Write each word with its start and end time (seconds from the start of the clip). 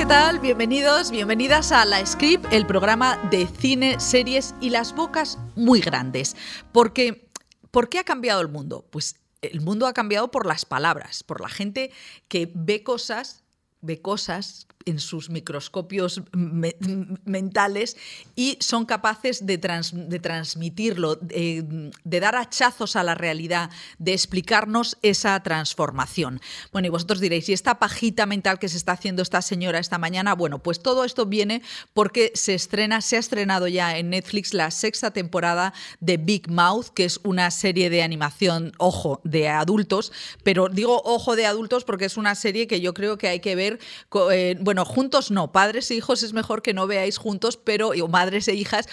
¿qué 0.00 0.06
tal? 0.06 0.40
Bienvenidos, 0.40 1.10
bienvenidas 1.10 1.72
a 1.72 1.84
La 1.84 2.04
Script, 2.06 2.50
el 2.54 2.66
programa 2.66 3.18
de 3.30 3.46
cine, 3.46 4.00
series 4.00 4.54
y 4.58 4.70
las 4.70 4.94
bocas 4.94 5.38
muy 5.56 5.82
grandes. 5.82 6.36
Porque, 6.72 7.28
¿por 7.70 7.90
qué 7.90 7.98
ha 7.98 8.04
cambiado 8.04 8.40
el 8.40 8.48
mundo? 8.48 8.86
Pues 8.88 9.16
el 9.42 9.60
mundo 9.60 9.86
ha 9.86 9.92
cambiado 9.92 10.30
por 10.30 10.46
las 10.46 10.64
palabras, 10.64 11.22
por 11.22 11.42
la 11.42 11.50
gente 11.50 11.92
que 12.28 12.50
ve 12.54 12.82
cosas, 12.82 13.44
ve 13.82 14.00
cosas 14.00 14.66
en 14.86 14.98
sus 14.98 15.30
microscopios 15.30 16.22
mentales 16.32 17.96
y 18.34 18.56
son 18.60 18.86
capaces 18.86 19.46
de, 19.46 19.58
de 19.58 20.18
transmitirlo, 20.18 21.16
de, 21.16 21.90
dar 22.04 22.36
hachazos 22.36 22.96
a 22.96 23.02
la 23.02 23.14
realidad, 23.14 23.70
de 23.98 24.12
explicarnos 24.12 24.96
esa 25.02 25.40
transformación. 25.42 26.40
Bueno, 26.72 26.86
y 26.86 26.90
vosotros 26.90 27.20
diréis, 27.20 27.48
¿y 27.48 27.52
esta 27.52 27.78
pajita 27.78 28.26
mental 28.26 28.58
que 28.58 28.68
se 28.68 28.76
está 28.76 28.92
haciendo 28.92 29.22
esta 29.22 29.42
señora 29.42 29.78
esta 29.78 29.98
mañana? 29.98 30.34
Bueno, 30.34 30.62
pues 30.62 30.80
todo 30.80 31.04
esto 31.04 31.26
viene 31.26 31.62
porque 31.92 32.32
se 32.34 32.54
estrena, 32.54 33.00
se 33.00 33.16
ha 33.16 33.20
estrenado 33.20 33.68
ya 33.68 33.96
en 33.98 34.10
Netflix 34.10 34.54
la 34.54 34.70
sexta 34.70 35.10
temporada 35.10 35.74
de 36.00 36.16
Big 36.16 36.50
Mouth, 36.50 36.88
que 36.94 37.04
es 37.04 37.20
una 37.22 37.50
serie 37.50 37.90
de 37.90 38.02
animación, 38.02 38.72
ojo, 38.78 39.20
de 39.24 39.48
adultos, 39.48 40.12
pero 40.42 40.68
digo 40.68 41.02
ojo 41.04 41.36
de 41.36 41.46
adultos 41.46 41.84
porque 41.84 42.06
es 42.06 42.16
una 42.16 42.34
serie 42.34 42.66
que 42.66 42.80
yo 42.80 42.94
creo 42.94 43.18
que 43.18 43.28
hay 43.28 43.40
que 43.40 43.54
ver, 43.54 43.78
eh, 44.32 44.56
juntos 44.78 45.30
no, 45.30 45.52
padres 45.52 45.90
e 45.90 45.94
hijos 45.94 46.22
es 46.22 46.32
mejor 46.32 46.62
que 46.62 46.74
no 46.74 46.86
veáis 46.86 47.18
juntos, 47.18 47.56
pero, 47.56 47.88
o 47.88 48.08
madres 48.08 48.48
e 48.48 48.54
hijas, 48.54 48.86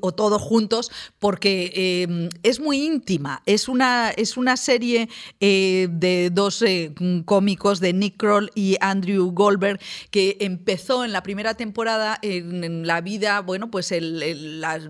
o, 0.00 0.12
todos 0.12 0.40
juntos, 0.40 0.90
porque 1.18 1.72
eh, 1.74 2.28
es 2.42 2.60
muy 2.60 2.82
íntima. 2.82 3.42
Es 3.46 3.68
una, 3.68 4.10
es 4.10 4.36
una 4.36 4.56
serie 4.56 5.08
eh, 5.40 5.88
de 5.90 6.30
dos 6.30 6.62
eh, 6.62 6.92
cómicos, 7.24 7.80
de 7.80 7.92
Nick 7.92 8.16
Kroll 8.16 8.50
y 8.54 8.76
Andrew 8.80 9.30
Goldberg, 9.32 9.80
que 10.10 10.36
empezó 10.40 11.04
en 11.04 11.12
la 11.12 11.22
primera 11.22 11.54
temporada 11.54 12.18
en, 12.22 12.86
la 12.86 13.00
vida, 13.00 13.40
bueno, 13.40 13.70
pues 13.70 13.92
la, 13.98 14.80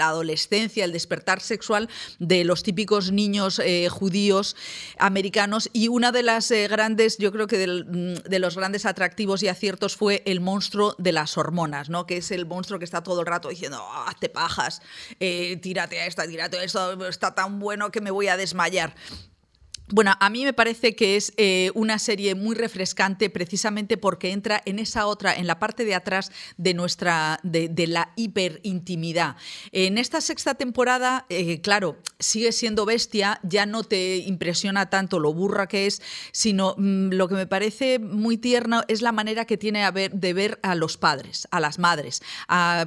adolescencia, 0.00 0.84
el 0.84 0.92
despertar 0.92 1.40
sexual 1.40 1.88
de 2.18 2.44
los 2.44 2.62
típicos 2.62 3.12
niños 3.12 3.60
judíos 3.90 4.56
americanos 4.98 5.70
y 5.72 5.88
una 5.88 6.12
de 6.12 6.22
las 6.22 6.50
grandes, 6.50 7.18
yo 7.18 7.32
creo 7.32 7.46
que 7.46 7.58
de 7.58 8.38
los 8.38 8.56
grandes 8.56 8.86
atractivos 8.86 9.42
y 9.42 9.48
aciertos 9.48 9.69
fue 9.96 10.22
el 10.26 10.40
monstruo 10.40 10.94
de 10.98 11.12
las 11.12 11.36
hormonas, 11.36 11.88
¿no? 11.88 12.06
Que 12.06 12.18
es 12.18 12.30
el 12.30 12.46
monstruo 12.46 12.78
que 12.78 12.84
está 12.84 13.02
todo 13.02 13.20
el 13.20 13.26
rato 13.26 13.48
diciendo, 13.48 13.78
oh, 13.82 14.04
hazte 14.06 14.28
pajas, 14.28 14.82
eh, 15.20 15.56
tírate 15.56 16.00
a 16.00 16.06
esta, 16.06 16.26
tírate 16.26 16.58
a 16.58 16.64
esto, 16.64 17.06
está 17.06 17.34
tan 17.34 17.58
bueno 17.58 17.90
que 17.90 18.00
me 18.00 18.10
voy 18.10 18.28
a 18.28 18.36
desmayar. 18.36 18.94
Bueno, 19.92 20.12
a 20.20 20.30
mí 20.30 20.44
me 20.44 20.52
parece 20.52 20.94
que 20.94 21.16
es 21.16 21.32
eh, 21.36 21.72
una 21.74 21.98
serie 21.98 22.36
muy 22.36 22.54
refrescante 22.54 23.28
precisamente 23.28 23.96
porque 23.96 24.30
entra 24.30 24.62
en 24.64 24.78
esa 24.78 25.06
otra, 25.06 25.34
en 25.34 25.48
la 25.48 25.58
parte 25.58 25.84
de 25.84 25.96
atrás 25.96 26.30
de 26.56 26.74
nuestra, 26.74 27.40
de, 27.42 27.86
la 27.88 28.12
hiperintimidad. 28.14 29.34
En 29.72 29.98
esta 29.98 30.20
sexta 30.20 30.54
temporada, 30.54 31.26
eh, 31.28 31.60
claro, 31.60 31.96
sigue 32.20 32.52
siendo 32.52 32.86
bestia, 32.86 33.40
ya 33.42 33.66
no 33.66 33.82
te 33.82 34.18
impresiona 34.18 34.90
tanto 34.90 35.18
lo 35.18 35.34
burra 35.34 35.66
que 35.66 35.86
es, 35.86 36.02
sino 36.30 36.76
mm, 36.78 37.08
lo 37.10 37.28
que 37.28 37.34
me 37.34 37.48
parece 37.48 37.98
muy 37.98 38.36
tierno 38.36 38.82
es 38.86 39.02
la 39.02 39.10
manera 39.10 39.44
que 39.44 39.56
tiene 39.56 39.90
de 39.90 40.32
ver 40.32 40.60
a 40.62 40.76
los 40.76 40.98
padres, 40.98 41.48
a 41.50 41.58
las 41.58 41.80
madres, 41.80 42.22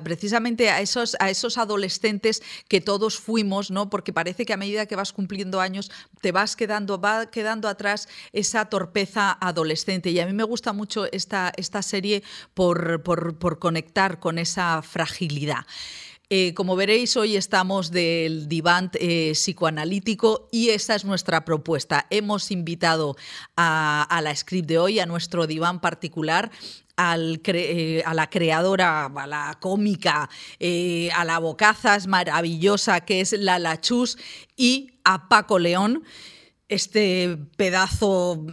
precisamente 0.04 0.70
a 0.70 0.80
esos, 0.80 1.18
a 1.20 1.30
esos 1.30 1.58
adolescentes 1.58 2.42
que 2.70 2.80
todos 2.80 3.20
fuimos, 3.20 3.72
¿no? 3.72 3.90
Porque 3.90 4.14
parece 4.14 4.46
que 4.46 4.54
a 4.54 4.58
medida 4.58 4.86
que 4.86 4.96
vas 4.96 5.12
cumpliendo 5.12 5.60
años 5.60 5.92
te 6.22 6.32
vas 6.32 6.56
quedando 6.56 6.93
va 7.00 7.30
quedando 7.30 7.68
atrás 7.68 8.08
esa 8.32 8.66
torpeza 8.66 9.38
adolescente. 9.40 10.10
Y 10.12 10.20
a 10.20 10.26
mí 10.26 10.34
me 10.34 10.44
gusta 10.44 10.74
mucho 10.74 11.06
esta, 11.12 11.52
esta 11.58 11.82
serie 11.82 12.24
por, 12.54 13.04
por, 13.04 13.60
conectar 13.60 14.20
con 14.20 14.38
esa 14.38 14.82
fragilidad. 14.82 15.66
Eh, 16.30 16.54
como 16.56 16.76
veréis, 16.76 17.16
hoy 17.16 17.36
estamos 17.36 17.92
del 17.92 18.48
diván 18.48 18.90
eh, 18.96 19.34
psicoanalítico 19.34 20.48
y 20.52 20.70
esa 20.70 20.96
es 20.96 21.06
nuestra 21.06 21.46
propuesta. 21.46 22.08
Hemos 22.10 22.50
invitado 22.50 23.16
a, 23.56 24.20
la 24.24 24.36
script 24.36 24.68
de 24.68 24.80
hoy, 24.80 25.00
a 25.00 25.06
nuestro 25.06 25.46
diván 25.46 25.80
particular, 25.80 26.50
eh, 26.98 28.04
a 28.06 28.14
la 28.14 28.30
creadora, 28.30 29.06
a 29.06 29.28
la 29.28 29.58
cómica, 29.60 30.30
a 31.16 31.26
la 31.26 31.40
bocazas 31.40 32.08
maravillosa 32.08 33.02
que 33.02 33.22
es 33.22 33.34
la 33.34 33.80
Chus 33.80 34.18
y 34.56 34.94
a 35.04 35.28
Paco 35.30 35.60
León 35.60 36.04
este 36.74 37.38
pedazo, 37.56 38.46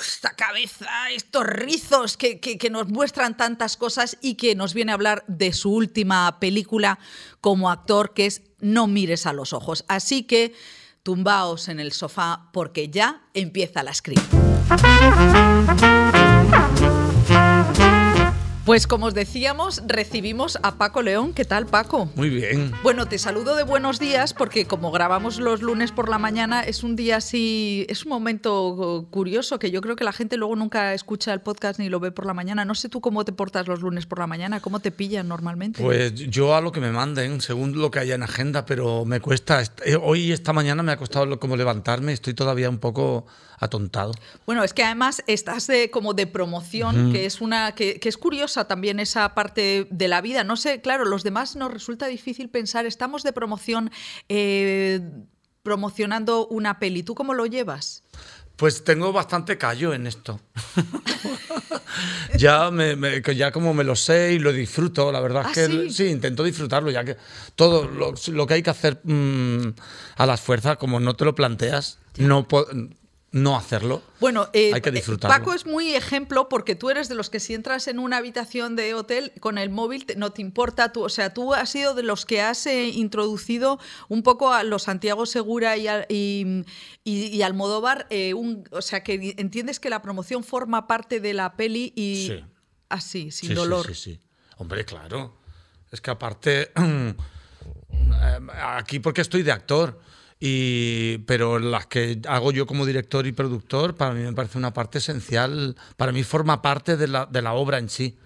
esta 0.00 0.34
cabeza, 0.34 1.10
estos 1.10 1.44
rizos 1.44 2.16
que, 2.16 2.58
nos 2.70 2.88
muestran 2.88 3.36
tantas 3.36 3.76
cosas 3.76 4.16
y 4.20 4.34
que 4.34 4.54
nos 4.54 4.74
viene 4.74 4.92
a 4.92 4.94
hablar 4.94 5.24
de 5.26 5.52
su 5.52 5.72
última 5.72 6.38
película 6.40 6.98
como 7.40 7.70
actor, 7.70 8.14
que 8.14 8.26
es 8.26 8.42
No 8.60 8.86
mires 8.86 9.26
a 9.26 9.32
los 9.32 9.52
ojos. 9.52 9.84
Así 9.88 10.22
que 10.24 10.54
tumbaos 11.02 11.68
en 11.68 11.80
el 11.80 11.92
sofá 11.92 12.50
porque 12.52 12.88
ya 12.88 13.22
empieza 13.34 13.82
la 13.82 13.94
script. 13.94 14.22
Pues 18.70 18.86
como 18.86 19.06
os 19.06 19.14
decíamos, 19.14 19.82
recibimos 19.88 20.56
a 20.62 20.78
Paco 20.78 21.02
León. 21.02 21.32
¿Qué 21.34 21.44
tal, 21.44 21.66
Paco? 21.66 22.08
Muy 22.14 22.30
bien. 22.30 22.70
Bueno, 22.84 23.08
te 23.08 23.18
saludo 23.18 23.56
de 23.56 23.64
buenos 23.64 23.98
días 23.98 24.32
porque 24.32 24.64
como 24.64 24.92
grabamos 24.92 25.40
los 25.40 25.60
lunes 25.60 25.90
por 25.90 26.08
la 26.08 26.18
mañana, 26.18 26.62
es 26.62 26.84
un 26.84 26.94
día 26.94 27.16
así, 27.16 27.84
es 27.88 28.04
un 28.04 28.10
momento 28.10 29.08
curioso 29.10 29.58
que 29.58 29.72
yo 29.72 29.80
creo 29.80 29.96
que 29.96 30.04
la 30.04 30.12
gente 30.12 30.36
luego 30.36 30.54
nunca 30.54 30.94
escucha 30.94 31.32
el 31.32 31.40
podcast 31.40 31.80
ni 31.80 31.88
lo 31.88 31.98
ve 31.98 32.12
por 32.12 32.26
la 32.26 32.32
mañana. 32.32 32.64
No 32.64 32.76
sé 32.76 32.88
tú 32.88 33.00
cómo 33.00 33.24
te 33.24 33.32
portas 33.32 33.66
los 33.66 33.80
lunes 33.80 34.06
por 34.06 34.20
la 34.20 34.28
mañana, 34.28 34.60
cómo 34.60 34.78
te 34.78 34.92
pillan 34.92 35.26
normalmente. 35.26 35.82
Pues 35.82 36.14
yo 36.14 36.54
a 36.54 36.60
lo 36.60 36.70
que 36.70 36.78
me 36.78 36.92
manden, 36.92 37.40
según 37.40 37.76
lo 37.76 37.90
que 37.90 37.98
haya 37.98 38.14
en 38.14 38.22
agenda, 38.22 38.66
pero 38.66 39.04
me 39.04 39.18
cuesta. 39.18 39.64
Eh, 39.84 39.98
hoy, 40.00 40.30
esta 40.30 40.52
mañana 40.52 40.84
me 40.84 40.92
ha 40.92 40.96
costado 40.96 41.40
como 41.40 41.56
levantarme, 41.56 42.12
estoy 42.12 42.34
todavía 42.34 42.70
un 42.70 42.78
poco 42.78 43.26
atontado. 43.60 44.12
Bueno, 44.46 44.64
es 44.64 44.74
que 44.74 44.82
además 44.82 45.22
estás 45.26 45.66
de, 45.66 45.90
como 45.90 46.14
de 46.14 46.26
promoción, 46.26 47.12
que 47.12 47.26
es 47.26 47.40
una 47.40 47.74
que, 47.74 48.00
es 48.02 48.16
curiosa 48.16 48.66
también 48.66 48.98
esa 48.98 49.34
parte 49.34 49.86
de 49.90 50.08
la 50.08 50.20
vida. 50.20 50.42
No 50.42 50.56
sé, 50.56 50.80
claro, 50.80 51.04
los 51.04 51.22
demás 51.22 51.54
nos 51.56 51.72
resulta 51.72 52.06
difícil 52.06 52.48
pensar, 52.48 52.86
estamos 52.86 53.22
de 53.22 53.32
promoción 53.32 53.90
eh, 54.28 55.00
promocionando 55.62 56.46
una 56.48 56.78
peli. 56.78 57.02
¿Tú 57.02 57.14
cómo 57.14 57.34
lo 57.34 57.46
llevas? 57.46 58.02
Pues 58.56 58.82
tengo 58.82 59.12
bastante 59.12 59.56
callo 59.56 59.94
en 59.94 60.06
esto. 60.06 60.40
ya, 62.36 62.70
me, 62.70 63.22
ya 63.34 63.52
como 63.52 63.74
me 63.74 63.84
lo 63.84 63.96
sé 63.96 64.32
y 64.32 64.38
lo 64.38 64.52
disfruto, 64.52 65.12
la 65.12 65.20
verdad 65.20 65.42
es 65.42 65.48
¿Ah, 65.48 65.68
que 65.68 65.90
sí? 65.90 66.06
intento 66.06 66.44
disfrutarlo, 66.44 66.90
ya 66.90 67.04
que 67.04 67.16
todo 67.56 67.86
lo, 67.86 68.46
que 68.46 68.54
hay 68.54 68.62
que 68.62 68.70
hacer 68.70 69.00
mm, 69.02 69.74
a 70.16 70.26
las 70.26 70.40
fuerzas, 70.40 70.76
como 70.76 71.00
no 71.00 71.14
te 71.14 71.24
lo 71.24 71.34
planteas, 71.34 71.98
no 72.18 72.46
no 73.32 73.56
hacerlo. 73.56 74.02
Bueno, 74.18 74.48
eh, 74.52 74.72
hay 74.74 74.80
que 74.80 74.90
disfrutarlo. 74.90 75.36
Paco 75.36 75.54
es 75.54 75.64
muy 75.64 75.94
ejemplo 75.94 76.48
porque 76.48 76.74
tú 76.74 76.90
eres 76.90 77.08
de 77.08 77.14
los 77.14 77.30
que 77.30 77.38
si 77.38 77.54
entras 77.54 77.86
en 77.86 78.00
una 78.00 78.16
habitación 78.16 78.74
de 78.74 78.92
hotel 78.94 79.32
con 79.38 79.56
el 79.56 79.70
móvil 79.70 80.04
no 80.16 80.32
te 80.32 80.42
importa, 80.42 80.92
tú, 80.92 81.04
o 81.04 81.08
sea, 81.08 81.32
tú 81.32 81.54
has 81.54 81.70
sido 81.70 81.94
de 81.94 82.02
los 82.02 82.26
que 82.26 82.40
has 82.40 82.66
eh, 82.66 82.88
introducido 82.88 83.78
un 84.08 84.24
poco 84.24 84.52
a 84.52 84.64
los 84.64 84.84
Santiago 84.84 85.26
Segura 85.26 85.76
y, 85.76 85.86
y, 86.08 86.64
y, 87.04 87.42
Almodóvar, 87.42 88.08
eh, 88.10 88.34
o 88.34 88.82
sea, 88.82 89.04
que 89.04 89.34
entiendes 89.38 89.78
que 89.78 89.90
la 89.90 90.02
promoción 90.02 90.42
forma 90.42 90.88
parte 90.88 91.20
de 91.20 91.32
la 91.32 91.54
peli 91.56 91.92
y 91.94 92.32
así, 92.88 93.30
sin 93.30 93.54
dolor. 93.54 93.86
Sí, 93.86 93.94
sí, 93.94 94.14
sí. 94.14 94.20
Hombre, 94.56 94.84
claro. 94.84 95.36
Es 95.92 96.00
que 96.00 96.10
aparte, 96.10 96.72
aquí 98.52 98.98
porque 98.98 99.20
estoy 99.20 99.42
de 99.44 99.52
actor 99.52 100.00
y, 100.40 101.18
pero 101.18 101.58
las 101.58 101.86
que 101.86 102.18
hago 102.26 102.50
yo 102.50 102.66
como 102.66 102.86
director 102.86 103.26
y 103.26 103.32
productor, 103.32 103.94
para 103.94 104.14
mí 104.14 104.22
me 104.22 104.32
parece 104.32 104.56
una 104.56 104.72
parte 104.72 104.98
esencial, 104.98 105.76
para 105.98 106.12
mí 106.12 106.22
forma 106.24 106.62
parte 106.62 106.96
de 106.96 107.08
la, 107.08 107.26
de 107.26 107.42
la 107.42 107.52
obra 107.52 107.78
en 107.78 107.90
sí. 107.90 108.16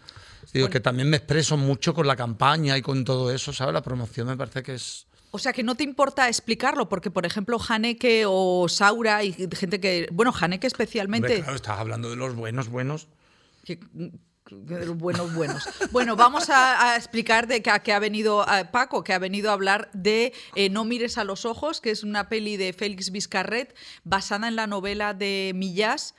Digo, 0.52 0.70
que 0.70 0.78
también 0.78 1.11
me 1.11 1.16
expreso 1.16 1.56
mucho 1.56 1.93
con 1.94 2.06
la 2.06 2.14
campaña 2.14 2.78
y 2.78 2.82
con 2.82 3.05
todo 3.05 3.32
eso, 3.32 3.52
¿sabes? 3.52 3.75
La 3.75 3.82
promoción 3.82 4.28
me 4.28 4.37
parece 4.37 4.62
que 4.62 4.75
es... 4.75 5.08
O 5.32 5.38
sea, 5.40 5.52
que 5.52 5.64
no 5.64 5.75
te 5.75 5.82
importa 5.82 6.28
explicarlo, 6.28 6.88
porque, 6.88 7.11
por 7.11 7.26
ejemplo, 7.26 7.58
Haneke 7.69 8.22
o 8.25 8.69
Saura 8.69 9.25
y 9.25 9.32
gente 9.32 9.81
que... 9.81 10.06
Bueno, 10.12 10.32
Haneke 10.38 10.69
especialmente... 10.69 11.40
claro, 11.40 11.56
estás 11.56 11.81
hablando 11.81 12.08
de 12.08 12.14
los 12.14 12.37
buenos, 12.37 12.69
buenos. 12.69 13.08
Buenos, 14.62 15.35
buenos. 15.35 15.69
Bueno, 15.91 16.17
vamos 16.17 16.49
a, 16.51 16.97
explicar 16.97 17.47
de 17.47 17.62
que, 17.62 17.93
ha 17.93 17.99
venido 17.99 18.45
Paco, 18.73 19.05
que 19.05 19.12
ha 19.12 19.19
venido 19.19 19.51
a 19.51 19.55
hablar 19.55 19.91
de 19.93 20.33
eh, 20.55 20.71
No 20.71 20.85
mires 20.85 21.19
a 21.19 21.25
los 21.25 21.45
ojos, 21.45 21.81
que 21.81 21.91
es 21.91 22.03
una 22.03 22.29
peli 22.29 22.56
de 22.56 22.73
Félix 22.73 23.11
Vizcarret 23.11 23.75
basada 24.05 24.49
en 24.49 24.56
la 24.56 24.67
novela 24.67 25.15
de 25.15 25.53
Millás. 25.55 26.15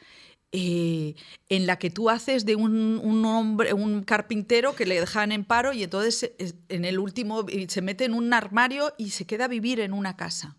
Eh, 0.58 1.16
en 1.50 1.68
la 1.68 1.78
que 1.78 1.90
tú 1.90 2.10
haces 2.10 2.46
de 2.46 2.56
un, 2.56 3.26
hombre, 3.26 3.74
un 3.74 4.04
carpintero 4.04 4.74
que 4.74 4.86
le 4.86 4.98
dejan 5.02 5.34
en 5.34 5.44
paro 5.44 5.74
y 5.74 5.84
entonces 5.84 6.32
en 6.70 6.86
el 6.86 6.98
último 6.98 7.46
se 7.68 7.82
mete 7.82 8.06
en 8.06 8.14
un 8.14 8.34
armario 8.34 8.94
y 8.98 9.10
se 9.10 9.26
queda 9.26 9.46
a 9.46 9.48
vivir 9.50 9.82
en 9.82 9.92
una 9.92 10.16
casa. 10.16 10.56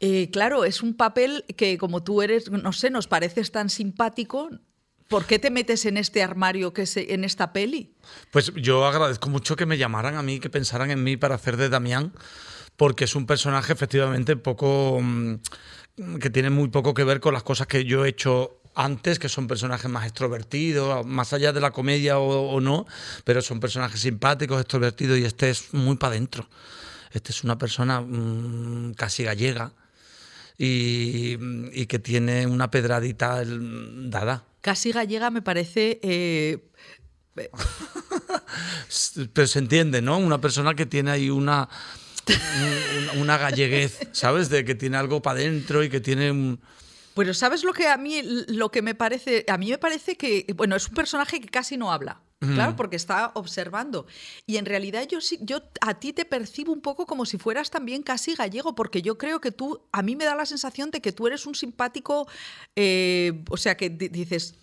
Eh, 0.00 0.28
claro, 0.30 0.66
es 0.66 0.82
un 0.82 0.92
papel 0.92 1.46
que 1.56 1.78
como 1.78 2.02
tú 2.02 2.20
eres, 2.20 2.50
no 2.50 2.72
sé, 2.72 2.90
nos 2.90 3.06
pareces 3.06 3.52
tan 3.52 3.70
simpático, 3.70 4.50
¿Por 5.08 5.26
qué 5.26 5.38
te 5.38 5.50
metes 5.50 5.84
en 5.84 5.96
este 5.96 6.22
armario, 6.22 6.72
que 6.72 6.86
se, 6.86 7.14
en 7.14 7.24
esta 7.24 7.52
peli? 7.52 7.94
Pues 8.30 8.52
yo 8.56 8.86
agradezco 8.86 9.28
mucho 9.28 9.56
que 9.56 9.66
me 9.66 9.78
llamaran 9.78 10.16
a 10.16 10.22
mí, 10.22 10.40
que 10.40 10.50
pensaran 10.50 10.90
en 10.90 11.02
mí 11.02 11.16
para 11.16 11.34
hacer 11.34 11.56
de 11.56 11.68
Damián, 11.68 12.12
porque 12.76 13.04
es 13.04 13.14
un 13.14 13.26
personaje 13.26 13.72
efectivamente 13.72 14.36
poco... 14.36 14.98
mm, 15.00 15.34
que 16.20 16.30
tiene 16.30 16.50
muy 16.50 16.68
poco 16.68 16.92
que 16.94 17.04
ver 17.04 17.20
con 17.20 17.34
las 17.34 17.42
cosas 17.42 17.66
que 17.66 17.84
yo 17.84 18.04
he 18.04 18.08
hecho 18.08 18.60
antes, 18.74 19.18
que 19.18 19.28
son 19.28 19.46
personajes 19.46 19.88
más 19.88 20.04
extrovertidos, 20.04 21.06
más 21.06 21.32
allá 21.32 21.52
de 21.52 21.60
la 21.60 21.70
comedia 21.70 22.18
o, 22.18 22.60
no, 22.60 22.86
pero 23.22 23.40
son 23.42 23.60
personajes 23.60 24.00
simpáticos, 24.00 24.60
extrovertidos, 24.60 25.18
y 25.18 25.24
este 25.24 25.50
es 25.50 25.72
muy 25.72 25.96
para 25.96 26.12
adentro. 26.12 26.48
Este 27.12 27.30
es 27.30 27.44
una 27.44 27.56
persona 27.58 28.00
mm, 28.00 28.94
casi 28.94 29.22
gallega 29.22 29.72
y, 30.58 31.38
y 31.72 31.86
que 31.86 32.00
tiene 32.00 32.46
una 32.46 32.70
pedradita 32.70 33.42
dada. 33.44 34.44
Casi 34.64 34.92
gallega 34.92 35.28
me 35.28 35.42
parece... 35.42 36.00
eh, 36.02 36.70
Pero 39.34 39.46
se 39.46 39.58
entiende, 39.58 40.00
¿no? 40.00 40.16
Una 40.16 40.40
persona 40.40 40.74
que 40.74 40.86
tiene 40.86 41.10
ahí 41.10 41.28
una, 41.28 41.68
un- 43.12 43.20
una 43.20 43.36
galleguez, 43.36 43.98
¿sabes? 44.12 44.48
De 44.48 44.64
que 44.64 44.74
tiene 44.74 44.96
algo 44.96 45.20
para 45.20 45.38
adentro 45.40 45.84
y 45.84 45.90
que 45.90 46.00
tiene 46.00 46.30
un... 46.30 46.60
Pero 47.14 47.34
¿sabes 47.34 47.62
lo 47.62 47.74
que 47.74 47.88
a 47.88 47.98
mí 47.98 48.22
lo 48.48 48.70
que 48.70 48.80
me 48.80 48.94
parece? 48.94 49.44
A 49.48 49.58
mí 49.58 49.68
me 49.68 49.76
parece 49.78 50.16
que, 50.16 50.46
bueno, 50.56 50.76
es 50.76 50.88
un 50.88 50.94
personaje 50.94 51.40
que 51.42 51.48
casi 51.48 51.76
no 51.76 51.92
habla. 51.92 52.22
Claro, 52.52 52.76
porque 52.76 52.96
está 52.96 53.30
observando. 53.34 54.06
Y 54.46 54.56
en 54.58 54.66
realidad 54.66 55.06
yo 55.08 55.20
sí, 55.20 55.38
yo 55.40 55.62
a 55.80 55.94
ti 56.00 56.12
te 56.12 56.24
percibo 56.24 56.72
un 56.72 56.80
poco 56.80 57.06
como 57.06 57.24
si 57.26 57.38
fueras 57.38 57.70
también 57.70 58.02
casi 58.02 58.34
gallego, 58.34 58.74
porque 58.74 59.00
yo 59.02 59.16
creo 59.16 59.40
que 59.40 59.50
tú, 59.52 59.80
a 59.92 60.02
mí 60.02 60.16
me 60.16 60.24
da 60.24 60.34
la 60.34 60.46
sensación 60.46 60.90
de 60.90 61.00
que 61.00 61.12
tú 61.12 61.26
eres 61.26 61.46
un 61.46 61.54
simpático, 61.54 62.26
eh, 62.76 63.44
o 63.50 63.56
sea, 63.56 63.76
que 63.76 63.90
di- 63.90 64.08
dices, 64.08 64.54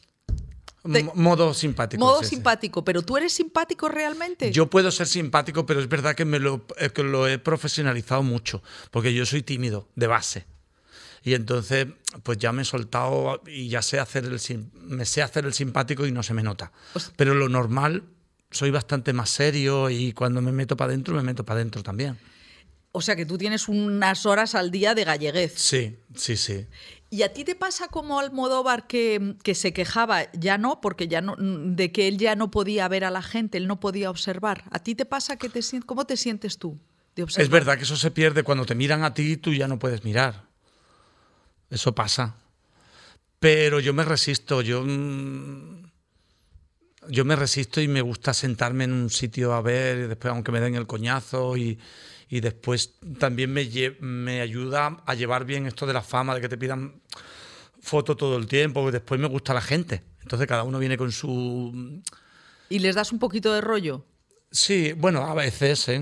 Te- 0.92 1.04
modo 1.14 1.54
simpático. 1.54 2.04
modo 2.04 2.24
simpático, 2.24 2.84
pero 2.84 3.04
tú 3.04 3.16
eres 3.16 3.34
simpático 3.34 3.88
realmente. 3.88 4.52
Yo 4.52 4.68
puedo 4.68 4.90
ser 4.92 5.06
simpático, 5.08 5.66
pero 5.66 5.80
es 5.80 5.88
verdad 5.88 6.16
que 6.16 6.26
me 6.26 6.40
lo, 6.40 6.66
eh, 6.78 6.90
que 6.90 7.04
lo 7.04 7.28
he 7.28 7.38
profesionalizado 7.38 8.24
mucho, 8.24 8.64
porque 8.90 9.14
yo 9.14 9.26
soy 9.28 9.44
tímido 9.44 9.88
de 9.96 10.08
base. 10.08 10.46
Y 11.24 11.34
entonces, 11.36 11.88
pues 12.24 12.38
ya 12.40 12.52
me 12.52 12.64
he 12.64 12.66
soltado 12.66 13.42
y 13.46 13.70
ya 13.70 13.82
sé 13.82 14.00
hacer 14.00 14.26
el 14.26 14.40
me 14.74 15.06
sé 15.06 15.22
hacer 15.22 15.46
el 15.46 15.54
simpático 15.54 16.06
y 16.06 16.12
no 16.12 16.24
se 16.24 16.34
me 16.34 16.42
nota. 16.44 16.72
Os- 16.94 17.12
Pero 17.16 17.34
lo 17.36 17.48
normal, 17.48 18.04
soy 18.50 18.72
bastante 18.72 19.14
más 19.14 19.30
serio 19.30 19.90
y 19.90 20.14
cuando 20.14 20.42
me 20.42 20.52
meto 20.52 20.76
para 20.76 20.90
adentro, 20.90 21.16
me 21.16 21.24
meto 21.24 21.46
para 21.46 21.60
adentro 21.60 21.84
también. 21.84 22.18
O 22.94 23.02
sea, 23.02 23.16
que 23.16 23.26
tú 23.26 23.38
tienes 23.38 23.70
unas 23.70 24.26
horas 24.26 24.54
al 24.54 24.70
día 24.70 24.94
de 24.96 25.06
galleguez. 25.06 25.54
Sí, 25.56 25.96
sí, 26.16 26.36
sí. 26.36 26.66
¿Y 27.10 27.22
a 27.24 27.32
ti 27.32 27.44
te 27.46 27.56
pasa 27.56 27.88
como 27.88 28.20
Almodóvar 28.20 28.88
que, 28.88 29.36
que 29.44 29.56
se 29.56 29.72
quejaba, 29.74 30.30
ya 30.34 30.58
no, 30.58 30.82
porque 30.82 31.08
ya 31.08 31.22
no, 31.22 31.36
de 31.38 31.92
que 31.92 32.08
él 32.08 32.18
ya 32.18 32.36
no 32.36 32.52
podía 32.52 32.88
ver 32.90 33.06
a 33.06 33.12
la 33.12 33.22
gente, 33.22 33.58
él 33.58 33.68
no 33.68 33.80
podía 33.80 34.10
observar? 34.10 34.64
¿A 34.72 34.80
ti 34.80 34.96
te 34.96 35.06
pasa 35.06 35.38
que 35.38 35.48
te 35.50 35.62
cómo 35.86 36.06
te 36.06 36.18
sientes 36.18 36.58
tú 36.58 36.80
de 37.16 37.24
observar? 37.24 37.44
Es 37.46 37.50
verdad 37.50 37.78
que 37.78 37.84
eso 37.84 37.96
se 37.96 38.12
pierde 38.12 38.44
cuando 38.44 38.66
te 38.66 38.76
miran 38.76 39.04
a 39.04 39.14
ti, 39.14 39.38
tú 39.38 39.54
ya 39.54 39.68
no 39.70 39.80
puedes 39.80 40.04
mirar. 40.04 40.51
Eso 41.72 41.96
pasa. 41.96 42.36
Pero 43.40 43.80
yo 43.80 43.94
me 43.94 44.06
resisto, 44.06 44.62
yo 44.62 44.84
mm, 44.86 45.82
yo 47.08 47.26
me 47.26 47.36
resisto 47.36 47.82
y 47.82 47.88
me 47.88 48.02
gusta 48.02 48.34
sentarme 48.34 48.84
en 48.84 48.94
un 48.94 49.10
sitio 49.10 49.54
a 49.54 49.62
ver, 49.62 49.98
y 49.98 50.08
después 50.08 50.32
aunque 50.32 50.52
me 50.52 50.60
den 50.60 50.76
el 50.76 50.86
coñazo 50.86 51.58
y, 51.58 51.80
y 52.30 52.40
después 52.40 52.94
también 53.18 53.52
me, 53.52 53.68
me 54.00 54.42
ayuda 54.42 55.02
a 55.06 55.16
llevar 55.16 55.46
bien 55.46 55.66
esto 55.66 55.88
de 55.88 55.94
la 55.94 56.04
fama, 56.04 56.36
de 56.36 56.42
que 56.42 56.50
te 56.50 56.58
pidan 56.58 57.02
foto 57.82 58.16
todo 58.16 58.38
el 58.38 58.46
tiempo, 58.46 58.88
y 58.88 58.92
después 58.92 59.20
me 59.20 59.28
gusta 59.28 59.54
la 59.54 59.62
gente. 59.62 60.04
Entonces 60.22 60.48
cada 60.48 60.64
uno 60.64 60.78
viene 60.78 60.98
con 60.98 61.12
su... 61.12 62.02
¿Y 62.70 62.80
les 62.80 62.96
das 62.96 63.12
un 63.12 63.18
poquito 63.18 63.52
de 63.54 63.62
rollo? 63.62 64.06
Sí, 64.52 64.94
bueno, 64.94 65.26
a 65.26 65.34
veces, 65.34 65.88
¿eh? 65.90 66.00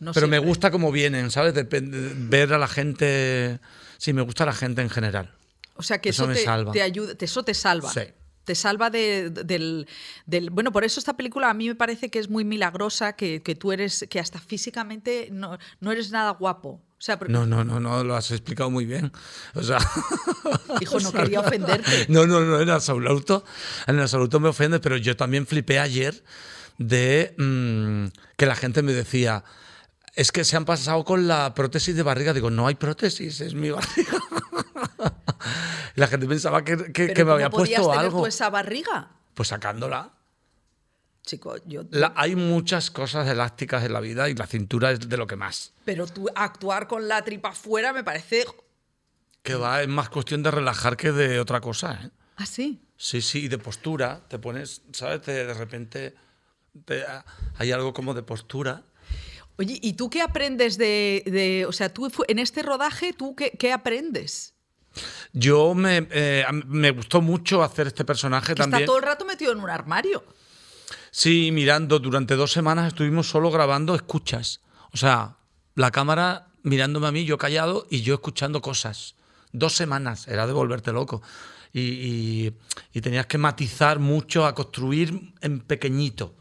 No 0.00 0.12
Pero 0.12 0.28
me 0.28 0.38
gusta 0.38 0.70
cómo 0.70 0.90
vienen, 0.92 1.30
¿sabes? 1.30 1.54
Ver 1.68 2.52
a 2.52 2.58
la 2.58 2.68
gente. 2.68 3.58
Sí, 3.98 4.14
me 4.14 4.22
gusta 4.22 4.46
la 4.46 4.54
gente 4.54 4.80
en 4.80 4.88
general. 4.88 5.34
O 5.74 5.82
sea, 5.82 6.00
que 6.00 6.08
Eso 6.08 6.22
eso, 6.22 6.28
me 6.30 6.34
te, 6.36 6.44
salva. 6.44 6.72
te 6.72 6.80
ayuda, 6.82 7.14
te- 7.14 7.26
eso 7.26 7.42
te 7.44 7.52
salva. 7.52 7.92
Sí. 7.92 8.00
Te 8.44 8.54
salva 8.54 8.88
de- 8.88 9.28
del, 9.28 9.86
del- 10.24 10.48
Bueno, 10.48 10.72
por 10.72 10.82
eso 10.84 10.98
esta 10.98 11.14
película 11.16 11.50
a 11.50 11.54
mí 11.54 11.68
me 11.68 11.74
parece 11.74 12.08
que 12.10 12.18
es 12.18 12.30
muy 12.30 12.44
milagrosa, 12.44 13.12
que, 13.14 13.42
que 13.42 13.54
tú 13.54 13.72
eres, 13.72 14.06
que 14.08 14.18
hasta 14.18 14.38
físicamente 14.40 15.28
no, 15.30 15.58
no 15.80 15.92
eres 15.92 16.10
nada 16.10 16.30
guapo. 16.30 16.68
O 16.70 17.00
sea, 17.00 17.18
porque- 17.18 17.32
No, 17.32 17.44
no, 17.46 17.62
no, 17.64 17.78
no, 17.78 18.02
lo 18.04 18.16
has 18.16 18.30
explicado 18.30 18.70
muy 18.70 18.86
bien. 18.86 19.12
O 19.54 19.62
sea. 19.62 19.78
hijo, 20.80 20.98
no 21.00 21.12
quería 21.12 21.40
ofenderte. 21.40 22.06
No, 22.08 22.26
no, 22.26 22.40
no, 22.40 22.60
en 22.60 22.70
absoluto. 22.70 23.44
En 23.86 23.98
absoluto 24.00 24.40
me 24.40 24.48
ofende, 24.48 24.80
pero 24.80 24.96
yo 24.96 25.16
también 25.16 25.46
flipé 25.46 25.78
ayer 25.78 26.24
de 26.78 27.34
mm, 27.38 28.06
que 28.36 28.46
la 28.46 28.54
gente 28.56 28.82
me 28.82 28.92
decía. 28.92 29.44
Es 30.18 30.32
que 30.32 30.42
se 30.44 30.56
han 30.56 30.64
pasado 30.64 31.04
con 31.04 31.28
la 31.28 31.54
prótesis 31.54 31.94
de 31.94 32.02
barriga. 32.02 32.32
Digo, 32.32 32.50
no 32.50 32.66
hay 32.66 32.74
prótesis, 32.74 33.40
es 33.40 33.54
mi 33.54 33.70
barriga. 33.70 34.18
la 35.94 36.06
gente 36.08 36.26
pensaba 36.26 36.64
que, 36.64 36.76
que- 36.92 37.06
Pero 37.06 37.14
que 37.14 37.24
me 37.24 37.24
¿cómo 37.24 37.32
había 37.34 37.50
puesto 37.50 37.82
tener 37.82 37.98
algo. 37.98 38.18
tú 38.20 38.26
esa 38.26 38.50
barriga? 38.50 39.10
Pues 39.34 39.48
sacándola. 39.48 40.10
Chico, 41.22 41.56
yo... 41.66 41.82
La- 41.90 42.12
hay 42.16 42.34
muchas 42.36 42.90
cosas 42.90 43.28
elásticas 43.28 43.84
en 43.84 43.92
la 43.92 44.00
vida 44.00 44.28
y 44.28 44.34
la 44.34 44.46
cintura 44.46 44.90
es 44.90 45.08
de 45.08 45.16
lo 45.16 45.26
que 45.26 45.36
más. 45.36 45.72
Pero 45.84 46.06
tú 46.06 46.26
actuar 46.34 46.88
con 46.88 47.06
la 47.06 47.22
tripa 47.22 47.52
fuera 47.52 47.92
me 47.92 48.02
parece... 48.02 48.44
Que 49.42 49.54
va, 49.54 49.82
es 49.82 49.88
más 49.88 50.08
cuestión 50.08 50.42
de 50.42 50.50
relajar 50.50 50.96
que 50.96 51.12
de 51.12 51.38
otra 51.40 51.60
cosa. 51.60 52.00
¿eh? 52.02 52.10
así. 52.36 52.82
Sí, 52.96 53.20
sí, 53.22 53.44
y 53.44 53.48
de 53.48 53.58
postura. 53.58 54.20
Te 54.28 54.38
pones, 54.40 54.82
¿sabes? 54.92 55.22
Te- 55.22 55.46
de 55.46 55.54
repente 55.54 56.14
te- 56.84 57.04
hay 57.58 57.70
algo 57.72 57.92
como 57.92 58.14
de 58.14 58.22
postura. 58.24 58.82
Oye, 59.58 59.78
¿y 59.82 59.94
tú 59.94 60.08
qué 60.08 60.22
aprendes 60.22 60.78
de... 60.78 61.22
de- 61.26 61.66
o 61.66 61.72
sea, 61.72 61.92
tú 61.92 62.08
en 62.28 62.38
este 62.38 62.62
rodaje, 62.62 63.12
¿tú 63.12 63.34
qué, 63.34 63.50
qué 63.58 63.72
aprendes? 63.72 64.54
Yo 65.32 65.74
me, 65.74 66.06
eh, 66.10 66.44
me 66.66 66.90
gustó 66.92 67.20
mucho 67.20 67.62
hacer 67.62 67.86
este 67.88 68.04
personaje 68.04 68.54
Que 68.54 68.62
también. 68.62 68.82
está 68.82 68.86
todo 68.86 68.96
el 68.98 69.02
rato 69.04 69.24
metido 69.24 69.52
en 69.52 69.60
un 69.60 69.68
armario. 69.70 70.24
Sí, 71.10 71.50
mirando, 71.52 71.98
durante 71.98 72.34
dos 72.36 72.52
semanas 72.52 72.88
estuvimos 72.88 73.28
solo 73.28 73.50
grabando 73.50 73.94
escuchas. 73.94 74.60
O 74.92 74.96
sea, 74.96 75.36
la 75.74 75.90
cámara 75.90 76.48
mirándome 76.62 77.06
a 77.08 77.12
mí, 77.12 77.24
yo 77.24 77.38
callado 77.38 77.86
y 77.90 78.02
yo 78.02 78.14
escuchando 78.14 78.60
cosas. 78.62 79.14
Dos 79.52 79.74
semanas, 79.74 80.28
era 80.28 80.46
de 80.46 80.52
volverte 80.52 80.92
loco. 80.92 81.22
Y, 81.72 81.80
y- 81.80 82.52
y 82.92 83.00
tenías 83.00 83.26
que 83.26 83.38
matizar 83.38 83.98
mucho, 83.98 84.46
a 84.46 84.54
construir 84.54 85.34
en 85.40 85.60
pequeñito. 85.60 86.34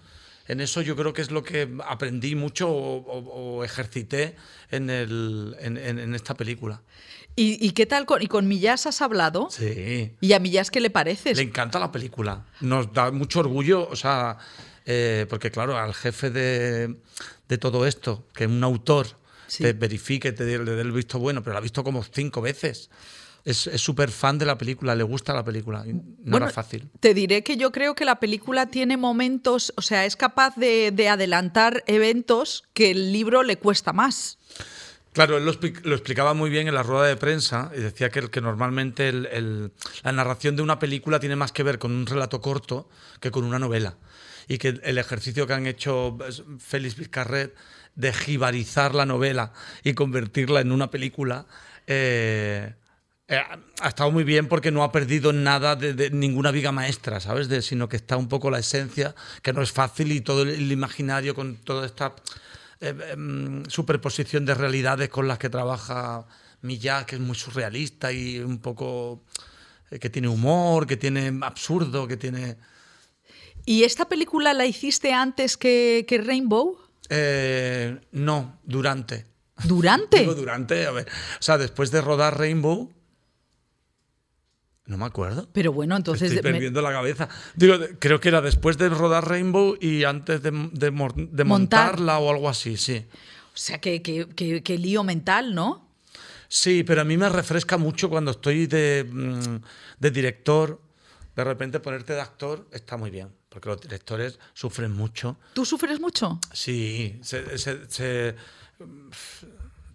En 0.48 0.62
eso 0.62 0.82
yo 0.82 0.96
creo 0.96 1.14
que 1.14 1.22
es 1.22 1.32
lo 1.32 1.44
que 1.44 1.68
aprendí 1.86 2.36
mucho 2.36 2.70
o, 2.70 2.98
o- 2.98 3.58
o 3.60 3.64
ejercité 3.64 4.36
en, 4.72 4.90
el- 4.90 5.56
en- 5.60 5.78
en- 5.78 6.00
en 6.00 6.16
esta 6.16 6.34
película. 6.36 6.82
¿Y, 7.36 7.64
y 7.66 7.72
qué 7.72 7.86
tal? 7.86 8.06
Con, 8.06 8.22
¿Y 8.22 8.28
con 8.28 8.48
Millás 8.48 8.88
has 8.88 9.02
hablado? 9.02 9.50
Sí. 9.52 10.14
¿Y 10.22 10.34
a 10.34 10.40
Millás 10.40 10.72
qué 10.72 10.80
le 10.80 10.90
pareces? 10.90 11.38
Le 11.38 11.44
encanta 11.44 11.80
la 11.80 11.92
película. 11.92 12.46
Nos 12.62 12.92
da 12.94 13.12
mucho 13.12 13.42
orgullo, 13.42 13.88
o 13.90 13.96
sea, 13.96 14.38
eh, 14.86 15.26
porque 15.30 15.52
claro, 15.52 15.78
al 15.78 15.94
jefe 15.94 16.32
de, 16.32 16.96
de 17.48 17.58
todo 17.58 17.86
esto, 17.86 18.26
que 18.34 18.46
es 18.46 18.50
un 18.50 18.64
autor, 18.64 19.08
Sí. 19.48 19.64
te 19.64 19.72
verifique, 19.74 20.34
te 20.34 20.44
dé 20.44 20.60
le 20.60 20.72
dé 20.72 20.82
el 20.82 20.92
visto 20.92 21.20
bueno, 21.20 21.42
pero 21.42 21.54
la 21.54 21.60
ha 21.60 21.62
visto 21.62 21.82
como 21.84 22.04
cinco 22.04 22.42
veces. 22.42 22.90
Es 23.48 23.70
súper 23.78 24.12
fan 24.12 24.38
de 24.38 24.46
la 24.46 24.58
película, 24.58 24.94
le 24.94 25.04
gusta 25.04 25.34
la 25.34 25.42
película. 25.46 25.84
No 25.86 26.02
Bueno, 26.20 26.48
era 26.48 26.54
fácil. 26.54 26.90
Te 27.00 27.14
diré 27.14 27.44
que 27.46 27.56
yo 27.56 27.72
creo 27.72 27.96
que 27.96 28.04
la 28.04 28.20
película 28.20 28.66
tiene 28.66 28.98
momentos, 28.98 29.72
o 29.78 29.82
sea, 29.82 30.06
es 30.06 30.18
capaz 30.18 30.56
de, 30.58 30.92
de 30.92 31.08
adelantar 31.08 31.82
eventos 31.88 32.66
que 32.74 32.92
el 32.92 33.14
libro 33.14 33.44
le 33.44 33.56
cuesta 33.58 33.94
más. 33.94 34.38
Claro, 35.14 35.38
él 35.38 35.46
lo, 35.46 35.54
expli- 35.54 35.82
lo 35.84 35.96
explicaba 35.96 36.34
muy 36.34 36.50
bien 36.50 36.68
en 36.68 36.74
la 36.76 36.84
rueda 36.84 37.06
de 37.08 37.16
prensa 37.16 37.72
y 37.74 37.80
decía 37.80 38.10
que, 38.10 38.42
normalmente 38.42 39.08
el- 39.08 39.26
el- 39.28 39.72
la 40.04 40.12
narración 40.12 40.58
de 40.58 40.62
una 40.62 40.78
película 40.78 41.22
tiene 41.22 41.38
más 41.38 41.54
que 41.54 41.64
ver 41.64 41.80
con 41.80 41.94
un 41.94 42.06
relato 42.06 42.42
corto 42.42 42.90
que 43.22 43.32
con 43.32 43.46
una 43.46 43.60
novela. 43.60 43.96
Y 44.50 44.58
que 44.58 44.78
el 44.84 44.98
ejercicio 44.98 45.48
que 45.48 45.54
han 45.54 45.68
hecho 45.68 46.16
pues, 46.18 46.44
Félix 46.60 46.98
Vizcarret 46.98 47.56
de 47.96 48.12
jibarizar 48.12 48.94
la 48.94 49.06
novela 49.06 49.54
y 49.86 49.94
convertirla 49.94 50.60
en 50.60 50.74
una 50.74 50.92
película 50.92 51.46
eh, 51.88 52.76
eh, 53.30 53.42
ha 53.82 53.88
estado 53.90 54.10
muy 54.10 54.24
bien 54.24 54.48
porque 54.48 54.72
no 54.72 54.84
ha 54.84 54.92
perdido 54.92 55.34
nada 55.34 55.76
de, 55.76 55.94
de 55.94 56.12
ninguna 56.12 56.50
viga 56.52 56.72
maestra, 56.72 57.20
¿sabes? 57.20 57.50
De, 57.50 57.62
sino 57.62 57.90
que 57.90 57.98
está 57.98 58.16
un 58.16 58.30
poco 58.30 58.50
la 58.50 58.60
esencia, 58.60 59.16
que 59.42 59.52
no 59.52 59.62
es 59.62 59.72
fácil 59.74 60.14
y 60.14 60.22
todo 60.22 60.44
el, 60.44 60.50
el 60.50 60.72
imaginario 60.72 61.36
con 61.36 61.58
toda 61.58 61.86
esta 61.86 62.16
eh, 62.80 62.96
em, 63.12 63.66
superposición 63.66 64.46
de 64.46 64.54
realidades 64.54 65.10
con 65.10 65.28
las 65.28 65.40
que 65.40 65.50
trabaja 65.50 66.26
Millás, 66.62 67.06
que 67.06 67.16
es 67.16 67.22
muy 67.22 67.36
surrealista 67.36 68.14
y 68.14 68.40
un 68.40 68.60
poco 68.60 69.26
eh, 69.92 70.00
que 70.00 70.10
tiene 70.10 70.30
humor, 70.30 70.88
que 70.88 70.96
tiene 70.96 71.38
absurdo, 71.42 72.08
que 72.08 72.16
tiene... 72.16 72.58
¿Y 73.66 73.84
esta 73.84 74.08
película 74.08 74.54
la 74.54 74.66
hiciste 74.66 75.12
antes 75.14 75.58
que, 75.58 76.06
que 76.08 76.20
Rainbow? 76.20 76.78
No, 78.12 78.60
durante. 78.64 79.26
¿Durante? 79.66 80.20
Digo 80.20 80.36
durante, 80.36 80.86
a 80.86 80.92
ver. 80.92 81.08
O 81.40 81.44
sea, 81.44 81.58
después 81.58 81.92
de 81.92 82.00
rodar 82.00 82.38
Rainbow, 82.38 82.94
No 84.88 84.98
me 84.98 85.06
acuerdo. 85.06 85.48
Pero 85.54 85.72
bueno, 85.74 85.96
entonces... 85.96 86.32
Estoy 86.32 86.44
me- 86.52 86.54
perdiendo 86.56 86.82
la 86.82 86.92
cabeza. 86.92 87.28
Digo, 87.56 87.76
creo 88.00 88.20
que 88.20 88.30
era 88.30 88.42
después 88.42 88.78
de 88.78 88.90
rodar 88.90 89.28
Rainbow 89.28 89.78
y 89.80 90.04
antes 90.06 90.42
de, 90.42 90.52
Montar. 90.52 91.46
montarla 91.46 92.20
o 92.20 92.32
algo 92.32 92.50
así, 92.50 92.78
sí. 92.78 93.06
O 93.54 93.58
sea, 93.58 93.80
que, 93.80 94.02
que- 94.02 94.28
que- 94.30 94.64
que 94.64 94.78
lío 94.78 95.04
mental, 95.04 95.54
¿no? 95.54 95.86
Sí, 96.48 96.84
pero 96.84 97.02
a 97.02 97.04
mí 97.04 97.18
me 97.18 97.28
refresca 97.28 97.78
mucho 97.78 98.10
cuando 98.10 98.32
estoy 98.32 98.66
de, 98.68 99.06
mm, 99.10 99.58
de 100.00 100.12
director. 100.12 100.82
De 101.36 101.44
repente 101.44 101.80
ponerte 101.82 102.14
de 102.14 102.22
actor 102.22 102.66
está 102.72 102.96
muy 102.98 103.12
bien, 103.12 103.28
porque 103.50 103.68
los 103.70 103.82
directores 103.82 104.40
sufren 104.54 104.92
mucho. 104.94 105.38
¿Tú 105.54 105.66
sufres 105.66 106.00
mucho? 106.00 106.40
Sí, 106.54 107.20
se, 107.22 107.58
se- 107.58 107.90
se- 107.90 108.36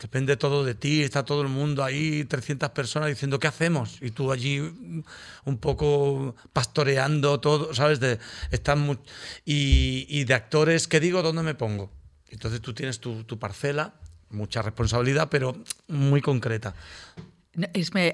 depende 0.03 0.37
todo 0.37 0.65
de 0.65 0.75
ti, 0.75 1.03
está 1.03 1.25
todo 1.25 1.43
el 1.43 1.49
mundo 1.49 1.85
ahí, 1.85 2.25
300 2.25 2.71
personas 2.71 3.09
diciendo 3.09 3.39
¿qué 3.39 3.47
hacemos? 3.47 3.99
Y 4.03 4.11
tú 4.11 4.33
allí 4.33 4.59
un 4.59 5.59
poco 5.59 6.35
pastoreando 6.53 7.39
todo, 7.41 7.73
¿sabes? 7.73 8.01
De, 8.01 8.19
están 8.51 8.99
y, 9.45 10.25
de 10.25 10.35
actores, 10.35 10.89
¿qué 10.89 10.99
digo? 10.99 11.23
¿Dónde 11.23 11.43
me 11.43 11.55
pongo? 11.55 11.91
Entonces 12.29 12.61
tú 12.61 12.75
tienes 12.75 12.99
tu, 12.99 13.39
parcela, 13.39 13.95
mucha 14.31 14.61
responsabilidad, 14.61 15.29
pero 15.31 15.57
muy 15.87 16.21
concreta. 16.21 16.75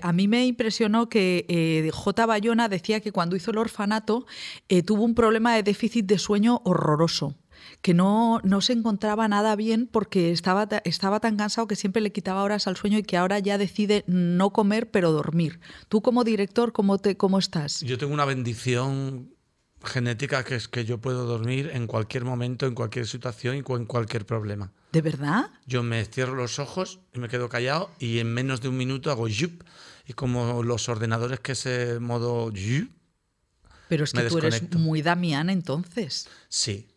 A 0.03 0.13
mí 0.13 0.29
me 0.29 0.47
impresionó 0.47 1.09
que 1.09 1.47
eh, 1.49 1.91
J. 1.93 2.27
Bayona 2.27 2.69
decía 2.69 3.01
que 3.01 3.13
cuando 3.13 3.37
hizo 3.37 3.53
el 3.53 3.59
orfanato 3.59 4.27
eh, 4.69 4.83
tuvo 4.83 5.05
un 5.05 5.15
problema 5.15 5.55
de 5.55 5.63
déficit 5.63 6.05
de 6.07 6.19
sueño 6.19 6.61
horroroso, 6.65 7.35
que 7.83 7.95
no, 7.95 8.41
no 8.43 8.61
se 8.61 8.73
encontraba 8.73 9.29
nada 9.29 9.55
bien 9.57 9.89
porque 9.91 10.33
estaba, 10.33 10.69
ta- 10.69 10.83
estaba 10.85 11.21
tan 11.21 11.37
cansado 11.37 11.67
que 11.69 11.77
siempre 11.77 12.03
le 12.03 12.13
quitaba 12.13 12.43
horas 12.43 12.67
al 12.67 12.77
sueño 12.77 12.99
y 12.99 13.03
que 13.05 13.17
ahora 13.17 13.39
ya 13.39 13.57
decide 13.59 14.05
no 14.07 14.51
comer 14.51 14.91
pero 14.91 15.13
dormir. 15.13 15.61
Tú 15.89 16.03
como 16.03 16.25
director, 16.25 16.73
¿cómo, 16.73 16.99
te, 16.99 17.17
cómo 17.17 17.39
estás? 17.39 17.81
Yo 17.81 17.97
tengo 17.97 18.13
una 18.13 18.25
bendición 18.25 19.31
genética 19.85 20.45
que 20.45 20.57
es 20.57 20.67
que 20.67 20.85
yo 20.85 20.99
puedo 20.99 21.25
dormir 21.25 21.71
en 21.73 21.87
cualquier 21.87 22.25
momento, 22.25 22.67
en 22.67 22.75
cualquier 22.75 23.07
situación 23.07 23.55
y 23.55 23.59
en 23.59 23.85
cualquier 23.87 24.27
problema. 24.27 24.73
¿De 24.91 25.01
verdad? 25.03 25.51
Yo 25.67 25.85
me 25.85 26.05
cierro 26.05 26.35
los 26.35 26.59
ojos 26.59 26.99
y 27.15 27.21
me 27.21 27.29
quedo 27.29 27.49
callado 27.49 27.91
y 28.01 28.19
en 28.19 28.35
menos 28.35 28.61
de 28.61 28.69
un 28.69 28.77
minuto 28.77 29.11
hago 29.13 29.29
yup 29.29 29.63
y 30.05 30.15
como 30.15 30.65
los 30.65 30.89
ordenadores 30.89 31.39
que 31.41 31.53
ese 31.53 32.01
modo 32.01 32.51
yup, 32.51 32.91
Pero 33.89 34.03
es 34.05 34.13
que 34.13 34.23
Me 34.23 34.29
tú 34.29 34.39
eres 34.39 34.69
muy 34.75 35.01
Damián 35.03 35.49
entonces. 35.49 36.29
sí. 36.49 36.88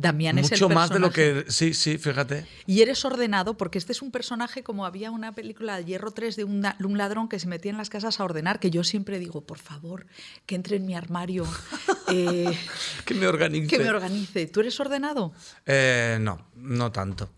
Damián 0.00 0.38
es 0.38 0.52
el 0.52 0.60
Mucho 0.60 0.68
más 0.72 0.90
de 0.90 1.00
lo 1.00 1.10
que... 1.10 1.44
Sí, 1.48 1.74
sí, 1.74 1.98
fíjate. 1.98 2.46
Y 2.66 2.82
eres 2.82 3.04
ordenado 3.04 3.56
porque 3.56 3.78
este 3.78 3.90
es 3.90 4.00
un 4.00 4.12
personaje 4.12 4.62
como 4.62 4.86
había 4.86 5.10
una 5.10 5.34
película 5.34 5.76
de 5.76 5.84
Hierro 5.84 6.12
3 6.12 6.36
de 6.36 6.44
un, 6.44 6.62
ladrón 6.96 7.28
que 7.28 7.40
se 7.40 7.48
metía 7.48 7.72
en 7.72 7.78
las 7.78 7.90
casas 7.90 8.20
a 8.20 8.24
ordenar, 8.24 8.60
que 8.60 8.70
yo 8.70 8.84
siempre 8.84 9.18
digo, 9.18 9.40
por 9.40 9.58
favor, 9.58 10.06
que 10.46 10.54
entre 10.54 10.76
en 10.76 10.86
mi 10.86 10.94
armario, 10.94 11.44
eh, 12.12 12.56
Que 13.04 13.14
me 13.14 13.26
organice. 13.26 13.66
que 13.66 13.82
me 13.82 13.90
organice. 13.90 14.46
¿Tú 14.46 14.60
eres 14.60 14.78
ordenado? 14.78 15.32
Eh, 15.66 16.18
no, 16.20 16.46
no 16.54 16.92
tanto. 16.92 17.28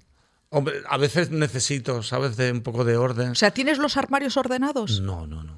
Hombre, 0.50 0.82
a 0.86 0.98
veces 0.98 1.30
necesito, 1.30 2.02
¿sabes? 2.02 2.36
De 2.36 2.52
un 2.52 2.60
poco 2.60 2.84
de 2.84 2.96
orden. 2.98 3.30
O 3.30 3.34
sea, 3.36 3.52
¿tienes 3.52 3.78
los 3.78 3.96
armarios 3.96 4.36
ordenados? 4.36 5.00
no, 5.00 5.26
no, 5.26 5.42
no. 5.42 5.56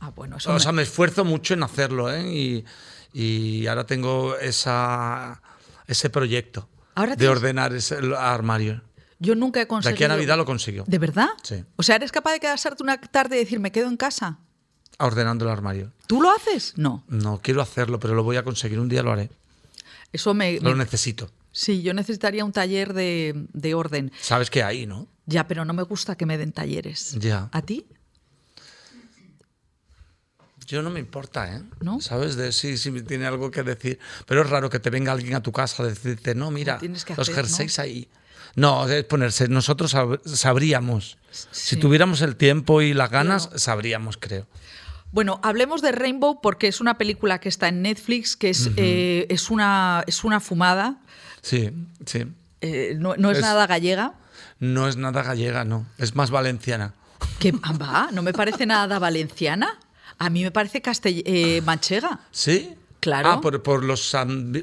Ah, 0.00 0.10
bueno, 0.14 0.38
eso 0.38 0.50
O 0.50 0.54
me- 0.54 0.60
sea, 0.60 0.72
me 0.72 0.82
esfuerzo 0.82 1.24
mucho 1.24 1.54
en 1.54 1.62
hacerlo, 1.62 2.12
¿eh? 2.12 2.22
Y, 2.32 2.64
y 3.12 3.66
ahora 3.68 3.86
tengo 3.86 4.36
esa, 4.36 5.40
ese 5.86 6.10
proyecto 6.10 6.68
Ahora 6.94 7.12
de 7.16 7.24
tienes- 7.24 7.36
ordenar 7.36 7.72
ese 7.74 7.96
el 7.98 8.14
armario. 8.14 8.82
yo 9.18 9.34
nunca 9.34 9.60
he 9.60 9.64
De 9.64 9.68
conseguido. 9.68 9.94
aquí 9.96 10.04
a 10.04 10.08
Navidad 10.08 10.36
lo 10.36 10.44
consiguió. 10.44 10.84
¿De 10.86 10.98
verdad? 10.98 11.28
Sí. 11.42 11.64
O 11.76 11.82
sea, 11.82 11.96
¿eres 11.96 12.12
capaz 12.12 12.32
de 12.32 12.40
quedarte 12.40 12.82
una 12.82 13.00
tarde 13.00 13.36
y 13.36 13.40
decir, 13.40 13.60
me 13.60 13.72
quedo 13.72 13.88
en 13.88 13.96
casa? 13.96 14.38
Ordenando 14.98 15.44
el 15.44 15.50
armario. 15.50 15.92
¿Tú 16.06 16.22
lo 16.22 16.30
haces? 16.30 16.72
No. 16.76 17.04
No 17.08 17.40
quiero 17.42 17.60
hacerlo, 17.60 18.00
pero 18.00 18.14
lo 18.14 18.22
voy 18.24 18.36
a 18.36 18.42
conseguir. 18.44 18.80
Un 18.80 18.88
día 18.88 19.02
lo 19.02 19.12
haré. 19.12 19.30
Eso 20.12 20.32
me... 20.34 20.58
Lo 20.60 20.70
me- 20.70 20.76
necesito. 20.78 21.30
Sí, 21.52 21.82
yo 21.82 21.92
necesitaría 21.94 22.44
un 22.44 22.52
taller 22.52 22.92
de, 22.94 23.46
de 23.52 23.74
orden. 23.74 24.12
Sabes 24.20 24.50
que 24.50 24.62
hay, 24.62 24.86
¿no? 24.86 25.06
Ya, 25.26 25.48
pero 25.48 25.64
no 25.64 25.72
me 25.74 25.82
gusta 25.82 26.14
que 26.16 26.24
me 26.26 26.38
den 26.38 26.52
talleres. 26.52 27.16
Ya. 27.18 27.48
¿A 27.52 27.62
ti? 27.62 27.86
Yo 30.66 30.82
no 30.82 30.90
me 30.90 31.00
importa, 31.00 31.56
¿eh? 31.56 31.62
¿No? 31.80 32.00
¿Sabes? 32.00 32.36
De 32.36 32.50
sí, 32.52 32.76
sí, 32.76 32.90
tiene 33.02 33.26
algo 33.26 33.50
que 33.50 33.62
decir. 33.62 33.98
Pero 34.26 34.42
es 34.42 34.50
raro 34.50 34.68
que 34.70 34.80
te 34.80 34.90
venga 34.90 35.12
alguien 35.12 35.34
a 35.34 35.42
tu 35.42 35.52
casa 35.52 35.82
a 35.82 35.86
decirte, 35.86 36.34
no, 36.34 36.50
mira, 36.50 36.78
los 36.82 37.04
hacer, 37.08 37.16
¿no? 37.18 37.34
jerseys 37.34 37.78
ahí. 37.78 38.08
No, 38.56 38.88
es 38.88 39.04
ponerse. 39.04 39.48
Nosotros 39.48 39.94
sab- 39.94 40.20
sabríamos. 40.24 41.18
Si 41.30 41.76
tuviéramos 41.76 42.20
el 42.22 42.36
tiempo 42.36 42.80
y 42.82 42.94
las 42.94 43.10
ganas, 43.10 43.50
sabríamos, 43.56 44.16
creo. 44.16 44.46
Bueno, 45.12 45.40
hablemos 45.42 45.82
de 45.82 45.92
Rainbow 45.92 46.40
porque 46.40 46.66
es 46.68 46.80
una 46.80 46.98
película 46.98 47.38
que 47.38 47.48
está 47.48 47.68
en 47.68 47.82
Netflix, 47.82 48.36
que 48.36 48.50
es, 48.50 48.70
eh, 48.76 49.26
es, 49.30 49.50
una, 49.50 50.02
es 50.06 50.24
una 50.24 50.40
fumada, 50.40 50.96
Sí, 51.42 51.70
sí. 52.06 52.24
eh, 52.60 52.96
no, 52.98 53.14
no 53.16 53.30
es, 53.30 53.38
Es- 53.38 53.42
nada 53.44 53.66
gallega. 53.66 54.14
No 54.58 54.88
es 54.88 54.96
nada 54.96 55.22
gallega, 55.22 55.64
no. 55.64 55.86
Es 55.98 56.16
más 56.16 56.30
valenciana. 56.30 56.94
Que 57.38 57.52
ah, 57.62 57.72
va, 57.74 58.08
no 58.12 58.22
me 58.22 58.32
parece 58.32 58.64
nada 58.66 58.98
valenciana. 58.98 59.78
A 60.18 60.30
mí 60.30 60.42
me 60.42 60.50
parece 60.50 60.82
castell- 60.82 61.22
eh, 61.26 61.60
manchega. 61.62 62.20
¿Sí? 62.30 62.74
Claro. 63.00 63.28
Ah, 63.30 63.40
por, 63.40 63.62
por 63.62 63.84
los. 63.84 64.14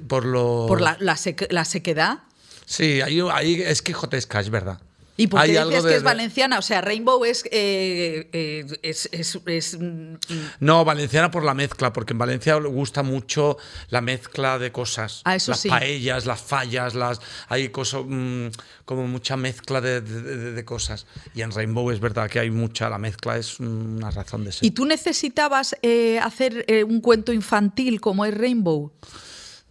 Por 0.08 0.26
los 0.26 0.68
Por 0.68 0.82
la, 0.82 0.98
la, 1.00 1.16
seque- 1.16 1.48
la 1.52 1.64
sequedad. 1.66 2.20
Sí, 2.66 3.02
ahí, 3.02 3.20
ahí 3.32 3.62
es 3.62 3.82
quijotesca, 3.82 4.40
es 4.40 4.50
verdad. 4.50 4.80
¿Y 5.16 5.28
por 5.28 5.40
Hay 5.42 5.52
dices 5.52 5.84
de- 5.84 5.90
que 5.90 5.96
es 5.98 6.02
valenciana? 6.04 6.58
O 6.58 6.64
sea, 6.64 6.82
Rainbow 6.82 7.24
es, 7.24 7.44
eh, 7.52 8.30
eh, 8.34 8.66
es, 8.82 9.08
es- 9.12 9.38
es, 9.46 9.78
mm, 9.80 10.16
No, 10.60 10.84
valenciana 10.84 11.30
por 11.30 11.44
la 11.44 11.54
mezcla, 11.54 11.94
porque 11.94 12.14
en 12.14 12.18
Valencia 12.18 12.60
le 12.60 12.68
gusta 12.68 13.04
mucho 13.04 13.58
la 13.90 14.02
mezcla 14.02 14.58
de 14.58 14.72
cosas. 14.72 15.22
Ah, 15.26 15.36
eso 15.36 15.52
las 15.52 15.60
sí. 15.60 15.70
paellas, 15.70 16.26
las 16.26 16.42
fallas, 16.42 16.96
las 16.96 17.20
hay 17.48 17.70
cosas 17.70 18.02
mm, 18.08 18.48
como 18.86 19.06
mucha 19.08 19.38
mezcla 19.38 19.82
de, 19.82 20.02
de- 20.02 20.22
de- 20.24 20.52
de 20.54 20.66
cosas. 20.66 21.06
Y 21.36 21.42
en 21.42 21.52
Rainbow 21.52 21.92
es 21.92 22.00
verdad 22.00 22.28
que 22.28 22.40
hay 22.40 22.50
mucha, 22.50 22.90
la 22.90 22.98
mezcla 22.98 23.38
es 23.38 23.60
una 23.60 24.10
razón 24.10 24.44
de 24.46 24.52
ser. 24.52 24.66
¿Y 24.66 24.72
tú 24.72 24.84
necesitabas 24.86 25.76
eh, 25.84 26.18
hacer 26.24 26.66
eh, 26.68 26.84
un 26.84 27.02
cuento 27.02 27.32
infantil 27.32 28.02
como 28.02 28.26
es 28.26 28.34
Rainbow? 28.36 28.92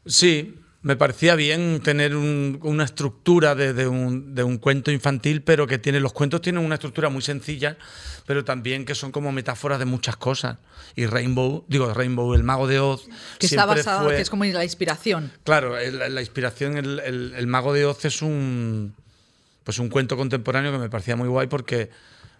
Sí, 0.06 0.54
me 0.82 0.96
parecía 0.96 1.36
bien 1.36 1.80
tener 1.82 2.16
un- 2.16 2.58
una 2.62 2.84
estructura 2.84 3.54
de, 3.54 3.72
de 3.72 3.86
un, 3.86 4.34
de 4.34 4.42
un 4.42 4.58
cuento 4.58 4.90
infantil, 4.90 5.42
pero 5.42 5.66
que 5.68 5.78
tiene, 5.78 6.00
los 6.00 6.12
cuentos 6.12 6.42
tienen 6.42 6.64
una 6.64 6.74
estructura 6.74 7.08
muy 7.08 7.22
sencilla, 7.22 7.76
pero 8.26 8.44
también 8.44 8.84
que 8.84 8.94
son 8.96 9.12
como 9.12 9.30
metáforas 9.30 9.78
de 9.78 9.84
muchas 9.84 10.16
cosas. 10.16 10.58
Y 10.96 11.06
Rainbow, 11.06 11.64
digo 11.68 11.92
Rainbow, 11.94 12.34
el 12.34 12.42
mago 12.42 12.66
de 12.66 12.80
Oz, 12.80 13.06
Que 13.38 13.46
está 13.46 13.66
fue- 14.02 14.16
que 14.16 14.22
es 14.22 14.28
como 14.30 14.44
la 14.44 14.64
inspiración. 14.64 15.30
Claro, 15.44 15.76
la 15.78 16.20
inspiración, 16.20 16.76
el, 16.76 16.98
el- 17.00 17.34
el 17.36 17.46
mago 17.46 17.72
de 17.72 17.86
Oz 17.86 18.04
es 18.04 18.20
un, 18.20 18.94
pues 19.64 19.78
un 19.78 19.88
cuento 19.88 20.16
contemporáneo 20.16 20.72
que 20.72 20.78
me 20.78 20.90
parecía 20.90 21.14
muy 21.14 21.28
guay 21.28 21.46
porque, 21.46 21.90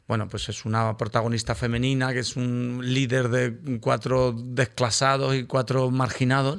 bueno, 0.09 0.29
pues 0.29 0.49
es 0.49 0.65
una 0.65 0.97
protagonista 0.97 1.55
femenina 1.55 2.13
que 2.13 2.19
es 2.19 2.35
un 2.37 2.81
líder 2.83 3.29
de 3.29 3.79
cuatro 3.81 4.33
desclasados 4.37 5.37
y 5.37 5.45
cuatro 5.45 5.91
marginados 5.93 6.59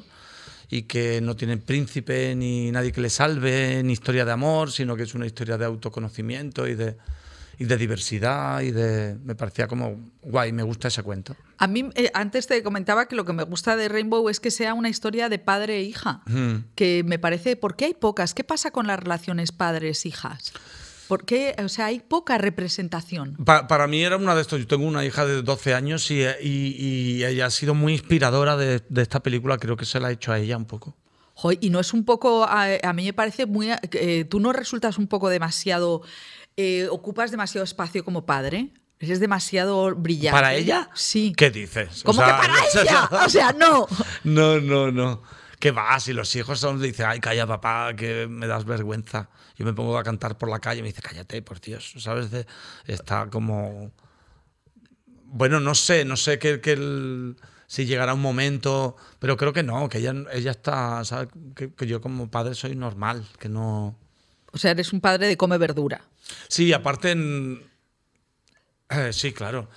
y 0.73 0.83
que 0.83 1.21
no 1.21 1.35
tiene 1.35 1.57
príncipe 1.57 2.33
ni 2.35 2.71
nadie 2.71 2.91
que 2.91 2.99
le 2.99 3.11
salve, 3.11 3.83
ni 3.83 3.93
historia 3.93 4.25
de 4.25 4.31
amor, 4.31 4.71
sino 4.71 4.95
que 4.95 5.03
es 5.03 5.13
una 5.13 5.27
historia 5.27 5.55
de 5.55 5.65
autoconocimiento 5.65 6.67
y 6.67 6.73
de, 6.73 6.97
y 7.59 7.65
de 7.65 7.77
diversidad 7.77 8.61
y 8.61 8.71
de... 8.71 9.15
Me 9.23 9.35
parecía 9.35 9.67
como 9.67 9.99
guay, 10.23 10.51
me 10.51 10.63
gusta 10.63 10.87
ese 10.87 11.03
cuento. 11.03 11.35
A 11.59 11.67
mí, 11.67 11.91
eh, 11.93 12.09
antes 12.15 12.47
te 12.47 12.63
comentaba 12.63 13.07
que 13.07 13.15
lo 13.15 13.23
que 13.23 13.33
me 13.33 13.43
gusta 13.43 13.75
de 13.75 13.87
Rainbow 13.87 14.27
es 14.29 14.39
que 14.39 14.49
sea 14.49 14.73
una 14.73 14.89
historia 14.89 15.29
de 15.29 15.37
padre 15.37 15.77
e 15.77 15.83
hija. 15.83 16.23
Que 16.73 17.03
me 17.05 17.19
parece. 17.19 17.55
¿Por 17.55 17.75
qué 17.75 17.85
hay 17.85 17.93
pocas? 17.93 18.33
¿Qué 18.33 18.43
pasa 18.43 18.71
con 18.71 18.87
las 18.87 18.99
relaciones 18.99 19.51
padres-hijas? 19.51 20.53
¿Por 21.13 21.25
qué? 21.25 21.55
O 21.63 21.69
sea, 21.69 21.85
hay 21.87 21.99
poca 21.99 22.39
representación. 22.39 23.35
Pa- 23.45 23.67
para 23.67 23.85
mí 23.87 24.01
era 24.01 24.17
una 24.17 24.33
de 24.33 24.41
estos. 24.41 24.59
Yo 24.59 24.65
tengo 24.67 24.87
una 24.87 25.05
hija 25.05 25.25
de 25.25 25.43
12 25.43 25.75
años 25.75 26.09
y, 26.09 26.21
y- 26.41 26.75
y 27.19 27.23
ella 27.23 27.45
ha 27.45 27.49
sido 27.51 27.75
muy 27.75 27.93
inspiradora 27.93 28.57
de, 28.57 28.81
de 28.89 29.01
esta 29.03 29.21
película. 29.21 29.57
Creo 29.59 29.77
que 29.77 29.85
se 29.85 29.99
la 29.99 30.07
ha 30.07 30.11
hecho 30.11 30.31
a 30.31 30.39
ella 30.39 30.57
un 30.57 30.65
poco. 30.65 30.97
Joder, 31.35 31.59
y 31.61 31.69
no 31.69 31.79
es 31.79 31.93
un 31.93 32.03
poco. 32.03 32.45
A, 32.45 32.65
a 32.81 32.93
mí 32.93 33.05
me 33.05 33.13
parece 33.13 33.45
muy. 33.45 33.69
eh, 33.91 34.25
Tú 34.25 34.39
no 34.39 34.53
resultas 34.53 34.97
un 34.97 35.05
poco 35.07 35.29
demasiado. 35.29 36.01
eh, 36.57 36.87
ocupas 36.89 37.29
demasiado 37.29 37.63
espacio 37.63 38.03
como 38.03 38.25
padre. 38.25 38.69
Eres 38.99 39.19
demasiado 39.19 39.93
brillante. 39.95 40.31
¿Para 40.35 40.55
ella? 40.55 40.89
Sí. 40.95 41.33
¿Qué 41.37 41.51
dices? 41.51 42.01
O 42.01 42.05
¿Cómo 42.05 42.21
sea, 42.25 42.39
que 42.41 42.47
para 42.47 42.53
ella? 42.83 43.09
O 43.25 43.29
sea, 43.29 43.51
no. 43.53 43.87
No, 44.23 44.59
no, 44.59 44.91
no. 44.91 45.21
¿Qué 45.63 45.71
va? 45.71 45.97
Si 46.01 46.11
los 46.11 46.35
hijos 46.35 46.59
son, 46.59 46.81
dicen, 46.81 47.05
ay, 47.07 47.21
calla, 47.21 47.47
papá, 47.47 47.93
que 47.95 48.27
me 48.27 48.47
das 48.47 48.65
vergüenza. 48.65 49.29
Yo 49.55 49.63
me 49.63 49.71
pongo 49.71 49.97
a 49.97 50.03
cantar 50.03 50.37
por 50.37 50.49
la 50.49 50.59
calle 50.59 50.79
y 50.79 50.81
me 50.81 50.89
dice, 50.89 51.01
cállate, 51.01 51.41
por 51.41 51.61
Dios. 51.61 51.93
¿Sabes? 51.99 52.31
De- 52.31 52.45
está 52.85 53.27
como. 53.29 53.89
Bueno, 55.07 55.61
no 55.61 55.73
sé, 55.73 56.03
no 56.03 56.17
sé 56.17 56.37
que, 56.37 56.59
que 56.59 56.73
el- 56.73 57.37
si 57.65 57.85
llegará 57.85 58.13
un 58.13 58.19
momento, 58.19 58.97
pero 59.19 59.37
creo 59.37 59.53
que 59.53 59.63
no, 59.63 59.87
que 59.87 59.99
ella, 59.99 60.13
ella 60.33 60.51
está, 60.51 61.05
¿sabes? 61.05 61.29
Que, 61.55 61.73
que 61.73 61.87
yo 61.87 62.01
como 62.01 62.29
padre 62.29 62.55
soy 62.55 62.75
normal, 62.75 63.25
que 63.39 63.47
no. 63.47 63.97
O 64.51 64.57
sea, 64.57 64.71
eres 64.71 64.91
un 64.91 64.99
padre 64.99 65.27
de 65.27 65.37
come 65.37 65.57
verdura. 65.57 66.01
Sí, 66.49 66.73
aparte 66.73 67.11
en... 67.11 67.63
eh, 68.89 69.13
sí, 69.13 69.31
claro. 69.31 69.69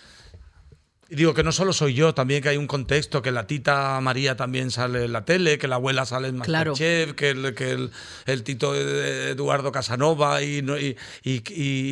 Digo 1.09 1.35
que 1.35 1.45
no 1.45 1.53
solo 1.53 1.73
soy 1.73 1.95
yo, 1.95 2.15
también 2.15 2.43
que 2.43 2.49
hay 2.49 2.57
un 2.57 2.67
contexto, 2.67 3.23
que 3.23 3.31
la 3.31 3.47
tita 3.47 4.01
María 4.01 4.37
también 4.37 4.73
sale 4.73 5.05
en 5.05 5.13
la 5.13 5.25
tele, 5.25 5.57
que 5.57 5.69
la 5.69 5.77
abuela 5.77 6.05
sale 6.05 6.27
en 6.29 6.41
Claro. 6.41 6.73
Masterchef, 6.73 7.15
que, 7.15 7.31
el, 7.31 7.55
que 7.55 7.71
el, 7.71 7.91
el 8.27 8.43
tito 8.43 8.75
Eduardo 8.75 9.71
Casanova 9.71 10.43
y, 10.43 10.63
no- 10.63 10.77
y, 10.77 10.97
y- 11.23 11.43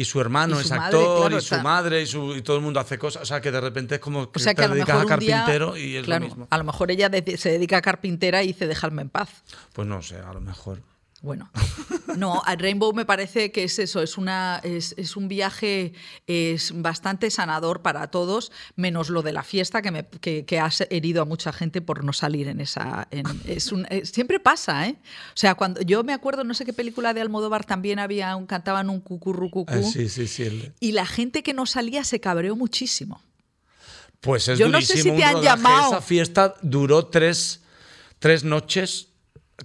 y 0.00 0.04
su 0.04 0.20
hermano 0.20 0.58
es 0.58 0.68
madre, 0.70 0.84
actor, 0.86 1.18
claro, 1.20 1.38
y 1.38 1.40
su 1.42 1.54
está- 1.54 1.62
madre, 1.62 2.02
y, 2.02 2.06
su- 2.06 2.34
y 2.34 2.42
todo 2.42 2.56
el 2.56 2.62
mundo 2.64 2.80
hace 2.80 2.98
cosas. 2.98 3.22
O 3.22 3.26
sea, 3.26 3.40
que 3.40 3.52
de 3.52 3.60
repente 3.60 3.94
es 3.94 4.00
como 4.00 4.32
que 4.32 4.40
O 4.40 4.42
sea 4.42 4.52
te 4.52 4.56
que 4.56 4.64
a 4.64 4.68
lo 4.68 4.74
dedicas 4.74 4.96
a 4.96 4.98
día, 5.00 5.08
carpintero 5.08 5.76
y 5.76 5.96
es 5.96 6.04
claro, 6.04 6.24
lo 6.24 6.28
mismo. 6.30 6.48
a 6.50 6.58
lo 6.58 6.64
mejor 6.64 6.90
ella 6.90 7.08
se 7.36 7.50
dedica 7.50 7.76
a 7.76 7.82
carpintera 7.82 8.42
y 8.42 8.48
dice 8.48 8.66
dejarme 8.66 9.02
en 9.02 9.10
paz. 9.10 9.28
Pues 9.74 9.86
no 9.86 10.02
sé, 10.02 10.16
a 10.18 10.32
lo 10.32 10.40
mejor. 10.40 10.80
Bueno, 11.24 11.50
no, 12.18 12.42
a 12.44 12.54
Rainbow 12.54 12.92
me 12.92 13.06
parece 13.06 13.50
que 13.50 13.64
es 13.64 13.78
eso, 13.78 14.02
es, 14.02 14.18
una, 14.18 14.60
es, 14.62 14.94
es 14.98 15.16
un 15.16 15.26
viaje 15.26 15.94
es 16.26 16.70
bastante 16.74 17.30
sanador 17.30 17.80
para 17.80 18.08
todos, 18.10 18.52
menos 18.76 19.08
lo 19.08 19.22
de 19.22 19.32
la 19.32 19.42
fiesta 19.42 19.80
que, 19.80 19.90
me, 19.90 20.06
que, 20.06 20.44
que 20.44 20.60
has 20.60 20.82
herido 20.90 21.22
a 21.22 21.24
mucha 21.24 21.50
gente 21.52 21.80
por 21.80 22.04
no 22.04 22.12
salir 22.12 22.46
en 22.48 22.60
esa... 22.60 23.08
en- 23.10 23.24
es 23.46 23.72
un- 23.72 23.86
es- 23.88 24.10
siempre 24.10 24.38
pasa, 24.38 24.86
¿eh? 24.86 24.96
O 25.28 25.36
sea, 25.36 25.54
cuando 25.54 25.80
yo 25.80 26.04
me 26.04 26.12
acuerdo, 26.12 26.44
no 26.44 26.52
sé 26.52 26.66
qué 26.66 26.74
película 26.74 27.14
de 27.14 27.22
Almodóvar 27.22 27.64
también 27.64 27.98
había 27.98 28.36
un, 28.36 28.44
cantaban 28.46 28.90
un 28.90 29.00
cucurru 29.00 29.48
cucú, 29.50 29.72
Eh, 29.72 29.82
sí, 29.82 30.08
sí, 30.10 30.28
sí. 30.28 30.42
el- 30.42 30.74
y 30.80 30.92
la 30.92 31.06
gente 31.06 31.42
que 31.42 31.54
no 31.54 31.64
salía 31.64 32.04
se 32.04 32.20
cabreó 32.20 32.54
muchísimo. 32.54 33.22
Pues 34.20 34.48
es 34.48 34.58
Yo 34.58 34.68
no 34.68 34.80
sé 34.82 34.88
durísimo. 34.94 35.14
si 35.16 35.20
te 35.20 35.24
han 35.24 35.40
llamado. 35.42 35.92
Esa 35.92 36.00
fiesta 36.02 36.54
duró 36.62 37.06
tres, 37.06 37.60
tres 38.18 38.44
noches 38.44 39.08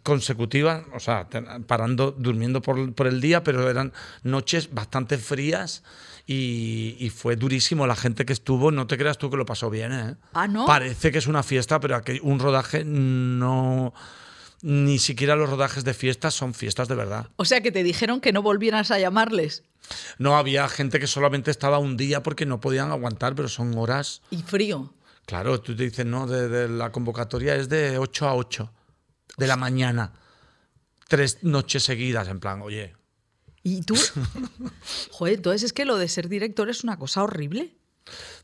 consecutivas, 0.03 0.83
o 0.93 0.99
sea, 0.99 1.27
parando, 1.67 2.11
durmiendo 2.11 2.61
por, 2.61 2.93
por 2.93 3.07
el 3.07 3.21
día, 3.21 3.43
pero 3.43 3.69
eran 3.69 3.91
noches 4.23 4.73
bastante 4.73 5.17
frías 5.17 5.83
y, 6.27 6.95
y 6.99 7.09
fue 7.09 7.35
durísimo. 7.35 7.87
La 7.87 7.95
gente 7.95 8.25
que 8.25 8.33
estuvo, 8.33 8.71
no 8.71 8.87
te 8.87 8.97
creas 8.97 9.17
tú 9.17 9.29
que 9.29 9.37
lo 9.37 9.45
pasó 9.45 9.69
bien, 9.69 9.91
¿eh? 9.91 10.15
Ah, 10.33 10.47
¿no? 10.47 10.65
Parece 10.65 11.11
que 11.11 11.17
es 11.17 11.27
una 11.27 11.43
fiesta, 11.43 11.79
pero 11.79 11.95
aquí 11.95 12.19
un 12.21 12.39
rodaje 12.39 12.83
no... 12.85 13.93
Ni 14.61 14.99
siquiera 14.99 15.37
los 15.37 15.49
rodajes 15.49 15.85
de 15.85 15.93
fiestas 15.93 16.33
son 16.33 16.53
fiestas 16.53 16.89
de 16.89 16.95
verdad. 16.95 17.27
O 17.37 17.45
sea, 17.45 17.61
que 17.61 17.71
te 17.71 17.81
dijeron 17.81 18.19
que 18.19 18.33
no 18.33 18.41
volvieras 18.41 18.91
a 18.91 18.99
llamarles. 18.99 19.63
No 20.17 20.35
había 20.35 20.67
gente 20.67 20.99
que 20.99 21.07
solamente 21.07 21.49
estaba 21.49 21.79
un 21.79 21.95
día 21.95 22.23
porque 22.23 22.45
no 22.45 22.59
podían 22.59 22.91
aguantar, 22.91 23.35
pero 23.35 23.47
son 23.47 23.77
horas. 23.77 24.21
Y 24.31 24.41
frío. 24.41 24.93
Claro, 25.25 25.61
tú 25.61 25.77
te 25.77 25.83
dices, 25.83 26.05
no, 26.05 26.27
de, 26.27 26.49
de 26.49 26.67
la 26.67 26.91
convocatoria 26.91 27.55
es 27.55 27.69
de 27.69 27.97
8 27.97 28.27
a 28.27 28.35
8 28.35 28.73
de 29.39 29.47
la 29.47 29.55
mañana. 29.57 30.13
Tres 31.07 31.39
noches 31.43 31.83
seguidas, 31.83 32.27
en 32.27 32.39
plan, 32.39 32.61
oye. 32.61 32.95
Y 33.63 33.81
tú... 33.81 33.95
Joder, 35.11 35.35
entonces 35.35 35.63
es 35.63 35.73
que 35.73 35.85
lo 35.85 35.97
de 35.97 36.07
ser 36.07 36.29
director 36.29 36.69
es 36.69 36.83
una 36.83 36.97
cosa 36.97 37.23
horrible. 37.23 37.75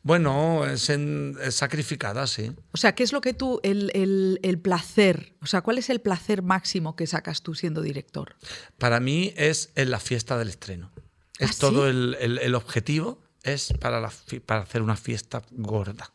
Bueno, 0.04 0.66
es, 0.66 0.90
en- 0.90 1.38
es 1.42 1.56
sacrificada, 1.56 2.28
sí. 2.28 2.52
O 2.72 2.78
sea, 2.78 2.94
¿qué 2.94 3.02
es 3.04 3.12
lo 3.14 3.22
que 3.22 3.34
tú, 3.34 3.60
el, 3.64 3.92
el- 3.96 4.40
el 4.44 4.60
placer, 4.60 5.36
o 5.42 5.48
sea, 5.48 5.62
cuál 5.62 5.78
es 5.80 5.90
el 5.90 6.02
placer 6.02 6.44
máximo 6.44 6.96
que 6.96 7.08
sacas 7.08 7.42
tú 7.42 7.56
siendo 7.56 7.82
director? 7.82 8.36
Para 8.78 9.00
mí 9.00 9.34
es 9.38 9.72
en 9.76 9.90
la 9.90 10.00
fiesta 10.00 10.38
del 10.38 10.50
estreno. 10.50 10.92
Es 11.40 11.50
¿Ah, 11.50 11.54
sí? 11.54 11.60
todo 11.60 11.88
el, 11.90 12.16
el- 12.20 12.38
el 12.40 12.54
objetivo, 12.56 13.22
es 13.42 13.74
para, 13.80 14.00
la 14.00 14.12
para 14.46 14.62
hacer 14.62 14.82
una 14.84 14.96
fiesta 14.98 15.42
gorda. 15.52 16.12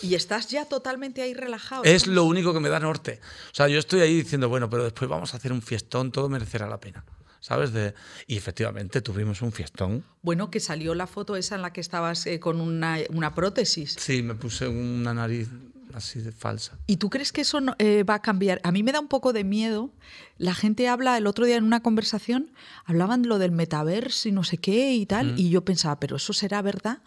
Y 0.03 0.15
estás 0.15 0.47
ya 0.49 0.65
totalmente 0.65 1.21
ahí 1.21 1.33
relajado. 1.33 1.83
Es 1.85 2.05
lo 2.07 2.25
único 2.25 2.53
que 2.53 2.59
me 2.59 2.69
da 2.69 2.79
norte. 2.79 3.19
O 3.51 3.55
sea, 3.55 3.67
yo 3.67 3.79
estoy 3.79 4.01
ahí 4.01 4.15
diciendo, 4.15 4.49
bueno, 4.49 4.69
pero 4.69 4.83
después 4.83 5.09
vamos 5.09 5.33
a 5.33 5.37
hacer 5.37 5.51
un 5.53 5.61
fiestón, 5.61 6.11
todo 6.11 6.29
merecerá 6.29 6.67
la 6.67 6.79
pena. 6.79 7.03
¿Sabes? 7.39 7.73
De, 7.73 7.93
y 8.25 8.37
efectivamente 8.37 9.01
tuvimos 9.01 9.41
un 9.41 9.51
fiestón. 9.51 10.05
Bueno, 10.21 10.49
que 10.49 10.61
salió 10.61 10.95
la 10.95 11.07
foto 11.07 11.35
esa 11.35 11.55
en 11.55 11.61
la 11.61 11.73
que 11.73 11.81
estabas 11.81 12.25
eh, 12.25 12.39
con 12.39 12.61
una, 12.61 12.99
una 13.09 13.35
prótesis. 13.35 13.95
Sí, 13.99 14.23
me 14.23 14.33
puse 14.33 14.65
una 14.69 15.13
nariz 15.13 15.49
así 15.93 16.21
de 16.21 16.31
falsa. 16.31 16.77
¿Y 16.87 16.95
tú 16.97 17.09
crees 17.09 17.33
que 17.33 17.41
eso 17.41 17.59
no- 17.59 17.75
eh, 17.79 18.03
va 18.03 18.15
a 18.15 18.21
cambiar? 18.21 18.61
A 18.63 18.71
mí 18.71 18.81
me 18.81 18.93
da 18.93 19.01
un 19.01 19.09
poco 19.09 19.33
de 19.33 19.43
miedo. 19.43 19.91
La 20.37 20.55
gente 20.55 20.87
habla, 20.87 21.17
el 21.17 21.27
otro 21.27 21.45
día 21.45 21.57
en 21.57 21.65
una 21.65 21.81
conversación, 21.83 22.53
hablaban 22.85 23.23
de 23.23 23.27
lo 23.27 23.39
del 23.39 23.51
metaverso 23.51 24.29
y 24.29 24.31
no 24.31 24.45
sé 24.45 24.57
qué 24.57 24.93
y 24.93 25.05
tal, 25.05 25.37
y 25.37 25.49
yo 25.49 25.65
pensaba, 25.65 25.99
¿pero 25.99 26.15
eso 26.15 26.31
será 26.31 26.61
verdad? 26.61 27.01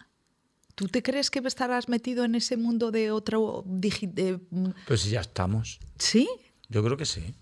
¿Tú 0.77 0.87
te 0.87 1.01
crees 1.01 1.31
que 1.31 1.39
estarás 1.39 1.89
metido 1.89 2.23
en 2.23 2.35
ese 2.35 2.55
mundo 2.55 2.91
de 2.91 3.09
otro 3.09 3.63
de- 3.65 4.39
mm, 4.51 4.67
Pues 4.85 5.05
ya 5.09 5.21
estamos. 5.21 5.79
¿Sí? 5.97 6.29
Yo 6.69 6.83
creo 6.83 6.95
que 6.95 7.07
sí. 7.07 7.33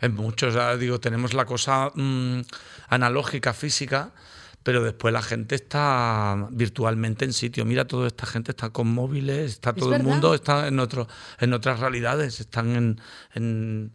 En 0.00 0.14
muchos, 0.14 0.54
digo, 0.78 1.00
tenemos 1.00 1.34
la 1.34 1.44
cosa 1.44 1.90
mm, 1.92 2.42
analógica, 2.88 3.52
física, 3.52 4.12
pero 4.62 4.84
después 4.84 5.12
la 5.12 5.22
gente 5.22 5.56
está 5.56 6.46
virtualmente 6.52 7.24
en 7.24 7.32
sitio. 7.32 7.64
Mira, 7.64 7.84
toda 7.84 8.06
esta 8.06 8.26
gente 8.26 8.52
está 8.52 8.70
con 8.70 8.86
móviles, 8.86 9.50
está 9.50 9.70
Es 9.70 9.76
todo 9.76 9.94
el 9.96 10.04
mundo 10.04 10.32
está 10.32 10.68
en, 10.68 10.78
otro, 10.78 11.08
en 11.40 11.52
otras 11.54 11.80
realidades, 11.80 12.38
están 12.38 12.76
en, 12.76 13.00
en- 13.34 13.92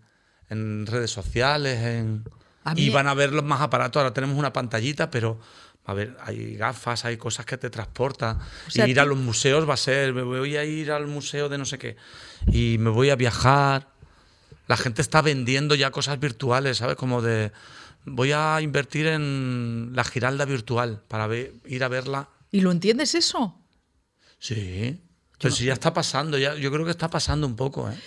en 0.49 0.85
redes 0.87 1.11
sociales, 1.11 1.77
en, 1.85 2.25
y 2.75 2.89
van 2.89 3.07
a 3.07 3.13
ver 3.13 3.31
los 3.31 3.45
más 3.45 3.61
aparatos. 3.61 4.01
Ahora 4.01 4.13
tenemos 4.13 4.37
una 4.37 4.51
pantallita, 4.51 5.09
pero 5.09 5.39
a 5.87 5.93
ver, 5.93 6.15
hay 6.23 6.55
gafas, 6.55 7.05
hay 7.05 7.17
cosas 7.17 7.45
que 7.45 7.57
te 7.57 7.69
transportan. 7.69 8.37
O 8.67 8.69
sea, 8.71 8.87
y 8.87 8.91
ir 8.91 8.99
a 8.99 9.05
los 9.05 9.17
museos 9.17 9.67
va 9.67 9.73
a 9.73 9.77
ser, 9.77 10.13
me 10.13 10.21
voy 10.21 10.55
a 10.57 10.63
ir 10.65 10.91
al 10.91 11.07
museo 11.07 11.49
de 11.49 11.57
no 11.57 11.65
sé 11.65 11.77
qué, 11.79 11.95
y 12.51 12.77
me 12.77 12.89
voy 12.91 13.09
a 13.09 13.15
viajar. 13.15 13.89
La 14.67 14.75
gente 14.77 15.01
está 15.01 15.21
vendiendo 15.21 15.75
ya 15.75 15.91
cosas 15.91 16.19
virtuales, 16.19 16.77
¿sabes? 16.77 16.97
Como 16.97 17.21
de, 17.21 17.53
voy 18.05 18.33
a 18.33 18.59
invertir 18.61 19.07
en 19.07 19.91
la 19.93 20.03
Giralda 20.03 20.43
virtual 20.45 21.01
para 21.07 21.27
ir 21.35 21.83
a 21.83 21.87
verla. 21.87 22.29
¿Y 22.51 22.59
lo 22.61 22.71
entiendes 22.71 23.15
eso? 23.15 23.57
Sí. 24.39 25.01
Pero 25.39 25.53
si 25.53 25.65
ya 25.65 25.73
está 25.73 25.93
pasando, 25.93 26.37
ya, 26.37 26.55
yo 26.55 26.71
creo 26.71 26.83
que 26.83 26.91
está 26.91 27.09
pasando 27.09 27.47
un 27.47 27.55
poco, 27.55 27.89
¿eh? 27.89 27.97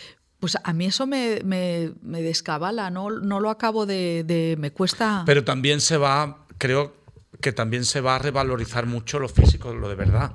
Pues 0.41 0.57
a 0.63 0.73
mí 0.73 0.87
eso 0.87 1.07
me, 1.07 1.41
me- 1.45 1.93
me 2.03 2.23
descabala, 2.23 2.91
no, 2.91 3.11
no 3.11 3.41
lo 3.41 3.51
acabo 3.51 3.87
de, 3.87 4.25
de- 4.25 4.57
Me 4.59 4.73
cuesta... 4.73 5.23
Pero 5.27 5.45
también 5.45 5.81
se 5.81 5.97
va, 5.97 6.47
creo 6.59 7.00
que 7.41 7.53
también 7.53 7.85
se 7.85 8.01
va 8.01 8.17
a 8.17 8.19
revalorizar 8.19 8.87
mucho 8.87 9.19
lo 9.19 9.29
físico, 9.29 9.73
lo 9.75 9.89
de 9.89 9.95
verdad. 9.95 10.33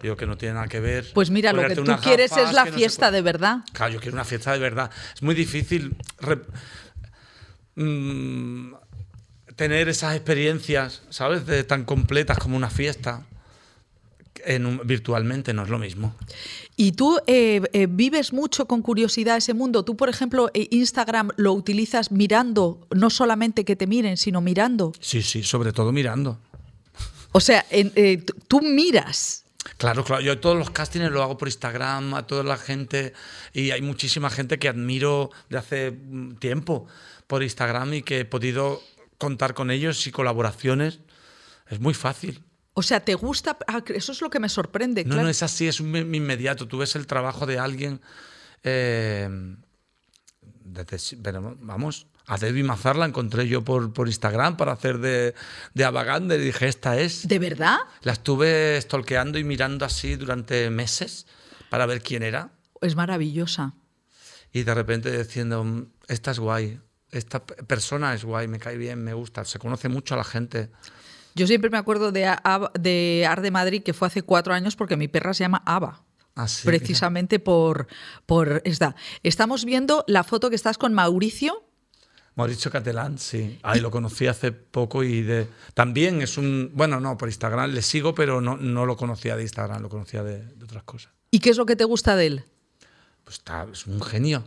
Digo 0.00 0.16
que 0.16 0.26
no 0.26 0.36
tiene 0.36 0.54
nada 0.54 0.68
que 0.68 0.78
ver. 0.78 1.10
pues 1.14 1.30
mira, 1.30 1.52
lo 1.52 1.66
que 1.66 1.74
tú 1.74 1.84
quieres 2.00 2.30
gafas 2.30 2.50
es 2.50 2.54
la 2.54 2.64
no 2.66 2.72
fiesta 2.72 3.10
de 3.10 3.22
verdad. 3.22 3.58
Claro, 3.72 3.94
yo 3.94 4.00
quiero 4.00 4.14
una 4.14 4.24
fiesta 4.24 4.52
de 4.52 4.58
verdad. 4.60 4.90
Es 5.14 5.22
muy 5.22 5.34
difícil 5.34 5.96
re- 6.20 6.42
mm, 7.74 8.74
tener 9.56 9.88
esas 9.88 10.14
experiencias, 10.14 11.02
¿sabes? 11.10 11.46
De, 11.46 11.64
tan 11.64 11.84
completas 11.84 12.38
como 12.38 12.56
una 12.56 12.70
fiesta. 12.70 13.26
En 14.44 14.66
un- 14.66 14.80
virtualmente 14.84 15.52
no 15.52 15.62
es 15.64 15.68
lo 15.68 15.78
mismo. 15.78 16.14
Y 16.76 16.92
tú 16.92 17.18
eh, 17.26 17.60
eh, 17.72 17.86
vives 17.90 18.32
mucho 18.32 18.66
con 18.66 18.82
curiosidad 18.82 19.36
ese 19.36 19.54
mundo. 19.54 19.84
Tú, 19.84 19.96
por 19.96 20.08
ejemplo, 20.08 20.50
eh, 20.54 20.68
Instagram 20.70 21.30
lo 21.36 21.52
utilizas 21.52 22.10
mirando, 22.12 22.86
no 22.94 23.10
solamente 23.10 23.64
que 23.64 23.76
te 23.76 23.86
miren, 23.86 24.16
sino 24.16 24.40
mirando. 24.40 24.92
Sí, 25.00 25.22
sí, 25.22 25.42
sobre 25.42 25.72
todo 25.72 25.92
mirando. 25.92 26.38
O 27.32 27.40
sea, 27.40 27.66
eh, 27.70 28.24
tú 28.46 28.60
miras. 28.62 29.44
Claro, 29.76 30.02
claro. 30.04 30.22
Yo 30.22 30.38
todos 30.40 30.56
los 30.56 30.70
castings 30.70 31.10
lo 31.10 31.22
hago 31.22 31.36
por 31.36 31.48
Instagram, 31.48 32.14
a 32.14 32.26
toda 32.26 32.42
la 32.42 32.56
gente. 32.56 33.12
Y 33.52 33.70
hay 33.70 33.82
muchísima 33.82 34.30
gente 34.30 34.58
que 34.58 34.68
admiro 34.68 35.30
de 35.50 35.58
hace 35.58 35.90
mm, 35.90 36.36
tiempo 36.36 36.86
por 37.26 37.42
Instagram 37.42 37.94
y 37.94 38.02
que 38.02 38.20
he 38.20 38.24
podido 38.24 38.80
contar 39.18 39.52
con 39.54 39.70
ellos 39.70 40.06
y 40.06 40.10
colaboraciones. 40.12 41.00
Es 41.68 41.80
muy 41.80 41.92
fácil. 41.92 42.42
O 42.78 42.82
sea, 42.82 43.00
¿te 43.00 43.14
gusta? 43.14 43.58
Ah, 43.66 43.82
Eso 43.92 44.12
es 44.12 44.20
lo 44.20 44.30
que 44.30 44.38
me 44.38 44.48
sorprende. 44.48 45.02
No, 45.04 45.08
claro. 45.10 45.24
no 45.24 45.28
es 45.30 45.42
así, 45.42 45.66
es 45.66 45.80
un 45.80 45.94
in- 45.96 46.14
inmediato. 46.14 46.68
Tú 46.68 46.78
ves 46.78 46.94
el 46.96 47.06
trabajo 47.06 47.44
de 47.44 47.58
alguien. 47.58 48.00
eh, 48.62 49.28
desde 50.64 51.16
pero 51.22 51.56
vamos, 51.60 52.06
a 52.26 52.36
Debbie 52.36 52.62
Mazar 52.62 52.96
la 52.96 53.06
encontré 53.06 53.48
yo 53.48 53.64
por, 53.64 53.92
por 53.92 54.06
Instagram 54.06 54.56
para 54.56 54.72
hacer 54.72 54.98
de, 54.98 55.34
de 55.74 55.84
y 56.36 56.38
dije, 56.38 56.68
esta 56.68 56.98
es. 56.98 57.26
¿De 57.26 57.38
verdad? 57.38 57.78
La 58.02 58.12
estuve 58.12 58.78
stalkeando 58.80 59.38
y 59.38 59.44
mirando 59.44 59.84
así 59.84 60.16
durante 60.16 60.68
meses 60.70 61.26
para 61.70 61.86
ver 61.86 62.02
quién 62.02 62.22
era. 62.22 62.50
Es 62.80 62.94
maravillosa. 62.96 63.74
Y 64.52 64.62
de 64.62 64.74
repente 64.74 65.16
diciendo, 65.16 65.64
"Mm, 65.64 65.86
esta 66.06 66.30
es 66.30 66.38
guay, 66.38 66.78
esta 67.10 67.44
persona 67.44 68.14
es 68.14 68.24
guay, 68.24 68.46
me 68.46 68.58
cae 68.58 68.76
bien, 68.76 69.02
me 69.02 69.14
gusta, 69.14 69.44
se 69.44 69.58
conoce 69.58 69.88
mucho 69.88 70.14
a 70.14 70.18
la 70.18 70.24
gente. 70.24 70.70
Yo 71.38 71.46
siempre 71.46 71.70
me 71.70 71.78
acuerdo 71.78 72.12
de, 72.12 72.26
A- 72.26 72.70
de 72.78 73.26
Ar 73.28 73.40
de 73.40 73.50
Madrid, 73.50 73.82
que 73.82 73.94
fue 73.94 74.08
hace 74.08 74.22
cuatro 74.22 74.52
años, 74.52 74.76
porque 74.76 74.96
mi 74.96 75.08
perra 75.08 75.32
se 75.34 75.44
llama 75.44 75.62
Ava. 75.64 76.02
Así, 76.34 76.66
precisamente 76.66 77.38
por, 77.38 77.86
por 78.26 78.60
esta. 78.64 78.94
Estamos 79.22 79.64
viendo 79.64 80.04
la 80.06 80.22
foto 80.24 80.50
que 80.50 80.56
estás 80.56 80.78
con 80.78 80.94
Mauricio. 80.94 81.64
Mauricio 82.36 82.70
Catalán, 82.70 83.18
sí. 83.18 83.58
Ahí 83.64 83.80
lo 83.80 83.90
conocí 83.90 84.28
hace 84.28 84.52
poco 84.52 85.02
y 85.02 85.22
de, 85.22 85.48
también 85.74 86.22
es 86.22 86.38
un... 86.38 86.70
Bueno, 86.74 87.00
no, 87.00 87.16
por 87.18 87.28
Instagram 87.28 87.70
le 87.72 87.82
sigo, 87.82 88.14
pero 88.14 88.40
no, 88.40 88.56
no 88.56 88.86
lo 88.86 88.96
conocía 88.96 89.34
de 89.34 89.42
Instagram, 89.42 89.82
lo 89.82 89.88
conocía 89.88 90.22
de, 90.22 90.44
de 90.44 90.64
otras 90.64 90.84
cosas. 90.84 91.12
¿Y 91.32 91.40
qué 91.40 91.50
es 91.50 91.56
lo 91.56 91.66
que 91.66 91.74
te 91.74 91.82
gusta 91.84 92.14
de 92.14 92.26
él? 92.26 92.44
Pues 93.24 93.38
está, 93.38 93.66
es 93.72 93.86
un 93.88 94.00
genio. 94.00 94.44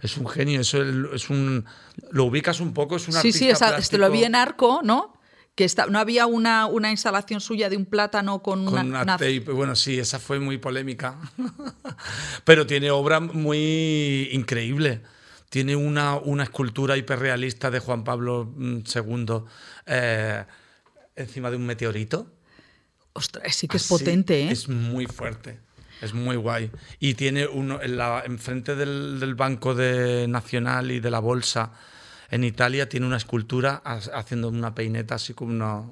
Es 0.00 0.16
un 0.16 0.28
genio, 0.28 0.60
es, 0.60 0.72
el- 0.74 1.08
es 1.12 1.30
un... 1.30 1.64
Lo 2.12 2.24
ubicas 2.24 2.60
un 2.60 2.72
poco, 2.72 2.94
es 2.96 3.08
un 3.08 3.14
Sí, 3.14 3.32
sí, 3.32 3.48
artista 3.50 3.66
esa- 3.70 3.78
este 3.78 3.98
lo 3.98 4.06
plástico. 4.06 4.20
vi 4.20 4.24
en 4.24 4.34
Arco, 4.36 4.80
¿no? 4.84 5.14
Que 5.54 5.64
está, 5.64 5.86
no 5.86 5.98
había 5.98 6.26
una, 6.26 6.64
una 6.66 6.90
instalación 6.90 7.40
suya 7.40 7.68
de 7.68 7.76
un 7.76 7.84
plátano 7.84 8.42
con, 8.42 8.64
Con 8.64 8.72
una, 8.74 8.82
una 8.82 9.02
una- 9.02 9.16
tape. 9.18 9.40
Bueno, 9.40 9.76
sí, 9.76 9.98
esa 9.98 10.18
fue 10.18 10.40
muy 10.40 10.56
polémica. 10.58 11.16
Pero 12.44 12.66
tiene 12.66 12.90
obra 12.90 13.20
muy 13.20 14.28
increíble. 14.32 15.02
Tiene 15.50 15.76
una, 15.76 16.16
una 16.16 16.44
escultura 16.44 16.96
hiperrealista 16.96 17.70
de 17.70 17.80
Juan 17.80 18.04
Pablo 18.04 18.50
mm, 18.56 18.78
II 18.94 19.42
eh, 19.86 20.44
encima 21.16 21.50
de 21.50 21.56
un 21.56 21.66
meteorito. 21.66 22.32
Ostras, 23.12 23.54
sí 23.54 23.68
que 23.68 23.76
es 23.76 23.84
Así, 23.84 23.92
potente, 23.92 24.44
¿eh? 24.44 24.50
Es 24.50 24.70
muy 24.70 25.06
fuerte. 25.06 25.60
Es 26.00 26.14
muy 26.14 26.36
guay. 26.36 26.70
Y 26.98 27.12
tiene 27.14 27.46
uno 27.46 27.82
en 27.82 27.98
la, 27.98 28.22
enfrente 28.24 28.74
del, 28.74 29.20
del 29.20 29.34
Banco 29.34 29.74
de 29.74 30.26
Nacional 30.28 30.90
y 30.90 30.98
de 31.00 31.10
la 31.10 31.18
Bolsa 31.18 31.72
en 32.32 32.42
Italia, 32.44 32.88
tiene 32.88 33.06
una 33.06 33.18
escultura 33.18 33.80
ha- 33.84 34.00
haciendo 34.14 34.48
una 34.48 34.74
peineta 34.74 35.14
así 35.14 35.32
como 35.34 35.52
una- 35.52 35.84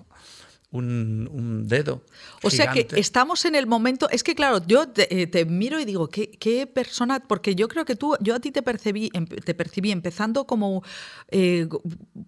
un, 0.72 1.28
un 1.32 1.66
dedo. 1.66 2.04
O 2.44 2.50
sea 2.50 2.70
que 2.70 2.86
estamos 2.96 3.44
en 3.44 3.56
el 3.56 3.66
momento. 3.66 4.08
Es 4.08 4.22
que, 4.22 4.36
claro, 4.36 4.60
yo 4.64 4.86
te, 4.88 5.22
eh, 5.22 5.26
te 5.26 5.44
miro 5.44 5.80
y 5.80 5.84
digo, 5.84 6.08
¿qué, 6.08 6.30
qué 6.30 6.64
persona? 6.68 7.18
Porque 7.26 7.56
yo 7.56 7.66
creo 7.66 7.84
que 7.84 7.96
tú, 7.96 8.14
yo 8.20 8.36
a 8.36 8.40
ti 8.40 8.52
te 8.52 8.62
percibí, 8.62 9.10
em- 9.12 9.26
te 9.26 9.52
percibí 9.54 9.90
empezando 9.90 10.46
como 10.46 10.84
eh, 11.32 11.66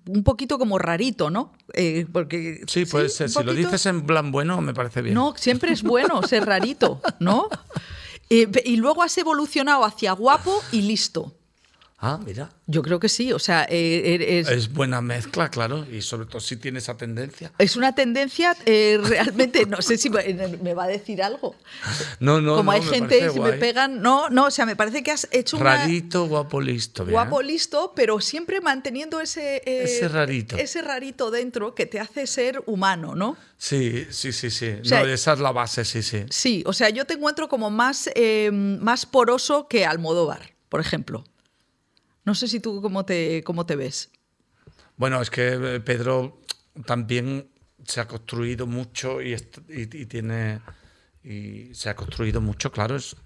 un 0.08 0.24
poquito 0.24 0.58
como 0.58 0.76
rarito, 0.80 1.30
¿no? 1.30 1.52
Eh, 1.72 2.04
porque 2.12 2.62
Sí, 2.66 2.84
puede 2.84 3.10
ser. 3.10 3.28
un 3.28 3.32
Si 3.32 3.44
lo 3.44 3.54
dices 3.54 3.86
en 3.86 4.04
plan 4.06 4.32
bueno, 4.32 4.60
me 4.60 4.74
parece 4.74 5.02
bien. 5.02 5.14
No, 5.14 5.34
siempre 5.36 5.70
es 5.72 5.84
bueno 5.84 6.20
ser 6.24 6.44
rarito, 6.44 7.00
¿no? 7.20 7.48
Eh, 8.30 8.48
y 8.64 8.76
luego 8.76 9.02
has 9.02 9.18
evolucionado 9.18 9.84
hacia 9.84 10.12
guapo 10.12 10.58
y 10.72 10.80
listo. 10.82 11.36
Ah, 12.04 12.18
mira. 12.26 12.50
Yo 12.66 12.82
creo 12.82 12.98
que 12.98 13.08
sí, 13.08 13.32
o 13.32 13.38
sea, 13.38 13.64
eh, 13.68 14.40
es, 14.40 14.48
Es 14.48 14.72
buena 14.72 15.00
mezcla, 15.00 15.48
claro. 15.50 15.86
Y 15.88 16.02
sobre 16.02 16.26
todo 16.26 16.40
si 16.40 16.56
tiene 16.56 16.80
esa 16.80 16.96
tendencia. 16.96 17.52
es 17.58 17.76
una 17.76 17.94
tendencia 17.94 18.56
eh, 18.66 18.98
realmente, 19.00 19.66
no 19.66 19.80
sé 19.80 19.96
si 19.96 20.10
me 20.10 20.74
va 20.74 20.84
a 20.84 20.88
decir 20.88 21.22
algo. 21.22 21.54
No, 22.18 22.40
no, 22.40 22.56
Como 22.56 22.72
no, 22.72 22.76
hay 22.76 22.82
gente, 22.82 23.30
si 23.30 23.38
me 23.38 23.52
pegan, 23.52 24.02
no, 24.02 24.28
no, 24.30 24.46
o 24.46 24.50
sea, 24.50 24.66
me 24.66 24.74
parece 24.74 25.02
que 25.04 25.12
has 25.12 25.28
hecho 25.30 25.56
una... 25.56 25.76
Rarito, 25.76 26.26
guapo, 26.26 26.60
listo. 26.60 27.04
bien. 27.04 27.12
Guapo, 27.12 27.40
listo, 27.40 27.92
pero 27.94 28.20
siempre 28.20 28.60
manteniendo 28.60 29.20
ese... 29.20 29.62
eh, 29.64 29.84
Ese 29.84 30.08
rarito. 30.08 30.56
Ese 30.56 30.82
rarito 30.82 31.30
dentro 31.30 31.74
que 31.74 31.86
te 31.86 32.00
hace 32.00 32.26
ser 32.26 32.62
humano, 32.66 33.14
¿no? 33.14 33.36
Sí, 33.58 34.06
sí, 34.10 34.32
sí, 34.32 34.50
sí. 34.50 34.74
sea, 34.82 35.04
no, 35.04 35.06
esa 35.08 35.34
es 35.34 35.38
la 35.38 35.52
base, 35.52 35.84
sí, 35.84 36.02
sí. 36.02 36.24
Sí, 36.30 36.64
o 36.66 36.72
sea, 36.72 36.90
yo 36.90 37.04
te 37.06 37.14
encuentro 37.14 37.48
como 37.48 37.70
más, 37.70 38.10
eh, 38.16 38.50
más 38.52 39.06
poroso 39.06 39.68
que 39.68 39.84
Almodóvar, 39.86 40.52
por 40.68 40.80
ejemplo. 40.80 41.24
No 42.24 42.34
sé 42.34 42.48
si 42.48 42.60
tú 42.60 42.80
cómo 42.80 43.04
te, 43.04 43.42
cómo 43.44 43.66
te 43.66 43.76
ves. 43.76 44.10
Bueno, 44.96 45.20
es 45.20 45.30
que 45.30 45.48
eh, 45.54 45.80
Pedro 45.80 46.40
también 46.86 47.48
se 47.84 48.00
ha 48.00 48.06
construido 48.06 48.66
mucho 48.66 49.20
y, 49.20 49.32
est- 49.32 49.58
y- 49.68 49.82
y 50.02 50.06
tiene. 50.06 50.60
Y 51.24 51.74
se 51.74 51.88
ha 51.90 51.96
construido 51.96 52.40
mucho, 52.40 52.70
claro. 52.72 52.96
es- 52.96 53.16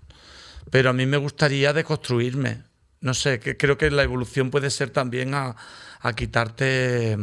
pero 0.71 0.91
a 0.91 0.93
mí 0.93 1.07
me 1.07 1.17
gustaría 1.17 1.73
deconstruirme. 1.73 2.63
No 3.01 3.15
sé, 3.15 3.39
que 3.39 3.57
creo 3.57 3.77
que 3.79 3.91
la 3.91 4.03
evolución 4.03 4.51
puede 4.51 4.71
ser 4.71 4.91
también 4.91 5.35
a, 5.35 5.55
a 6.01 6.13
quitarte 6.15 7.17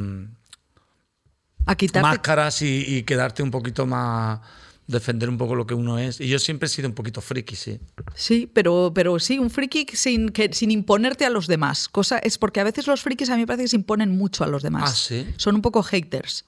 A 1.65 1.75
quitarte... 1.75 2.01
máscaras 2.07 2.61
y, 2.61 2.97
y 2.97 3.03
quedarte 3.03 3.41
un 3.43 3.51
poquito 3.51 3.85
más. 3.85 4.39
Defender 4.87 5.29
un 5.29 5.37
poco 5.37 5.55
lo 5.55 5.65
que 5.65 5.73
uno 5.73 5.97
es. 5.99 6.19
Y 6.19 6.27
yo 6.27 6.39
siempre 6.39 6.67
he 6.67 6.69
sido 6.69 6.87
un 6.89 6.93
poquito 6.95 7.21
friki, 7.21 7.55
sí. 7.55 7.79
Sí, 8.15 8.49
pero, 8.53 8.91
pero 8.93 9.17
sí, 9.19 9.39
un 9.39 9.49
friki 9.49 9.85
sin, 9.93 10.29
que, 10.29 10.51
sin 10.53 10.71
imponerte 10.71 11.25
a 11.25 11.29
los 11.29 11.47
demás. 11.47 11.87
Cosa 11.89 12.17
es 12.19 12.37
porque 12.37 12.59
a 12.59 12.63
veces 12.63 12.87
los 12.87 13.01
frikis 13.01 13.29
a 13.29 13.35
mí 13.35 13.41
me 13.41 13.47
parece 13.47 13.63
que 13.63 13.69
se 13.69 13.75
imponen 13.77 14.17
mucho 14.17 14.43
a 14.43 14.47
los 14.47 14.61
demás. 14.63 14.91
Ah, 14.91 14.95
¿sí? 14.95 15.27
Son 15.37 15.55
un 15.55 15.61
poco 15.61 15.81
haters. 15.83 16.45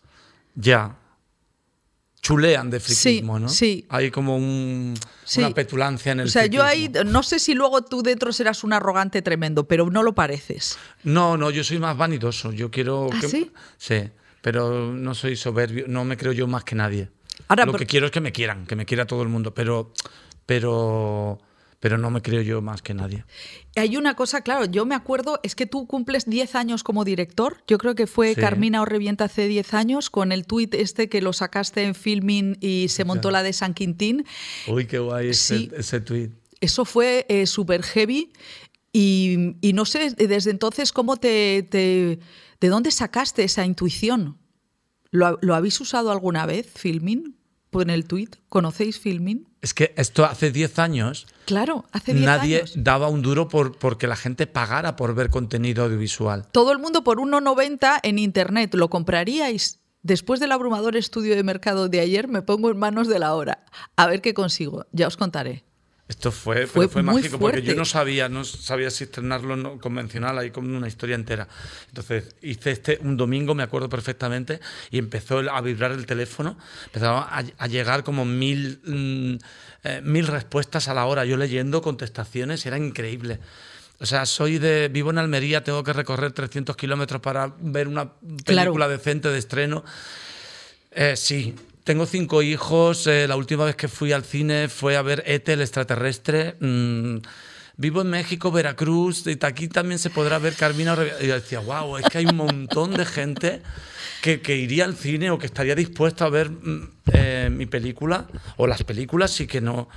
Ya. 0.56 0.98
Chulean 2.22 2.72
de 2.72 2.80
Sí, 2.80 2.96
friquismo, 2.96 3.38
¿no? 3.40 3.48
sí. 3.50 3.86
Hay 3.90 4.10
como 4.10 4.36
un- 4.36 4.96
Sí. 5.26 5.42
una 5.42 5.52
petulancia 5.52 6.12
en 6.12 6.22
el 6.22 6.28
O 6.28 6.30
sea, 6.32 6.48
yo 6.48 6.64
ahí 6.64 6.92
no 7.06 7.22
sé 7.22 7.38
si 7.38 7.54
luego 7.54 7.84
tú 7.84 8.02
dentro 8.02 8.34
serás 8.34 8.64
un 8.64 8.74
arrogante 8.74 9.22
tremendo, 9.22 9.68
pero 9.68 9.90
no 9.92 10.02
lo 10.02 10.16
pareces. 10.16 10.78
No, 11.04 11.38
no, 11.38 11.52
yo 11.52 11.64
soy 11.64 11.78
más 11.78 11.96
vanidoso. 11.96 12.52
Yo 12.52 12.72
quiero. 12.72 13.10
¿Ah, 13.14 13.18
que- 13.22 13.28
sí? 13.28 13.52
Sí, 13.78 14.10
pero 14.42 14.92
no 14.92 15.14
soy 15.14 15.36
soberbio. 15.36 15.86
No 15.88 16.04
me 16.04 16.18
creo 16.18 16.32
yo 16.32 16.48
más 16.48 16.64
que 16.64 16.74
nadie. 16.76 17.10
Ahora, 17.48 17.66
Lo 17.66 17.72
por- 17.74 17.80
que 17.80 17.86
quiero 17.86 18.06
es 18.08 18.12
que 18.12 18.22
me 18.22 18.32
quieran, 18.32 18.66
que 18.66 18.76
me 18.76 18.86
quiera 18.86 19.06
todo 19.06 19.22
el 19.22 19.30
mundo, 19.30 19.54
pero, 19.54 19.92
pero, 20.46 21.40
pero 21.80 21.98
no 21.98 22.10
me 22.10 22.22
creo 22.22 22.42
yo 22.42 22.62
más 22.62 22.82
que 22.82 22.94
nadie. 22.94 23.26
Hay 23.76 23.98
una 23.98 24.16
cosa, 24.16 24.42
claro, 24.42 24.66
yo 24.66 24.86
me 24.86 24.96
acuerdo, 24.96 25.40
es 25.44 25.56
que 25.56 25.66
tú 25.66 25.86
cumples 25.88 26.26
10 26.26 26.56
años 26.56 26.84
como 26.84 27.04
director. 27.04 27.64
Yo 27.68 27.78
creo 27.78 27.94
que 27.96 28.08
fue 28.08 28.34
Sí. 28.34 28.42
Carmina 28.42 28.82
o 28.82 28.86
Revienta 28.86 29.26
hace 29.26 29.48
10 29.48 29.74
años 29.74 30.10
con 30.10 30.32
el 30.32 30.46
tuit 30.46 30.74
este 30.74 31.10
que 31.10 31.22
lo 31.22 31.34
sacaste 31.34 31.84
en 31.84 31.94
filming 31.96 32.58
y 32.62 32.88
se 32.90 33.04
montó 33.06 33.32
la 33.32 33.44
de 33.44 33.54
San 33.54 33.74
Quintín. 33.74 34.26
Uy, 34.68 34.86
qué 34.88 35.00
guay 35.00 35.30
ese, 35.30 35.58
Sí. 35.58 35.72
ese 35.76 36.00
tweet. 36.02 36.30
Eso 36.62 36.86
fue 36.86 37.26
eh, 37.30 37.46
súper 37.48 37.84
heavy 37.84 38.32
y, 38.94 39.58
y 39.62 39.74
no 39.74 39.86
sé 39.86 40.12
desde 40.12 40.52
entonces 40.52 40.92
cómo 40.94 41.18
te, 41.18 41.64
te- 41.70 42.20
¿De 42.62 42.70
dónde 42.70 42.90
sacaste 42.92 43.44
esa 43.44 43.66
intuición? 43.66 44.38
¿Lo, 45.12 45.26
ha- 45.28 45.38
lo 45.42 45.56
habéis 45.56 45.80
usado 45.82 46.12
alguna 46.12 46.46
vez, 46.46 46.72
Filmin? 46.76 47.36
En 47.78 47.90
el 47.90 48.06
tuit. 48.06 48.38
¿Conocéis 48.48 49.00
Filmin? 49.00 49.50
Es 49.62 49.74
que 49.74 49.94
esto 49.98 50.24
hace 50.24 50.50
10 50.50 50.80
años 50.80 51.28
Claro, 51.44 51.84
hace 51.92 52.14
10 52.14 52.26
nadie 52.26 52.58
años. 52.60 52.74
daba 52.78 53.10
un 53.10 53.22
duro 53.22 53.50
por 53.50 53.78
porque 53.78 54.08
la 54.08 54.16
gente 54.16 54.48
pagara 54.48 54.96
por 54.96 55.14
ver 55.14 55.30
contenido 55.30 55.84
audiovisual. 55.84 56.48
Todo 56.54 56.72
el 56.72 56.80
mundo 56.80 57.04
por 57.04 57.18
1,90 57.20 58.00
en 58.04 58.18
internet. 58.18 58.74
¿Lo 58.76 58.90
compraríais? 58.90 59.82
Después 60.04 60.40
del 60.40 60.54
abrumador 60.54 60.96
estudio 60.96 61.36
de 61.36 61.44
mercado 61.44 61.90
de 61.90 62.00
ayer, 62.00 62.30
me 62.30 62.42
pongo 62.44 62.70
en 62.72 62.78
manos 62.78 63.10
de 63.10 63.20
la 63.20 63.34
hora. 63.36 63.66
A 63.98 64.08
ver 64.08 64.22
qué 64.22 64.34
consigo. 64.34 64.86
Ya 64.94 65.08
os 65.08 65.18
contaré. 65.18 65.65
Esto 66.08 66.32
fue, 66.32 66.68
Fue 66.68 66.82
pero 66.84 66.90
fue 66.90 67.04
mágico 67.04 67.40
porque 67.40 67.62
yo 67.62 67.66
fuerte. 67.66 67.76
no 67.80 67.86
sabía, 67.86 68.30
no 68.30 68.44
sabía 68.44 68.92
si 68.92 69.06
estrenarlo 69.06 69.56
no 69.56 69.80
convencional, 69.80 70.38
ahí 70.38 70.52
con 70.52 70.70
una 70.76 70.88
historia 70.88 71.16
entera. 71.16 71.48
Entonces 71.88 72.36
hice 72.44 72.70
este 72.72 73.00
un 73.02 73.18
domingo, 73.18 73.56
me 73.56 73.64
acuerdo 73.64 73.90
perfectamente, 73.90 74.60
y 74.92 75.00
empezó 75.00 75.40
a 75.40 75.62
vibrar 75.62 75.92
el 75.94 76.06
teléfono, 76.06 76.58
empezaron 76.86 77.24
a, 77.28 77.44
a 77.58 77.68
llegar 77.68 78.04
como 78.04 78.24
mil, 78.24 78.82
mm, 78.86 79.36
eh, 79.84 80.02
mil 80.04 80.28
respuestas 80.28 80.88
a 80.90 80.94
la 80.94 81.06
hora, 81.06 81.26
yo 81.26 81.38
leyendo 81.38 81.82
contestaciones, 81.82 82.64
era 82.68 82.78
increíble. 82.78 83.40
O 83.98 84.06
sea, 84.06 84.26
soy 84.28 84.60
de. 84.60 84.90
Vivo 84.90 85.10
en 85.10 85.18
Almería, 85.18 85.64
tengo 85.64 85.84
que 85.84 85.94
recorrer 85.94 86.34
300 86.34 86.76
kilómetros 86.76 87.20
para 87.22 87.56
ver 87.62 87.88
una 87.88 88.12
Claro. 88.44 88.72
película 88.74 88.88
decente 88.90 89.30
de 89.30 89.40
estreno. 89.40 89.84
Eh, 90.92 91.16
sí, 91.16 91.56
tengo 91.86 92.06
cinco 92.08 92.42
hijos. 92.42 93.08
eh, 93.08 93.28
la 93.28 93.38
última 93.38 93.64
vez 93.64 93.76
que 93.76 93.88
fui 93.88 94.12
al 94.12 94.26
cine 94.26 94.68
fue 94.68 94.98
a 94.98 95.02
ver 95.04 95.24
Ete, 95.26 95.54
el 95.54 95.62
extraterrestre. 95.62 96.56
Mm, 96.60 97.18
vivo 97.78 98.02
en 98.02 98.10
México, 98.10 98.52
Veracruz, 98.52 99.26
y 99.28 99.38
aquí 99.46 99.68
también 99.68 100.00
se 100.00 100.10
podrá 100.10 100.40
ver 100.40 100.56
Carmina. 100.56 100.98
Y 101.22 101.28
decía, 101.28 101.60
wow, 101.60 101.98
es 101.98 102.06
que 102.08 102.18
hay 102.18 102.26
un 102.26 102.38
montón 102.38 102.96
de 102.96 103.06
gente 103.06 103.62
que, 104.24 104.42
que 104.42 104.56
iría 104.56 104.84
al 104.84 104.96
cine 104.96 105.30
o 105.30 105.38
que 105.38 105.46
estaría 105.46 105.76
dispuesta 105.76 106.26
a 106.26 106.30
ver 106.30 106.50
mm, 106.50 106.90
eh, 107.14 107.50
mi 107.52 107.68
película 107.68 108.28
o 108.58 108.66
las 108.66 108.84
películas 108.84 109.40
y 109.40 109.48
que 109.48 109.62
no. 109.62 109.88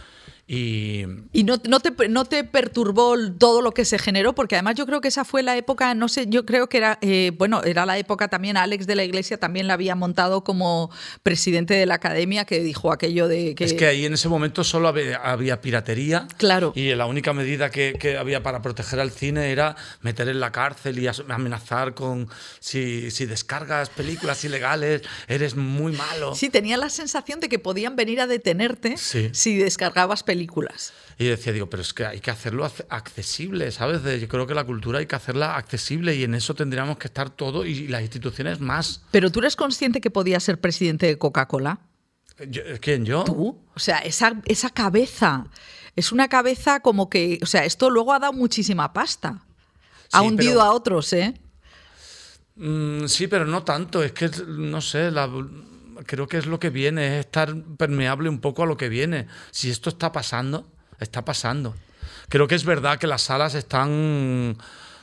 Y 0.50 1.04
¿Y 1.34 1.44
no, 1.44 1.60
no 1.68 1.78
te, 1.78 2.08
no 2.08 2.24
te 2.24 2.42
perturbó 2.42 3.14
todo 3.38 3.60
lo 3.60 3.72
que 3.72 3.84
se 3.84 3.98
generó? 3.98 4.34
Porque 4.34 4.56
además 4.56 4.76
yo 4.76 4.86
creo 4.86 5.02
que 5.02 5.08
esa 5.08 5.26
fue 5.26 5.42
la 5.42 5.58
época, 5.58 5.94
no 5.94 6.08
sé, 6.08 6.26
yo 6.26 6.46
creo 6.46 6.70
que 6.70 6.78
era, 6.78 6.98
eh, 7.02 7.32
bueno, 7.36 7.62
era 7.64 7.84
la 7.84 7.98
época 7.98 8.28
también, 8.28 8.56
Alex 8.56 8.86
de 8.86 8.96
la 8.96 9.04
Iglesia 9.04 9.38
también 9.38 9.66
la 9.66 9.74
había 9.74 9.94
montado 9.94 10.44
como 10.44 10.90
presidente 11.22 11.74
de 11.74 11.84
la 11.84 11.96
academia 11.96 12.46
que 12.46 12.60
dijo 12.60 12.90
aquello 12.92 13.28
de 13.28 13.54
que... 13.54 13.64
Es 13.64 13.74
que 13.74 13.86
ahí 13.86 14.06
en 14.06 14.14
ese 14.14 14.30
momento 14.30 14.64
solo 14.64 14.88
había, 14.88 15.18
había 15.18 15.60
piratería. 15.60 16.26
Claro. 16.38 16.72
Y 16.74 16.94
la 16.94 17.04
única 17.04 17.34
medida 17.34 17.70
que, 17.70 17.96
que 18.00 18.16
había 18.16 18.42
para 18.42 18.62
proteger 18.62 19.00
al 19.00 19.10
cine 19.10 19.52
era 19.52 19.76
meter 20.00 20.28
en 20.30 20.40
la 20.40 20.50
cárcel 20.50 20.98
y 20.98 21.08
amenazar 21.28 21.92
con 21.92 22.26
si, 22.58 23.10
si 23.10 23.26
descargas 23.26 23.90
películas 23.90 24.42
ilegales, 24.44 25.02
eres 25.26 25.56
muy 25.56 25.92
malo. 25.92 26.34
Sí, 26.34 26.48
tenía 26.48 26.78
la 26.78 26.88
sensación 26.88 27.38
de 27.40 27.50
que 27.50 27.58
podían 27.58 27.96
venir 27.96 28.22
a 28.22 28.26
detenerte 28.26 28.96
Sí. 28.96 29.28
si 29.34 29.58
descargabas 29.58 30.22
películas. 30.22 30.37
Y 31.18 31.24
decía, 31.26 31.52
digo, 31.52 31.68
pero 31.68 31.82
es 31.82 31.92
que 31.92 32.06
hay 32.06 32.20
que 32.20 32.30
hacerlo 32.30 32.64
ac- 32.64 32.86
accesible, 32.90 33.70
¿sabes? 33.72 34.02
De- 34.02 34.20
yo 34.20 34.28
creo 34.28 34.46
que 34.46 34.54
la 34.54 34.64
cultura 34.64 35.00
hay 35.00 35.06
que 35.06 35.16
hacerla 35.16 35.56
accesible 35.56 36.14
y 36.14 36.22
en 36.24 36.34
eso 36.34 36.54
tendríamos 36.54 36.98
que 36.98 37.08
estar 37.08 37.30
todo 37.30 37.64
y 37.66 37.88
las 37.88 38.02
instituciones 38.02 38.60
más. 38.60 39.02
Pero 39.10 39.30
tú 39.32 39.40
eres 39.40 39.56
consciente 39.56 40.00
que 40.00 40.10
podías 40.10 40.42
ser 40.44 40.60
presidente 40.60 41.06
de 41.06 41.18
Coca-Cola. 41.18 41.80
Yo- 42.48 42.62
¿Quién, 42.80 43.04
yo? 43.04 43.24
¿Tú? 43.24 43.58
O 43.74 43.78
sea, 43.80 43.98
esa, 43.98 44.40
esa 44.44 44.70
cabeza. 44.70 45.46
Es 45.96 46.12
una 46.12 46.28
cabeza 46.28 46.78
como 46.80 47.10
que. 47.10 47.40
O 47.42 47.46
sea, 47.46 47.64
esto 47.64 47.90
luego 47.90 48.12
ha 48.12 48.20
dado 48.20 48.32
muchísima 48.32 48.92
pasta. 48.92 49.42
Ha 50.12 50.20
Sí, 50.20 50.26
hundido 50.28 50.52
pero- 50.60 50.62
a 50.62 50.72
otros, 50.72 51.12
¿eh? 51.12 51.34
Mm, 52.56 53.06
sí, 53.06 53.26
pero 53.26 53.44
no 53.46 53.62
tanto. 53.64 54.02
Es 54.02 54.12
que, 54.12 54.30
no 54.46 54.80
sé, 54.80 55.10
la- 55.10 55.28
creo 56.06 56.26
que 56.28 56.38
es 56.38 56.46
lo 56.46 56.58
que 56.60 56.70
viene, 56.70 57.18
es 57.18 57.26
estar 57.26 57.54
permeable 57.76 58.28
un 58.28 58.40
poco 58.40 58.62
a 58.62 58.66
lo 58.66 58.76
que 58.76 58.88
viene. 58.88 59.26
Si 59.50 59.70
esto 59.70 59.88
está 59.90 60.12
pasando, 60.12 60.70
está 61.00 61.24
pasando. 61.24 61.74
Creo 62.28 62.46
que 62.48 62.54
es 62.54 62.64
verdad 62.64 62.98
que 62.98 63.06
las 63.06 63.22
salas 63.22 63.54
están 63.54 64.56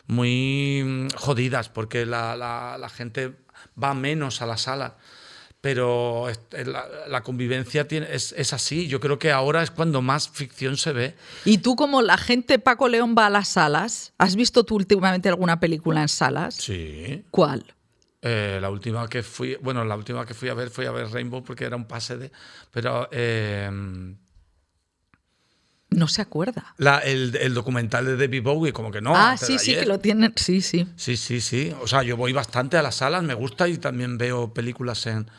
muy 0.08 1.08
jodidas 1.18 1.70
porque 1.70 2.06
la, 2.06 2.36
la- 2.36 2.78
la 2.80 2.90
gente 2.90 3.34
va 3.82 3.94
menos 3.94 4.42
a 4.42 4.46
las 4.46 4.62
salas. 4.62 4.94
pero 5.62 6.28
la, 6.52 6.86
la 7.08 7.22
convivencia 7.24 7.88
tiene, 7.88 8.08
es, 8.14 8.34
es, 8.38 8.54
así. 8.54 8.88
Yo 8.88 9.00
creo 9.00 9.18
que 9.18 9.32
ahora 9.32 9.64
es 9.64 9.72
cuando 9.72 10.04
más 10.04 10.30
ficción 10.30 10.78
se 10.78 10.94
ve. 10.94 11.16
Y 11.44 11.58
tú, 11.58 11.76
como 11.76 12.04
la 12.04 12.18
gente 12.18 12.60
Paco 12.60 12.88
León 12.88 13.16
va 13.18 13.26
a 13.26 13.30
las 13.32 13.48
salas, 13.48 14.14
¿has 14.20 14.36
visto 14.36 14.64
tú 14.64 14.76
últimamente 14.76 15.28
alguna 15.28 15.60
película 15.60 16.04
en 16.04 16.08
salas? 16.10 16.54
Sí. 16.54 17.24
¿Cuál? 17.32 17.66
Eh, 18.28 18.58
la 18.60 18.72
última 18.72 19.08
que 19.08 19.22
fui, 19.22 19.56
bueno, 19.62 19.86
la 19.86 19.96
última 19.96 20.26
que 20.26 20.34
fui 20.34 20.50
a 20.50 20.56
ver 20.56 20.72
fui 20.72 20.88
a 20.88 20.92
ver 20.92 21.10
Rainbow 21.10 21.44
porque 21.44 21.64
era 21.64 21.76
un 21.76 21.86
pase 21.86 22.18
de, 22.18 22.32
pero 22.72 23.08
eh, 23.12 23.70
no 25.92 26.08
se 26.08 26.24
acuerda. 26.24 26.74
La, 26.78 26.98
el, 27.00 27.36
el, 27.36 27.54
documental 27.54 28.04
de 28.04 28.18
David 28.18 28.42
Bowie, 28.42 28.74
como 28.74 28.90
que 28.90 29.00
no. 29.00 29.16
Ah, 29.16 29.38
sí, 29.38 29.60
sí, 29.60 29.76
que 29.76 29.86
lo 29.86 30.00
tienen. 30.00 30.34
Sí, 30.38 30.62
sí. 30.62 30.88
Sí, 30.96 31.18
sí, 31.18 31.40
sí. 31.40 31.72
O 31.80 31.88
sea, 31.88 32.02
yo 32.02 32.18
voy 32.18 32.34
bastante 32.34 32.78
a 32.78 32.82
las 32.82 32.96
salas, 32.96 33.22
me 33.22 33.36
gusta 33.36 33.68
y 33.68 33.78
también 33.78 34.18
veo 34.18 34.54
películas 34.56 35.06
en, 35.06 35.30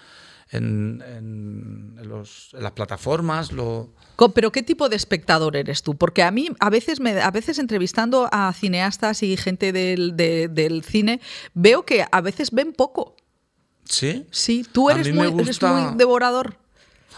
en, 0.51 1.03
en, 1.07 2.09
los, 2.09 2.51
en 2.55 2.63
las 2.63 2.73
plataformas. 2.73 3.53
Lo... 3.53 3.93
Pero 4.35 4.53
¿qué 4.53 4.63
tipo 4.63 4.89
de 4.89 4.97
espectador 4.97 5.57
eres 5.57 5.83
tú? 5.83 5.97
Porque 5.97 6.23
a 6.23 6.31
mí, 6.31 6.49
a 6.61 6.71
veces, 6.71 7.01
me, 7.01 7.21
a 7.21 7.31
veces 7.31 7.59
entrevistando 7.59 8.29
a 8.33 8.53
cineastas 8.53 9.23
y 9.23 9.37
gente 9.37 9.73
del, 9.73 10.17
de, 10.17 10.49
del 10.49 10.83
cine, 10.83 11.21
veo 11.55 11.85
que 11.85 12.05
a 12.11 12.21
veces 12.21 12.51
ven 12.51 12.73
poco. 12.73 13.17
¿Sí? 13.85 14.27
Sí, 14.31 14.67
tú 14.71 14.91
eres, 14.91 15.13
muy, 15.15 15.29
gusta... 15.29 15.71
eres 15.71 15.91
muy 15.91 15.99
devorador. 15.99 16.57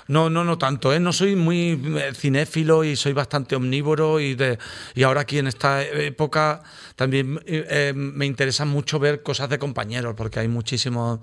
No, 0.07 0.31
no, 0.31 0.43
no 0.43 0.57
tanto, 0.57 0.95
¿eh? 0.95 1.01
No 1.01 1.13
soy 1.13 1.37
muy 1.37 1.79
cinéfilo 2.15 2.83
y 2.83 2.97
soy 2.97 3.13
bastante 3.13 3.57
omnívoro 3.57 4.21
y, 4.21 4.35
de, 4.35 4.59
y 4.95 5.03
ahora 5.03 5.21
aquí 5.21 5.39
en 5.39 5.47
esta 5.47 5.85
época 5.85 6.63
también 6.97 7.39
eh, 7.45 7.93
me 7.95 8.25
interesa 8.25 8.65
mucho 8.65 8.99
ver 8.99 9.23
cosas 9.23 9.51
de 9.51 9.59
compañeros, 9.59 10.15
porque 10.17 10.41
hay 10.41 10.49
muchísimos 10.49 11.21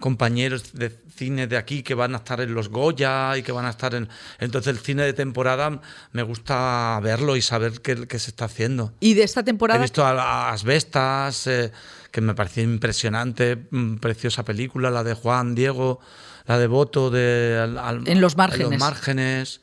compañeros 0.00 0.72
de 0.72 0.96
cine 1.14 1.46
de 1.46 1.56
aquí 1.56 1.82
que 1.82 1.94
van 1.94 2.14
a 2.14 2.18
estar 2.18 2.40
en 2.40 2.54
los 2.54 2.68
Goya 2.68 3.36
y 3.36 3.42
que 3.42 3.52
van 3.52 3.66
a 3.66 3.70
estar 3.70 3.94
en... 3.94 4.08
Entonces 4.38 4.72
el 4.72 4.78
cine 4.78 5.02
de 5.02 5.12
temporada 5.12 5.80
me 6.12 6.22
gusta 6.22 7.00
verlo 7.02 7.36
y 7.36 7.42
saber 7.42 7.80
qué, 7.80 8.06
qué 8.06 8.18
se 8.18 8.30
está 8.30 8.44
haciendo. 8.44 8.92
¿Y 9.00 9.14
de 9.14 9.24
esta 9.24 9.42
temporada? 9.42 9.80
He 9.80 9.82
visto 9.82 10.04
a 10.04 10.50
Asbestas, 10.50 11.46
eh, 11.46 11.72
que 12.10 12.20
me 12.20 12.34
pareció 12.34 12.62
impresionante, 12.62 13.56
preciosa 14.00 14.44
película, 14.44 14.90
la 14.90 15.02
de 15.02 15.14
Juan 15.14 15.54
Diego 15.54 16.00
la 16.48 16.58
de 16.58 16.66
voto 16.66 17.10
de 17.10 17.58
al, 17.78 18.08
en 18.08 18.20
los 18.20 18.36
márgenes. 18.36 18.64
En 18.64 18.70
los 18.70 18.80
márgenes 18.80 19.60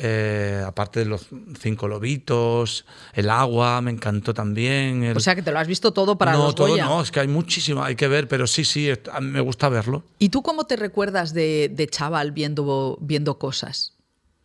eh, 0.00 0.62
aparte 0.64 1.00
de 1.00 1.06
los 1.06 1.26
cinco 1.58 1.88
lobitos, 1.88 2.86
el 3.14 3.28
agua, 3.28 3.80
me 3.80 3.90
encantó 3.90 4.32
también. 4.32 5.02
El... 5.02 5.16
O 5.16 5.20
sea 5.20 5.34
que 5.34 5.42
te 5.42 5.50
lo 5.50 5.58
has 5.58 5.66
visto 5.66 5.92
todo 5.92 6.16
para 6.16 6.32
no, 6.32 6.44
los 6.44 6.54
todo 6.54 6.68
Goya. 6.68 6.84
no, 6.84 7.02
es 7.02 7.10
que 7.10 7.18
hay 7.18 7.26
muchísimo, 7.26 7.82
hay 7.82 7.96
que 7.96 8.06
ver, 8.06 8.28
pero 8.28 8.46
sí, 8.46 8.64
sí, 8.64 8.90
a 9.12 9.20
mí 9.20 9.30
me 9.30 9.40
gusta 9.40 9.68
verlo. 9.68 10.04
¿Y 10.20 10.28
tú 10.28 10.42
cómo 10.42 10.64
te 10.64 10.76
recuerdas 10.76 11.34
de, 11.34 11.68
de 11.72 11.88
chaval 11.88 12.30
viendo, 12.30 12.96
viendo 13.00 13.38
cosas? 13.38 13.94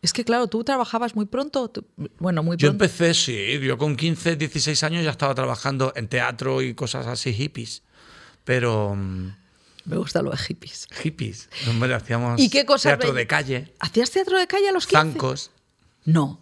Es 0.02 0.12
que 0.12 0.24
claro, 0.24 0.48
tú 0.48 0.64
trabajabas 0.64 1.14
muy 1.14 1.26
pronto, 1.26 1.68
tú, 1.68 1.86
bueno, 2.18 2.42
muy 2.42 2.56
pronto. 2.56 2.66
Yo 2.66 2.70
empecé, 2.70 3.14
sí, 3.14 3.60
yo 3.60 3.78
con 3.78 3.96
15, 3.96 4.36
16 4.36 4.82
años 4.82 5.04
ya 5.04 5.12
estaba 5.12 5.34
trabajando 5.34 5.92
en 5.94 6.08
teatro 6.08 6.62
y 6.62 6.74
cosas 6.74 7.06
así 7.06 7.32
hippies, 7.32 7.82
pero... 8.44 8.96
Me 9.84 9.96
gusta 9.96 10.22
lo 10.22 10.30
de 10.30 10.38
hippies. 10.38 10.88
Hippies. 11.02 11.48
Hombre, 11.68 11.94
hacíamos 11.94 12.40
¿Y 12.40 12.48
qué 12.48 12.64
cosas 12.64 12.98
teatro 12.98 13.12
de 13.12 13.26
calle. 13.26 13.72
¿Hacías 13.80 14.10
teatro 14.10 14.38
de 14.38 14.46
calle 14.46 14.68
a 14.68 14.72
los 14.72 14.86
15? 14.86 15.02
Zancos. 15.02 15.50
No. 16.04 16.40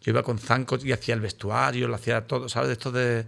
Yo 0.00 0.10
iba 0.10 0.22
con 0.22 0.38
zancos 0.38 0.84
y 0.84 0.92
hacía 0.92 1.14
el 1.14 1.20
vestuario, 1.20 1.86
lo 1.86 1.94
hacía 1.94 2.26
todo, 2.26 2.48
¿sabes? 2.48 2.70
Esto 2.70 2.90
de... 2.90 3.26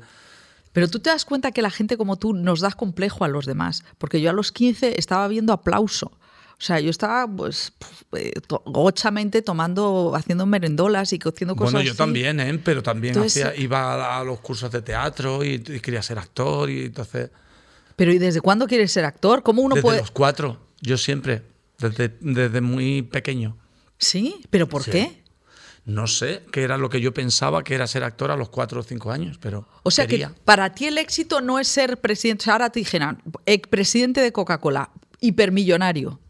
Pero 0.72 0.88
tú 0.88 1.00
te 1.00 1.10
das 1.10 1.24
cuenta 1.24 1.52
que 1.52 1.62
la 1.62 1.70
gente 1.70 1.96
como 1.96 2.16
tú 2.16 2.32
nos 2.32 2.60
das 2.60 2.74
complejo 2.74 3.24
a 3.24 3.28
los 3.28 3.46
demás. 3.46 3.84
Porque 3.98 4.20
yo 4.20 4.30
a 4.30 4.32
los 4.32 4.52
15 4.52 4.98
estaba 4.98 5.28
viendo 5.28 5.52
aplauso. 5.52 6.06
O 6.06 6.64
sea, 6.64 6.80
yo 6.80 6.90
estaba, 6.90 7.26
pues, 7.28 7.72
gochamente 8.64 9.42
tomando, 9.42 10.12
haciendo 10.14 10.46
merendolas 10.46 11.12
y 11.12 11.18
haciendo 11.22 11.56
cosas 11.56 11.72
Bueno, 11.72 11.84
yo 11.84 11.90
así. 11.90 11.98
también, 11.98 12.40
¿eh? 12.40 12.58
Pero 12.64 12.82
también 12.82 13.14
entonces, 13.14 13.44
hacía, 13.44 13.60
iba 13.62 14.18
a 14.18 14.24
los 14.24 14.40
cursos 14.40 14.70
de 14.70 14.80
teatro 14.80 15.44
y, 15.44 15.54
y 15.54 15.80
quería 15.80 16.02
ser 16.02 16.18
actor 16.18 16.70
y 16.70 16.86
entonces... 16.86 17.30
Pero 17.96 18.12
¿y 18.12 18.18
desde 18.18 18.40
cuándo 18.40 18.66
quieres 18.66 18.92
ser 18.92 19.04
actor? 19.04 19.42
¿Cómo 19.42 19.62
uno 19.62 19.74
desde 19.74 19.82
puede...? 19.86 19.98
los 20.00 20.10
cuatro, 20.10 20.58
yo 20.80 20.96
siempre, 20.98 21.42
desde, 21.78 22.16
desde 22.20 22.60
muy 22.60 23.02
pequeño. 23.02 23.56
¿Sí? 23.98 24.36
¿Pero 24.50 24.68
por 24.68 24.82
Sí. 24.82 24.90
qué? 24.90 25.22
No 25.84 26.06
sé 26.06 26.44
qué 26.52 26.62
era 26.62 26.76
lo 26.78 26.88
que 26.90 27.00
yo 27.00 27.12
pensaba 27.12 27.64
que 27.64 27.74
era 27.74 27.88
ser 27.88 28.04
actor 28.04 28.30
a 28.30 28.36
los 28.36 28.48
cuatro 28.50 28.80
o 28.80 28.82
cinco 28.84 29.10
años, 29.10 29.38
pero 29.40 29.66
O 29.82 29.90
sea 29.90 30.06
quería. 30.06 30.28
que 30.28 30.34
para 30.44 30.72
ti 30.74 30.86
el 30.86 30.96
éxito 30.96 31.40
no 31.40 31.58
es 31.58 31.66
ser 31.66 32.00
presidente. 32.00 32.42
O 32.42 32.44
sea, 32.44 32.52
ahora 32.54 32.70
te 32.70 32.78
dijeran, 32.80 33.20
presidente 33.68 34.20
de 34.20 34.30
Coca-Cola, 34.32 34.90
hipermillonario. 35.20 36.20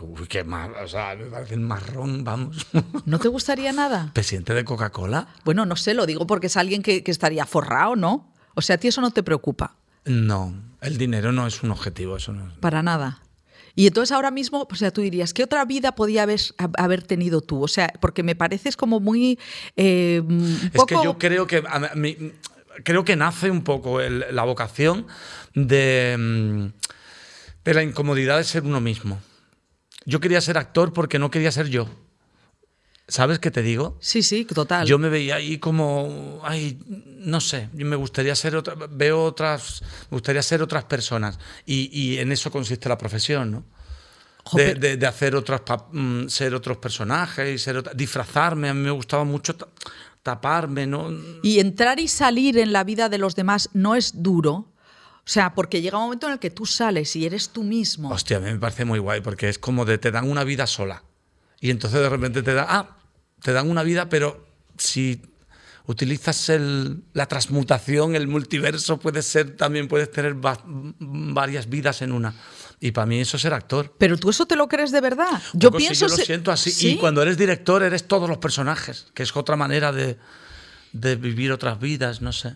Uy, 0.00 0.28
qué 0.28 0.44
mal, 0.44 0.72
o 0.84 0.86
sea, 0.86 1.16
me 1.16 1.24
parece 1.24 1.54
el 1.54 1.60
marrón, 1.60 2.22
vamos. 2.22 2.66
¿No 3.04 3.18
te 3.18 3.26
gustaría 3.28 3.72
nada? 3.72 4.10
¿Presidente 4.14 4.54
de 4.54 4.64
Coca-Cola? 4.64 5.26
Bueno, 5.44 5.66
no 5.66 5.74
sé, 5.74 5.92
lo 5.94 6.06
digo 6.06 6.24
porque 6.26 6.46
es 6.46 6.56
alguien 6.56 6.82
que, 6.82 7.02
que 7.02 7.10
estaría 7.10 7.44
forrado, 7.46 7.96
¿no? 7.96 8.32
O 8.54 8.60
sea, 8.62 8.76
a 8.76 8.78
ti 8.78 8.86
eso 8.88 9.00
no 9.00 9.10
te 9.10 9.22
preocupa, 9.24 9.74
No, 10.04 10.54
el 10.80 10.98
dinero 10.98 11.32
no 11.32 11.46
es 11.46 11.62
un 11.62 11.70
objetivo, 11.70 12.16
eso 12.16 12.32
no 12.32 12.48
es. 12.48 12.54
para 12.58 12.82
nada. 12.82 13.22
Y 13.74 13.86
entonces 13.86 14.10
ahora 14.12 14.32
mismo, 14.32 14.66
o 14.68 14.74
sea, 14.74 14.90
tú 14.90 15.02
dirías, 15.02 15.32
¿qué 15.32 15.44
otra 15.44 15.64
vida 15.64 15.94
podía 15.94 16.24
haber, 16.24 16.40
haber 16.78 17.02
tenido 17.04 17.40
tú? 17.42 17.62
O 17.62 17.68
sea, 17.68 17.92
porque 18.00 18.24
me 18.24 18.34
pareces 18.34 18.76
como 18.76 18.98
muy... 18.98 19.38
eh, 19.76 20.20
Es 20.64 20.70
poco- 20.72 20.86
que 20.86 20.94
yo 21.04 21.16
creo 21.18 21.46
que 21.46 21.62
a 21.68 21.94
mí- 21.94 22.16
creo 22.84 23.04
que 23.04 23.14
nace 23.14 23.50
un 23.52 23.62
poco 23.62 24.00
el- 24.00 24.24
la 24.32 24.42
vocación 24.42 25.06
de, 25.54 26.16
mm, 26.18 26.66
de 27.64 27.74
la 27.74 27.82
incomodidad 27.84 28.38
de 28.38 28.44
ser 28.44 28.64
uno 28.64 28.80
mismo. 28.80 29.20
Yo 30.06 30.18
quería 30.18 30.40
ser 30.40 30.58
actor 30.58 30.92
porque 30.92 31.18
no 31.20 31.30
quería 31.30 31.52
ser 31.52 31.68
yo. 31.68 31.88
¿Sabes 33.08 33.38
qué 33.38 33.50
te 33.50 33.62
digo? 33.62 33.96
Sí, 34.00 34.22
sí, 34.22 34.44
total. 34.44 34.86
Yo 34.86 34.98
me 34.98 35.08
veía 35.08 35.36
ahí 35.36 35.56
como, 35.58 36.40
ay, 36.44 36.78
no 37.20 37.40
sé, 37.40 37.70
me 37.72 37.96
gustaría 37.96 38.34
ser 38.34 38.54
otra, 38.54 38.74
veo 38.90 39.24
otras, 39.24 39.80
me 40.10 40.16
gustaría 40.16 40.42
ser 40.42 40.60
otras 40.62 40.84
personas 40.84 41.38
y, 41.64 41.88
y 41.90 42.18
en 42.18 42.32
eso 42.32 42.50
consiste 42.50 42.88
la 42.88 42.98
profesión, 42.98 43.50
¿no? 43.50 43.64
De, 44.54 44.74
de- 44.74 44.96
de 44.98 45.06
hacer 45.06 45.34
otras, 45.36 45.62
mm, 45.92 46.26
ser 46.28 46.54
otros 46.54 46.76
personajes, 46.78 47.54
y 47.54 47.58
ser 47.58 47.78
otra- 47.78 47.92
disfrazarme, 47.94 48.68
a 48.68 48.74
mí 48.74 48.80
me 48.80 48.90
gustaba 48.90 49.24
mucho 49.24 49.56
ta- 49.56 49.68
taparme, 50.22 50.86
¿no? 50.86 51.10
Y 51.42 51.60
entrar 51.60 51.98
y 52.00 52.08
salir 52.08 52.58
en 52.58 52.72
la 52.72 52.84
vida 52.84 53.08
de 53.08 53.16
los 53.18 53.34
demás 53.34 53.70
no 53.72 53.94
es 53.94 54.22
duro. 54.22 54.52
O 54.54 55.30
sea, 55.30 55.54
porque 55.54 55.80
llega 55.82 55.96
un 55.98 56.04
momento 56.04 56.26
en 56.26 56.34
el 56.34 56.38
que 56.38 56.50
tú 56.50 56.64
sales 56.66 57.14
y 57.16 57.24
eres 57.26 57.50
tú 57.50 57.62
mismo. 57.62 58.10
Hostia, 58.10 58.38
a 58.38 58.40
mí 58.40 58.50
me 58.52 58.58
parece 58.58 58.84
muy 58.86 58.98
guay 58.98 59.20
porque 59.22 59.48
es 59.48 59.58
como 59.58 59.84
de 59.84 59.98
te 59.98 60.10
dan 60.10 60.28
una 60.30 60.44
vida 60.44 60.66
sola 60.66 61.02
y 61.60 61.70
entonces 61.70 62.00
de 62.00 62.08
repente 62.08 62.42
te 62.42 62.54
dan, 62.54 62.66
ah, 62.68 62.97
te 63.42 63.52
dan 63.52 63.70
una 63.70 63.82
vida, 63.82 64.08
pero 64.08 64.46
si 64.76 65.22
utilizas 65.86 66.48
el- 66.50 67.02
la 67.14 67.26
transmutación, 67.26 68.14
el 68.14 68.28
multiverso, 68.28 68.98
puedes 69.00 69.24
ser, 69.26 69.56
también 69.56 69.88
puedes 69.88 70.10
tener 70.10 70.34
va- 70.44 70.60
varias 70.66 71.68
vidas 71.68 72.02
en 72.02 72.12
una. 72.12 72.34
Y 72.80 72.92
para 72.92 73.06
mí 73.06 73.20
eso 73.20 73.36
es 73.36 73.42
ser 73.42 73.54
actor. 73.54 73.94
Pero 73.98 74.16
tú 74.18 74.30
eso 74.30 74.46
te 74.46 74.54
lo 74.54 74.68
crees 74.68 74.90
de 74.92 75.00
verdad. 75.00 75.40
Yo 75.54 75.70
Poco 75.70 75.80
sí, 75.80 75.86
pienso. 75.86 76.06
yo 76.08 76.16
lo 76.16 76.22
siento 76.24 76.52
así. 76.52 76.70
¿Sí? 76.70 76.90
Y 76.90 76.96
cuando 76.98 77.22
eres 77.22 77.38
director 77.38 77.82
eres 77.82 78.06
todos 78.06 78.28
los 78.28 78.38
personajes, 78.38 79.06
que 79.14 79.22
es 79.22 79.34
otra 79.34 79.56
manera 79.56 79.90
de, 79.92 80.18
de 80.92 81.16
vivir 81.16 81.50
otras 81.52 81.80
vidas, 81.80 82.20
no 82.20 82.32
sé. 82.32 82.54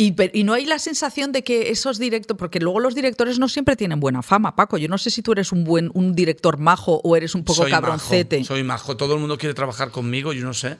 Y, 0.00 0.14
y 0.32 0.44
no 0.44 0.54
hay 0.54 0.64
la 0.64 0.78
sensación 0.78 1.32
de 1.32 1.42
que 1.42 1.70
esos 1.70 1.98
directores, 1.98 2.38
porque 2.38 2.60
luego 2.60 2.78
los 2.78 2.94
directores 2.94 3.40
no 3.40 3.48
siempre 3.48 3.74
tienen 3.74 3.98
buena 3.98 4.22
fama, 4.22 4.54
Paco. 4.54 4.78
Yo 4.78 4.86
no 4.86 4.96
sé 4.96 5.10
si 5.10 5.22
tú 5.22 5.32
eres 5.32 5.50
un 5.50 5.64
buen 5.64 5.90
un 5.92 6.14
director 6.14 6.56
majo 6.56 7.00
o 7.02 7.16
eres 7.16 7.34
un 7.34 7.42
poco 7.42 7.62
soy 7.62 7.70
cabroncete. 7.72 8.36
Majo, 8.36 8.46
soy 8.46 8.62
majo. 8.62 8.96
Todo 8.96 9.14
el 9.14 9.20
mundo 9.20 9.36
quiere 9.38 9.54
trabajar 9.54 9.90
conmigo, 9.90 10.32
yo 10.32 10.44
no 10.44 10.54
sé, 10.54 10.76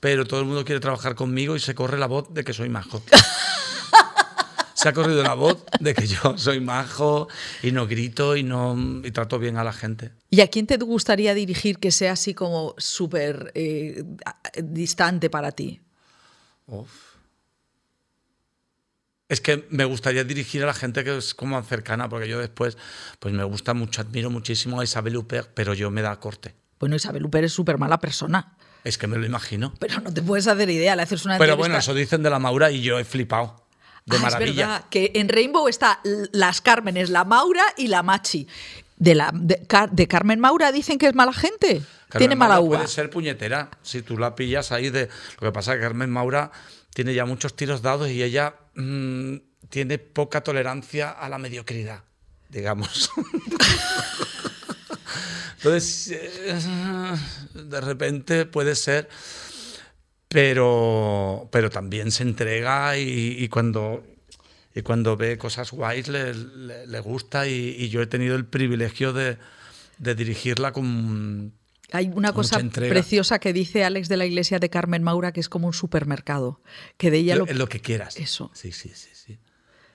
pero 0.00 0.24
todo 0.24 0.40
el 0.40 0.46
mundo 0.46 0.64
quiere 0.64 0.80
trabajar 0.80 1.14
conmigo 1.14 1.54
y 1.54 1.60
se 1.60 1.74
corre 1.74 1.98
la 1.98 2.06
voz 2.06 2.32
de 2.32 2.44
que 2.44 2.54
soy 2.54 2.70
majo. 2.70 3.02
se 4.74 4.88
ha 4.88 4.94
corrido 4.94 5.22
la 5.22 5.34
voz 5.34 5.62
de 5.78 5.92
que 5.92 6.06
yo 6.06 6.38
soy 6.38 6.60
majo 6.60 7.28
y 7.62 7.72
no 7.72 7.86
grito 7.86 8.36
y 8.36 8.42
no 8.42 8.74
y 9.04 9.10
trato 9.10 9.38
bien 9.38 9.58
a 9.58 9.64
la 9.64 9.74
gente. 9.74 10.12
¿Y 10.30 10.40
a 10.40 10.48
quién 10.48 10.66
te 10.66 10.78
gustaría 10.78 11.34
dirigir 11.34 11.78
que 11.78 11.90
sea 11.90 12.12
así 12.12 12.32
como 12.32 12.74
súper 12.78 13.52
eh, 13.54 14.02
distante 14.62 15.28
para 15.28 15.52
ti? 15.52 15.82
Uf. 16.66 17.11
Es 19.32 19.40
que 19.40 19.66
me 19.70 19.84
gustaría 19.86 20.24
dirigir 20.24 20.62
a 20.62 20.66
la 20.66 20.74
gente 20.74 21.04
que 21.04 21.16
es 21.16 21.32
como 21.34 21.62
cercana, 21.62 22.08
porque 22.08 22.28
yo 22.28 22.38
después, 22.38 22.76
pues 23.18 23.32
me 23.32 23.44
gusta 23.44 23.72
mucho, 23.72 24.02
admiro 24.02 24.28
muchísimo 24.28 24.80
a 24.80 24.84
Isabel 24.84 25.16
Huppert, 25.16 25.50
pero 25.54 25.72
yo 25.72 25.90
me 25.90 26.02
da 26.02 26.14
corte. 26.20 26.54
Bueno, 26.78 26.96
Isabel 26.96 27.24
Huppert 27.24 27.44
es 27.46 27.52
súper 27.52 27.78
mala 27.78 27.98
persona. 27.98 28.56
Es 28.84 28.98
que 28.98 29.06
me 29.06 29.16
lo 29.16 29.24
imagino. 29.24 29.72
Pero 29.78 30.00
no 30.00 30.12
te 30.12 30.20
puedes 30.20 30.46
hacer 30.48 30.68
idea, 30.68 30.94
le 30.96 31.02
haces 31.02 31.24
una 31.24 31.38
Pero 31.38 31.52
entrevista- 31.54 31.58
bueno, 31.68 31.78
eso 31.78 31.94
dicen 31.94 32.22
de 32.22 32.28
la 32.30 32.38
Maura 32.38 32.70
y 32.70 32.82
yo 32.82 32.98
he 32.98 33.04
flipado. 33.04 33.64
De 34.04 34.16
Ah, 34.16 34.18
Es 34.18 34.22
maravilla. 34.22 34.66
verdad, 34.66 34.84
que 34.90 35.12
en 35.14 35.28
Rainbow 35.30 35.66
está 35.68 36.00
las 36.32 36.60
Cármenes, 36.60 37.08
la 37.08 37.24
Maura 37.24 37.62
y 37.78 37.86
la 37.86 38.02
Machi. 38.02 38.46
De, 38.98 39.14
la, 39.14 39.30
de, 39.32 39.64
Car- 39.66 39.90
de 39.92 40.06
Carmen 40.08 40.40
Maura 40.40 40.72
dicen 40.72 40.98
que 40.98 41.06
es 41.06 41.14
mala 41.14 41.32
gente. 41.32 41.80
Carmen 42.08 42.18
Tiene 42.18 42.36
mala 42.36 42.60
uva. 42.60 42.76
Puede 42.78 42.88
ser 42.88 43.08
puñetera 43.08 43.70
si 43.82 44.02
tú 44.02 44.18
la 44.18 44.34
pillas 44.34 44.72
ahí 44.72 44.90
de. 44.90 45.08
Lo 45.40 45.48
que 45.48 45.52
pasa 45.52 45.72
es 45.72 45.78
que 45.78 45.82
Carmen 45.84 46.10
Maura 46.10 46.50
tiene 46.94 47.14
ya 47.14 47.24
muchos 47.24 47.54
tiros 47.56 47.82
dados 47.82 48.08
y 48.10 48.22
ella 48.22 48.54
mm, 48.74 49.36
tiene 49.68 49.98
poca 49.98 50.42
tolerancia 50.42 51.10
a 51.10 51.28
la 51.28 51.38
mediocridad, 51.38 52.04
digamos. 52.48 53.10
Entonces, 55.56 56.08
eh, 56.10 56.58
de 57.54 57.80
repente 57.80 58.46
puede 58.46 58.74
ser, 58.74 59.08
pero, 60.28 61.48
pero 61.52 61.70
también 61.70 62.10
se 62.10 62.24
entrega 62.24 62.96
y, 62.98 63.48
cuando, 63.48 64.04
y 64.74 64.82
cuando 64.82 65.16
ve 65.16 65.38
cosas 65.38 65.70
guays 65.70 66.08
le, 66.08 66.34
le- 66.34 67.00
gusta 67.00 67.46
y, 67.46 67.76
y 67.78 67.88
yo 67.90 68.02
he 68.02 68.06
tenido 68.08 68.34
el 68.34 68.44
privilegio 68.44 69.12
de, 69.12 69.38
de 69.98 70.14
dirigirla 70.14 70.72
con... 70.72 71.52
Hay 71.92 72.10
una 72.14 72.32
cosa 72.32 72.58
preciosa 72.58 73.38
que 73.38 73.52
dice 73.52 73.84
Alex 73.84 74.08
de 74.08 74.16
la 74.16 74.26
Iglesia 74.26 74.58
de 74.58 74.70
Carmen 74.70 75.02
Maura 75.02 75.32
que 75.32 75.40
es 75.40 75.48
como 75.48 75.66
un 75.66 75.74
supermercado. 75.74 76.60
Que 76.96 77.10
de 77.10 77.18
ella 77.18 77.36
lo, 77.36 77.46
lo, 77.46 77.68
que 77.68 77.80
quieras. 77.80 78.16
Eso. 78.16 78.50
Sí, 78.54 78.72
sí, 78.72 78.90
sí, 78.94 79.10
sí. 79.12 79.38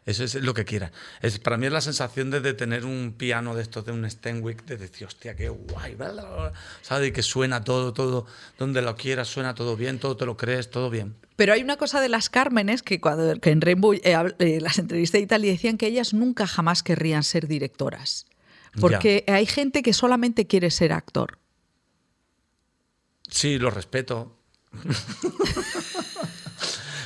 Eso 0.08 0.24
es 0.24 0.36
lo 0.36 0.54
que 0.54 0.64
quieras. 0.64 0.92
Es, 1.22 1.38
para 1.38 1.58
mí 1.58 1.66
es 1.66 1.72
la 1.74 1.82
sensación 1.82 2.32
de, 2.32 2.40
de 2.40 2.54
tener 2.54 2.86
un 2.86 3.16
piano 3.18 3.54
de 3.54 3.62
estos, 3.62 3.86
de 3.86 3.92
un 3.92 4.10
Stenwick, 4.10 4.64
de 4.64 4.78
decir, 4.78 5.06
hostia, 5.06 5.36
qué 5.36 5.50
guay, 5.50 5.96
bla, 5.96 6.14
bla, 6.14 6.24
bla", 6.24 6.54
¿sabes? 6.82 7.10
Y 7.10 7.12
que 7.12 7.22
suena 7.22 7.66
todo, 7.66 7.92
todo, 7.92 8.26
donde 8.58 8.82
lo 8.82 8.96
quieras, 8.96 9.28
suena 9.28 9.54
todo 9.54 9.76
bien, 9.76 10.00
todo 10.00 10.16
te 10.16 10.26
lo 10.26 10.38
crees, 10.38 10.72
todo 10.72 10.90
bien. 10.90 11.16
Pero 11.36 11.52
hay 11.52 11.62
una 11.62 11.76
cosa 11.76 12.00
de 12.00 12.08
las 12.08 12.30
Cármenes 12.30 12.84
que, 12.84 13.02
cuando, 13.02 13.38
que 13.42 13.50
en 13.50 13.60
Rainbow 13.60 13.94
eh, 13.94 14.02
eh, 14.40 14.62
las 14.62 14.80
entrevistas 14.80 15.20
y 15.20 15.28
tal 15.28 15.44
y 15.44 15.50
decían 15.50 15.78
que 15.78 15.88
ellas 15.88 16.14
nunca 16.14 16.48
jamás 16.48 16.84
querrían 16.84 17.24
ser 17.24 17.48
directoras. 17.48 18.28
Porque 18.80 19.26
hay 19.28 19.46
gente 19.46 19.82
que 19.82 19.92
solamente 19.92 20.48
quiere 20.48 20.72
ser 20.72 20.94
actor. 20.94 21.40
Sí, 23.30 23.60
lo 23.60 23.70
respeto. 23.70 24.38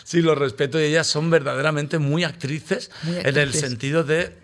sí, 0.03 0.21
lo 0.21 0.35
respeto 0.35 0.79
y 0.79 0.83
ellas 0.83 1.07
son 1.07 1.29
verdaderamente 1.29 1.99
muy 1.99 2.23
actrices, 2.23 2.91
Muy 3.03 3.17
en 3.17 3.37
el 3.37 3.53
sentido 3.53 4.03
de 4.03 4.39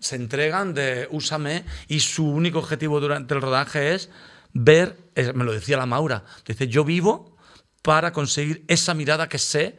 se 0.00 0.16
entregan 0.16 0.74
de 0.74 1.08
úsame 1.10 1.64
y 1.88 2.00
su 2.00 2.28
único 2.28 2.60
objetivo 2.60 3.00
durante 3.00 3.34
el 3.34 3.42
rodaje 3.42 3.94
es 3.94 4.10
ver, 4.52 4.96
me 5.34 5.44
lo 5.44 5.52
decía 5.52 5.76
la 5.76 5.86
Maura, 5.86 6.24
dice, 6.46 6.68
yo 6.68 6.84
vivo 6.84 7.36
para 7.82 8.12
conseguir 8.12 8.64
esa 8.68 8.94
mirada 8.94 9.28
que 9.28 9.38
sé 9.38 9.76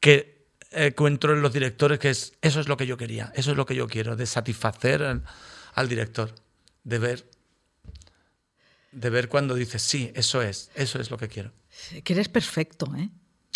que 0.00 0.46
encuentro 0.70 1.32
en 1.32 1.42
los 1.42 1.52
directores, 1.52 1.98
que 1.98 2.10
es, 2.10 2.34
eso 2.42 2.60
es 2.60 2.68
lo 2.68 2.76
que 2.76 2.86
yo 2.86 2.96
quería, 2.96 3.32
eso 3.34 3.50
es 3.50 3.56
lo 3.56 3.66
que 3.66 3.74
yo 3.74 3.86
quiero, 3.88 4.16
de 4.16 4.26
satisfacer 4.26 5.02
al, 5.02 5.22
al 5.74 5.88
director, 5.88 6.34
de 6.84 6.98
ver, 6.98 7.30
de 8.96 9.10
ver 9.10 9.28
cuando 9.28 9.54
dice, 9.54 9.78
sí, 9.78 10.10
eso 10.14 10.42
es, 10.42 10.70
eso 10.74 10.98
es 11.00 11.10
lo 11.10 11.18
que 11.18 11.28
quiero. 11.28 11.52
Que 12.02 12.12
eres 12.14 12.28
perfecto, 12.28 12.92
¿eh? 12.96 13.10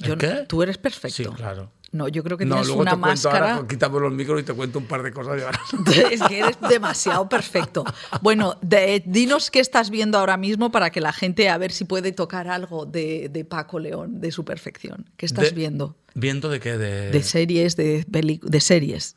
¿El 0.04 0.16
qué? 0.16 0.44
Tú 0.48 0.62
eres 0.62 0.78
perfecto. 0.78 1.16
Sí, 1.16 1.24
claro. 1.36 1.72
No, 1.92 2.06
yo 2.06 2.22
creo 2.22 2.38
que 2.38 2.44
No, 2.44 2.54
tienes 2.54 2.68
luego 2.68 2.82
una 2.82 2.92
te 2.92 2.96
máscara. 2.98 3.54
ahora, 3.56 3.66
quitamos 3.68 4.00
los 4.00 4.12
micros 4.12 4.40
y 4.40 4.44
te 4.44 4.52
cuento 4.54 4.78
un 4.78 4.86
par 4.86 5.02
de 5.02 5.12
cosas. 5.12 5.42
Es 6.12 6.22
que 6.22 6.38
eres 6.38 6.56
demasiado 6.68 7.28
perfecto. 7.28 7.84
Bueno, 8.22 8.56
de- 8.62 9.02
dinos 9.06 9.50
qué 9.50 9.58
estás 9.58 9.90
viendo 9.90 10.16
ahora 10.18 10.36
mismo 10.36 10.70
para 10.70 10.90
que 10.90 11.00
la 11.00 11.12
gente 11.12 11.48
a 11.48 11.58
ver 11.58 11.72
si 11.72 11.84
puede 11.84 12.12
tocar 12.12 12.46
algo 12.48 12.86
de, 12.86 13.28
de 13.28 13.44
Paco 13.44 13.78
León, 13.80 14.20
de 14.20 14.30
su 14.30 14.44
perfección. 14.44 15.10
¿Qué 15.16 15.26
estás 15.26 15.46
De- 15.46 15.50
viendo? 15.50 15.96
¿Viendo 16.14 16.48
de 16.48 16.60
qué? 16.60 16.78
De, 16.78 17.22
series, 17.22 17.74
de, 17.76 18.06
peli- 18.10 18.40
de 18.42 18.60
series. 18.60 19.16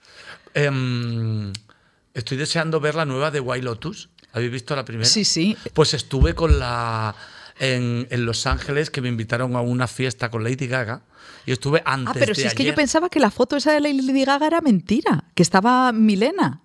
Em, 0.55 1.53
estoy 2.13 2.38
deseando 2.38 2.79
ver 2.79 2.95
la 2.95 3.05
nueva 3.05 3.31
de 3.31 3.39
White 3.39 3.63
Lotus. 3.65 4.09
¿Habéis 4.33 4.51
visto 4.51 4.75
la 4.75 4.83
primera? 4.83 5.07
Sí, 5.07 5.23
sí. 5.25 5.55
Pues 5.73 5.93
estuve 5.93 6.33
con 6.35 6.59
la 6.59 7.15
en, 7.59 8.07
en 8.09 8.25
Los 8.25 8.45
Ángeles 8.47 8.89
que 8.89 8.99
me 9.01 9.09
invitaron 9.09 9.55
a 9.55 9.61
una 9.61 9.87
fiesta 9.87 10.29
con 10.31 10.43
Lady 10.43 10.67
Gaga 10.67 11.03
y 11.45 11.51
estuve 11.51 11.81
antes 11.85 12.09
Ah, 12.09 12.19
pero 12.19 12.33
de 12.33 12.41
si 12.41 12.47
es 12.47 12.53
que 12.55 12.63
yo 12.63 12.73
pensaba 12.73 13.09
que 13.09 13.19
la 13.19 13.29
foto 13.31 13.55
esa 13.57 13.71
de 13.73 13.79
Lady 13.79 14.25
Gaga 14.25 14.47
era 14.47 14.61
mentira, 14.61 15.25
que 15.35 15.43
estaba 15.43 15.91
Milena. 15.91 16.61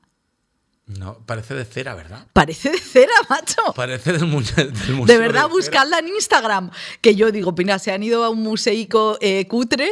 No, 0.86 1.18
parece 1.26 1.52
de 1.54 1.66
cera, 1.66 1.94
¿verdad? 1.94 2.26
Parece 2.32 2.70
de 2.70 2.78
cera, 2.78 3.12
macho. 3.28 3.60
Parece 3.76 4.12
del, 4.14 4.24
mu- 4.24 4.40
del 4.40 4.72
museo. 4.94 5.04
De 5.04 5.18
verdad, 5.18 5.42
cera. 5.42 5.52
buscadla 5.52 5.98
en 5.98 6.08
Instagram. 6.08 6.70
Que 7.02 7.14
yo 7.14 7.30
digo, 7.30 7.52
mira, 7.52 7.78
se 7.78 7.92
han 7.92 8.02
ido 8.02 8.24
a 8.24 8.30
un 8.30 8.42
museico 8.42 9.18
eh, 9.20 9.46
cutre. 9.46 9.90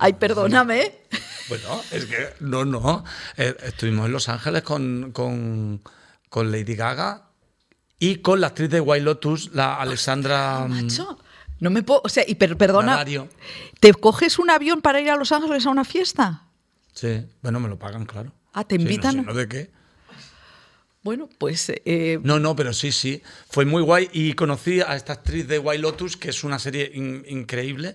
Ay, 0.00 0.14
perdóname. 0.14 0.92
Bueno, 1.48 1.80
es 1.92 2.06
que 2.06 2.30
no, 2.40 2.64
no. 2.64 3.04
Eh, 3.36 3.54
estuvimos 3.62 4.06
en 4.06 4.12
Los 4.12 4.28
Ángeles 4.28 4.62
con, 4.64 5.12
con, 5.12 5.80
con 6.34 6.50
Lady 6.50 6.74
Gaga 6.74 7.28
y 8.00 8.16
con 8.16 8.40
la 8.40 8.48
actriz 8.48 8.68
de 8.68 8.80
White 8.80 9.04
Lotus, 9.04 9.50
la 9.54 9.76
Alexandra. 9.76 10.66
mm, 10.66 10.82
Macho, 10.82 11.16
no 11.60 11.70
me 11.70 11.84
puedo. 11.84 12.00
O 12.02 12.08
sea, 12.08 12.24
y 12.26 12.34
per- 12.34 12.56
perdona. 12.56 12.90
Navario. 12.90 13.28
¿Te 13.78 13.92
coges 13.94 14.40
un 14.40 14.50
avión 14.50 14.80
para 14.82 15.00
ir 15.00 15.10
a 15.10 15.16
Los 15.16 15.30
Ángeles 15.30 15.64
a 15.64 15.70
una 15.70 15.84
fiesta? 15.84 16.42
Sí, 16.92 17.24
bueno, 17.40 17.60
me 17.60 17.68
lo 17.68 17.78
pagan, 17.78 18.04
claro. 18.04 18.32
Ah, 18.52 18.64
¿te 18.64 18.74
Sí, 18.74 18.82
invitan? 18.82 19.16
no 19.18 19.22
sé, 19.22 19.26
¿no 19.28 19.34
de 19.34 19.48
qué? 19.48 19.70
Bueno, 21.04 21.28
pues. 21.38 21.70
eh, 21.84 22.18
No, 22.24 22.40
no, 22.40 22.56
pero 22.56 22.72
sí, 22.72 22.90
sí. 22.90 23.22
Fue 23.48 23.64
muy 23.64 23.82
guay 23.82 24.08
y 24.12 24.32
conocí 24.32 24.80
a 24.80 24.96
esta 24.96 25.12
actriz 25.12 25.46
de 25.46 25.60
White 25.60 25.82
Lotus, 25.82 26.16
que 26.16 26.30
es 26.30 26.42
una 26.42 26.58
serie 26.58 26.90
in- 26.94 27.24
increíble. 27.28 27.94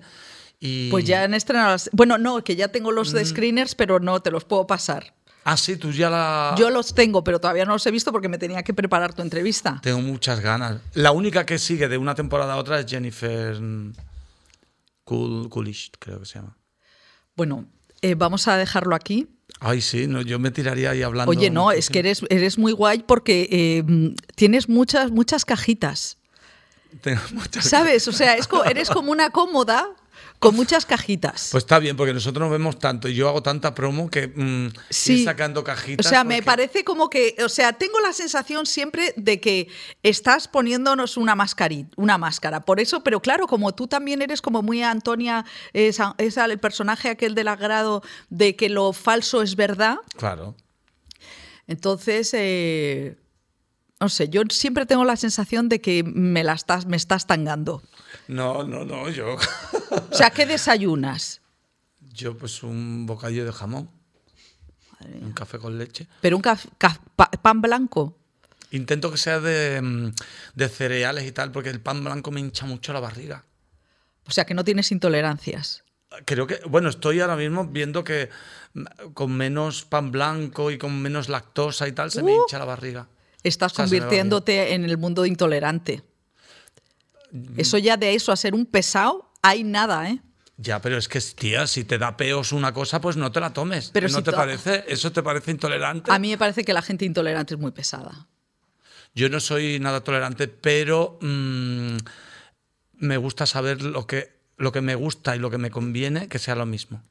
Y... 0.61 0.89
Pues 0.91 1.03
ya 1.03 1.23
han 1.23 1.33
estrenado. 1.33 1.71
las- 1.71 1.89
Bueno, 1.91 2.17
no, 2.17 2.41
que 2.43 2.55
ya 2.55 2.69
tengo 2.69 2.93
los 2.93 3.11
Mm. 3.11 3.15
de 3.17 3.25
screeners, 3.25 3.75
pero 3.75 3.99
no 3.99 4.21
te 4.21 4.31
los 4.31 4.45
puedo 4.45 4.65
pasar. 4.65 5.13
Ah, 5.51 5.57
sí, 5.57 5.77
tú 5.77 5.91
ya 5.91 6.09
la... 6.11 6.53
Yo 6.57 6.69
los 6.69 6.93
tengo, 6.93 7.23
pero 7.23 7.39
todavía 7.39 7.65
no 7.65 7.73
los 7.73 7.85
he 7.87 7.91
visto 7.91 8.11
porque 8.11 8.29
me 8.29 8.37
tenía 8.37 8.61
que 8.61 8.73
preparar 8.73 9.13
tu 9.15 9.21
entrevista. 9.23 9.79
Tengo 9.81 9.99
muchas 9.99 10.39
ganas. 10.41 10.79
La 10.93 11.11
única 11.11 11.45
que 11.45 11.57
sigue 11.57 11.87
de 11.87 11.97
una 11.97 12.13
temporada 12.13 12.53
a 12.53 12.57
otra 12.57 12.79
es 12.79 12.85
Jennifer 12.85 13.57
Cool, 15.03 15.49
Coolidge, 15.49 15.91
creo 15.97 16.19
que 16.19 16.25
se 16.25 16.35
llama. 16.35 16.55
Bueno, 17.35 17.65
eh, 18.01 18.15
vamos 18.15 18.47
a 18.47 18.57
dejarlo 18.57 18.95
aquí. 18.95 19.27
Ay, 19.59 19.81
sí, 19.81 20.05
no, 20.05 20.21
yo 20.21 20.37
me 20.37 20.51
tiraría 20.51 20.91
ahí 20.91 21.01
hablando. 21.01 21.31
Oye, 21.31 21.49
no, 21.49 21.71
es 21.71 21.89
que 21.89 21.99
eres, 21.99 22.21
eres 22.29 22.57
muy 22.59 22.71
guay 22.71 22.99
porque 22.99 23.47
eh, 23.51 23.83
mm, 23.85 24.13
tienes 24.35 24.69
muchas, 24.69 25.09
muchas 25.09 25.45
cajitas. 25.45 26.17
Tengo 27.01 27.21
muchas 27.33 27.65
¿Sabes? 27.65 28.07
O 28.07 28.11
sea, 28.11 28.35
es 28.35 28.47
co- 28.47 28.63
eres 28.65 28.89
como 28.89 29.11
una 29.11 29.31
cómoda 29.31 29.89
con 30.39 30.55
muchas 30.55 30.85
cajitas. 30.85 31.49
Pues 31.51 31.63
está 31.65 31.79
bien, 31.79 31.97
porque 31.97 32.13
nosotros 32.13 32.41
nos 32.41 32.49
vemos 32.51 32.79
tanto 32.79 33.09
y 33.09 33.13
yo 33.13 33.27
hago 33.27 33.43
tanta 33.43 33.75
promo 33.75 34.09
que 34.09 34.27
mm, 34.29 34.69
Sí. 34.89 35.13
ir 35.19 35.25
sacando 35.25 35.59
O 35.59 35.63
cajitas. 35.65 36.07
sea, 36.07 36.23
me 36.23 36.35
porque- 36.35 36.45
parece 36.45 36.83
como 36.85 37.09
que, 37.09 37.35
o 37.43 37.49
sea, 37.49 37.73
tengo 37.73 37.99
la 37.99 38.13
sensación 38.13 38.65
siempre 38.65 39.13
de 39.17 39.41
que 39.41 39.67
estás 40.01 40.47
poniéndonos 40.47 41.17
una 41.17 41.35
mascarita, 41.35 41.89
una 41.97 42.17
máscara. 42.17 42.61
Por 42.61 42.79
eso, 42.79 43.03
pero 43.03 43.21
claro, 43.21 43.47
como 43.47 43.73
tú 43.75 43.87
también 43.87 44.21
eres 44.21 44.41
como 44.41 44.61
muy 44.61 44.81
Antonia, 44.81 45.43
esa, 45.73 46.15
esa- 46.17 46.45
el 46.45 46.57
personaje 46.57 47.09
aquel 47.09 47.35
del 47.35 47.49
agrado 47.49 48.01
de 48.29 48.55
que 48.55 48.69
lo 48.69 48.93
falso 48.93 49.41
es 49.41 49.57
verdad, 49.57 49.97
Claro. 50.15 50.55
entonces, 51.67 52.31
eh, 52.33 53.17
no 53.99 54.07
sé, 54.09 54.29
yo 54.29 54.43
siempre 54.49 54.85
tengo 54.85 55.03
la 55.03 55.17
sensación 55.17 55.67
de 55.69 55.81
que 55.81 56.03
me 56.03 56.43
la 56.43 56.53
estás, 56.53 56.85
me 56.85 56.95
estás 56.97 57.27
tangando. 57.27 57.83
No, 58.29 58.63
no, 58.63 58.85
no, 58.85 59.09
yo. 59.09 59.35
O 60.11 60.13
sea, 60.15 60.29
¿qué 60.29 60.45
desayunas? 60.45 61.41
yo, 62.13 62.37
pues 62.37 62.63
un 62.63 63.05
bocadillo 63.05 63.43
de 63.45 63.51
jamón. 63.51 63.89
Un 65.21 65.31
café 65.31 65.57
con 65.57 65.77
leche. 65.77 66.07
Pero 66.21 66.35
un 66.37 66.43
pan 67.41 67.61
blanco. 67.61 68.17
Intento 68.71 69.09
que 69.09 69.17
sea 69.17 69.39
de, 69.39 69.81
mm, 69.81 70.11
de 70.53 70.69
cereales 70.69 71.25
y 71.25 71.31
tal, 71.31 71.51
porque 71.51 71.69
el 71.69 71.79
pan 71.81 72.03
blanco 72.03 72.29
me 72.31 72.39
hincha 72.39 72.65
mucho 72.65 72.93
la 72.93 72.99
barriga. 72.99 73.45
O 74.27 74.31
sea, 74.31 74.45
que 74.45 74.53
no 74.53 74.63
tienes 74.63 74.91
intolerancias. 74.91 75.83
Creo 76.25 76.45
que, 76.45 76.59
bueno, 76.67 76.89
estoy 76.89 77.21
ahora 77.21 77.35
mismo 77.35 77.65
viendo 77.65 78.03
que 78.03 78.29
mm, 78.73 78.83
con 79.13 79.31
menos 79.31 79.85
pan 79.85 80.11
blanco 80.11 80.69
y 80.69 80.77
con 80.77 81.01
menos 81.01 81.29
lactosa 81.29 81.87
y 81.87 81.93
tal, 81.93 82.11
se 82.11 82.21
me 82.21 82.33
Uh. 82.33 82.41
hincha 82.43 82.59
la 82.59 82.65
barriga. 82.65 83.07
Estás 83.43 83.71
O 83.71 83.75
sea, 83.75 83.85
convirtiéndote 83.85 84.73
en 84.73 84.83
el 84.85 84.97
mundo 84.97 85.25
intolerante. 85.25 86.03
Eso 87.57 87.77
ya 87.77 87.97
de 87.97 88.15
eso 88.15 88.31
a 88.31 88.35
ser 88.35 88.53
un 88.53 88.65
pesado, 88.65 89.31
hay 89.41 89.63
nada, 89.63 90.09
¿eh? 90.09 90.21
Ya, 90.57 90.81
pero 90.81 90.97
es 90.97 91.07
que, 91.07 91.21
tía, 91.21 91.67
si 91.67 91.85
te 91.85 91.97
da 91.97 92.17
peos 92.17 92.51
una 92.51 92.73
cosa, 92.73 92.99
pues 92.99 93.15
no 93.15 93.31
te 93.31 93.39
la 93.39 93.53
tomes. 93.53 93.91
Pero 93.93 94.09
¿No 94.09 94.17
si 94.17 94.23
te 94.23 94.33
parece? 94.33 94.83
¿Eso 94.87 95.11
te 95.11 95.23
parece 95.23 95.51
intolerante? 95.51 96.11
A 96.11 96.19
mí 96.19 96.31
me 96.31 96.37
parece 96.37 96.65
que 96.65 96.73
la 96.73 96.81
gente 96.81 97.05
intolerante 97.05 97.53
es 97.53 97.59
muy 97.59 97.71
pesada. 97.71 98.27
Yo 99.15 99.29
no 99.29 99.39
soy 99.39 99.79
nada 99.79 100.03
tolerante, 100.03 100.49
pero 100.49 101.17
mm, 101.21 101.97
me 102.97 103.17
gusta 103.17 103.45
saber 103.45 103.81
lo 103.81 104.05
que, 104.05 104.33
lo 104.57 104.73
que 104.73 104.81
me 104.81 104.95
gusta 104.95 105.33
y 105.35 105.39
lo 105.39 105.49
que 105.49 105.57
me 105.57 105.71
conviene, 105.71 106.27
que 106.27 106.39
sea 106.39 106.55
lo 106.55 106.65
mismo. 106.65 107.01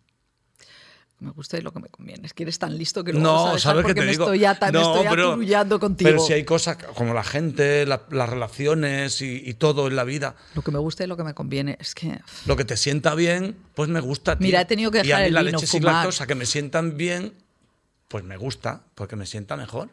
Me 1.20 1.30
gusta 1.32 1.58
y 1.58 1.62
lo 1.62 1.72
que 1.72 1.80
me 1.80 1.88
conviene. 1.88 2.26
Es 2.26 2.32
que 2.32 2.44
eres 2.44 2.60
tan 2.60 2.78
listo 2.78 3.02
que 3.02 3.12
luego 3.12 3.26
No, 3.26 3.44
sabes, 3.46 3.62
¿sabes 3.62 3.82
porque 3.82 3.94
qué 3.94 4.00
te 4.02 4.06
me 4.06 4.12
digo? 4.12 4.24
estoy, 4.24 4.44
ata- 4.44 4.66
me 4.66 4.72
No, 4.78 4.94
estoy 4.94 5.06
pero- 5.10 5.80
contigo. 5.80 6.08
Pero 6.10 6.20
si 6.22 6.32
hay 6.32 6.44
cosas 6.44 6.76
como 6.94 7.12
la 7.12 7.24
gente, 7.24 7.84
la- 7.86 8.02
las 8.10 8.28
relaciones 8.28 9.20
y, 9.20 9.42
y 9.44 9.54
todo 9.54 9.88
en 9.88 9.96
la 9.96 10.04
vida, 10.04 10.36
Lo 10.54 10.62
que 10.62 10.70
me 10.70 10.78
gusta 10.78 11.02
y 11.02 11.08
lo 11.08 11.16
que 11.16 11.24
me 11.24 11.34
conviene. 11.34 11.76
Es 11.80 11.94
que. 11.96 12.20
lo 12.46 12.56
que 12.56 12.64
te 12.64 12.76
sienta 12.76 13.16
bien, 13.16 13.56
pues 13.74 13.88
me 13.88 13.98
gusta. 13.98 14.38
tío. 14.38 14.46
Mira, 14.46 14.60
he 14.60 14.64
tenido 14.64 14.92
que 14.92 14.98
y 14.98 15.00
a 15.00 15.02
dejar 15.04 15.20
mí 15.22 15.26
el 15.26 15.34
la 15.34 15.40
vino, 15.42 15.52
leche 15.58 15.66
sin 15.66 15.80
fumar. 15.80 15.94
lactosa 15.96 16.26
que 16.28 16.34
me 16.36 16.46
sientan 16.46 16.96
bien, 16.96 17.32
pues 18.06 18.22
me 18.22 18.36
gusta, 18.36 18.82
porque 18.94 19.16
me 19.16 19.26
sienta 19.26 19.56
mejor. 19.56 19.88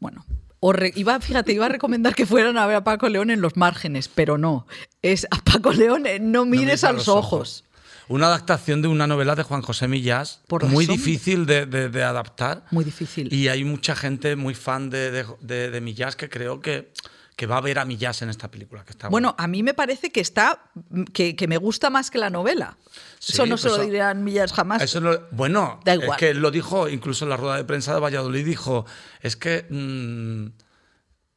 Bueno. 0.00 0.24
os 0.64 0.76
re- 0.76 0.92
iba, 0.94 1.18
fíjate, 1.18 1.52
iba 1.54 1.66
a 1.66 1.68
recomendar 1.70 2.14
que 2.14 2.24
fueran 2.26 2.56
a 2.58 2.66
ver 2.68 2.76
a 2.76 2.84
Paco 2.84 3.08
León 3.08 3.30
en 3.30 3.40
los 3.40 3.56
márgenes, 3.56 4.08
pero 4.08 4.38
no. 4.38 4.66
Es 5.00 5.26
a 5.30 5.38
Paco 5.42 5.72
León, 5.72 6.06
eh, 6.06 6.20
no 6.20 6.44
mires 6.44 6.60
mires 6.66 6.84
a 6.84 6.92
los 6.92 7.08
ojos. 7.08 7.64
Una 8.12 8.26
adaptación 8.26 8.82
de 8.82 8.88
una 8.88 9.06
novela 9.06 9.34
de 9.34 9.42
Juan 9.42 9.62
José 9.62 9.88
Millás, 9.88 10.42
Por 10.48 10.64
muy 10.66 10.84
razón. 10.86 10.96
difícil 10.98 11.46
de, 11.46 11.66
de- 11.66 11.88
de 11.88 12.02
adaptar. 12.04 12.64
Muy 12.70 12.84
difícil. 12.84 13.32
Y 13.32 13.48
hay 13.48 13.64
mucha 13.64 13.94
gente 13.96 14.36
muy 14.36 14.54
fan 14.54 14.90
de, 14.90 15.24
de, 15.40 15.80
Millás 15.80 16.14
que 16.16 16.28
creo 16.28 16.60
que, 16.60 16.92
que 17.36 17.46
va 17.46 17.56
a 17.56 17.60
ver 17.60 17.78
a 17.78 17.84
Millás 17.84 18.20
en 18.22 18.28
esta 18.28 18.50
película. 18.50 18.84
Que 18.84 18.90
está 18.92 19.08
Bueno, 19.08 19.34
a 19.38 19.46
mí 19.48 19.62
me 19.62 19.72
parece 19.74 20.10
que 20.10 20.20
está 20.20 20.70
que, 21.12 21.34
que 21.36 21.48
me 21.48 21.56
gusta 21.56 21.88
más 21.90 22.10
que 22.10 22.18
la 22.18 22.28
novela. 22.30 22.76
Sí, 23.18 23.32
eso 23.32 23.46
no 23.46 23.56
se 23.56 23.68
lo 23.68 23.78
dirán 23.78 24.22
Millas 24.24 24.52
jamás. 24.52 24.82
Eso 24.82 25.00
lo- 25.00 25.28
bueno, 25.30 25.80
Da 25.84 25.94
es 25.94 26.00
que 26.18 26.34
lo 26.34 26.50
dijo 26.50 26.88
incluso 26.88 27.24
en 27.24 27.30
la 27.30 27.36
rueda 27.36 27.56
de 27.56 27.64
prensa 27.64 27.94
de 27.94 28.00
Valladolid, 28.00 28.44
dijo, 28.44 28.84
es 29.20 29.36
que... 29.36 29.66
mm, 29.70 30.52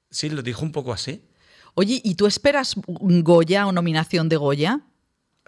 sí, 0.09 0.29
lo 0.29 0.41
dijo 0.41 0.61
un 0.63 0.71
poco 0.71 0.91
así. 0.93 1.23
Oye, 1.75 2.01
¿y 2.03 2.15
tú 2.15 2.25
esperas 2.25 2.75
Goya 2.87 3.67
o 3.67 3.71
nominación 3.71 4.29
de 4.29 4.37
Goya? 4.37 4.81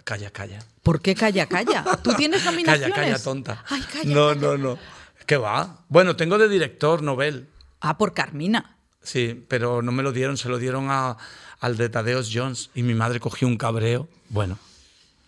Calla, 0.04 0.32
calla. 0.32 0.60
¿Por 0.84 1.02
qué 1.02 1.16
calla, 1.16 1.46
calla? 1.48 1.84
¿Tú 2.02 2.14
tienes 2.14 2.40
Calla, 2.44 2.52
nominaciones? 2.52 2.96
calla, 2.96 3.20
tonta. 3.20 3.64
Ay, 3.70 3.82
calla. 3.92 4.14
no, 4.16 4.28
calla. 4.30 4.42
no, 4.42 4.58
no. 4.58 4.80
¿Qué 5.26 5.36
va? 5.38 5.84
Bueno, 5.90 6.16
tengo 6.16 6.38
de 6.38 6.48
director, 6.48 7.04
Nobel. 7.04 7.50
Ah, 7.82 7.98
por 7.98 8.14
Carmina. 8.14 8.78
Sí, 9.04 9.46
pero 9.48 9.82
no 9.82 9.92
me 9.92 10.04
lo 10.04 10.12
dieron, 10.12 10.38
se 10.38 10.48
lo 10.50 10.58
dieron 10.58 10.88
a, 10.90 11.18
al 11.60 11.78
de 11.78 11.90
Tadeos 11.90 12.30
Jones 12.34 12.70
y 12.76 12.84
mi 12.84 12.94
madre 12.94 13.20
cogió 13.20 13.48
un 13.48 13.58
cabreo. 13.58 14.08
Bueno, 14.30 14.58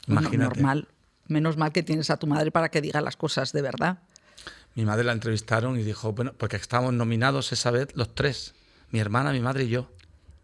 Bueno, 0.08 0.22
imagínate. 0.22 0.56
normal. 0.62 0.88
Menos 1.28 1.58
mal 1.58 1.72
que 1.72 1.84
tienes 1.84 2.10
a 2.10 2.18
tu 2.18 2.26
madre 2.28 2.50
para 2.52 2.70
que 2.70 2.82
diga 2.82 3.02
las 3.02 3.16
cosas 3.18 3.52
de 3.52 3.62
verdad. 3.62 4.00
Mi 4.76 4.86
madre 4.86 5.04
la 5.04 5.12
entrevistaron 5.12 5.78
y 5.80 5.84
dijo, 5.84 6.14
bueno, 6.14 6.34
porque 6.38 6.56
estábamos 6.56 6.94
nominados 6.94 7.52
esa 7.52 7.70
vez 7.72 7.90
los 7.96 8.16
tres, 8.16 8.56
mi 8.92 9.00
hermana, 9.00 9.32
mi 9.32 9.40
madre 9.42 9.66
y 9.66 9.70
yo. 9.70 9.92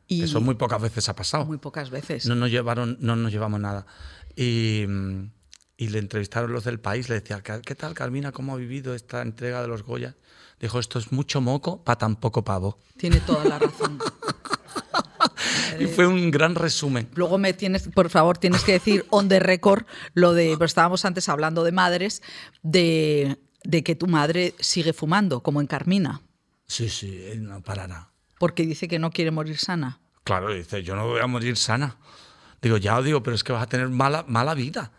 Y 0.08 0.24
Eso 0.24 0.40
muy 0.42 0.56
pocas 0.56 0.80
veces 0.82 1.10
ha 1.10 1.16
pasado. 1.16 1.46
muy 1.46 1.58
pocas 1.58 1.90
veces. 1.90 2.26
No 2.28 2.36
nos 2.36 2.52
llevaron, 2.52 2.98
no 3.00 3.16
nos 3.16 3.32
llevamos 3.32 3.60
nada. 3.60 3.86
Y, 4.36 4.86
mm, 4.88 5.32
y 5.78 5.88
le 5.90 6.00
entrevistaron 6.00 6.52
los 6.54 6.64
del 6.64 6.80
país, 6.80 7.10
le 7.10 7.16
decía, 7.20 7.42
"¿Qué- 7.42 7.62
¿qué 7.66 7.76
tal 7.76 7.94
Carmina? 7.94 8.32
¿Cómo 8.32 8.54
ha 8.54 8.58
vivido 8.58 8.94
esta 8.96 9.22
entrega 9.22 9.62
de 9.62 9.68
los 9.68 9.84
Goya? 9.84 10.16
Dijo, 10.60 10.80
esto 10.80 11.00
es 11.00 11.12
mucho 11.12 11.42
moco 11.42 11.84
para 11.84 11.98
tan 11.98 12.16
poco 12.16 12.44
pavo. 12.44 12.80
Tiene 12.98 13.20
toda 13.22 13.44
la 13.46 13.60
razón. 13.60 14.00
Y 15.80 15.88
fue 15.88 16.08
un 16.08 16.32
gran 16.32 16.56
resumen. 16.56 17.10
Luego 17.16 17.38
me 17.38 17.52
tienes, 17.54 17.90
por 17.90 18.10
favor, 18.10 18.38
tienes 18.38 18.64
que 18.64 18.72
decir 18.74 19.06
on 19.10 19.28
the 19.28 19.40
record 19.42 19.84
lo 20.14 20.34
de, 20.34 20.54
pero 20.54 20.66
estábamos 20.66 21.04
antes 21.04 21.28
hablando 21.28 21.66
de 21.66 21.74
madres, 21.74 22.22
de, 22.64 23.38
de 23.66 23.84
que 23.84 23.94
tu 23.96 24.08
madre 24.08 24.54
sigue 24.60 24.94
fumando, 24.94 25.42
como 25.42 25.60
en 25.60 25.68
Carmina, 25.68 26.22
Sí, 26.68 26.88
sí, 26.90 27.22
él 27.30 27.44
no 27.44 27.62
parará. 27.62 28.10
porque 28.40 28.66
dice 28.66 28.88
que 28.88 29.00
no 29.00 29.12
quiere 29.12 29.32
morir 29.32 29.58
sana. 29.58 30.00
Claro, 30.24 30.54
dice, 30.54 30.82
yo 30.82 30.96
no 30.96 31.08
voy 31.08 31.20
a 31.20 31.28
morir 31.28 31.58
sana. 31.58 31.98
Digo, 32.66 32.78
ya 32.78 32.98
os 32.98 33.06
digo, 33.06 33.22
pero 33.22 33.36
es 33.36 33.44
que 33.44 33.54
vas 33.54 33.62
a 33.62 33.68
tener 33.68 33.90
mala, 33.90 34.26
mala 34.28 34.56
vida. 34.56 34.90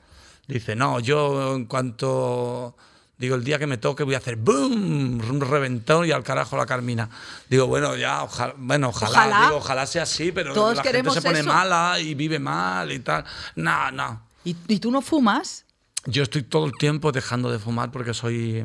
Dice, 0.47 0.77
no, 0.77 1.01
yo 1.01 1.57
en 1.57 1.64
cuanto... 1.64 2.77
Digo, 3.19 3.35
el 3.35 3.43
día 3.43 3.59
que 3.59 3.67
me 3.67 3.77
toque 3.77 4.05
voy 4.05 4.14
a 4.14 4.19
hacer 4.19 4.37
¡boom! 4.37 5.21
Un 5.29 5.41
reventón 5.41 6.07
y 6.07 6.12
al 6.12 6.23
carajo 6.23 6.57
la 6.57 6.64
Carmina. 6.64 7.11
Digo, 7.51 7.67
bueno, 7.67 7.97
ya, 7.97 8.23
ojalá, 8.23 8.55
bueno, 8.57 8.91
ojalá, 8.91 9.11
Ojalá. 9.11 9.41
digo, 9.47 9.57
ojalá 9.57 9.85
sea 9.87 10.05
así, 10.05 10.31
pero 10.31 10.55
Todos 10.55 10.77
la 10.77 10.83
queremos 10.85 11.14
gente 11.14 11.29
se 11.29 11.35
pone 11.35 11.41
eso. 11.41 11.49
mala 11.49 11.99
y 11.99 12.14
vive 12.14 12.39
mal 12.39 12.93
y 12.93 13.01
tal. 13.01 13.25
No, 13.57 13.91
no. 13.91 14.23
¿Y, 14.45 14.55
y 14.69 14.79
tú 14.79 14.93
no 14.93 15.03
fumas 15.03 15.64
Yo 16.05 16.23
estoy 16.23 16.45
todo 16.45 16.67
el 16.67 16.73
tiempo 16.79 17.11
dejando 17.11 17.51
de 17.51 17.59
fumar 17.59 17.91
porque 17.91 18.14
soy... 18.14 18.64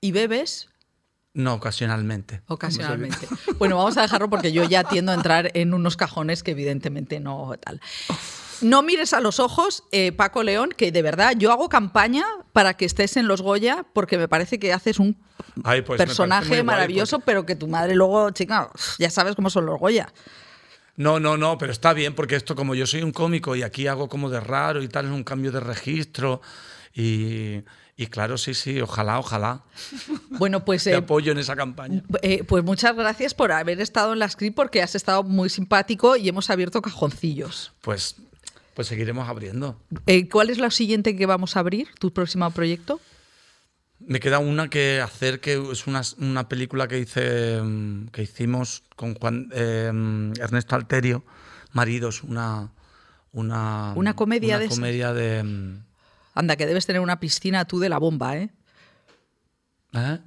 y 0.00 0.10
bebes? 0.10 0.68
No, 1.34 1.54
ocasionalmente. 1.54 2.42
Ocasionalmente. 2.46 3.26
Bueno, 3.58 3.76
vamos 3.76 3.96
a 3.96 4.02
dejarlo 4.02 4.28
porque 4.28 4.52
yo 4.52 4.64
ya 4.64 4.84
tiendo 4.84 5.12
a 5.12 5.14
entrar 5.14 5.50
en 5.54 5.72
unos 5.72 5.96
cajones 5.96 6.42
que 6.42 6.50
evidentemente 6.50 7.20
no 7.20 7.52
tal. 7.60 7.80
No 8.60 8.82
mires 8.82 9.12
a 9.12 9.20
los 9.20 9.40
ojos, 9.40 9.82
eh, 9.92 10.12
Paco 10.12 10.42
León, 10.42 10.70
que 10.76 10.92
de 10.92 11.02
verdad 11.02 11.32
yo 11.36 11.50
hago 11.50 11.68
campaña 11.68 12.24
para 12.52 12.74
que 12.74 12.84
estés 12.84 13.16
en 13.16 13.26
los 13.26 13.40
Goya 13.42 13.84
porque 13.92 14.18
me 14.18 14.28
parece 14.28 14.58
que 14.58 14.72
haces 14.72 14.98
un 15.00 15.16
Ay, 15.64 15.82
pues 15.82 15.98
personaje 15.98 16.62
maravilloso, 16.62 17.16
porque- 17.18 17.26
pero 17.26 17.46
que 17.46 17.56
tu 17.56 17.66
madre 17.66 17.94
luego, 17.94 18.30
chica, 18.30 18.70
ya 18.98 19.10
sabes 19.10 19.34
cómo 19.34 19.50
son 19.50 19.66
los 19.66 19.80
Goya. 19.80 20.12
No, 20.96 21.18
no, 21.18 21.38
no, 21.38 21.56
pero 21.58 21.72
está 21.72 21.94
bien 21.94 22.14
porque 22.14 22.36
esto 22.36 22.54
como 22.54 22.74
yo 22.74 22.86
soy 22.86 23.02
un 23.02 23.12
cómico 23.12 23.56
y 23.56 23.62
aquí 23.62 23.86
hago 23.86 24.08
como 24.08 24.28
de 24.30 24.38
raro 24.40 24.82
y 24.82 24.88
tal, 24.88 25.06
es 25.06 25.10
un 25.12 25.24
cambio 25.24 25.50
de 25.50 25.58
registro 25.60 26.42
y, 26.94 27.62
y 27.96 28.06
claro, 28.06 28.38
sí, 28.38 28.54
sí, 28.54 28.80
ojalá, 28.80 29.18
ojalá. 29.18 29.62
Bueno, 30.30 30.64
pues, 30.64 30.84
Te 30.84 30.92
eh, 30.92 30.96
apoyo 30.96 31.32
en 31.32 31.38
esa 31.38 31.54
campaña. 31.54 32.02
eh, 32.22 32.42
pues 32.44 32.64
muchas 32.64 32.96
gracias 32.96 33.34
por 33.34 33.52
haber 33.52 33.80
estado 33.80 34.12
en 34.12 34.18
la 34.18 34.28
script 34.28 34.56
porque 34.56 34.82
has 34.82 34.94
estado 34.94 35.22
muy 35.22 35.50
simpático 35.50 36.16
y 36.16 36.28
hemos 36.28 36.50
abierto 36.50 36.80
cajoncillos. 36.80 37.72
Pues, 37.82 38.16
pues 38.74 38.88
seguiremos 38.88 39.28
abriendo. 39.28 39.78
Eh, 40.06 40.28
¿Cuál 40.28 40.50
es 40.50 40.58
la 40.58 40.70
siguiente 40.70 41.14
que 41.16 41.26
vamos 41.26 41.56
a 41.56 41.60
abrir, 41.60 41.88
tu 41.98 42.12
próximo 42.12 42.50
proyecto? 42.50 43.00
Me 44.00 44.18
queda 44.18 44.38
una 44.40 44.68
que 44.68 45.00
hacer, 45.00 45.38
que 45.40 45.62
es 45.70 45.86
una, 45.86 46.02
una 46.18 46.48
película 46.48 46.88
que 46.88 46.98
hice, 46.98 47.60
mm, 47.62 48.08
que 48.08 48.22
hicimos 48.22 48.82
con 48.96 49.14
Juan, 49.14 49.48
eh, 49.52 49.92
Ernesto 50.40 50.74
Alterio, 50.76 51.24
Maridos, 51.72 52.22
una... 52.24 52.72
Una, 53.34 53.94
Una 53.96 54.14
comedia 54.14 54.56
una 54.56 54.58
de 54.64 54.68
comedia 54.68 55.12
de... 55.14 55.42
Anda, 56.34 56.56
que 56.56 56.66
debes 56.66 56.86
tener 56.86 57.00
una 57.02 57.20
piscina 57.20 57.64
tú 57.66 57.78
de 57.78 57.88
la 57.88 57.98
bomba, 57.98 58.36
¿eh? 58.36 58.50
¿eh? 59.94 60.18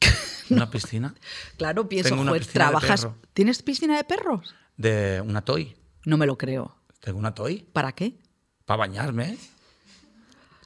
¿Una 0.50 0.70
piscina? 0.70 1.14
Claro, 1.56 1.88
pienso, 1.88 2.10
Tengo 2.10 2.22
una 2.22 2.30
joder, 2.32 2.42
piscina 2.42 2.64
de 2.66 2.70
trabajas. 2.70 3.00
perro. 3.02 3.16
¿Tienes 3.32 3.62
piscina 3.62 3.96
de 3.96 4.04
perros? 4.04 4.54
De 4.76 5.22
una 5.24 5.42
toy. 5.42 5.76
No 6.04 6.16
me 6.16 6.26
lo 6.26 6.36
creo. 6.38 6.76
Tengo 7.00 7.18
una 7.18 7.34
toy. 7.34 7.66
¿Para 7.72 7.92
qué? 7.92 8.18
Para 8.64 8.78
bañarme. 8.78 9.36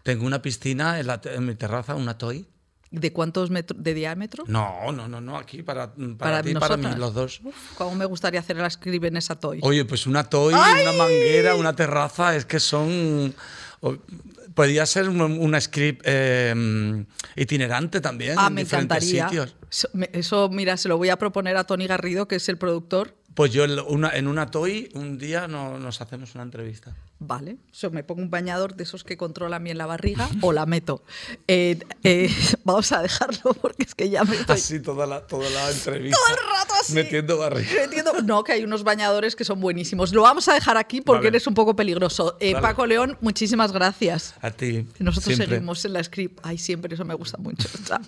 Tengo 0.03 0.27
una 0.27 0.43
piscina 0.43 1.01
en, 1.01 1.07
la 1.07 1.21
te- 1.21 1.35
en 1.35 1.47
mi 1.47 1.55
terraza, 1.55 1.95
una 1.95 2.17
toy. 2.19 2.47
¿De 2.91 3.13
cuántos 3.13 3.51
metros 3.51 3.83
de 3.83 3.95
diámetro? 3.95 4.45
No, 4.47 4.93
no, 4.93 5.09
no, 5.09 5.21
no, 5.21 5.37
aquí 5.37 5.63
para, 5.63 5.93
para, 5.93 6.17
Para 6.17 6.43
ti, 6.43 6.55
para 6.55 6.77
mí, 6.77 6.85
nosotras. 6.85 6.99
los 7.01 7.15
dos. 7.15 7.41
Uf, 7.45 7.75
cómo 7.75 7.95
me 7.97 8.05
gustaría 8.05 8.39
hacer 8.41 8.57
la 8.57 8.71
script 8.71 9.05
en 9.07 9.17
esa 9.17 9.35
toy. 9.39 9.59
Oye, 9.63 9.85
pues 9.85 10.07
una 10.07 10.25
toy, 10.25 10.55
una 10.55 10.93
manguera, 10.93 11.57
una 11.57 11.75
terraza, 11.75 12.37
es 12.37 12.45
que 12.47 12.61
son... 12.61 13.35
o- 13.81 13.97
Podría 14.57 14.87
ser 14.87 15.09
un- 15.09 15.21
una 15.21 15.61
script 15.61 16.01
eh, 16.07 17.05
itinerante 17.37 18.01
también 18.01 18.37
ah, 18.39 18.47
en 18.49 18.55
me 18.55 18.63
diferentes 18.65 19.13
encantaría. 19.13 19.49
sitios. 19.51 19.57
Eso, 20.13 20.49
mira, 20.49 20.77
se 20.79 20.89
lo 20.89 20.97
voy 20.97 21.11
a 21.11 21.19
proponer 21.19 21.57
a 21.59 21.65
Tony 21.65 21.87
Garrido, 21.87 22.27
que 22.27 22.37
es 22.37 22.49
el 22.49 22.57
productor. 22.57 23.15
Pues 23.35 23.53
yo 23.53 23.65
en 23.65 23.79
una, 23.79 24.17
en 24.17 24.27
una 24.29 24.51
toy 24.51 24.89
un 24.95 25.19
día 25.19 25.47
no- 25.47 25.79
nos 25.79 26.01
hacemos 26.01 26.35
una 26.35 26.45
entrevista. 26.45 26.97
Vale, 27.19 27.57
eso, 27.73 27.91
me 27.91 28.05
pongo 28.05 28.21
un 28.21 28.29
bañador 28.29 28.77
de 28.77 28.83
esos 28.85 29.03
que 29.03 29.17
controlan 29.17 29.65
bien 29.65 29.79
la 29.79 29.87
barriga 29.87 30.29
o 30.43 30.53
la 30.53 30.67
meto. 30.67 31.03
Eh, 31.49 31.79
eh, 32.05 32.31
vamos 32.65 32.93
a 32.93 33.01
dejarlo 33.01 33.55
porque 33.55 33.85
es 33.85 33.95
que 33.95 34.11
ya 34.11 34.23
me 34.25 34.37
estoy 34.37 34.55
Así 34.57 34.81
toda 34.81 35.07
la, 35.07 35.27
toda 35.27 35.49
la 35.49 35.71
entrevista. 35.71 36.15
todo 36.27 36.37
el 36.37 36.43
rato 36.59 36.75
así. 36.79 36.93
Metiendo 36.93 37.39
barriga. 37.39 37.71
Metiendo- 37.81 38.13
No, 38.23 38.45
que 38.45 38.53
hay 38.53 38.65
unos 38.65 38.85
bañadores 38.85 39.35
que 39.35 39.45
son 39.45 39.61
buenísimos. 39.61 40.13
Lo 40.13 40.21
vamos 40.23 40.47
a 40.49 40.55
dejar 40.55 40.77
aquí 40.77 41.01
porque 41.01 41.21
Vale. 41.21 41.29
eres 41.29 41.47
un 41.47 41.55
poco 41.55 41.75
peligroso. 41.75 42.37
Eh, 42.39 42.53
Vale. 42.53 42.63
Paco 42.63 42.85
León, 42.85 43.17
muchísimas 43.23 43.73
gracias. 43.73 44.35
A 44.43 44.51
ti. 44.51 44.87
Nosotros 44.99 45.35
siempre. 45.37 45.47
seguimos 45.57 45.83
en 45.87 45.93
la 45.95 46.05
script. 46.05 46.39
Ay, 46.43 46.59
siempre, 46.59 46.95
eso 46.95 47.05
me 47.07 47.15
gusta 47.15 47.39
mucho. 47.39 47.67
Chao. 47.87 48.01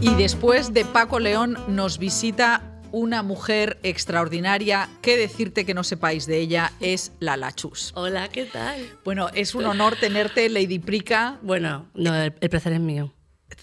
Y 0.00 0.14
después 0.14 0.72
de 0.72 0.84
Paco 0.84 1.18
León 1.18 1.58
nos 1.68 1.98
visita 1.98 2.62
una 2.92 3.22
mujer 3.22 3.78
extraordinaria. 3.82 4.88
¿Qué 5.02 5.16
decirte 5.16 5.64
que 5.64 5.74
no 5.74 5.84
sepáis 5.84 6.26
de 6.26 6.38
ella? 6.38 6.72
Es 6.80 7.12
la 7.20 7.36
Lachus. 7.36 7.92
Hola, 7.94 8.28
¿qué 8.28 8.44
tal? 8.46 8.80
Bueno, 9.04 9.28
es 9.34 9.54
un 9.54 9.64
honor 9.66 9.96
tenerte, 9.96 10.48
Lady 10.48 10.78
Prica. 10.78 11.38
Bueno, 11.42 11.86
no, 11.94 12.14
el, 12.14 12.34
el 12.40 12.50
placer 12.50 12.72
es 12.72 12.80
mío. 12.80 13.12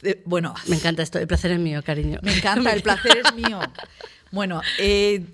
Eh, 0.02 0.22
Bueno, 0.26 0.54
Me 0.68 0.76
encanta 0.76 1.04
esto, 1.04 1.20
el 1.20 1.28
placer 1.28 1.52
es 1.52 1.60
mío, 1.60 1.82
cariño. 1.84 2.20
Me 2.24 2.36
encanta, 2.36 2.72
el 2.74 2.82
placer 2.82 3.22
es 3.26 3.34
mío. 3.36 3.60
Bueno, 4.32 4.62
eh, 4.80 5.26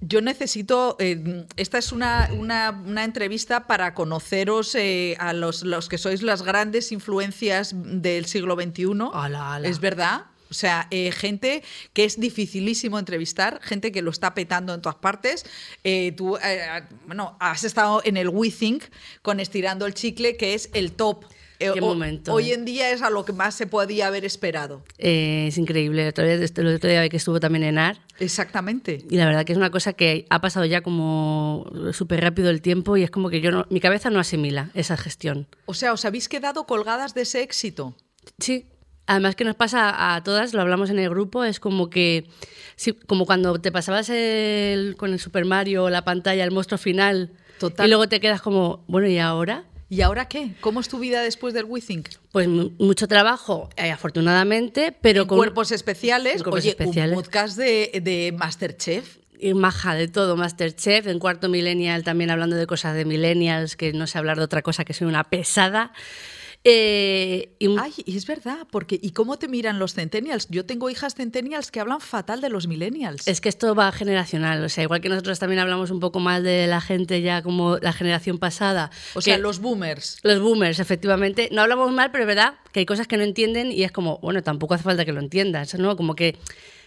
yo 0.00 0.20
necesito. 0.20 0.96
eh, 0.98 1.46
esta 1.56 1.78
es 1.78 1.92
una, 1.92 2.28
una- 2.36 2.70
una 2.86 3.04
entrevista 3.04 3.66
para 3.66 3.94
conoceros 3.94 4.74
eh, 4.74 5.16
a 5.20 5.32
los, 5.32 5.62
los 5.62 5.88
que 5.88 5.96
sois 5.98 6.22
las 6.22 6.42
grandes 6.42 6.90
influencias 6.92 7.72
del 7.76 8.26
siglo 8.26 8.56
XXI. 8.56 8.84
Ala, 9.12 9.54
ala. 9.54 9.68
Es 9.68 9.78
verdad. 9.78 10.22
O 10.52 10.54
sea, 10.54 10.86
eh, 10.90 11.12
gente 11.12 11.62
que 11.94 12.04
es 12.04 12.20
dificilísimo 12.20 12.98
entrevistar, 12.98 13.58
gente 13.62 13.90
que 13.90 14.02
lo 14.02 14.10
está 14.10 14.34
petando 14.34 14.74
en 14.74 14.82
todas 14.82 14.96
partes. 14.96 15.46
Eh, 15.82 16.12
tú, 16.12 16.36
eh, 16.36 16.82
bueno, 17.06 17.38
has 17.40 17.64
estado 17.64 18.02
en 18.04 18.18
el 18.18 18.28
We 18.28 18.50
Think 18.50 18.84
con 19.22 19.40
Estirando 19.40 19.86
el 19.86 19.94
Chicle, 19.94 20.36
que 20.36 20.52
es 20.52 20.68
el 20.74 20.92
top. 20.92 21.24
Qué 21.58 21.80
momento, 21.80 22.34
Hoy 22.34 22.50
en 22.50 22.64
día 22.64 22.90
es 22.90 23.00
a 23.02 23.08
lo 23.08 23.24
que 23.24 23.32
más 23.32 23.54
se 23.54 23.66
podía 23.66 24.08
haber 24.08 24.26
esperado. 24.26 24.82
Eh, 24.98 25.46
es 25.48 25.56
increíble. 25.56 26.02
El 26.02 26.08
otro 26.08 26.24
día, 26.24 26.34
el 26.34 26.74
otro 26.74 26.90
día 26.90 27.08
que 27.08 27.16
estuvo 27.16 27.40
también 27.40 27.62
en 27.62 27.78
AR. 27.78 27.98
Exactamente. 28.18 29.04
Y 29.08 29.16
la 29.16 29.24
verdad 29.24 29.46
que 29.46 29.52
es 29.52 29.58
una 29.58 29.70
cosa 29.70 29.94
que 29.94 30.26
ha 30.28 30.40
pasado 30.40 30.66
ya 30.66 30.82
como 30.82 31.70
súper 31.92 32.20
rápido 32.20 32.50
el 32.50 32.60
tiempo 32.60 32.96
y 32.98 33.04
es 33.04 33.10
como 33.10 33.30
que 33.30 33.40
yo 33.40 33.50
no, 33.52 33.66
mi 33.70 33.80
cabeza 33.80 34.10
no 34.10 34.20
asimila 34.20 34.70
esa 34.74 34.98
gestión. 34.98 35.46
O 35.64 35.72
sea, 35.72 35.92
¿os 35.92 36.04
habéis 36.04 36.28
quedado 36.28 36.66
colgadas 36.66 37.14
de 37.14 37.22
ese 37.22 37.42
éxito? 37.42 37.94
Sí. 38.38 38.66
Además 39.12 39.36
que 39.36 39.44
nos 39.44 39.54
pasa 39.56 40.14
a 40.14 40.22
todas, 40.24 40.54
lo 40.54 40.60
hablamos 40.60 40.90
en 40.90 40.98
el 40.98 41.08
grupo, 41.10 41.44
es 41.44 41.60
como 41.60 41.90
que, 41.90 42.26
como 43.06 43.26
cuando 43.26 43.60
te 43.60 43.70
pasabas 43.70 44.08
el- 44.10 44.96
con 44.96 45.12
el 45.12 45.18
Super 45.20 45.44
Mario, 45.44 45.90
la 45.90 46.02
pantalla, 46.04 46.42
el 46.44 46.50
monstruo 46.50 46.78
final, 46.78 47.30
Total. 47.58 47.86
y 47.86 47.88
luego 47.88 48.08
te 48.08 48.20
quedas 48.20 48.42
como, 48.42 48.84
bueno, 48.88 49.06
¿y 49.08 49.18
ahora? 49.18 49.64
¿Y 49.90 50.00
ahora 50.00 50.26
qué? 50.26 50.54
¿Cómo 50.62 50.80
es 50.80 50.88
tu 50.88 50.98
vida 50.98 51.20
después 51.22 51.52
del 51.52 51.64
WeThink? 51.66 52.08
Pues 52.32 52.48
mu- 52.48 52.70
mucho 52.78 53.06
trabajo, 53.06 53.68
eh, 53.76 53.90
afortunadamente, 53.90 54.96
pero 55.00 55.26
con 55.26 55.36
cuerpos 55.36 55.70
especiales. 55.70 56.42
cuerpos 56.42 56.60
Oye, 56.60 56.70
especiales. 56.70 57.14
un 57.16 57.22
podcast 57.22 57.58
de, 57.58 58.00
de 58.02 58.32
Masterchef. 58.36 59.18
y 59.38 59.52
maja 59.54 59.94
de 59.94 60.08
todo, 60.08 60.36
Masterchef, 60.36 61.06
en 61.08 61.18
cuarto 61.18 61.48
millennial 61.50 62.04
también 62.04 62.30
hablando 62.30 62.56
de 62.56 62.66
cosas 62.66 62.94
de 62.94 63.04
millennials, 63.04 63.76
que 63.76 63.92
no 63.92 64.06
sé 64.06 64.16
hablar 64.16 64.38
de 64.38 64.44
otra 64.44 64.62
cosa, 64.62 64.84
que 64.86 64.94
soy 64.94 65.08
una 65.08 65.24
pesada. 65.24 65.92
Eh, 66.64 67.56
y 67.58 67.66
Ay, 67.76 67.92
y 68.04 68.16
es 68.16 68.24
verdad, 68.26 68.68
porque 68.70 68.98
¿y 69.02 69.10
cómo 69.10 69.36
te 69.36 69.48
miran 69.48 69.80
los 69.80 69.94
centennials? 69.94 70.46
Yo 70.48 70.64
tengo 70.64 70.88
hijas 70.90 71.14
centennials 71.16 71.72
que 71.72 71.80
hablan 71.80 72.00
fatal 72.00 72.40
de 72.40 72.48
los 72.50 72.68
millennials. 72.68 73.26
Es 73.26 73.40
que 73.40 73.48
esto 73.48 73.74
va 73.74 73.90
generacional, 73.90 74.62
o 74.64 74.68
sea, 74.68 74.84
igual 74.84 75.00
que 75.00 75.08
nosotros 75.08 75.40
también 75.40 75.58
hablamos 75.58 75.90
un 75.90 75.98
poco 75.98 76.20
mal 76.20 76.44
de 76.44 76.68
la 76.68 76.80
gente 76.80 77.20
ya 77.20 77.42
como 77.42 77.78
la 77.78 77.92
generación 77.92 78.38
pasada. 78.38 78.90
o 79.14 79.20
sea, 79.20 79.38
los 79.38 79.58
boomers. 79.58 80.18
Los 80.22 80.40
boomers, 80.40 80.78
efectivamente. 80.78 81.48
No 81.50 81.62
hablamos 81.62 81.92
mal, 81.92 82.12
pero 82.12 82.22
es 82.24 82.28
verdad 82.28 82.54
que 82.72 82.80
hay 82.80 82.86
cosas 82.86 83.08
que 83.08 83.16
no 83.16 83.24
entienden 83.24 83.72
y 83.72 83.82
es 83.82 83.90
como, 83.90 84.18
bueno, 84.18 84.42
tampoco 84.44 84.74
hace 84.74 84.84
falta 84.84 85.04
que 85.04 85.12
lo 85.12 85.20
entiendas, 85.20 85.74
¿no? 85.74 85.96
Como 85.96 86.14
que 86.14 86.36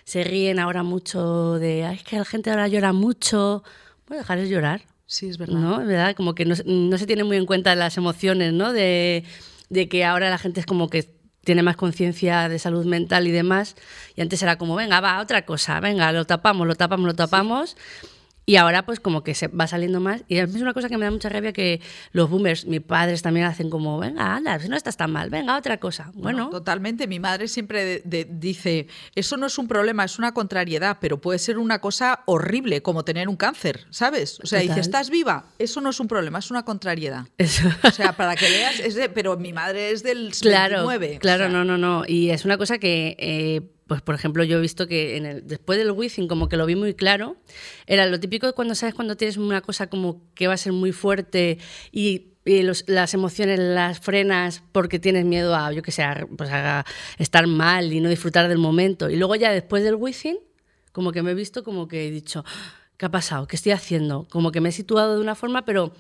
se 0.06 0.24
ríen 0.24 0.60
ahora 0.60 0.84
mucho 0.84 1.56
de, 1.60 1.84
ay, 1.84 1.98
es 1.98 2.04
que 2.04 2.18
la 2.18 2.24
gente 2.26 2.50
ahora 2.50 2.70
llora 2.70 2.94
mucho. 2.94 3.64
Bueno, 4.08 4.22
dejarles 4.22 4.50
llorar, 4.50 4.84
Sí, 5.08 5.28
es 5.28 5.38
verdad. 5.38 5.56
¿no? 5.56 5.82
Es 5.82 5.88
verdad, 5.88 6.16
como 6.16 6.34
que 6.34 6.46
no, 6.46 6.56
se- 6.56 6.64
no 6.66 6.98
se 6.98 7.06
tiene 7.06 7.24
muy 7.24 7.38
en 7.38 7.46
cuenta 7.46 7.76
las 7.76 7.98
emociones, 7.98 8.54
¿no? 8.54 8.72
De, 8.74 9.24
de 9.70 9.88
que 9.88 10.06
ahora 10.06 10.30
la 10.30 10.38
gente 10.38 10.60
es 10.60 10.66
como 10.66 10.90
que 10.90 11.16
tiene 11.44 11.64
más 11.64 11.78
conciencia 11.78 12.50
de 12.50 12.60
salud 12.60 12.86
mental 12.86 13.28
y 13.28 13.32
demás. 13.32 13.76
Y 14.16 14.22
antes 14.22 14.42
era 14.42 14.58
como, 14.58 14.76
venga, 14.76 15.00
va, 15.00 15.22
otra 15.22 15.46
cosa, 15.46 15.80
venga, 15.80 16.12
lo 16.12 16.26
tapamos, 16.26 16.68
lo 16.68 16.76
tapamos, 16.76 17.06
lo 17.06 17.16
tapamos. 17.16 17.78
Y 18.48 18.58
ahora 18.58 18.86
pues 18.86 19.00
como 19.00 19.24
que 19.24 19.34
se 19.34 19.48
va 19.48 19.66
saliendo 19.68 20.00
más. 20.00 20.24
Y 20.28 20.38
es 20.38 20.54
una 20.56 20.74
cosa 20.74 20.88
que 20.88 20.98
me 20.98 21.06
da 21.06 21.12
mucha 21.12 21.30
rabia 21.30 21.52
que 21.52 21.82
los 22.12 22.30
boomers, 22.30 22.66
mis 22.66 22.82
padres 22.82 23.22
también 23.24 23.46
hacen 23.48 23.70
como, 23.72 23.98
venga, 23.98 24.36
anda, 24.36 24.60
si 24.60 24.70
no 24.70 24.76
estás 24.78 24.98
tan 24.98 25.12
mal, 25.12 25.30
venga, 25.32 25.58
otra 25.58 25.80
cosa. 25.80 26.12
Bueno, 26.14 26.50
Totalmente. 26.50 27.08
Mi 27.08 27.20
madre 27.20 27.48
siempre 27.48 27.84
de- 27.84 28.02
de- 28.06 28.28
dice, 28.30 28.88
eso 29.16 29.38
no 29.38 29.48
es 29.48 29.58
un 29.58 29.68
problema, 29.68 30.04
es 30.06 30.20
una 30.20 30.34
contrariedad, 30.34 30.98
pero 31.02 31.20
puede 31.20 31.40
ser 31.40 31.58
una 31.58 31.80
cosa 31.80 32.22
horrible, 32.26 32.82
como 32.82 33.04
tener 33.04 33.28
un 33.30 33.36
cáncer, 33.36 33.86
¿sabes? 33.90 34.40
O 34.44 34.46
sea, 34.48 34.60
dice, 34.60 34.80
estás 34.80 35.10
viva, 35.10 35.46
eso 35.58 35.82
no 35.82 35.90
es 35.90 36.00
un 36.00 36.08
problema, 36.08 36.40
es 36.40 36.52
una 36.52 36.64
contrariedad. 36.66 37.26
eso. 37.38 37.68
O 37.84 37.92
sea, 37.92 38.14
para 38.14 38.36
que 38.36 38.48
veas, 38.50 38.80
es 38.80 38.94
de- 38.96 39.10
pero 39.10 39.38
mi 39.38 39.54
madre 39.54 39.92
es 39.92 40.04
del 40.04 40.32
Claro, 40.40 40.88
29. 40.88 41.18
o 41.18 41.20
claro, 41.20 41.46
sea, 41.46 41.50
no, 41.54 41.64
no, 41.66 41.78
no. 41.78 42.04
Y 42.08 42.30
es 42.30 42.46
una 42.46 42.58
cosa 42.58 42.78
que, 42.78 43.16
eh, 43.20 43.72
pues 43.88 44.02
por 44.02 44.16
ejemplo, 44.16 44.44
yo 44.44 44.58
he 44.58 44.62
visto 44.62 44.88
que 44.88 45.42
después 45.44 45.78
del 45.78 45.92
Wizzing 45.92 46.28
como 46.28 46.50
que 46.50 46.58
lo 46.58 46.66
vi 46.66 46.76
muy 46.76 46.94
claro. 46.96 47.38
Era 47.86 48.06
lo 48.08 48.20
típico 48.20 48.48
de 48.48 48.54
cuando 48.54 48.74
sabes 48.74 48.96
cuando 48.96 49.16
tienes 49.16 49.38
una 49.38 49.62
cosa 49.62 49.88
como 49.88 50.22
que 50.34 50.48
va 50.48 50.54
a 50.56 50.58
ser 50.58 50.74
muy 50.74 50.92
fuerte 50.92 51.60
y, 51.92 52.32
las 52.86 53.16
emociones 53.16 53.58
las 53.58 54.00
frenas 54.00 54.62
porque 54.72 55.00
tienes 55.00 55.26
miedo 55.26 55.56
a, 55.56 55.72
yo 55.72 55.82
que 55.82 55.92
sé, 55.92 56.06
pues 56.38 56.52
estar 57.18 57.48
mal 57.48 57.92
y 57.92 58.00
no 58.00 58.08
disfrutar 58.10 58.48
del 58.48 58.60
momento. 58.60 59.10
Y 59.10 59.16
luego 59.16 59.36
ya 59.36 59.52
después 59.52 59.84
del 59.84 59.96
Wizzing, 59.96 60.38
como 60.92 61.12
que 61.12 61.24
me 61.24 61.32
he 61.32 61.34
visto 61.34 61.64
como 61.64 61.88
que 61.88 62.08
he 62.08 62.12
dicho, 62.12 62.46
¿qué 62.98 63.08
ha 63.08 63.10
pasado? 63.10 63.48
¿Qué 63.48 63.56
estoy 63.56 63.72
haciendo? 63.72 64.28
Como 64.30 64.52
que 64.52 64.62
me 64.62 64.70
he 64.70 64.72
situado 64.72 65.16
de 65.16 65.22
una 65.22 65.34
forma, 65.34 65.66
pero 65.66 65.92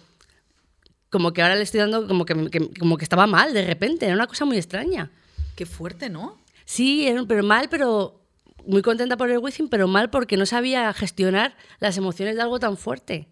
como 1.09 1.33
que 1.33 1.41
ahora 1.41 1.55
le 1.55 1.63
estoy 1.63 1.79
dando 1.79 2.07
como 2.07 2.25
que- 2.25 2.69
como 2.79 2.97
que 2.97 3.05
estaba 3.05 3.25
mal 3.25 3.51
de 3.51 3.65
repente, 3.65 4.05
era 4.05 4.13
una 4.13 4.27
cosa 4.27 4.45
muy 4.45 4.57
extraña. 4.57 5.09
Qué 5.55 5.65
fuerte, 5.65 6.09
¿no? 6.09 6.44
Sí, 6.65 7.07
pero 7.27 7.43
mal, 7.43 7.69
pero 7.69 8.21
muy 8.65 8.81
contenta 8.81 9.17
por 9.17 9.29
el 9.29 9.37
Wizzing, 9.37 9.69
pero 9.69 9.87
mal 9.87 10.09
porque 10.09 10.37
no 10.37 10.45
sabía 10.45 10.91
gestionar 10.93 11.55
las 11.79 11.97
emociones 11.97 12.35
de 12.35 12.41
algo 12.41 12.59
tan 12.59 12.77
fuerte. 12.77 13.27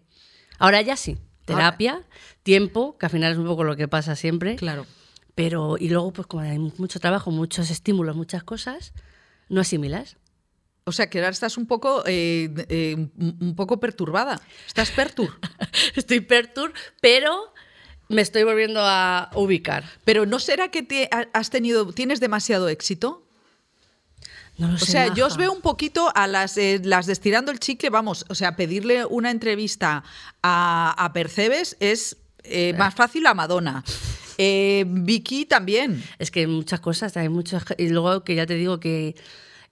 Ahora 0.58 0.80
ya 0.82 0.96
sí, 0.96 1.18
terapia, 1.44 2.02
tiempo, 2.42 2.96
que 2.96 3.06
al 3.06 3.10
final 3.12 3.32
es 3.32 3.38
un 3.38 3.46
poco 3.46 3.64
lo 3.64 3.76
que 3.76 3.88
pasa 3.88 4.14
siempre. 4.16 4.56
Claro. 4.56 4.86
Pero, 5.34 5.76
y 5.78 5.88
luego, 5.88 6.12
pues 6.12 6.28
como 6.28 6.42
hay 6.44 6.58
mucho 6.58 7.00
trabajo, 7.00 7.32
muchos 7.32 7.70
estímulos, 7.70 8.14
muchas 8.14 8.44
cosas, 8.44 8.92
no 9.48 9.60
asimilas. 9.60 10.16
O 10.84 10.92
sea, 10.92 11.08
que 11.10 11.18
ahora 11.18 11.30
estás 11.30 11.56
un 11.56 11.66
poco, 11.66 12.04
eh, 12.06 12.50
eh, 12.68 12.94
un 13.18 13.54
poco 13.56 13.80
perturbada. 13.80 14.40
Estás 14.66 14.90
pertur. 14.92 15.30
Estoy 15.96 16.20
pertur, 16.20 16.72
pero 17.00 17.52
me 18.08 18.20
estoy 18.22 18.44
volviendo 18.44 18.80
a 18.82 19.30
ubicar. 19.34 19.82
Pero 20.04 20.26
¿no 20.26 20.38
será 20.38 20.68
que 20.70 20.82
te 20.82 21.08
ha- 21.10 21.26
has 21.32 21.50
tenido, 21.50 21.90
tienes 21.92 22.20
demasiado 22.20 22.68
éxito? 22.68 23.23
No 24.58 24.68
lo 24.68 24.74
O 24.74 24.78
sé, 24.78 24.86
sea, 24.92 25.12
yo 25.14 25.26
os 25.26 25.36
veo 25.36 25.52
un 25.52 25.60
poquito 25.60 26.12
a 26.14 26.26
las, 26.26 26.56
eh, 26.58 26.80
las 26.84 27.06
de 27.06 27.12
estirando 27.12 27.50
el 27.50 27.58
chicle, 27.58 27.90
vamos, 27.90 28.24
o 28.28 28.34
sea, 28.34 28.54
pedirle 28.56 29.04
una 29.04 29.30
entrevista 29.30 30.04
a, 30.42 30.94
a 31.04 31.12
Percebes 31.12 31.76
es 31.80 32.16
eh, 32.44 32.72
más 32.78 32.94
fácil 32.94 33.26
a 33.26 33.34
Madonna. 33.34 33.82
Eh, 34.38 34.84
Vicky 34.86 35.44
también. 35.44 36.02
Es 36.18 36.30
que 36.30 36.46
muchas 36.46 36.80
cosas, 36.80 37.16
hay 37.16 37.28
muchas. 37.28 37.64
Y 37.78 37.88
luego 37.88 38.22
que 38.24 38.34
ya 38.34 38.46
te 38.46 38.54
digo 38.54 38.78
que 38.80 39.14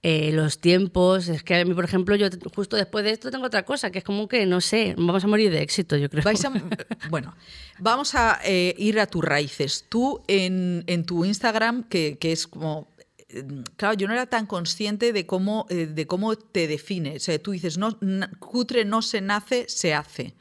eh, 0.05 0.31
los 0.33 0.59
tiempos, 0.61 1.29
es 1.29 1.43
que 1.45 1.55
a 1.57 1.65
mí, 1.65 1.75
por 1.75 1.85
ejemplo, 1.85 2.17
yo 2.17 2.27
justo 2.55 2.77
después 2.77 3.05
de 3.05 3.11
esto 3.13 3.31
tengo 3.31 3.47
otra 3.47 3.65
cosa, 3.65 3.91
que 3.91 3.99
es 3.99 4.05
como 4.05 4.27
que, 4.27 4.47
no 4.47 4.61
sé, 4.61 4.95
vamos 4.97 5.23
a 5.23 5.29
morir 5.29 5.51
de 5.53 5.63
éxito, 5.63 5.97
yo 5.97 6.09
creo. 6.11 6.25
Vais 6.25 6.45
a- 6.45 6.53
bueno, 7.11 7.35
vamos 7.79 8.15
a 8.17 8.41
eh, 8.45 8.75
ir 8.79 8.99
a 8.99 9.07
tus 9.07 9.25
raíces. 9.25 9.85
Tú 9.89 10.23
en, 10.27 10.83
en 10.89 11.05
tu 11.05 11.25
Instagram, 11.25 11.85
que, 11.85 12.19
que 12.19 12.33
es 12.33 12.47
como... 12.49 12.89
eh, 13.33 13.45
Claro, 13.77 13.95
yo 13.95 14.07
no 14.09 14.13
era 14.15 14.27
tan 14.27 14.47
consciente 14.47 15.13
de 15.13 15.27
cómo, 15.27 15.67
eh, 15.71 15.87
de 15.87 16.07
cómo 16.07 16.37
te 16.37 16.67
define. 16.67 17.17
O 17.17 17.21
sea, 17.21 17.39
tú 17.41 17.53
dices, 17.53 17.79
no, 17.79 17.99
cutre 18.39 18.85
no 18.85 19.03
se 19.03 19.21
nace, 19.21 19.67
se 19.69 19.95
hace. 19.95 20.35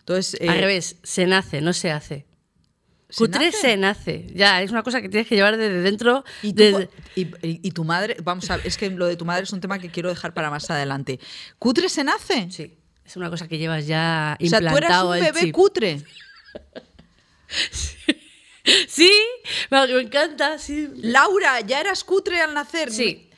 Entonces, 0.00 0.36
eh, 0.40 0.48
Al 0.50 0.58
revés, 0.58 0.96
se 1.02 1.26
nace, 1.26 1.60
no 1.60 1.72
se 1.72 1.90
hace. 1.90 2.26
¿se 3.08 3.18
Cutre 3.24 3.46
nace? 3.46 3.56
se 3.58 3.76
nace. 3.76 4.26
Ya, 4.34 4.60
es 4.60 4.70
una 4.70 4.82
cosa 4.82 5.00
que 5.00 5.08
tienes 5.08 5.28
que 5.28 5.34
llevar 5.36 5.56
desde 5.56 5.80
dentro. 5.82 6.24
¿Y, 6.42 6.52
tú- 6.52 6.62
desde- 6.62 6.88
y, 7.14 7.22
y- 7.46 7.60
y 7.62 7.70
tu 7.70 7.84
madre, 7.84 8.16
vamos 8.22 8.50
a 8.50 8.56
es 8.56 8.76
que 8.76 8.90
lo 8.90 9.06
de 9.06 9.16
tu 9.16 9.24
madre 9.24 9.44
es 9.44 9.52
un 9.52 9.60
tema 9.60 9.78
que 9.78 9.90
quiero 9.90 10.08
dejar 10.08 10.34
para 10.34 10.50
más 10.50 10.68
adelante. 10.70 11.20
¿Cutre 11.58 11.88
se 11.88 12.02
nace? 12.04 12.48
Sí, 12.50 12.76
es 13.04 13.16
una 13.16 13.30
cosa 13.30 13.46
que 13.48 13.56
llevas 13.58 13.86
ya 13.86 14.36
o 14.40 14.46
sea, 14.46 14.58
tú 14.58 14.64
eras 14.66 14.72
implantado 14.74 15.12
un 15.12 15.20
bebé 15.20 15.40
chip. 15.40 15.54
cutre. 15.54 16.02
Sí, 17.70 17.96
me 19.70 19.86
me 19.86 20.00
encanta, 20.00 20.58
sí. 20.58 20.88
Laura, 20.96 21.60
¿ya 21.60 21.80
eras 21.80 22.04
cutre 22.04 22.40
al 22.40 22.54
nacer? 22.54 22.90
Sí, 22.90 23.30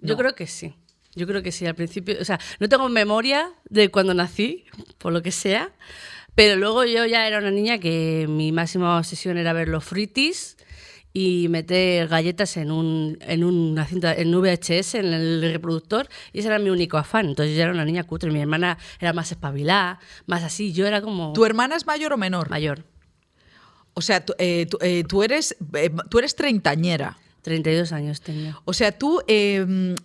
yo 0.00 0.14
No. 0.14 0.16
creo 0.18 0.34
que 0.34 0.46
sí. 0.46 0.74
Yo 1.14 1.26
creo 1.26 1.42
que 1.42 1.50
sí, 1.52 1.66
al 1.66 1.74
principio, 1.74 2.16
o 2.20 2.24
sea, 2.24 2.38
no 2.60 2.68
tengo 2.68 2.88
memoria 2.88 3.50
de 3.68 3.90
cuando 3.90 4.14
nací, 4.14 4.64
por 4.98 5.12
lo 5.12 5.22
que 5.22 5.32
sea, 5.32 5.72
pero 6.36 6.54
luego 6.56 6.84
yo 6.84 7.04
ya 7.04 7.26
era 7.26 7.38
una 7.38 7.50
niña 7.50 7.78
que 7.78 8.26
mi 8.28 8.52
máxima 8.52 8.96
obsesión 8.96 9.36
era 9.36 9.52
ver 9.52 9.66
los 9.68 9.84
fritis 9.84 10.56
y 11.12 11.48
meter 11.48 12.06
galletas 12.06 12.56
en 12.56 12.70
un 12.70 13.18
en 13.22 13.42
una 13.42 13.84
cinta 13.84 14.14
en 14.14 14.30
VHS 14.32 14.94
en 14.94 15.06
el 15.12 15.42
reproductor 15.52 16.08
y 16.32 16.38
ese 16.38 16.46
era 16.46 16.60
mi 16.60 16.70
único 16.70 16.96
afán. 16.96 17.26
Entonces 17.26 17.56
yo 17.56 17.62
era 17.64 17.72
una 17.72 17.84
niña 17.84 18.04
cutre, 18.04 18.30
mi 18.30 18.40
hermana 18.40 18.78
era 19.00 19.12
más 19.12 19.32
espabilada, 19.32 19.98
más 20.26 20.44
así, 20.44 20.72
yo 20.72 20.86
era 20.86 21.02
como 21.02 21.32
¿Tu 21.32 21.44
hermana 21.44 21.74
es 21.74 21.84
mayor 21.86 22.12
o 22.12 22.16
menor? 22.16 22.48
mayor, 22.48 22.84
O 23.94 24.02
sea, 24.02 24.24
tú, 24.24 24.34
eh, 24.38 24.66
tú- 24.70 24.78
eh, 24.80 25.04
tú 25.06 25.22
eres, 25.22 25.56
eh, 25.74 25.90
tú 26.10 26.18
eres 26.18 26.34
treintañera. 26.36 27.18
32 27.42 27.92
años 27.92 28.20
tenía. 28.20 28.58
O 28.64 28.72
sea, 28.72 28.92
tú, 28.92 29.22
eh, 29.26 29.96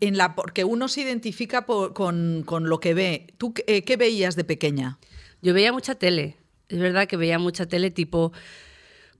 en 0.00 0.16
la, 0.16 0.34
porque 0.34 0.64
uno 0.64 0.86
se 0.88 1.00
identifica 1.00 1.66
por- 1.66 1.92
con, 1.92 2.42
con 2.46 2.68
lo 2.68 2.78
que 2.80 2.94
ve. 2.94 3.26
¿Tú 3.38 3.52
eh, 3.66 3.82
qué 3.82 3.96
veías 3.96 4.36
de 4.36 4.44
pequeña? 4.44 4.98
Yo 5.40 5.54
veía 5.54 5.72
mucha 5.72 5.94
tele. 5.96 6.36
Es 6.68 6.78
verdad 6.78 7.08
que 7.08 7.16
veía 7.16 7.38
mucha 7.38 7.66
tele 7.66 7.90
tipo, 7.90 8.32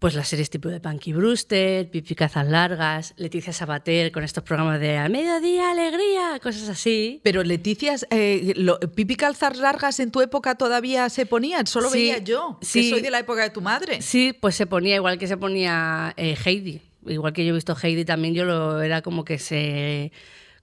pues 0.03 0.15
las 0.17 0.29
series 0.29 0.51
tipo 0.51 0.69
de 0.69 0.81
Punky 0.81 1.13
Brewster, 1.13 1.89
Pipi 1.89 2.17
Cazas 2.17 2.49
Largas, 2.49 3.15
Leticia 3.17 3.53
Sabater 3.53 4.11
con 4.11 4.25
estos 4.25 4.43
programas 4.43 4.81
de 4.81 4.97
Al 4.99 5.13
mediodía, 5.13 5.71
alegría, 5.71 6.41
cosas 6.43 6.69
así. 6.69 7.21
Pero 7.23 7.45
Leticia, 7.45 7.95
eh, 8.11 8.53
lo- 8.57 8.81
pipi 8.81 9.15
calzas 9.15 9.57
largas 9.59 10.01
en 10.01 10.11
tu 10.11 10.21
época 10.21 10.57
todavía 10.57 11.09
se 11.09 11.25
ponían, 11.25 11.69
solo 11.69 11.89
Sí, 11.89 11.99
veía 11.99 12.19
yo, 12.19 12.59
que 12.61 12.67
sí. 12.67 12.91
soy 12.91 13.01
de 13.01 13.11
la 13.13 13.21
época 13.21 13.43
de 13.45 13.51
tu 13.51 13.61
madre. 13.61 14.03
Sí, 14.03 14.33
pues 14.39 14.57
se 14.57 14.67
ponía 14.67 14.97
igual 14.97 15.19
que 15.19 15.29
se 15.29 15.37
ponía 15.37 16.13
eh, 16.17 16.37
Heidi. 16.45 16.81
Igual 17.07 17.33
que 17.33 17.45
yo 17.45 17.53
he 17.53 17.55
visto 17.55 17.77
Heidi 17.81 18.05
también, 18.05 18.35
yo 18.35 18.45
lo 18.45 18.83
era 18.83 19.03
como 19.03 19.25
que 19.25 19.39
se... 19.39 20.11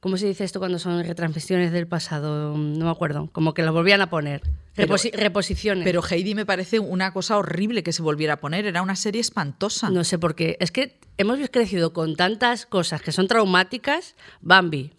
¿Cómo 0.02 0.16
se 0.16 0.28
dice 0.28 0.45
esto 0.45 0.60
cuando 0.60 0.80
son 0.80 1.04
retransmisiones 1.04 1.74
del 1.74 1.86
pasado? 1.86 2.56
No 2.58 2.86
me 2.86 2.91
acuerdo. 2.91 3.30
Como 3.34 3.54
que 3.54 3.64
lo 3.64 3.74
volvían 3.74 4.00
a 4.02 4.10
poner. 4.10 4.41
Pero- 4.74 4.95
Reposi- 4.95 5.12
reposiciones. 5.14 5.84
Pero 5.84 6.02
Heidi 6.10 6.36
me 6.36 6.45
parece 6.45 6.80
una 6.80 7.12
cosa 7.12 7.38
horrible 7.38 7.84
que 7.84 7.91
se 7.91 8.02
volviera 8.02 8.36
a 8.36 8.38
poner, 8.38 8.66
era 8.66 8.82
una 8.82 8.95
serie 8.95 9.20
espantosa. 9.20 9.89
No 9.89 10.06
sé 10.06 10.18
por 10.18 10.36
qué. 10.36 10.56
Es 10.62 10.72
que 10.72 10.97
hemos 11.18 11.38
crecido 11.50 11.91
con 11.91 12.16
tantas 12.16 12.66
cosas 12.66 13.02
que 13.02 13.12
son 13.12 13.28
traumáticas. 13.28 14.16
Bambi, 14.39 14.93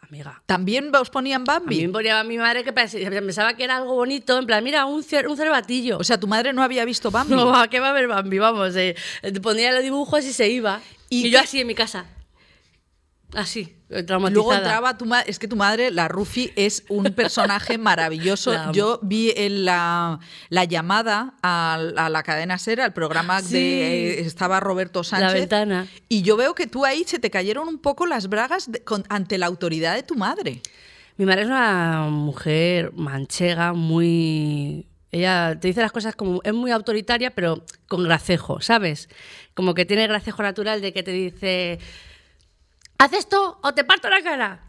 amiga. 0.00 0.42
También 0.46 0.90
os 0.96 1.10
ponían 1.10 1.42
A 1.42 1.44
Bambi. 1.58 1.86
me 1.86 1.92
ponía 1.92 2.24
mi 2.24 2.38
madre 2.38 2.64
que 2.64 2.74
pens- 2.74 2.92
pensaba 3.10 3.52
que 3.58 3.64
era 3.64 3.76
algo 3.76 3.94
bonito, 3.94 4.38
en 4.38 4.46
plan, 4.46 4.64
mira, 4.64 4.86
un, 4.86 5.02
cer- 5.02 5.28
un 5.28 5.36
cervatillo. 5.36 5.98
O 5.98 6.04
sea, 6.04 6.18
tu 6.18 6.28
madre 6.28 6.54
no 6.54 6.62
había 6.62 6.86
visto 6.86 7.10
Bambi. 7.10 7.34
no, 7.34 7.54
¿a 7.54 7.68
¿qué 7.68 7.78
va 7.78 7.90
a 7.90 7.92
ver 7.92 8.08
Bambi? 8.08 8.38
Vamos, 8.38 8.74
eh, 8.76 8.94
ponía 9.42 9.70
los 9.74 9.82
dibujos 9.82 10.24
y 10.24 10.32
se 10.32 10.48
iba. 10.48 10.80
¿Y 11.10 11.26
Y, 11.26 11.30
yo 11.30 11.40
así 11.40 11.60
en 11.60 11.66
mi 11.66 11.74
casa. 11.74 12.06
Así. 13.34 13.75
Traumatizada. 13.88 14.30
Luego 14.30 14.52
entraba 14.54 14.98
tu 14.98 15.04
madre, 15.06 15.30
es 15.30 15.38
que 15.38 15.46
tu 15.48 15.56
madre, 15.56 15.90
la 15.90 16.08
Rufi, 16.08 16.50
es 16.56 16.84
un 16.88 17.04
personaje 17.12 17.78
maravilloso. 17.78 18.52
La. 18.52 18.72
Yo 18.72 18.98
vi 19.02 19.32
en 19.36 19.64
la, 19.64 20.18
la 20.48 20.64
llamada 20.64 21.34
a, 21.42 21.74
a 21.96 22.08
la 22.08 22.22
cadena 22.22 22.58
Ser, 22.58 22.80
al 22.80 22.92
programa 22.92 23.40
Sí. 23.42 23.54
de 23.54 24.10
eh, 24.10 24.20
estaba 24.20 24.58
Roberto 24.60 25.04
Sánchez. 25.04 25.32
ventana. 25.34 25.86
Y 26.08 26.22
yo 26.22 26.36
veo 26.36 26.54
que 26.54 26.66
tú 26.66 26.84
ahí 26.84 27.04
se 27.04 27.18
te 27.18 27.30
cayeron 27.30 27.68
un 27.68 27.78
poco 27.78 28.06
las 28.06 28.28
bragas 28.28 28.70
de- 28.72 28.82
con- 28.82 29.04
ante 29.08 29.38
la 29.38 29.46
autoridad 29.46 29.94
de 29.94 30.02
tu 30.02 30.14
madre. 30.16 30.60
Mi 31.16 31.24
madre 31.24 31.42
es 31.42 31.46
una 31.48 32.08
mujer 32.10 32.92
manchega, 32.94 33.72
muy... 33.72 34.86
Ella 35.12 35.56
te 35.58 35.68
dice 35.68 35.80
las 35.80 35.92
cosas 35.92 36.14
como... 36.14 36.40
Es 36.44 36.52
muy 36.52 36.72
autoritaria, 36.72 37.30
pero 37.30 37.64
con 37.88 38.02
gracejo, 38.04 38.60
¿sabes? 38.60 39.08
Como 39.54 39.72
que 39.72 39.86
tiene 39.86 40.06
gracejo 40.08 40.42
natural 40.42 40.80
de 40.82 40.92
que 40.92 41.02
te 41.02 41.12
dice... 41.12 41.78
Haz 42.98 43.12
esto 43.12 43.58
o 43.62 43.74
te 43.74 43.84
parto 43.84 44.08
la 44.08 44.22
cara. 44.22 44.60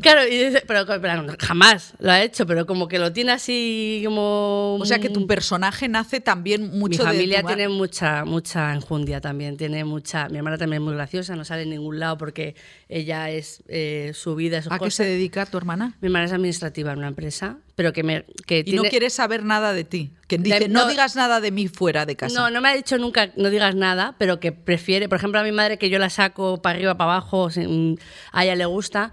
Claro, 0.00 0.26
y 0.28 0.36
dice- 0.36 0.62
pero, 0.66 0.84
pero 0.86 1.26
jamás 1.38 1.94
lo 1.98 2.10
ha 2.12 2.22
hecho, 2.22 2.46
pero 2.46 2.66
como 2.66 2.86
que 2.86 2.98
lo 2.98 3.12
tiene 3.12 3.32
así 3.32 4.02
como... 4.04 4.76
O 4.80 4.84
sea 4.84 4.98
que 4.98 5.08
tu 5.08 5.26
personaje 5.26 5.88
nace 5.88 6.20
también 6.20 6.70
Mi 6.72 6.78
mucho 6.78 7.02
de 7.02 7.08
familia 7.10 7.38
tu 7.40 7.44
ma- 7.44 7.48
tiene 7.54 7.68
mucha, 7.68 8.24
mucha 8.24 8.74
enjundia 8.74 9.20
también, 9.20 9.56
tiene 9.56 9.84
mucha... 9.84 10.28
Mi 10.28 10.36
hermana 10.38 10.58
también 10.58 10.82
es 10.82 10.84
muy 10.86 10.94
graciosa, 10.94 11.34
no 11.34 11.44
sale 11.44 11.62
en 11.62 11.70
ningún 11.70 11.98
lado 11.98 12.18
porque 12.18 12.54
ella 12.88 13.30
es 13.30 13.62
eh, 13.68 14.12
su 14.14 14.34
vida, 14.34 14.60
sus 14.62 14.70
¿A 14.72 14.78
qué 14.78 14.90
se 14.90 15.04
dedica 15.04 15.46
tu 15.46 15.56
hermana? 15.56 15.94
Mi 16.00 16.06
hermana 16.08 16.26
es 16.26 16.32
administrativa 16.32 16.92
en 16.92 16.98
una 16.98 17.08
empresa, 17.08 17.58
pero 17.74 17.92
que 17.92 18.02
me 18.02 18.24
que 18.46 18.58
Y 18.58 18.64
tiene... 18.64 18.82
no 18.82 18.88
quiere 18.90 19.08
saber 19.10 19.44
nada 19.44 19.72
de 19.72 19.84
ti. 19.84 20.12
Que 20.28 20.36
dice, 20.38 20.58
De- 20.60 20.68
no, 20.68 20.82
no- 20.84 20.88
digas 20.90 21.16
nada 21.16 21.40
de 21.40 21.50
mí 21.52 21.68
fuera 21.68 22.04
de 22.04 22.16
casa. 22.16 22.34
No, 22.38 22.50
no 22.50 22.60
me 22.60 22.68
ha 22.68 22.74
dicho 22.74 22.98
nunca 22.98 23.30
no 23.36 23.48
digas 23.48 23.74
nada, 23.74 24.14
pero 24.18 24.40
que 24.40 24.52
prefiere, 24.52 25.08
por 25.08 25.16
ejemplo, 25.18 25.40
a 25.40 25.42
mi 25.42 25.52
madre 25.52 25.78
que 25.78 25.88
yo 25.88 25.98
la 25.98 26.10
saco 26.10 26.60
para 26.60 26.76
arriba, 26.76 26.96
para 26.98 27.12
abajo, 27.12 27.48
a 28.32 28.44
ella 28.44 28.54
le 28.56 28.64
gusta, 28.66 29.12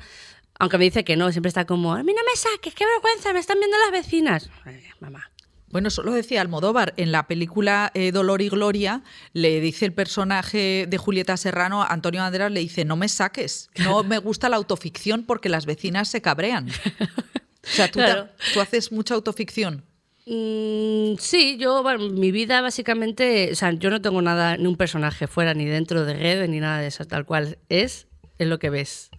aunque 0.59 0.77
me 0.77 0.85
dice 0.85 1.03
que 1.03 1.15
no, 1.15 1.31
siempre 1.31 1.49
está 1.49 1.65
como, 1.65 1.93
a 1.93 2.03
mí 2.03 2.13
no 2.13 2.21
me 2.23 2.35
saques, 2.35 2.73
qué 2.73 2.85
vergüenza, 2.85 3.33
me 3.33 3.39
están 3.39 3.59
viendo 3.59 3.77
las 3.79 3.91
vecinas. 3.91 4.49
Ay, 4.65 4.81
mamá. 4.99 5.29
Bueno, 5.69 5.87
eso 5.87 6.03
lo 6.03 6.11
decía 6.13 6.39
Almodóvar. 6.41 6.93
En 6.97 7.11
la 7.11 7.25
película 7.25 7.89
eh, 7.95 8.11
Dolor 8.11 8.43
y 8.43 8.49
Gloria, 8.49 9.01
le 9.33 9.59
dice 9.59 9.85
el 9.85 9.93
personaje 9.93 10.85
de 10.87 10.97
Julieta 10.99 11.35
Serrano, 11.35 11.81
Antonio 11.83 12.21
Banderas, 12.21 12.51
le 12.51 12.59
dice, 12.59 12.85
no 12.85 12.95
me 12.95 13.09
saques, 13.09 13.71
no 13.83 14.03
me 14.03 14.19
gusta 14.19 14.49
la 14.49 14.57
autoficción 14.57 15.23
porque 15.23 15.49
las 15.49 15.65
vecinas 15.65 16.09
se 16.09 16.21
cabrean. 16.21 16.69
O 17.65 17.69
sea, 17.75 17.87
tú, 17.89 17.99
te- 17.99 18.05
Claro. 18.05 18.27
tú 18.53 18.59
haces 18.59 18.91
mucha 18.91 19.13
autoficción. 19.15 19.85
Mm, 20.25 21.15
sí, 21.17 21.55
yo, 21.57 21.81
bueno, 21.81 22.09
mi 22.09 22.31
vida 22.31 22.59
básicamente, 22.61 23.49
o 23.51 23.55
sea, 23.55 23.71
yo 23.71 23.89
no 23.89 24.01
tengo 24.01 24.21
nada, 24.21 24.57
ni 24.57 24.67
un 24.67 24.75
personaje 24.75 25.27
fuera, 25.27 25.53
ni 25.53 25.63
dentro 25.65 26.03
de 26.03 26.13
redes, 26.13 26.49
ni 26.49 26.59
nada 26.59 26.79
de 26.79 26.87
eso, 26.87 27.05
tal 27.05 27.25
cual 27.25 27.57
es, 27.69 28.07
es 28.37 28.47
lo 28.47 28.59
que 28.59 28.69
ves. 28.69 29.09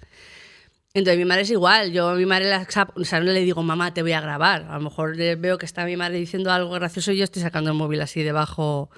Entonces 0.97 1.19
mi 1.19 1.25
madre 1.25 1.43
es 1.43 1.51
igual, 1.51 1.91
yo 1.91 2.11
a 2.11 2.15
mi 2.15 2.25
madre 2.25 2.49
la, 2.49 2.69
o 2.95 3.05
sea, 3.05 3.19
no 3.19 3.33
le 3.33 3.41
digo, 3.41 3.65
mamá, 3.65 3.93
te 3.93 4.03
voy 4.03 4.13
a 4.13 4.21
grabar. 4.21 4.67
A 4.71 4.75
lo 4.75 4.81
mejor 4.81 5.17
veo 5.17 5.59
que 5.59 5.67
está 5.67 5.85
mi 5.85 5.97
madre 5.97 6.19
diciendo 6.19 6.53
algo 6.53 6.71
gracioso 6.71 7.11
y 7.11 7.17
yo 7.17 7.25
estoy 7.25 7.43
sacando 7.43 7.71
el 7.71 7.77
móvil 7.77 8.01
así 8.01 8.23
debajo. 8.23 8.91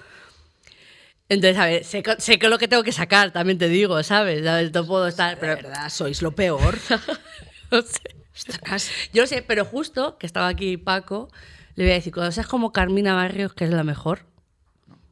Entonces, 1.27 1.57
a 1.57 1.65
ver, 1.65 1.83
sé, 1.83 2.03
sé 2.19 2.37
que 2.37 2.49
lo 2.49 2.59
que 2.59 2.67
tengo 2.67 2.83
que 2.83 2.91
sacar, 2.91 3.31
también 3.31 3.57
te 3.57 3.67
digo, 3.67 4.01
¿sabes? 4.03 4.43
No 4.73 4.85
puedo 4.85 5.07
estar, 5.07 5.39
Pero, 5.39 5.55
de 5.55 5.63
verdad, 5.63 5.89
sois 5.89 6.21
lo 6.21 6.33
peor. 6.33 6.77
no 7.71 7.81
sé. 7.81 8.01
Ostras. 8.35 8.91
Yo 9.11 9.23
lo 9.23 9.27
sé, 9.27 9.41
pero 9.41 9.65
justo 9.65 10.19
que 10.19 10.27
estaba 10.27 10.47
aquí 10.47 10.77
Paco, 10.77 11.29
le 11.73 11.85
voy 11.85 11.91
a 11.93 11.95
decir, 11.95 12.13
cuando 12.13 12.31
seas 12.31 12.45
como 12.45 12.71
Carmina 12.71 13.15
Barrios, 13.15 13.55
que 13.55 13.65
es 13.65 13.71
la 13.71 13.83
mejor, 13.83 14.27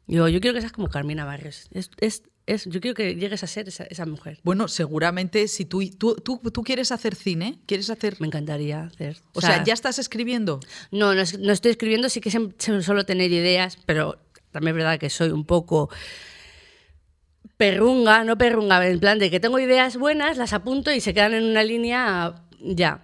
digo, 0.05 0.27
yo 0.27 0.39
quiero 0.39 0.53
que 0.53 0.61
seas 0.61 0.71
como 0.71 0.89
Carmina 0.89 1.25
Barrios. 1.25 1.67
Es, 1.71 1.89
es, 1.99 2.21
es- 2.47 2.65
yo 2.65 2.79
quiero 2.81 2.93
que 2.95 3.15
llegues 3.15 3.43
a 3.43 3.47
ser 3.47 3.67
esa, 3.67 3.85
esa 3.85 4.05
mujer. 4.05 4.39
Bueno, 4.43 4.67
seguramente 4.67 5.47
si 5.47 5.65
tú, 5.65 5.87
tú, 5.97 6.15
tú, 6.15 6.37
tú 6.51 6.63
quieres 6.63 6.91
hacer 6.91 7.15
cine, 7.15 7.59
quieres 7.65 7.89
hacer... 7.89 8.17
Me 8.19 8.27
encantaría 8.27 8.83
hacer. 8.83 9.17
O 9.33 9.41
sea, 9.41 9.63
ya 9.63 9.73
estás 9.73 9.97
escribiendo. 9.99 10.59
No, 10.91 11.13
no, 11.15 11.23
no 11.39 11.51
estoy 11.53 11.71
escribiendo, 11.71 12.09
sí 12.09 12.21
que 12.21 12.29
suelo 12.31 13.05
tener 13.05 13.31
ideas, 13.31 13.77
pero 13.85 14.19
también 14.51 14.75
es 14.75 14.83
verdad 14.83 14.99
que 14.99 15.09
soy 15.09 15.29
un 15.31 15.45
poco 15.45 15.89
perrunga, 17.57 18.23
no 18.23 18.37
perrunga, 18.37 18.85
en 18.87 18.99
plan 18.99 19.17
de 19.19 19.29
que 19.31 19.39
tengo 19.39 19.59
ideas 19.59 19.97
buenas, 19.97 20.37
las 20.37 20.53
apunto 20.53 20.91
y 20.91 20.99
se 20.99 21.13
quedan 21.13 21.33
en 21.33 21.43
una 21.45 21.63
línea 21.63 22.35
ya. 22.61 23.01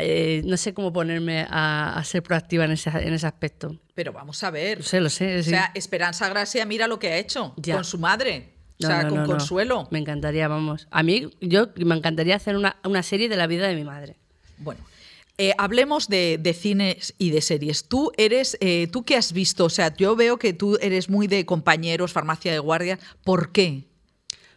Eh, 0.00 0.42
no 0.44 0.56
sé 0.56 0.74
cómo 0.74 0.92
ponerme 0.92 1.46
a, 1.48 1.96
a 1.96 2.02
ser 2.04 2.22
proactiva 2.24 2.64
en 2.64 2.72
ese, 2.72 2.90
en 2.90 3.12
ese 3.14 3.26
aspecto. 3.28 3.78
Pero 3.94 4.12
vamos 4.12 4.42
a 4.42 4.50
ver. 4.50 4.78
Lo 4.78 4.84
sé, 4.84 5.00
lo 5.00 5.08
sé. 5.08 5.38
O 5.38 5.42
sea, 5.44 5.70
Esperanza 5.74 6.28
Gracia, 6.28 6.66
mira 6.66 6.88
lo 6.88 6.98
que 6.98 7.08
ha 7.12 7.16
hecho 7.18 7.54
Ya. 7.58 7.74
con 7.76 7.84
su 7.84 7.98
madre. 7.98 8.53
No, 8.78 8.88
o 8.88 8.90
sea, 8.90 9.02
no, 9.04 9.08
con 9.10 9.18
no. 9.22 9.26
Consuelo. 9.26 9.88
Me 9.90 9.98
encantaría, 9.98 10.48
vamos. 10.48 10.88
A 10.90 11.02
mí, 11.02 11.30
yo 11.40 11.68
me 11.76 11.94
encantaría 11.94 12.36
hacer 12.36 12.56
una, 12.56 12.76
una 12.84 13.02
serie 13.02 13.28
de 13.28 13.36
la 13.36 13.46
vida 13.46 13.68
de 13.68 13.74
mi 13.74 13.84
madre. 13.84 14.16
Bueno, 14.58 14.80
eh, 15.38 15.52
hablemos 15.58 16.08
de, 16.08 16.38
de 16.40 16.54
cines 16.54 17.14
y 17.18 17.30
de 17.30 17.40
series. 17.40 17.88
Tú 17.88 18.12
eres, 18.16 18.56
eh, 18.60 18.88
¿tú 18.90 19.04
qué 19.04 19.16
has 19.16 19.32
visto? 19.32 19.64
O 19.64 19.70
sea, 19.70 19.94
yo 19.96 20.16
veo 20.16 20.38
que 20.38 20.52
tú 20.52 20.78
eres 20.80 21.08
muy 21.08 21.26
de 21.26 21.44
compañeros, 21.44 22.12
farmacia 22.12 22.52
de 22.52 22.58
guardia. 22.58 22.98
¿Por 23.24 23.52
qué? 23.52 23.84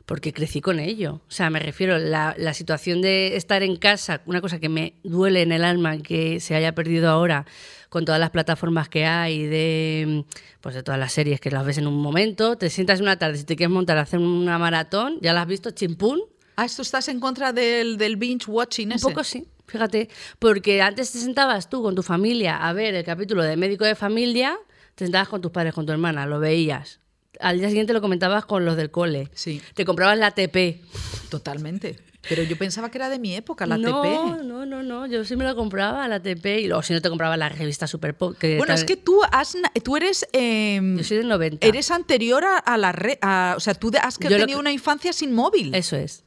Porque 0.05 0.34
crecí 0.34 0.61
con 0.61 0.80
ello. 0.80 1.22
O 1.28 1.32
sea, 1.32 1.49
me 1.49 1.59
refiero, 1.59 1.97
la, 1.97 2.36
la 2.38 2.53
situación 2.53 3.01
de 3.01 3.36
estar 3.36 3.61
en 3.63 3.76
casa, 3.76 4.22
una 4.26 4.39
cosa 4.39 4.59
que 4.59 4.70
me 4.70 4.93
duele 5.03 5.41
en 5.41 5.51
el 5.51 5.63
alma 5.63 5.97
que 5.97 6.39
se 6.39 6.55
haya 6.55 6.74
perdido 6.74 7.09
ahora 7.09 7.45
con 7.90 8.06
todas 8.06 8.20
las 8.20 8.30
plataformas 8.32 8.90
que 8.90 9.06
hay, 9.06 9.46
de, 9.46 10.26
pues 10.62 10.76
de 10.76 10.84
todas 10.84 11.00
las 11.00 11.14
series 11.14 11.40
que 11.40 11.52
las 11.52 11.66
ves 11.66 11.78
en 11.78 11.88
un 11.88 12.02
momento, 12.02 12.58
te 12.58 12.70
sientas 12.70 13.00
una 13.02 13.18
tarde, 13.18 13.38
si 13.38 13.44
te 13.44 13.56
quieres 13.56 13.74
montar 13.74 13.98
a 13.98 14.02
hacer 14.02 14.20
una 14.20 14.58
maratón, 14.58 15.18
ya 15.22 15.34
la 15.34 15.42
has 15.42 15.48
visto, 15.48 15.72
chimpún, 15.72 16.22
Ah, 16.60 16.66
¿esto 16.66 16.82
estás 16.82 17.08
en 17.08 17.20
contra 17.20 17.54
del, 17.54 17.98
del 18.00 18.16
binge 18.18 18.48
watching 18.50 18.88
Un 18.88 18.94
ese? 18.94 19.08
poco 19.08 19.24
sí, 19.24 19.46
fíjate, 19.68 20.10
porque 20.40 20.82
antes 20.82 21.12
te 21.12 21.20
sentabas 21.20 21.70
tú 21.70 21.84
con 21.84 21.94
tu 21.94 22.02
familia 22.02 22.58
a 22.58 22.74
ver 22.74 22.96
el 22.96 23.04
capítulo 23.04 23.44
de 23.44 23.56
médico 23.58 23.86
de 23.86 23.94
familia, 23.94 24.58
te 24.96 25.06
sentabas 25.06 25.28
con 25.28 25.40
tus 25.40 25.52
padres, 25.52 25.76
con 25.76 25.86
tu 25.86 25.92
hermana, 25.92 26.26
lo 26.26 26.40
veías. 26.40 27.00
Al 27.40 27.60
día 27.60 27.68
siguiente 27.68 27.94
lo 27.94 28.02
comentabas 28.02 28.46
con 28.46 28.66
los 28.66 28.76
del 28.76 28.90
cole. 28.90 29.30
Sí. 29.36 29.62
Te 29.76 29.86
comprabas 29.86 30.18
la 30.18 30.32
TP. 30.32 30.82
Totalmente. 31.30 32.00
Pero 32.30 32.43
yo 32.43 32.57
pensaba 32.57 32.89
que 32.91 32.97
era 32.97 33.09
de 33.09 33.19
mi 33.19 33.36
época, 33.36 33.65
la 33.65 33.78
no, 33.78 34.01
TP. 34.01 34.43
no, 34.43 34.65
no, 34.65 34.84
no, 34.84 35.05
yo 35.07 35.23
sí 35.25 35.36
me 35.36 35.43
la 35.45 35.55
compraba 35.55 36.07
la 36.07 36.19
TP 36.21 36.59
y 36.61 36.67
luego 36.67 36.84
si 36.84 36.93
no 36.93 37.01
te 37.01 37.09
compraba 37.09 37.38
la 37.38 37.49
revista 37.49 37.88
Super 37.88 38.15
Pop. 38.15 38.38
Que 38.38 38.57
Bueno, 38.57 38.73
es 38.73 38.84
que 38.84 38.97
tú, 38.97 39.21
has, 39.32 39.55
tú 39.84 39.95
eres... 39.97 40.28
eh, 40.34 40.80
yo 40.97 41.03
soy 41.03 41.17
del 41.17 41.28
90. 41.30 41.65
Eres 41.65 41.89
anterior 41.91 42.43
a, 42.43 42.57
a 42.57 42.78
la 42.78 42.91
red. 42.91 43.17
O 43.55 43.59
sea, 43.59 43.73
tú 43.75 43.91
has 44.01 44.17
Yo 44.19 44.30
tenido 44.30 44.47
que- 44.47 44.55
una 44.57 44.71
infancia 44.71 45.13
sin 45.13 45.34
móvil. 45.34 45.73
Eso 45.73 45.95
es. 45.95 46.23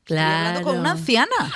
Estoy 0.00 0.18
hablando 0.18 0.62
con 0.62 0.78
una 0.78 0.82
Claro. 0.94 0.98
anciana. 0.98 1.36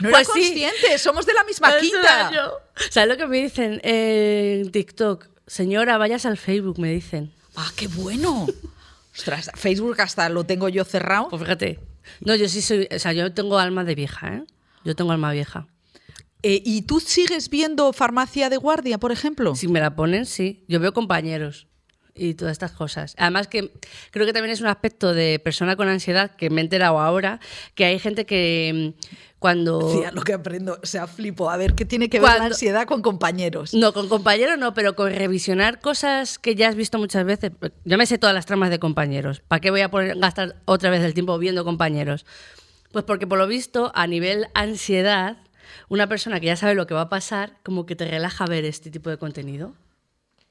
No 0.00 0.10
Pues 0.10 0.28
era 0.28 0.34
sí. 0.34 0.40
consciente, 0.42 0.98
somos 0.98 1.26
de 1.26 1.32
la 1.34 1.42
misma 1.42 1.70
Eso 1.70 1.80
quinta. 1.80 2.00
era 2.00 2.30
yo. 2.32 2.52
¿Sabes 2.90 3.08
lo 3.08 3.16
que 3.16 3.26
me 3.26 3.38
dicen 3.38 3.80
en 3.82 4.70
TikTok? 4.70 5.26
Señora, 5.46 5.98
vayas 5.98 6.26
al 6.26 6.36
Facebook, 6.36 6.78
me 6.78 6.90
dicen. 6.92 7.32
Ah, 7.56 7.70
qué 7.74 7.88
bueno. 7.88 8.46
Ostras, 9.18 9.50
Facebook 9.54 10.00
hasta 10.00 10.28
lo 10.28 10.44
tengo 10.44 10.68
yo 10.68 10.84
cerrado. 10.84 11.28
Pues 11.28 11.42
fíjate. 11.42 11.80
No, 12.20 12.34
yo 12.36 12.48
sí 12.48 12.62
soy. 12.62 12.88
O 12.94 12.98
sea, 12.98 13.12
yo 13.12 13.32
tengo 13.32 13.58
alma 13.58 13.84
de 13.84 13.94
vieja, 13.94 14.36
¿eh? 14.36 14.44
Yo 14.84 14.94
tengo 14.94 15.12
alma 15.12 15.32
vieja. 15.32 15.66
Eh, 16.42 16.62
¿Y 16.64 16.82
tú 16.82 17.00
sigues 17.00 17.50
viendo 17.50 17.92
farmacia 17.92 18.48
de 18.48 18.56
guardia, 18.56 18.98
por 18.98 19.10
ejemplo? 19.10 19.56
Si 19.56 19.66
me 19.66 19.80
la 19.80 19.96
ponen, 19.96 20.24
sí. 20.24 20.64
Yo 20.68 20.78
veo 20.78 20.92
compañeros 20.92 21.67
y 22.18 22.34
todas 22.34 22.52
estas 22.52 22.72
cosas. 22.72 23.14
Además 23.18 23.46
que 23.48 23.72
creo 24.10 24.26
que 24.26 24.32
también 24.32 24.52
es 24.52 24.60
un 24.60 24.66
aspecto 24.66 25.14
de 25.14 25.38
persona 25.38 25.76
con 25.76 25.88
ansiedad 25.88 26.32
que 26.36 26.50
me 26.50 26.60
he 26.60 26.64
enterado 26.64 26.98
ahora, 27.00 27.40
que 27.74 27.84
hay 27.84 27.98
gente 27.98 28.26
que 28.26 28.94
mm, 28.96 29.08
cuando... 29.38 29.78
Decía 29.78 30.10
lo 30.10 30.22
que 30.22 30.32
aprendo, 30.32 30.78
o 30.82 30.86
sea, 30.86 31.06
flipo. 31.06 31.48
A 31.50 31.56
ver, 31.56 31.74
¿qué 31.74 31.84
tiene 31.84 32.08
que 32.10 32.18
ver 32.20 32.30
la 32.38 32.46
ansiedad 32.46 32.86
con 32.86 33.02
compañeros? 33.02 33.72
No, 33.72 33.92
con 33.92 34.08
compañeros 34.08 34.58
no, 34.58 34.74
pero 34.74 34.96
con 34.96 35.12
revisionar 35.14 35.80
cosas 35.80 36.38
que 36.38 36.54
ya 36.56 36.68
has 36.68 36.74
visto 36.74 36.98
muchas 36.98 37.24
veces. 37.24 37.52
Yo 37.84 37.96
me 37.98 38.06
sé 38.06 38.18
todas 38.18 38.34
las 38.34 38.46
tramas 38.46 38.70
de 38.70 38.78
compañeros. 38.78 39.40
¿Para 39.46 39.60
qué 39.60 39.70
voy 39.70 39.80
a 39.82 39.90
poner- 39.90 40.18
gastar 40.18 40.56
otra 40.64 40.90
vez 40.90 41.02
el 41.02 41.14
tiempo 41.14 41.38
viendo 41.38 41.64
compañeros? 41.64 42.26
Pues 42.92 43.04
porque 43.04 43.26
por 43.26 43.38
lo 43.38 43.46
visto, 43.46 43.92
a 43.94 44.06
nivel 44.06 44.46
ansiedad, 44.54 45.36
una 45.88 46.06
persona 46.08 46.40
que 46.40 46.46
ya 46.46 46.56
sabe 46.56 46.74
lo 46.74 46.86
que 46.86 46.94
va 46.94 47.02
a 47.02 47.08
pasar, 47.08 47.58
como 47.62 47.86
que 47.86 47.94
te 47.94 48.06
relaja 48.06 48.46
ver 48.46 48.64
este 48.64 48.90
tipo 48.90 49.10
de 49.10 49.18
contenido. 49.18 49.74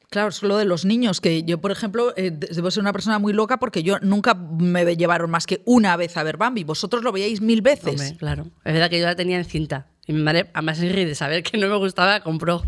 Claro, 0.09 0.29
es 0.29 0.41
lo 0.41 0.57
de 0.57 0.63
los 0.65 0.85
niños, 0.85 1.19
que 1.19 1.43
yo, 1.43 1.59
por 1.59 1.71
ejemplo, 1.71 2.13
eh, 2.15 2.31
de- 2.31 2.47
debo 2.47 2.71
ser 2.71 2.79
una 2.81 2.93
persona 2.93 3.19
muy 3.19 3.33
loca 3.33 3.57
porque 3.59 3.83
yo 3.83 3.99
nunca 4.01 4.33
me 4.35 4.95
llevaron 4.95 5.29
más 5.29 5.45
que 5.45 5.61
una 5.65 5.97
vez 5.97 6.15
a 6.15 6.23
ver 6.23 6.37
Bambi. 6.37 6.63
Vosotros 6.63 7.03
lo 7.03 7.11
veíais 7.11 7.41
mil 7.41 7.61
veces. 7.61 8.13
Claro. 8.17 8.47
Es 8.63 8.73
verdad 8.73 8.89
que 8.89 8.99
yo 8.99 9.05
la 9.05 9.15
tenía 9.17 9.37
en 9.37 9.43
cinta. 9.45 9.87
Y 10.05 10.13
mi 10.13 10.21
madre, 10.21 10.49
además 10.53 10.79
de 10.79 11.13
saber 11.15 11.43
que 11.43 11.57
no 11.57 11.67
me 11.67 11.75
gustaba, 11.75 12.21
compró. 12.21 12.63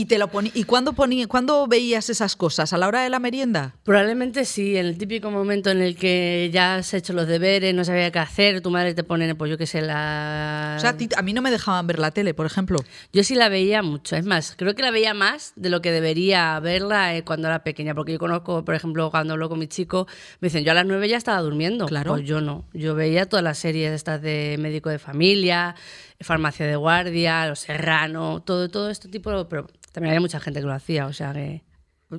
¿Y, 0.00 0.06
te 0.06 0.16
lo 0.16 0.28
poní, 0.28 0.50
¿y 0.54 0.64
cuándo, 0.64 0.94
poní, 0.94 1.26
cuándo 1.26 1.66
veías 1.66 2.08
esas 2.08 2.34
cosas? 2.34 2.72
¿A 2.72 2.78
la 2.78 2.88
hora 2.88 3.02
de 3.02 3.10
la 3.10 3.18
merienda? 3.18 3.74
Probablemente 3.84 4.46
sí, 4.46 4.78
en 4.78 4.86
el 4.86 4.96
típico 4.96 5.30
momento 5.30 5.68
en 5.68 5.82
el 5.82 5.94
que 5.94 6.48
ya 6.50 6.76
has 6.76 6.94
hecho 6.94 7.12
los 7.12 7.26
deberes, 7.28 7.74
no 7.74 7.84
sabía 7.84 8.10
qué 8.10 8.18
hacer, 8.18 8.62
tu 8.62 8.70
madre 8.70 8.94
te 8.94 9.04
pone, 9.04 9.34
pues 9.34 9.50
yo 9.50 9.58
qué 9.58 9.66
sé, 9.66 9.82
la... 9.82 10.76
O 10.78 10.80
sea, 10.80 10.96
a, 11.18 11.22
mí 11.22 11.34
no 11.34 11.42
me 11.42 11.50
dejaban 11.50 11.86
ver 11.86 11.98
la 11.98 12.12
tele, 12.12 12.32
por 12.32 12.46
ejemplo. 12.46 12.78
Yo 13.12 13.22
sí 13.24 13.34
la 13.34 13.50
veía 13.50 13.82
mucho, 13.82 14.16
es 14.16 14.24
más, 14.24 14.54
creo 14.56 14.74
que 14.74 14.80
la 14.80 14.90
veía 14.90 15.12
más 15.12 15.52
de 15.56 15.68
lo 15.68 15.82
que 15.82 15.92
debería 15.92 16.58
verla 16.60 17.14
eh, 17.14 17.22
cuando 17.22 17.48
era 17.48 17.62
pequeña, 17.62 17.94
porque 17.94 18.12
yo 18.12 18.18
conozco, 18.18 18.64
por 18.64 18.74
ejemplo, 18.74 19.10
cuando 19.10 19.34
hablo 19.34 19.50
con 19.50 19.58
mi 19.58 19.66
chico, 19.66 20.06
me 20.40 20.46
dicen, 20.46 20.64
yo 20.64 20.70
a 20.70 20.74
las 20.76 20.86
nueve 20.86 21.10
ya 21.10 21.18
estaba 21.18 21.42
durmiendo. 21.42 21.84
Claro. 21.84 22.12
Pues 22.12 22.24
yo 22.24 22.40
no, 22.40 22.64
yo 22.72 22.94
veía 22.94 23.26
todas 23.26 23.44
las 23.44 23.58
series 23.58 23.92
estas 23.92 24.22
de 24.22 24.56
médico 24.58 24.88
de 24.88 24.98
familia, 24.98 25.76
farmacia 26.20 26.66
de 26.66 26.76
guardia, 26.76 27.46
Los 27.46 27.60
Serrano, 27.60 28.42
todo, 28.42 28.68
todo 28.68 28.90
este 28.90 29.08
tipo, 29.08 29.48
pero 29.48 29.66
también 29.92 30.10
había 30.10 30.20
mucha 30.20 30.40
gente 30.40 30.60
que 30.60 30.66
lo 30.66 30.72
hacía, 30.72 31.06
o 31.06 31.12
sea 31.12 31.32
que... 31.32 31.62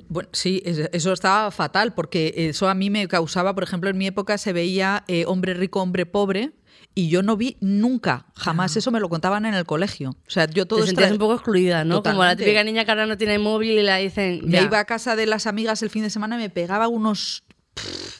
Bueno, 0.08 0.30
sí, 0.32 0.62
eso 0.64 1.12
estaba 1.12 1.50
fatal, 1.50 1.92
porque 1.92 2.32
eso 2.34 2.68
a 2.68 2.74
mí 2.74 2.88
me 2.88 3.06
causaba, 3.08 3.54
por 3.54 3.62
ejemplo, 3.62 3.90
en 3.90 3.98
mi 3.98 4.06
época 4.06 4.38
se 4.38 4.54
veía 4.54 5.04
eh, 5.06 5.24
hombre 5.26 5.52
rico, 5.52 5.82
hombre 5.82 6.06
pobre, 6.06 6.52
y 6.94 7.08
yo 7.08 7.22
no 7.22 7.36
vi 7.36 7.56
nunca, 7.60 8.26
jamás 8.34 8.76
eso 8.76 8.90
me 8.90 9.00
lo 9.00 9.08
contaban 9.08 9.46
en 9.46 9.54
el 9.54 9.64
colegio. 9.64 10.10
O 10.10 10.30
sea, 10.30 10.46
yo 10.46 10.66
todo 10.66 10.80
Te 10.80 10.86
sentías 10.86 11.12
un 11.12 11.18
poco 11.18 11.34
excluida, 11.34 11.84
¿no? 11.84 12.02
Como 12.02 12.24
la 12.24 12.36
típica 12.36 12.64
niña 12.64 12.84
que 12.84 12.90
ahora 12.90 13.06
no 13.06 13.16
tiene 13.16 13.38
móvil 13.38 13.78
y 13.78 13.82
la 13.82 13.96
dicen. 13.96 14.40
Me 14.44 14.62
iba 14.62 14.78
a 14.78 14.84
casa 14.84 15.16
de 15.16 15.26
las 15.26 15.46
amigas 15.46 15.82
el 15.82 15.90
fin 15.90 16.02
de 16.02 16.10
semana 16.10 16.36
y 16.36 16.38
me 16.38 16.50
pegaba 16.50 16.88
unos 16.88 17.44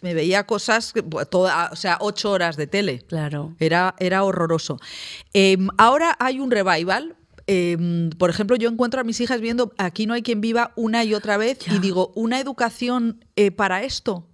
me 0.02 0.14
veía 0.14 0.44
cosas, 0.44 0.92
toda, 1.30 1.70
o 1.72 1.76
sea, 1.76 1.98
ocho 2.00 2.30
horas 2.30 2.56
de 2.56 2.66
tele. 2.66 3.04
Claro. 3.08 3.54
Era, 3.58 3.94
era 3.98 4.24
horroroso. 4.24 4.78
Em, 5.32 5.68
ahora 5.78 6.16
hay 6.18 6.40
un 6.40 6.50
revival. 6.50 7.16
Em, 7.46 8.10
por 8.10 8.30
ejemplo, 8.30 8.56
yo 8.56 8.68
encuentro 8.68 9.00
a 9.00 9.04
mis 9.04 9.20
hijas 9.20 9.40
viendo 9.40 9.72
Aquí 9.76 10.06
no 10.06 10.14
hay 10.14 10.22
quien 10.22 10.40
viva 10.40 10.72
una 10.76 11.02
y 11.04 11.14
otra 11.14 11.36
vez 11.36 11.58
y 11.68 11.78
digo, 11.78 12.12
¿una 12.14 12.40
educación 12.40 13.24
eh, 13.36 13.50
para 13.50 13.82
esto? 13.82 14.28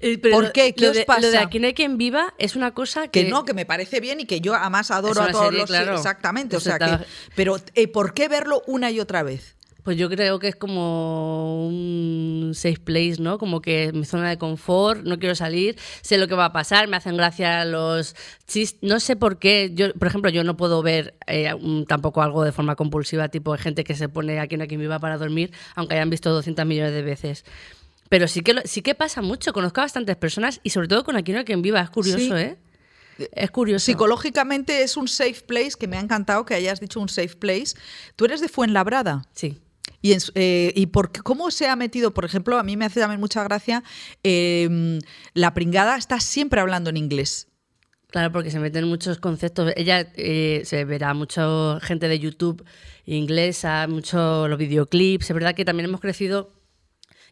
Eh, 0.00 0.18
¿Por 0.18 0.52
qué? 0.52 0.74
¿Qué 0.74 0.88
os 0.88 0.98
pasa? 1.04 1.20
Lo 1.20 1.30
de 1.30 1.38
Aquí 1.38 1.58
no 1.58 1.66
hay 1.66 1.74
quien 1.74 1.98
viva 1.98 2.34
es 2.38 2.56
una 2.56 2.72
cosa 2.72 3.08
que... 3.08 3.24
Que 3.24 3.30
no, 3.30 3.44
que 3.44 3.54
me 3.54 3.66
parece 3.66 4.00
bien 4.00 4.20
y 4.20 4.24
que 4.24 4.40
yo 4.40 4.54
además 4.54 4.90
adoro 4.90 5.22
a 5.22 5.30
todos 5.30 5.52
los... 5.52 5.70
Exactamente, 5.70 6.56
o 6.56 6.60
sea 6.60 6.78
que... 6.78 7.04
Pero 7.36 7.56
eh, 7.74 7.88
¿por 7.88 8.14
qué 8.14 8.28
verlo 8.28 8.62
una 8.66 8.90
y 8.90 9.00
otra 9.00 9.22
vez? 9.22 9.56
Pues 9.82 9.96
yo 9.96 10.08
creo 10.08 10.38
que 10.38 10.48
es 10.48 10.56
como 10.56 11.66
un 11.66 12.52
safe 12.54 12.78
place, 12.78 13.16
¿no? 13.18 13.38
Como 13.38 13.60
que 13.62 13.92
mi 13.92 14.04
zona 14.04 14.28
de 14.28 14.38
confort, 14.38 15.02
no 15.04 15.18
quiero 15.18 15.34
salir, 15.34 15.76
sé 16.02 16.18
lo 16.18 16.28
que 16.28 16.34
va 16.34 16.46
a 16.46 16.52
pasar, 16.52 16.88
me 16.88 16.96
hacen 16.96 17.16
gracia 17.16 17.64
los 17.64 18.14
chistes, 18.46 18.82
no 18.82 19.00
sé 19.00 19.16
por 19.16 19.38
qué, 19.38 19.70
yo, 19.74 19.92
por 19.94 20.08
ejemplo, 20.08 20.30
yo 20.30 20.44
no 20.44 20.56
puedo 20.56 20.82
ver 20.82 21.14
eh, 21.26 21.50
tampoco 21.88 22.22
algo 22.22 22.44
de 22.44 22.52
forma 22.52 22.76
compulsiva, 22.76 23.28
tipo 23.28 23.52
de 23.52 23.58
gente 23.58 23.84
que 23.84 23.94
se 23.94 24.08
pone 24.08 24.40
aquí 24.40 24.54
en 24.54 24.62
aquí 24.62 24.76
me 24.76 24.86
va 24.86 24.98
para 24.98 25.18
dormir, 25.18 25.52
aunque 25.74 25.94
hayan 25.94 26.10
visto 26.10 26.30
200 26.30 26.66
millones 26.66 26.92
de 26.92 27.02
veces. 27.02 27.44
Pero 28.08 28.26
sí 28.26 28.42
que, 28.42 28.62
sí 28.64 28.82
que 28.82 28.94
pasa 28.94 29.22
mucho, 29.22 29.52
conozco 29.52 29.80
a 29.80 29.84
bastantes 29.84 30.16
personas 30.16 30.60
y 30.64 30.70
sobre 30.70 30.88
todo 30.88 31.04
con 31.04 31.16
Aquí 31.16 31.32
no 31.32 31.38
hay 31.38 31.44
quien 31.44 31.62
viva, 31.62 31.80
es 31.80 31.90
curioso, 31.90 32.36
¿eh? 32.36 32.58
Es 33.32 33.50
curioso. 33.50 33.84
Psicológicamente 33.84 34.82
es 34.82 34.96
un 34.96 35.06
safe 35.06 35.42
place, 35.46 35.72
que 35.78 35.86
me 35.86 35.96
ha 35.96 36.00
encantado 36.00 36.44
que 36.44 36.54
hayas 36.54 36.80
dicho 36.80 37.00
un 37.00 37.08
safe 37.08 37.36
place. 37.36 37.76
¿Tú 38.16 38.24
eres 38.24 38.40
de 38.40 38.48
Fuenlabrada? 38.48 39.22
Sí. 39.34 39.60
Y, 40.02 40.16
eh, 40.34 40.72
y 40.74 40.86
por, 40.86 41.12
cómo 41.22 41.50
se 41.50 41.68
ha 41.68 41.76
metido, 41.76 42.12
por 42.12 42.24
ejemplo, 42.24 42.58
a 42.58 42.62
mí 42.62 42.76
me 42.76 42.86
hace 42.86 43.00
también 43.00 43.20
mucha 43.20 43.44
gracia, 43.44 43.82
em, 44.22 44.98
la 45.34 45.52
pringada 45.54 45.96
está 45.96 46.20
siempre 46.20 46.60
hablando 46.60 46.90
en 46.90 46.96
inglés. 46.96 47.48
Claro, 48.08 48.32
porque 48.32 48.50
se 48.50 48.58
meten 48.58 48.88
muchos 48.88 49.18
conceptos. 49.18 49.72
Ella 49.76 50.00
eh, 50.16 50.62
se 50.64 50.84
verá 50.84 51.14
mucha 51.14 51.78
gente 51.80 52.08
de 52.08 52.18
YouTube 52.18 52.64
inglesa, 53.06 53.86
mucho 53.88 54.48
los 54.48 54.58
videoclips. 54.58 55.30
Es 55.30 55.34
verdad 55.34 55.54
que 55.54 55.64
también 55.64 55.88
hemos 55.88 56.00
crecido 56.00 56.52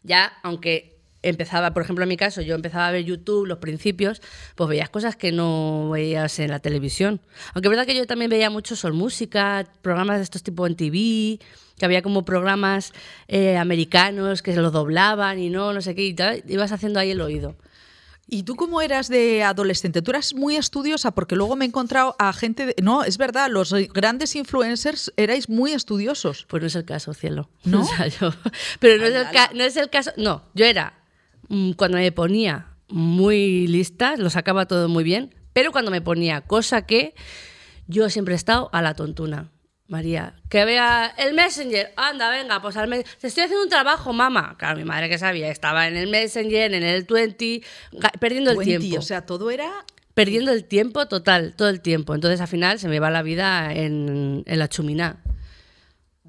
ya, 0.03 0.31
aunque 0.43 0.99
empezaba, 1.21 1.73
por 1.73 1.83
ejemplo, 1.83 2.03
en 2.03 2.09
mi 2.09 2.17
caso, 2.17 2.41
yo 2.41 2.55
empezaba 2.55 2.87
a 2.87 2.91
ver 2.91 3.03
YouTube, 3.03 3.45
los 3.45 3.57
principios, 3.57 4.21
pues 4.55 4.69
veías 4.69 4.89
cosas 4.89 5.15
que 5.15 5.31
no 5.31 5.89
veías 5.89 6.39
en 6.39 6.49
la 6.51 6.59
televisión. 6.59 7.21
Aunque 7.53 7.67
es 7.67 7.69
verdad 7.69 7.85
que 7.85 7.95
yo 7.95 8.05
también 8.05 8.29
veía 8.29 8.49
mucho 8.49 8.75
Sol 8.75 8.93
Música, 8.93 9.65
programas 9.81 10.17
de 10.17 10.23
estos 10.23 10.43
tipo 10.43 10.65
en 10.65 10.75
TV, 10.75 11.39
que 11.79 11.85
había 11.85 12.03
como 12.03 12.23
programas 12.25 12.93
eh, 13.27 13.57
americanos 13.57 14.43
que 14.43 14.53
se 14.53 14.61
los 14.61 14.71
doblaban 14.71 15.39
y 15.39 15.49
no, 15.49 15.73
no 15.73 15.81
sé 15.81 15.95
qué, 15.95 16.05
y 16.05 16.13
tal, 16.13 16.43
ibas 16.47 16.71
haciendo 16.71 16.99
ahí 16.99 17.09
el 17.11 17.21
oído. 17.21 17.55
¿Y 18.31 18.43
tú 18.43 18.55
cómo 18.55 18.79
eras 18.83 19.07
de 19.07 19.41
adolescente? 19.41 20.03
Tú 20.03 20.11
eras 20.11 20.35
muy 20.35 20.55
estudiosa 20.55 21.09
porque 21.09 21.35
luego 21.35 21.55
me 21.55 21.65
he 21.65 21.67
encontrado 21.67 22.15
a 22.19 22.31
gente... 22.31 22.75
no, 22.83 23.03
es 23.03 23.17
verdad, 23.17 23.49
los 23.49 23.73
grandes 23.91 24.35
influencers 24.35 25.11
erais 25.17 25.49
muy 25.49 25.71
estudiosos. 25.71 26.45
Pues 26.47 26.61
no 26.61 26.67
es 26.67 26.75
el 26.75 26.85
caso, 26.85 27.15
cielo. 27.15 27.49
¿No? 27.63 27.89
pero 28.79 29.01
no 29.01 29.07
es, 29.07 29.15
el 29.15 29.57
no 29.57 29.63
es, 29.63 29.77
el 29.77 29.89
caso... 29.89 30.11
No, 30.15 30.43
yo 30.53 30.65
era 30.65 30.99
Mm, 31.49 31.71
cuando 31.71 31.97
me 31.97 32.11
ponía 32.11 32.67
muy 32.87 33.67
lista, 33.67 34.15
lo 34.17 34.29
sacaba 34.29 34.67
todo 34.67 34.87
muy 34.87 35.03
bien, 35.03 35.35
pero 35.51 35.71
cuando 35.71 35.91
me 35.91 36.01
ponía 36.01 36.41
cosa 36.41 36.83
que 36.83 37.15
yo 37.87 38.09
siempre 38.09 38.35
he 38.35 38.37
estado 38.37 38.69
a 38.71 38.81
la 38.81 38.93
tontuna. 38.93 39.49
María, 39.89 40.35
que 40.49 40.65
vea 40.65 41.13
el 41.17 41.33
Messenger, 41.33 41.91
anda, 41.97 42.29
venga, 42.29 42.61
pues 42.61 42.77
al 42.77 42.87
Messenger. 42.87 43.17
Te 43.19 43.27
estoy 43.27 43.43
haciendo 43.45 43.63
un 43.63 43.69
trabajo, 43.69 44.13
mamá. 44.13 44.55
Claro, 44.57 44.77
mi 44.77 44.85
madre 44.85 45.09
que 45.09 45.17
sabía, 45.17 45.49
estaba 45.49 45.87
en 45.87 45.97
el 45.97 46.07
Messenger, 46.07 46.75
en 46.75 46.83
el 46.83 47.05
20, 47.05 47.61
perdiendo 48.19 48.51
el 48.51 48.59
tiempo. 48.59 48.99
O 48.99 49.01
sea, 49.01 49.25
todo 49.25 49.49
era 49.49 49.69
perdiendo 50.13 50.51
el 50.51 50.65
tiempo 50.65 51.07
total, 51.07 51.55
todo 51.55 51.69
el 51.69 51.81
tiempo. 51.81 52.13
Entonces 52.13 52.39
al 52.39 52.47
final 52.47 52.77
se 52.77 52.87
me 52.87 52.99
va 52.99 53.09
la 53.09 53.23
vida 53.23 53.73
en, 53.73 54.43
en 54.45 54.59
la 54.59 54.67
chuminá. 54.67 55.17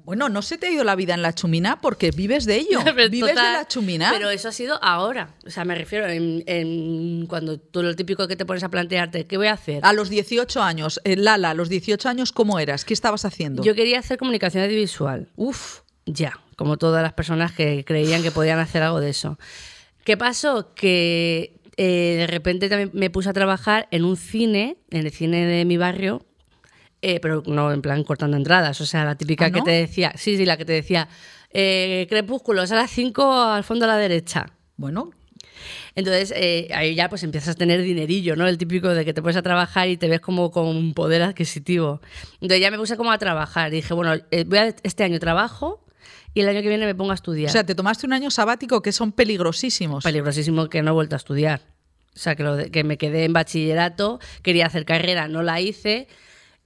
Bueno, 0.05 0.29
no 0.29 0.41
se 0.41 0.57
te 0.57 0.67
ha 0.67 0.71
ido 0.71 0.83
la 0.83 0.95
vida 0.95 1.13
en 1.13 1.21
la 1.21 1.33
chumina 1.33 1.79
porque 1.81 2.11
vives 2.11 2.45
de 2.45 2.57
ello. 2.57 2.79
vives 3.09 3.29
de 3.29 3.35
la 3.35 3.67
chumina. 3.67 4.09
Pero 4.11 4.29
eso 4.29 4.49
ha 4.49 4.51
sido 4.51 4.81
ahora. 4.83 5.35
O 5.45 5.49
sea, 5.49 5.65
me 5.65 5.75
refiero 5.75 6.07
en, 6.07 7.25
cuando 7.27 7.59
tú 7.59 7.83
lo 7.83 7.95
típico 7.95 8.27
que 8.27 8.35
te 8.35 8.45
pones 8.45 8.63
a 8.63 8.69
plantearte, 8.69 9.25
¿qué 9.25 9.37
voy 9.37 9.47
a 9.47 9.53
hacer? 9.53 9.83
A 9.83 9.93
los 9.93 10.09
18 10.09 10.61
años, 10.61 10.99
eh, 11.03 11.15
Lala, 11.15 11.51
a 11.51 11.53
los 11.53 11.69
18 11.69 12.09
años, 12.09 12.31
¿cómo 12.31 12.59
eras? 12.59 12.85
¿Qué 12.85 12.93
estabas 12.93 13.25
haciendo? 13.25 13.63
Yo 13.63 13.75
quería 13.75 13.99
hacer 13.99 14.17
comunicación 14.17 14.63
audiovisual. 14.63 15.29
Uf. 15.35 15.81
Ya, 16.05 16.39
como 16.55 16.77
todas 16.77 17.03
las 17.03 17.13
personas 17.13 17.51
que 17.51 17.85
creían 17.85 18.23
que 18.23 18.31
podían 18.31 18.59
hacer 18.59 18.83
algo 18.83 18.99
de 18.99 19.09
eso. 19.11 19.37
¿Qué 20.03 20.17
pasó? 20.17 20.73
Que 20.73 21.61
eh, 21.77 22.15
de 22.17 22.27
repente 22.27 22.69
también 22.69 22.91
me 22.93 23.09
puse 23.09 23.29
a 23.29 23.33
trabajar 23.33 23.87
en 23.91 24.03
un 24.03 24.17
cine, 24.17 24.77
en 24.89 25.05
el 25.05 25.11
cine 25.11 25.45
de 25.45 25.65
mi 25.65 25.77
barrio, 25.77 26.25
eh, 27.01 27.19
pero 27.19 27.41
no 27.47 27.71
en 27.71 27.81
plan 27.81 28.03
cortando 28.03 28.37
entradas, 28.37 28.79
o 28.79 28.85
sea, 28.85 29.03
la 29.05 29.15
típica 29.15 29.45
¿Ah, 29.45 29.51
que 29.51 29.61
te 29.61 29.71
decía, 29.71 30.13
sí, 30.15 30.37
sí, 30.37 30.45
la 30.45 30.55
que 30.55 30.65
te 30.65 30.73
decía, 30.73 31.09
eh, 31.49 32.05
crepúsculos 32.09 32.71
a 32.71 32.75
las 32.75 32.91
5 32.91 33.43
al 33.43 33.63
fondo 33.63 33.85
a 33.85 33.87
la 33.87 33.97
derecha. 33.97 34.47
Bueno. 34.77 35.11
Entonces 35.95 36.33
eh, 36.35 36.69
ahí 36.73 36.95
ya 36.95 37.09
pues 37.09 37.23
empiezas 37.23 37.49
a 37.49 37.53
tener 37.55 37.81
dinerillo, 37.81 38.35
¿no? 38.35 38.47
El 38.47 38.57
típico 38.57 38.89
de 38.89 39.03
que 39.03 39.13
te 39.13 39.21
pones 39.21 39.35
a 39.35 39.41
trabajar 39.41 39.89
y 39.89 39.97
te 39.97 40.07
ves 40.07 40.21
como 40.21 40.49
con 40.49 40.65
un 40.67 40.93
poder 40.93 41.21
adquisitivo. 41.21 42.01
Entonces 42.35 42.61
ya 42.61 42.71
me 42.71 42.77
puse 42.77 42.97
como 42.97 43.11
a 43.11 43.17
trabajar 43.17 43.71
y 43.73 43.77
dije, 43.77 43.93
bueno, 43.93 44.15
voy 44.45 44.57
a, 44.57 44.75
este 44.83 45.03
año 45.03 45.19
trabajo 45.19 45.83
y 46.33 46.41
el 46.41 46.49
año 46.49 46.61
que 46.61 46.69
viene 46.69 46.85
me 46.85 46.95
pongo 46.95 47.11
a 47.11 47.15
estudiar. 47.15 47.49
O 47.49 47.51
sea, 47.51 47.65
te 47.65 47.75
tomaste 47.75 48.07
un 48.07 48.13
año 48.13 48.31
sabático 48.31 48.81
que 48.81 48.91
son 48.91 49.11
peligrosísimos. 49.11 50.03
Peligrosísimo 50.03 50.69
que 50.69 50.81
no 50.81 50.91
he 50.91 50.93
vuelto 50.93 51.15
a 51.15 51.17
estudiar. 51.17 51.61
O 52.15 52.19
sea, 52.19 52.35
que, 52.35 52.43
lo 52.43 52.57
que 52.71 52.83
me 52.83 52.97
quedé 52.97 53.25
en 53.25 53.33
bachillerato, 53.33 54.19
quería 54.41 54.65
hacer 54.67 54.85
carrera, 54.85 55.27
no 55.27 55.43
la 55.43 55.61
hice 55.61 56.07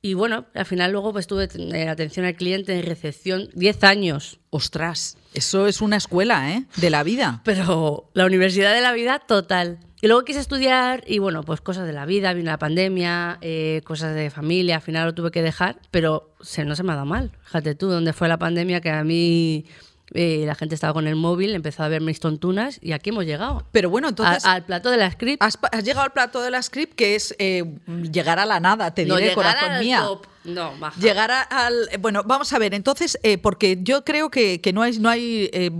y 0.06 0.14
bueno, 0.14 0.46
al 0.54 0.68
final 0.68 0.92
luego 0.92 1.12
pues 1.14 1.26
tuve 1.26 1.50
eh, 1.56 1.90
atención 1.90 2.28
al 2.28 2.36
cliente 2.36 2.78
en 2.78 2.86
recepción 2.86 3.50
10 3.56 3.84
años. 3.86 4.40
Ostras, 4.52 5.18
eso 5.34 5.66
es 5.66 5.82
una 5.82 5.98
escuela, 5.98 6.52
¿eh? 6.52 6.66
De 6.76 6.92
la 6.92 7.02
vida. 7.02 7.42
Pero 7.44 8.12
la 8.14 8.28
universidad 8.28 8.76
de 8.76 8.82
la 8.82 8.94
vida 8.94 9.18
total. 9.18 9.80
Y 10.04 10.08
luego 10.08 10.24
quise 10.24 10.42
estudiar 10.42 11.04
y 11.08 11.18
bueno, 11.18 11.42
pues 11.42 11.60
cosas 11.60 11.88
de 11.88 11.94
la 11.94 12.06
vida, 12.06 12.34
vino 12.34 12.52
la 12.52 12.60
pandemia, 12.60 13.40
eh, 13.42 13.82
cosas 13.84 14.14
de 14.14 14.30
familia, 14.30 14.76
al 14.76 14.82
final 14.84 15.08
lo 15.08 15.16
tuve 15.16 15.32
que 15.32 15.42
dejar, 15.42 15.80
pero 15.90 16.36
se, 16.40 16.66
no 16.66 16.76
se 16.76 16.84
me 16.84 16.92
ha 16.92 16.96
dado 16.98 17.08
mal. 17.08 17.32
Fíjate 17.44 17.74
tú, 17.74 17.90
dónde 17.90 18.14
fue 18.14 18.28
la 18.28 18.38
pandemia 18.38 18.82
que 18.82 18.92
a 18.92 19.04
mí 19.04 19.66
la 20.12 20.56
gente 20.56 20.76
estaba 20.76 20.94
con 20.94 21.08
el 21.08 21.16
móvil, 21.16 21.56
empezó 21.56 21.84
a 21.84 21.88
ver 21.88 22.02
mis 22.02 22.20
tontunas 22.20 22.80
y 22.82 22.92
aquí 22.94 23.10
hemos 23.10 23.26
llegado. 23.26 23.66
Pero 23.72 23.90
bueno, 23.90 24.10
entonces. 24.10 24.46
al 24.46 24.64
plato 24.64 24.90
de 24.92 24.98
la 24.98 25.12
script. 25.12 25.42
Has, 25.42 25.58
llegado 25.84 26.04
al 26.04 26.14
plato 26.14 26.42
de 26.42 26.52
la 26.52 26.62
script 26.62 26.96
que 26.96 27.16
es 27.16 27.36
eh, 27.40 27.64
llegar 28.12 28.40
a 28.40 28.46
la 28.46 28.60
nada, 28.60 28.94
te 28.94 29.06
diré, 29.06 29.34
corazón 29.34 29.80
mía. 29.80 30.06
No, 30.46 30.74
Llegar 31.00 31.32
al. 31.32 31.90
Bueno, 32.00 32.24
vamos 32.24 32.54
a 32.54 32.60
ver, 32.60 32.74
entonces, 32.74 33.18
eh, 33.24 33.38
porque 33.38 33.80
yo 33.82 34.06
creo 34.06 34.30
que, 34.30 34.62
no 34.74 34.84
hay. 34.84 35.00
No 35.00 35.10
hay 35.10 35.50
eh, 35.52 35.72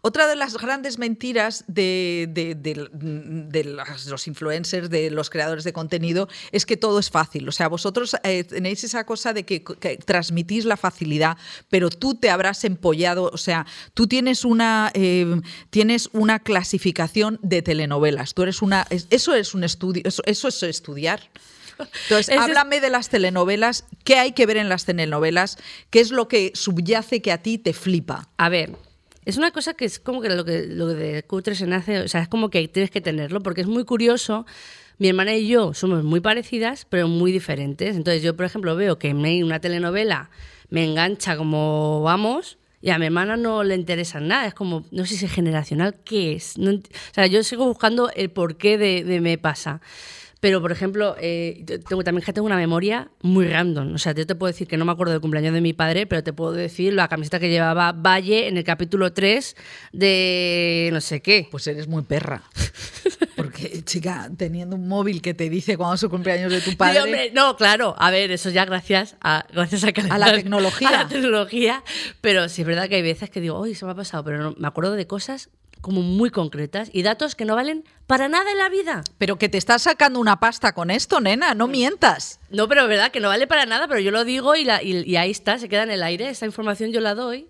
otra 0.00 0.26
de 0.26 0.36
las 0.36 0.56
grandes 0.56 0.98
mentiras 0.98 1.64
de, 1.66 2.26
de, 2.56 3.64
los 4.08 4.26
influencers, 4.26 4.88
de 4.88 5.10
los 5.10 5.28
creadores 5.28 5.64
de 5.64 5.72
contenido, 5.72 6.28
es 6.50 6.64
que 6.64 6.76
todo 6.76 6.98
es 6.98 7.10
fácil. 7.10 7.48
O 7.48 7.52
sea, 7.52 7.68
vosotros 7.68 8.16
eh, 8.24 8.44
tenéis 8.44 8.84
esa 8.84 9.04
cosa 9.04 9.34
de 9.34 9.44
que, 9.44 9.60
transmitís 10.04 10.64
la 10.64 10.76
facilidad, 10.76 11.36
pero 11.68 11.90
tú 11.90 12.14
te 12.14 12.30
habrás 12.30 12.64
empollado. 12.64 13.30
O 13.32 13.38
sea, 13.38 13.66
tú 13.92 14.06
tienes 14.06 14.44
una, 14.44 14.92
tienes 15.68 16.08
una 16.12 16.38
clasificación 16.38 17.38
de 17.42 17.60
telenovelas. 17.60 18.32
Tú 18.32 18.42
eres 18.42 18.62
una. 18.62 18.86
Eso 19.10 19.34
es 19.34 19.54
un 19.54 19.64
estudio. 19.64 20.02
eso 20.04 20.48
es 20.48 20.62
estudiar. 20.62 21.20
Entonces, 22.02 22.28
Ese 22.28 22.34
es- 22.34 22.40
háblame 22.40 22.80
de 22.80 22.90
las 22.90 23.08
telenovelas. 23.08 23.84
¿Qué 24.04 24.16
hay 24.16 24.32
que 24.32 24.46
ver 24.46 24.56
en 24.56 24.68
las 24.68 24.84
telenovelas? 24.84 25.58
¿Qué 25.90 26.00
es 26.00 26.10
lo 26.10 26.28
que 26.28 26.52
subyace 26.54 27.22
que 27.22 27.32
a 27.32 27.38
ti 27.42 27.58
te 27.58 27.72
flipa? 27.72 28.28
A 28.36 28.48
ver, 28.48 28.76
es 29.24 29.36
una 29.36 29.50
cosa 29.50 29.74
que 29.74 29.84
es 29.84 29.98
como 29.98 30.20
que 30.20 30.28
lo, 30.30 30.44
que 30.44 30.66
lo 30.66 30.86
de 30.88 31.22
cutre 31.24 31.54
se 31.54 31.66
nace, 31.66 32.00
o 32.00 32.08
sea, 32.08 32.22
es 32.22 32.28
como 32.28 32.50
que 32.50 32.66
tienes 32.68 32.90
que 32.90 33.00
tenerlo, 33.00 33.40
porque 33.42 33.60
es 33.60 33.66
muy 33.66 33.84
curioso. 33.84 34.46
Mi 34.98 35.08
hermana 35.08 35.34
y 35.34 35.48
yo 35.48 35.72
somos 35.72 36.04
muy 36.04 36.20
parecidas, 36.20 36.86
pero 36.88 37.08
muy 37.08 37.32
diferentes. 37.32 37.96
Entonces, 37.96 38.22
yo, 38.22 38.36
por 38.36 38.44
ejemplo, 38.44 38.76
veo 38.76 38.98
que 38.98 39.08
en 39.08 39.44
una 39.44 39.58
telenovela 39.60 40.30
me 40.68 40.84
engancha 40.84 41.36
como 41.36 42.02
vamos. 42.02 42.58
Y 42.82 42.88
a 42.90 42.98
mi 42.98 43.04
hermana 43.06 43.36
no 43.36 43.62
le 43.62 43.74
interesa 43.74 44.20
nada, 44.20 44.46
es 44.46 44.54
como, 44.54 44.86
no 44.90 45.04
sé 45.04 45.14
si 45.16 45.26
es 45.26 45.32
generacional, 45.32 45.96
¿qué 46.02 46.32
es? 46.32 46.56
No 46.56 46.70
o 46.70 46.80
sea, 47.12 47.26
yo 47.26 47.42
sigo 47.44 47.66
buscando 47.66 48.10
el 48.14 48.30
porqué 48.30 48.78
de, 48.78 49.04
de 49.04 49.20
me 49.20 49.36
pasa. 49.36 49.82
Pero, 50.40 50.62
por 50.62 50.72
ejemplo, 50.72 51.16
eh, 51.20 51.64
tengo, 51.86 52.02
también 52.02 52.24
que 52.24 52.32
tengo 52.32 52.46
una 52.46 52.56
memoria 52.56 53.10
muy 53.20 53.46
random. 53.46 53.94
O 53.94 53.98
sea, 53.98 54.12
yo 54.14 54.26
te 54.26 54.34
puedo 54.34 54.50
decir 54.50 54.66
que 54.66 54.78
no 54.78 54.86
me 54.86 54.92
acuerdo 54.92 55.12
del 55.12 55.20
cumpleaños 55.20 55.52
de 55.52 55.60
mi 55.60 55.74
padre, 55.74 56.06
pero 56.06 56.22
te 56.24 56.32
puedo 56.32 56.52
decir 56.52 56.94
la 56.94 57.08
camiseta 57.08 57.38
que 57.38 57.50
llevaba 57.50 57.92
Valle 57.92 58.48
en 58.48 58.56
el 58.56 58.64
capítulo 58.64 59.12
3 59.12 59.54
de 59.92 60.88
no 60.92 61.00
sé 61.02 61.20
qué. 61.20 61.46
Pues 61.50 61.66
eres 61.66 61.88
muy 61.88 62.02
perra. 62.04 62.42
Porque, 63.36 63.82
chica, 63.84 64.30
teniendo 64.36 64.76
un 64.76 64.88
móvil 64.88 65.20
que 65.22 65.34
te 65.34 65.48
dice 65.50 65.76
cuándo 65.76 65.94
es 65.96 66.02
el 66.02 66.10
cumpleaños 66.10 66.50
de 66.52 66.60
tu 66.60 66.70
Sí, 66.70 66.76
padre. 66.76 67.00
hombre, 67.02 67.30
no, 67.34 67.56
claro. 67.56 67.94
A 67.98 68.10
ver, 68.10 68.30
eso 68.30 68.50
ya 68.50 68.64
gracias 68.64 69.16
a, 69.20 69.44
gracias 69.52 69.84
a, 69.84 69.88
A 70.14 70.18
la 70.18 70.32
tecnología. 70.34 70.88
A 70.88 70.92
la 70.92 71.08
tecnología. 71.08 71.84
Pero 72.20 72.48
sí 72.48 72.62
es 72.62 72.66
verdad 72.66 72.88
que 72.88 72.96
hay 72.96 73.02
veces 73.02 73.28
que 73.30 73.40
digo, 73.40 73.60
uy, 73.60 73.74
se 73.74 73.84
me 73.84 73.92
ha 73.92 73.94
pasado, 73.94 74.24
pero 74.24 74.38
no, 74.38 74.54
me 74.58 74.68
acuerdo 74.68 74.92
de 74.92 75.06
cosas 75.06 75.50
como 75.80 76.02
muy 76.02 76.30
concretas 76.30 76.90
y 76.92 77.02
datos 77.02 77.34
que 77.34 77.44
no 77.44 77.54
valen 77.54 77.84
para 78.06 78.28
nada 78.28 78.50
en 78.50 78.58
la 78.58 78.68
vida. 78.68 79.02
Pero 79.18 79.38
que 79.38 79.48
te 79.48 79.56
estás 79.58 79.82
sacando 79.82 80.18
una 80.20 80.40
pasta 80.40 80.72
con 80.74 80.90
esto, 80.90 81.20
nena, 81.20 81.54
no 81.54 81.68
mientas. 81.68 82.40
No, 82.50 82.68
pero 82.68 82.82
es 82.82 82.88
verdad 82.88 83.10
que 83.12 83.20
no 83.20 83.28
vale 83.28 83.46
para 83.46 83.66
nada, 83.66 83.86
pero 83.88 84.00
yo 84.00 84.10
lo 84.10 84.24
digo 84.24 84.56
y, 84.56 84.64
la- 84.64 84.82
y- 84.82 85.04
y 85.08 85.16
ahí 85.16 85.30
está, 85.30 85.58
se 85.58 85.68
queda 85.68 85.84
en 85.84 85.90
el 85.90 86.02
aire. 86.02 86.28
Esa 86.28 86.46
información 86.46 86.90
yo 86.92 87.00
la 87.00 87.14
doy. 87.14 87.48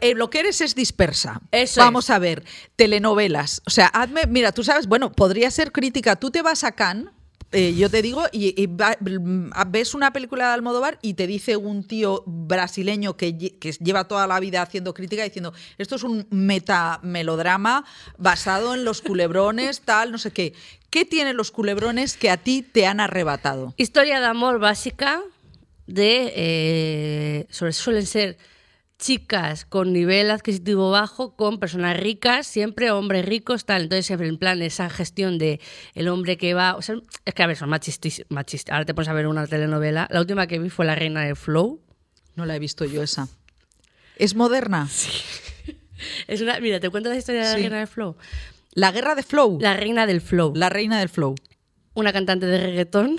Eh, 0.00 0.14
lo 0.14 0.28
que 0.30 0.40
eres 0.40 0.60
es 0.60 0.74
dispersa. 0.74 1.40
Eso 1.52 1.80
Vamos 1.80 2.06
es. 2.06 2.10
a 2.10 2.18
ver, 2.18 2.44
telenovelas. 2.76 3.62
O 3.66 3.70
sea, 3.70 3.86
hazme, 3.86 4.26
mira, 4.26 4.52
tú 4.52 4.64
sabes, 4.64 4.86
bueno, 4.86 5.12
podría 5.12 5.50
ser 5.50 5.70
crítica. 5.72 6.16
Tú 6.16 6.30
te 6.30 6.42
vas 6.42 6.64
a 6.64 6.72
Cannes, 6.72 7.12
eh, 7.52 7.74
yo 7.74 7.90
te 7.90 8.00
digo, 8.02 8.22
y, 8.32 8.66
mm, 8.68 9.50
ves 9.68 9.94
una 9.94 10.12
película 10.12 10.48
de 10.48 10.54
Almodóvar 10.54 10.98
y 11.02 11.14
te 11.14 11.26
dice 11.26 11.56
un 11.56 11.82
tío 11.84 12.22
brasileño 12.26 13.16
que 13.16 13.32
lleva 13.80 14.06
toda 14.06 14.26
la 14.26 14.38
vida 14.40 14.62
haciendo 14.62 14.94
crítica 14.94 15.24
diciendo, 15.24 15.52
esto 15.78 15.96
es 15.96 16.02
un 16.04 16.26
meta 16.30 17.00
melodrama 17.02 17.84
basado 18.18 18.74
en 18.74 18.84
los 18.84 19.02
culebrones, 19.02 19.80
tal, 19.84 20.12
no 20.12 20.18
sé 20.18 20.30
qué. 20.30 20.52
¿Qué 20.90 21.04
tienen 21.04 21.36
los 21.36 21.50
culebrones 21.50 22.16
que 22.16 22.30
a 22.30 22.36
ti 22.36 22.62
te 22.62 22.86
han 22.86 23.00
arrebatado? 23.00 23.74
Historia 23.76 24.20
de 24.20 24.26
amor 24.26 24.58
básica 24.58 25.20
de 25.86 26.32
eh, 26.36 27.46
sobre- 27.50 27.72
suelen 27.72 28.06
ser 28.06 28.38
chicas 29.00 29.64
con 29.64 29.92
nivel 29.92 30.30
adquisitivo 30.30 30.90
bajo 30.90 31.34
con 31.34 31.58
personas 31.58 31.96
ricas, 31.98 32.46
siempre 32.46 32.90
hombres 32.90 33.24
ricos, 33.24 33.64
tal. 33.64 33.82
Entonces, 33.82 34.06
siempre 34.06 34.28
en 34.28 34.38
plan 34.38 34.60
esa 34.62 34.88
gestión 34.90 35.38
de 35.38 35.60
el 35.94 36.08
hombre 36.08 36.36
que 36.36 36.54
va. 36.54 36.76
O 36.76 36.82
sea, 36.82 36.96
es 37.24 37.34
que 37.34 37.42
a 37.42 37.46
ver, 37.46 37.56
son 37.56 37.70
machistas. 37.70 38.22
machistas. 38.28 38.72
Ahora 38.74 38.84
te 38.84 38.94
pones 38.94 39.08
a 39.08 39.12
ver 39.14 39.26
una 39.26 39.46
telenovela. 39.46 40.06
La 40.10 40.20
última 40.20 40.46
que 40.46 40.58
vi 40.58 40.68
fue 40.70 40.84
La 40.86 40.94
Reina 40.94 41.22
del 41.22 41.36
Flow. 41.36 41.80
No 42.36 42.46
la 42.46 42.54
he 42.54 42.58
visto 42.58 42.84
yo 42.84 43.02
esa. 43.02 43.28
¿Es 44.16 44.34
moderna? 44.34 44.88
Es 46.26 46.40
una, 46.40 46.58
mira, 46.60 46.80
te 46.80 46.88
cuento 46.88 47.10
la 47.10 47.16
historia 47.16 47.42
de 47.42 47.46
La 47.48 47.54
Sí. 47.56 47.60
Reina 47.62 47.78
del 47.78 47.86
Flow. 47.86 48.16
La 48.72 48.90
guerra 48.90 49.14
de 49.14 49.22
Flow. 49.22 49.58
La 49.60 49.74
Reina 49.74 50.06
del 50.06 50.22
Flow. 50.22 50.52
La 50.54 50.70
reina 50.70 50.98
del 50.98 51.10
Flow. 51.10 51.34
Una 51.92 52.10
cantante 52.12 52.46
de 52.46 52.58
reggaetón 52.58 53.18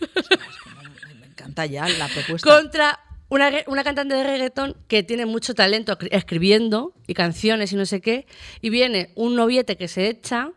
Me 1.20 1.26
encanta 1.26 1.66
ya 1.66 1.88
la 1.88 2.06
propuesta. 2.08 2.48
contra 2.56 3.00
una, 3.30 3.50
una 3.66 3.82
cantante 3.84 4.14
de 4.14 4.22
reggaetón 4.24 4.76
que 4.88 5.02
tiene 5.02 5.24
mucho 5.24 5.54
talento 5.54 5.96
escri- 5.98 6.08
escribiendo 6.12 6.92
y 7.06 7.14
canciones 7.14 7.72
y 7.72 7.76
no 7.76 7.86
sé 7.86 8.00
qué, 8.02 8.26
y 8.60 8.68
viene 8.70 9.12
un 9.14 9.34
noviete 9.36 9.76
que 9.76 9.88
se 9.88 10.08
echa 10.08 10.50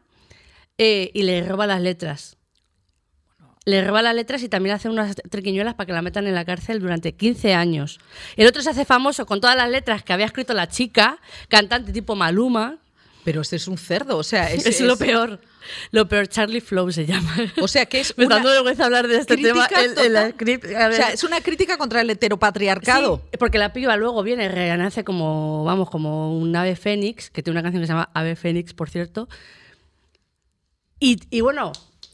eh, 0.78 1.12
y 1.14 1.24
le 1.24 1.42
roba 1.48 1.66
las 1.68 1.82
letras. 1.82 2.36
Le 3.66 3.82
roba 3.82 4.02
las 4.02 4.14
letras 4.14 4.44
y 4.44 4.50
también 4.50 4.76
hace 4.76 4.90
unas 4.90 5.16
triquiñuelas 5.30 5.76
para 5.76 5.86
que 5.88 5.94
la 5.94 6.02
metan 6.02 6.28
en 6.28 6.36
la 6.36 6.44
cárcel 6.44 6.80
durante 6.82 7.14
15 7.14 7.54
años. 7.54 8.00
El 8.36 8.46
otro 8.48 8.62
se 8.62 8.70
hace 8.72 8.84
famoso 8.84 9.26
con 9.26 9.40
todas 9.40 9.56
las 9.56 9.70
letras 9.70 10.04
que 10.04 10.12
había 10.12 10.26
escrito 10.26 10.54
la 10.54 10.68
chica, 10.68 11.20
cantante 11.48 11.94
tipo 11.94 12.16
Maluma. 12.16 12.80
Pero 13.24 13.40
este 13.42 13.56
es 13.56 13.70
un 13.70 13.78
cerdo, 13.78 14.18
o 14.18 14.24
sea, 14.24 14.52
es, 14.52 14.66
Es, 14.66 14.82
lo 14.82 14.98
peor. 14.98 15.40
Lo 15.92 16.08
peor, 16.08 16.28
Charlie 16.28 16.62
Flow 16.62 16.92
se 16.92 17.06
llama. 17.06 17.36
O 17.62 17.68
sea, 17.68 17.86
que 17.86 18.00
es 18.00 18.14
Me 18.18 18.24
está 18.26 18.36
dando 18.36 18.50
vergüenza 18.50 18.86
hablar 18.86 19.08
de 19.08 19.18
este 19.18 19.38
tema 19.38 19.68
script. 20.32 20.66
A 20.76 20.90
O 20.90 20.92
sea, 20.94 21.10
es 21.12 21.24
una 21.24 21.42
crítica 21.42 21.78
contra 21.78 22.02
el 22.02 22.10
heteropatriarcado. 22.10 23.22
Sí, 23.32 23.38
porque 23.38 23.58
la 23.58 23.74
piba 23.74 23.96
luego 23.98 24.24
viene, 24.24 24.50
renace 24.50 25.04
como, 25.04 25.64
vamos, 25.64 25.90
como 25.90 26.38
un 26.38 26.56
ave 26.56 26.76
fénix, 26.76 27.30
que 27.30 27.44
tiene 27.44 27.60
una 27.60 27.64
canción 27.64 27.82
que 27.82 27.88
se 27.88 27.94
llama 27.94 28.10
Ave 28.14 28.36
Fénix, 28.36 28.74
por 28.74 28.90
cierto. 28.90 29.28
Y, 31.00 31.20
y 31.30 31.42
bueno, 31.42 31.74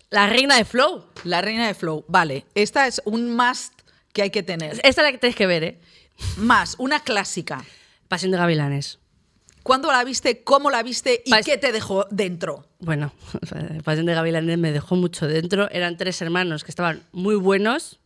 la 0.10 0.28
reina 0.28 0.58
de 0.58 0.66
Flow. 0.66 1.06
La 1.24 1.42
reina 1.42 1.68
de 1.68 1.74
Flow. 1.74 2.06
Vale, 2.08 2.46
esta 2.56 2.88
es 2.88 3.02
un 3.06 3.36
must 3.36 3.74
que 4.14 4.24
hay 4.24 4.30
que 4.32 4.44
tener. 4.44 4.74
Esta 4.84 4.90
es 4.90 4.98
la 4.98 5.12
que 5.12 5.18
tenéis 5.18 5.36
que 5.36 5.48
ver, 5.48 5.64
¿eh? 5.64 5.80
Más, 6.38 6.76
una 6.80 7.00
clásica. 7.02 7.64
Pasión 8.08 8.32
de 8.32 8.38
Gavilanes. 8.38 9.00
¿Cuándo 9.64 9.92
la 9.92 10.04
viste? 10.04 10.44
¿Cómo 10.44 10.70
la 10.70 10.82
viste? 10.84 11.22
¿Y 11.26 11.32
Pas- 11.32 11.44
qué 11.46 11.58
te 11.58 11.72
dejó 11.72 12.06
dentro? 12.10 12.66
Bueno, 12.80 13.14
Pasión 13.84 14.06
de 14.06 14.14
Gavilanes 14.14 14.58
me 14.58 14.72
dejó 14.72 14.96
mucho 14.96 15.28
dentro. 15.28 15.70
Eran 15.72 15.98
tres 15.98 16.22
hermanos 16.22 16.64
que 16.64 16.72
estaban 16.72 17.04
muy 17.12 17.36
buenos. 17.36 18.00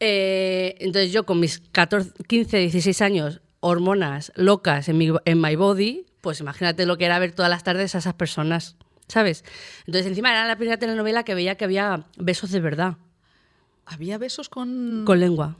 Eh, 0.00 0.76
entonces 0.80 1.12
yo 1.12 1.24
con 1.24 1.38
mis 1.40 1.60
14, 1.60 2.12
15, 2.26 2.56
16 2.58 3.00
años, 3.02 3.40
hormonas 3.60 4.32
locas 4.34 4.88
en, 4.88 4.98
mi, 4.98 5.10
en 5.24 5.40
my 5.40 5.54
body, 5.56 6.06
pues 6.20 6.40
imagínate 6.40 6.86
lo 6.86 6.98
que 6.98 7.04
era 7.04 7.18
ver 7.18 7.32
todas 7.32 7.50
las 7.50 7.62
tardes 7.62 7.94
a 7.94 7.98
esas 7.98 8.14
personas, 8.14 8.76
¿sabes? 9.06 9.44
Entonces 9.86 10.06
encima 10.06 10.30
era 10.32 10.46
la 10.46 10.56
primera 10.56 10.76
telenovela 10.78 11.22
que 11.24 11.34
veía 11.36 11.54
que 11.56 11.64
había 11.64 12.06
besos 12.16 12.50
de 12.50 12.60
verdad, 12.60 12.96
¿Había 13.84 14.16
besos 14.18 14.48
con...? 14.48 15.02
con 15.04 15.18
lengua. 15.20 15.56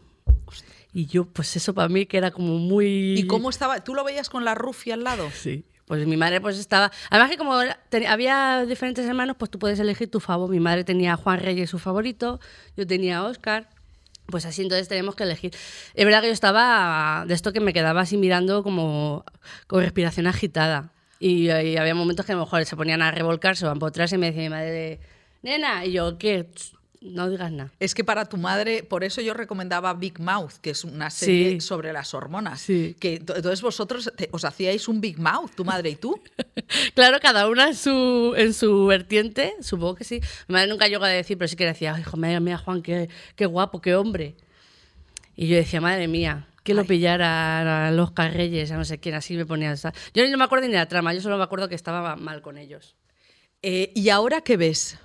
Y 0.93 1.07
yo, 1.07 1.25
pues 1.25 1.57
eso 1.57 1.73
para 1.75 1.89
mí 1.89 2.07
que 2.07 2.19
era 2.19 2.31
como 2.31 2.59
muy... 2.59 3.15
¿Y 3.19 3.27
cómo 3.27 3.49
estaba? 3.51 3.83
¿Tú 3.83 3.95
lo 3.95 4.05
veías 4.05 4.29
con 4.29 4.45
la 4.45 4.55
rufia 4.55 4.95
al 4.95 5.05
lado? 5.05 5.31
Sí. 5.31 5.65
Pues 5.87 6.07
mi 6.07 6.17
madre 6.17 6.41
pues 6.41 6.59
estaba... 6.59 6.91
Además 7.11 7.31
que 7.31 7.39
como 7.39 7.59
ten- 7.89 8.07
había 8.07 8.65
diferentes 8.67 9.07
hermanos, 9.07 9.37
pues 9.39 9.51
tú 9.51 9.59
puedes 9.59 9.79
elegir 9.81 10.11
tu 10.11 10.21
favor. 10.21 10.51
Mi 10.51 10.61
madre 10.61 10.85
tenía 10.85 11.15
a 11.15 11.17
Juan 11.17 11.41
Reyes 11.41 11.71
su 11.71 11.79
favorito, 11.79 12.41
yo 12.77 12.87
tenía 12.87 13.19
a 13.19 13.25
Oscar. 13.25 13.71
Pues 14.27 14.47
así 14.47 14.63
entonces 14.63 14.87
teníamos 14.89 15.17
que 15.17 15.25
elegir. 15.25 15.53
Es 15.95 16.05
verdad 16.05 16.21
que 16.21 16.29
yo 16.29 16.33
estaba 16.33 17.25
de 17.27 17.35
esto 17.35 17.53
que 17.53 17.61
me 17.61 17.73
quedaba 17.73 18.03
así 18.03 18.17
mirando 18.17 18.63
como 18.63 19.25
con 19.67 19.83
respiración 19.83 20.27
agitada. 20.27 20.93
Y, 21.19 21.51
y 21.51 21.77
había 21.77 21.95
momentos 21.95 22.25
que 22.27 22.33
a 22.33 22.37
lo 22.37 22.43
mejor 22.43 22.65
se 22.65 22.77
ponían 22.77 23.03
a 23.03 23.11
revolcarse 23.11 23.67
o 23.67 23.69
a 23.69 23.73
empotrarse 23.73 24.15
y 24.15 24.19
me 24.19 24.27
decía 24.27 24.43
mi 24.43 24.49
madre, 24.51 25.01
nena, 25.43 25.85
y 25.85 25.93
yo, 25.93 26.19
¿qué? 26.19 26.49
No 27.05 27.29
digas 27.29 27.51
nada. 27.51 27.73
Es 27.81 27.95
que 27.95 28.05
para 28.05 28.27
tu 28.27 28.37
madre, 28.37 28.85
por 28.85 29.03
eso 29.03 29.21
yo 29.21 29.35
recomendaba 29.35 29.93
Big 29.95 30.21
Mouth, 30.21 30.53
que 30.61 30.71
es 30.71 30.85
una 30.85 31.11
serie 31.11 31.51
Sí. 31.55 31.61
sobre 31.61 31.93
las 31.93 32.15
hormonas. 32.15 32.61
Sí. 32.61 32.95
Que 33.01 33.19
to- 33.19 33.35
entonces 33.35 33.61
vosotros 33.61 34.13
te- 34.17 34.29
os 34.31 34.45
hacíais 34.45 34.87
un 34.87 35.01
Big 35.01 35.19
Mouth, 35.19 35.51
tu 35.57 35.65
madre 35.65 35.91
y 35.91 35.97
tú. 35.97 36.21
Claro, 36.95 37.19
cada 37.21 37.49
una 37.49 37.69
en 37.69 37.75
su, 37.75 38.35
en 38.37 38.55
su 38.55 38.87
vertiente, 38.87 39.55
supongo 39.61 39.97
que 39.97 40.05
sí. 40.05 40.21
Mi 40.49 40.53
madre 40.55 40.69
nunca 40.69 40.87
llegó 40.89 41.05
a 41.05 41.09
decir, 41.09 41.37
pero 41.37 41.49
sí 41.49 41.57
que 41.57 41.67
decía, 41.67 41.97
hijo, 41.99 42.17
mira, 42.17 42.39
mira, 42.41 42.57
Juan, 42.59 42.83
qué, 42.83 43.09
qué 43.37 43.47
guapo, 43.47 43.81
qué 43.81 43.95
hombre. 43.97 44.37
Y 45.35 45.49
yo 45.49 45.57
decía, 45.57 45.81
madre 45.81 46.07
mía, 46.09 46.47
que 46.63 46.73
lo 46.75 46.85
pillara 46.85 47.89
a 47.89 47.91
los 47.91 48.15
Reyes, 48.15 48.71
a 48.71 48.77
no 48.77 48.85
sé 48.85 48.99
quién, 48.99 49.15
así 49.17 49.37
me 49.37 49.45
ponía. 49.47 49.75
Yo 50.15 50.29
no 50.29 50.39
me 50.39 50.45
acuerdo 50.45 50.67
ni 50.67 50.73
de 50.73 50.79
la 50.79 50.87
trama, 50.87 51.13
yo 51.15 51.21
solo 51.21 51.37
me 51.37 51.45
acuerdo 51.45 51.69
que 51.69 51.75
estaba 51.75 52.15
mal 52.17 52.43
con 52.43 52.59
ellos. 52.59 52.95
Eh, 53.63 53.91
¿Y 53.95 54.09
ahora 54.11 54.41
qué 54.43 54.57
ves? 54.57 54.99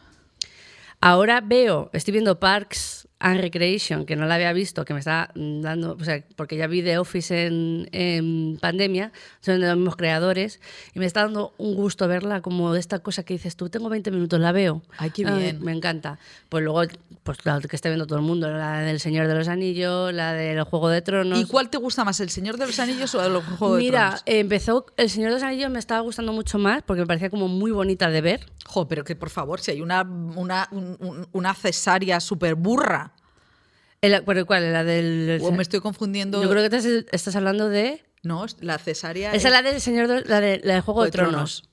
Ahora 1.00 1.42
veo, 1.42 1.90
estoy 1.94 2.14
viendo 2.14 2.40
Parks 2.40 3.08
and 3.20 3.40
Recreation, 3.40 4.06
que 4.06 4.16
no 4.16 4.26
la 4.26 4.36
había 4.36 4.52
visto, 4.54 4.84
que 4.84 4.94
me 4.94 5.00
está 5.00 5.32
dando, 5.36 5.96
o 6.00 6.04
sea, 6.04 6.24
porque 6.36 6.58
ya 6.58 6.68
vi 6.68 6.82
The 6.82 6.98
Office 6.98 7.46
en, 7.46 7.88
en 7.92 8.58
pandemia, 8.60 9.12
son 9.40 9.60
de 9.60 9.68
los 9.68 9.76
mismos 9.76 9.96
creadores, 9.96 10.60
y 10.94 11.00
me 11.00 11.06
está 11.06 11.22
dando 11.22 11.54
un 11.58 11.76
gusto 11.76 12.08
verla 12.08 12.42
como 12.42 12.74
de 12.74 12.80
esta 12.80 13.00
cosa 13.00 13.24
que 13.24 13.36
dices 13.36 13.56
tú, 13.56 13.70
tengo 13.70 13.90
20 13.90 14.10
minutos, 14.12 14.40
la 14.40 14.52
veo. 14.52 14.82
Ay, 14.98 15.12
qué 15.12 15.24
bien. 15.24 15.64
me 15.64 15.72
encanta. 15.72 16.20
Pues 16.50 16.64
luego, 16.64 16.82
pues 17.28 17.38
claro, 17.40 17.68
que 17.68 17.76
esté 17.76 17.90
viendo 17.90 18.08
todo 18.08 18.18
el 18.20 18.26
mundo, 18.26 18.50
la 18.50 18.80
del 18.80 19.00
Señor 19.00 19.28
de 19.28 19.36
los 19.36 19.48
Anillos, 19.50 20.14
la 20.14 20.32
del 20.34 20.64
Juego 20.64 20.88
de 20.90 21.02
Tronos. 21.02 21.38
¿Y 21.40 21.46
cuál 21.46 21.70
te 21.70 21.78
gusta 21.78 22.04
más, 22.06 22.20
el 22.22 22.30
Señor 22.30 22.58
de 22.58 22.66
los 22.66 22.80
Anillos 22.80 23.14
o 23.16 23.24
el 23.24 23.42
Juego 23.42 23.76
de 23.76 23.82
Mira, 23.84 24.00
Tronos? 24.08 24.24
eh, 24.26 24.40
empezó 24.40 24.86
El 24.96 25.10
Señor 25.10 25.30
de 25.32 25.36
los 25.36 25.44
Anillos, 25.44 25.70
me 25.70 25.80
estaba 25.80 26.00
gustando 26.00 26.32
mucho 26.32 26.58
más 26.58 26.84
porque 26.84 27.02
me 27.02 27.06
parecía 27.06 27.30
como 27.30 27.48
muy 27.50 27.72
bonita 27.72 28.10
de 28.10 28.22
ver. 28.22 28.46
Jo, 28.66 28.88
pero 28.88 29.04
que 29.04 29.16
por 29.18 29.30
favor, 29.30 29.60
si 29.60 29.72
hay 29.72 29.82
una, 29.82 30.02
una, 30.04 30.70
un- 30.72 30.96
un- 31.02 31.28
una 31.34 31.54
cesárea 31.54 32.20
súper 32.22 32.56
burra. 32.56 33.12
El, 34.02 34.24
¿Pero 34.26 34.46
cuál? 34.46 34.72
La 34.72 34.84
del... 34.84 35.40
O 35.44 35.52
me 35.52 35.64
estoy 35.64 35.82
confundiendo. 35.82 36.42
Yo 36.42 36.50
creo 36.50 36.62
que 36.70 36.76
estás, 36.76 36.86
estás 37.12 37.36
hablando 37.36 37.68
de... 37.68 38.04
No, 38.24 38.46
la 38.62 38.78
cesárea. 38.78 39.34
Esa 39.34 39.48
es 39.50 39.54
la 39.54 39.62
del 39.62 39.82
Señor 39.82 40.08
de, 40.08 40.24
la 40.26 40.40
de, 40.40 40.62
la 40.64 40.76
de 40.76 40.82
Juego 40.82 41.04
de, 41.04 41.12
Tronos. 41.12 41.67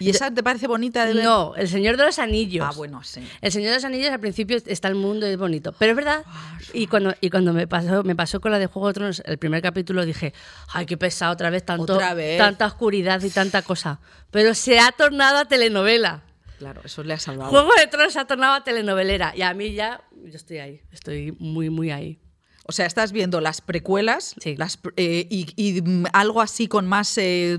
¿Y 0.00 0.10
esa 0.10 0.30
te 0.32 0.42
parece 0.42 0.66
bonita 0.66 1.04
de 1.06 1.14
ver? 1.14 1.24
No, 1.24 1.54
El 1.56 1.68
Señor 1.68 1.96
de 1.96 2.04
los 2.06 2.18
Anillos. 2.18 2.66
Ah, 2.68 2.72
bueno, 2.76 3.02
sí. 3.04 3.20
El 3.40 3.52
Señor 3.52 3.70
de 3.70 3.76
los 3.76 3.84
Anillos 3.84 4.10
al 4.10 4.20
principio 4.20 4.56
está 4.66 4.88
el 4.88 4.94
mundo 4.94 5.26
y 5.26 5.30
es 5.30 5.36
bonito. 5.38 5.72
Pero 5.78 5.92
es 5.92 5.96
verdad. 5.96 6.24
Y 6.72 6.86
cuando, 6.86 7.14
y 7.20 7.30
cuando 7.30 7.52
me 7.52 7.66
pasó, 7.66 8.02
me 8.04 8.14
pasó 8.16 8.40
con 8.40 8.52
la 8.52 8.58
de 8.58 8.66
Juego 8.66 8.88
de 8.88 8.94
Tronos, 8.94 9.22
el 9.24 9.38
primer 9.38 9.62
capítulo 9.62 10.04
dije, 10.04 10.32
ay, 10.72 10.86
qué 10.86 10.96
pesado 10.96 11.32
otra 11.32 11.50
vez, 11.50 11.64
tanto, 11.64 11.94
Otra 11.94 12.14
vez. 12.14 12.38
tanta 12.38 12.66
oscuridad 12.66 13.22
y 13.22 13.30
tanta 13.30 13.62
cosa. 13.62 14.00
Pero 14.30 14.54
se 14.54 14.78
ha 14.78 14.92
tornado 14.92 15.38
a 15.38 15.44
telenovela. 15.46 16.22
Claro, 16.58 16.80
eso 16.84 17.02
le 17.04 17.14
ha 17.14 17.18
salvado. 17.18 17.50
Juego 17.50 17.70
de 17.78 17.86
Tronos 17.86 18.12
se 18.12 18.18
ha 18.18 18.24
tornado 18.26 18.54
a 18.54 18.64
telenovelera. 18.64 19.32
Y 19.36 19.42
a 19.42 19.54
mí 19.54 19.72
ya, 19.74 20.02
yo 20.24 20.36
estoy 20.36 20.58
ahí. 20.58 20.80
Estoy 20.90 21.32
muy, 21.38 21.70
muy 21.70 21.90
ahí. 21.92 22.18
O 22.66 22.72
sea, 22.72 22.84
estás 22.84 23.12
viendo 23.12 23.40
las 23.40 23.60
precuelas 23.62 24.34
Sí. 24.42 24.54
las, 24.56 24.78
eh, 24.96 25.26
y, 25.30 25.46
y, 25.56 25.80
mm, 25.80 26.06
algo 26.12 26.42
así 26.42 26.66
con 26.68 26.86
más. 26.86 27.16
eh, 27.16 27.58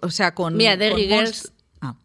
o 0.00 0.10
sea, 0.10 0.34
con. 0.34 0.56
Mira, 0.56 0.76
Derry 0.76 1.06
Girls- 1.08 1.52
Ah, 1.80 1.96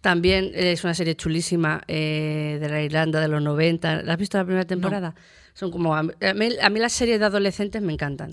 También 0.00 0.50
es 0.54 0.82
una 0.84 0.94
serie 0.94 1.14
chulísima 1.16 1.82
eh, 1.88 2.58
de 2.60 2.68
la 2.68 2.82
Irlanda 2.82 3.20
de 3.20 3.28
los 3.28 3.42
90. 3.42 4.02
¿La 4.02 4.12
has 4.14 4.18
visto 4.18 4.38
la 4.38 4.44
primera 4.44 4.66
temporada? 4.66 5.14
Son 5.54 5.70
como. 5.70 5.94
A 5.94 6.02
mí, 6.02 6.12
a 6.20 6.68
mí 6.70 6.78
las 6.80 6.92
series 6.92 7.18
de 7.20 7.26
adolescentes 7.26 7.82
me 7.82 7.92
encantan. 7.92 8.32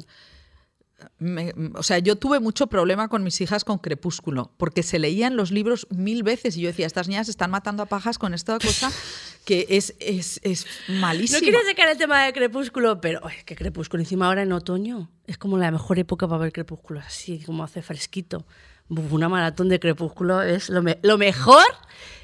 me- 1.18 1.53
o 1.76 1.84
sea, 1.84 1.99
yo 1.99 2.18
tuve 2.18 2.41
mucho 2.41 2.68
problema 2.68 3.07
con 3.07 3.24
mis 3.24 3.39
hijas 3.39 3.64
con 3.64 3.78
Crepúsculo, 3.78 4.51
porque 4.57 4.84
se 4.84 4.99
leían 4.99 5.38
los 5.38 5.49
libros 5.51 5.88
mil 5.91 6.24
veces 6.24 6.57
y 6.57 6.62
yo 6.62 6.68
decía, 6.68 6.86
estas 6.88 7.07
niñas 7.07 7.30
están 7.30 7.51
matando 7.51 7.84
a 7.84 7.86
pajas 7.86 8.18
con 8.18 8.34
esta 8.34 8.60
cosa 8.60 8.91
que 9.45 9.66
es, 9.70 9.95
es, 9.99 10.41
es 10.43 10.66
malísima. 10.89 11.39
No 11.39 11.43
quiero 11.43 11.60
sacar 11.66 11.88
el 11.89 11.97
tema 11.97 12.26
de 12.26 12.34
Crepúsculo, 12.34 12.99
pero 12.99 13.22
ay, 13.26 13.36
que 13.45 13.55
Crepúsculo 13.55 14.03
encima 14.03 14.28
ahora 14.28 14.41
en 14.43 14.51
otoño 14.51 15.10
es 15.26 15.38
como 15.38 15.57
la 15.57 15.72
mejor 15.72 15.99
época 15.99 16.28
para 16.28 16.41
ver 16.41 16.51
Crepúsculo, 16.51 16.99
así 16.99 17.39
como 17.45 17.64
hace 17.64 17.82
fresquito. 17.82 18.45
Una 18.90 19.30
maratón 19.30 19.70
de 19.70 19.80
Crepúsculo 19.80 20.42
es 20.42 20.70
lo, 20.70 20.82
me- 20.82 20.98
lo 21.04 21.18
mejor 21.18 21.64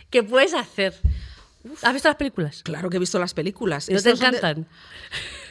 que 0.10 0.24
puedes 0.24 0.54
hacer. 0.54 0.94
¿Has 1.82 1.94
visto 1.94 2.08
las 2.10 2.18
películas? 2.18 2.62
Claro 2.64 2.90
que 2.90 2.98
he 2.98 3.00
visto 3.00 3.20
las 3.20 3.34
películas. 3.34 3.90
¿No 3.90 3.98
te 4.02 4.04
de- 4.04 4.12
encantan? 4.12 4.68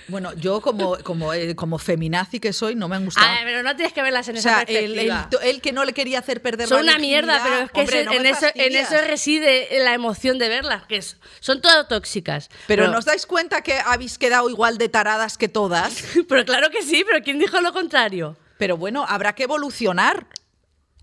Bueno, 0.07 0.35
yo 0.35 0.61
como, 0.61 0.99
como, 1.03 1.33
eh, 1.33 1.57
como 1.57 1.79
feminazi 1.79 2.39
que 2.39 2.53
soy, 2.53 2.75
no 2.75 2.89
me 2.89 2.97
han 2.97 3.07
gustado. 3.07 3.27
Ah, 3.27 3.39
pero 3.43 3.63
no 3.63 3.75
tienes 3.75 3.95
que 3.95 4.03
verlas 4.03 4.29
en 4.29 4.37
o 4.37 4.39
esa 4.39 4.49
sea, 4.59 4.67
perspectiva. 4.67 5.29
el- 5.41 5.49
el 5.49 5.61
que 5.63 5.73
no 5.73 5.85
le 5.87 5.95
quería 5.95 6.19
hacer 6.19 6.43
perder 6.43 6.69
Son 6.69 6.85
la 6.85 6.93
una 6.93 7.01
mierda, 7.01 7.41
pero 7.43 7.57
es 7.65 7.71
que 7.71 7.81
Hombre, 7.81 7.97
ese- 8.01 8.05
no 8.05 8.11
me 8.11 8.17
en, 8.19 8.27
eso, 8.27 8.47
en 8.47 8.53
fastidias. 8.53 8.93
eso 8.93 9.07
reside 9.09 9.69
la 9.83 9.95
emoción 9.95 10.39
de 10.39 10.49
verlas, 10.51 10.85
que 10.87 10.97
es- 10.97 11.17
son 11.41 11.63
todas 11.63 11.89
tóxicas. 11.89 12.51
Pero 12.67 12.89
¿nos 12.89 13.07
dais 13.07 13.25
cuenta 13.25 13.63
que 13.63 13.79
habéis 13.79 14.19
quedado 14.19 14.51
igual 14.51 14.77
de 14.77 14.91
taradas 14.91 15.39
que 15.39 15.49
todas? 15.49 15.95
pero 16.29 16.45
claro 16.45 16.69
que 16.71 16.83
sí, 16.83 17.03
pero 17.09 17.25
¿quién 17.25 17.39
dijo 17.39 17.61
lo 17.63 17.73
contrario? 17.73 18.37
Pero 18.59 18.77
bueno, 18.77 19.07
habrá 19.09 19.35
que 19.35 19.45
evolucionar. 19.45 20.27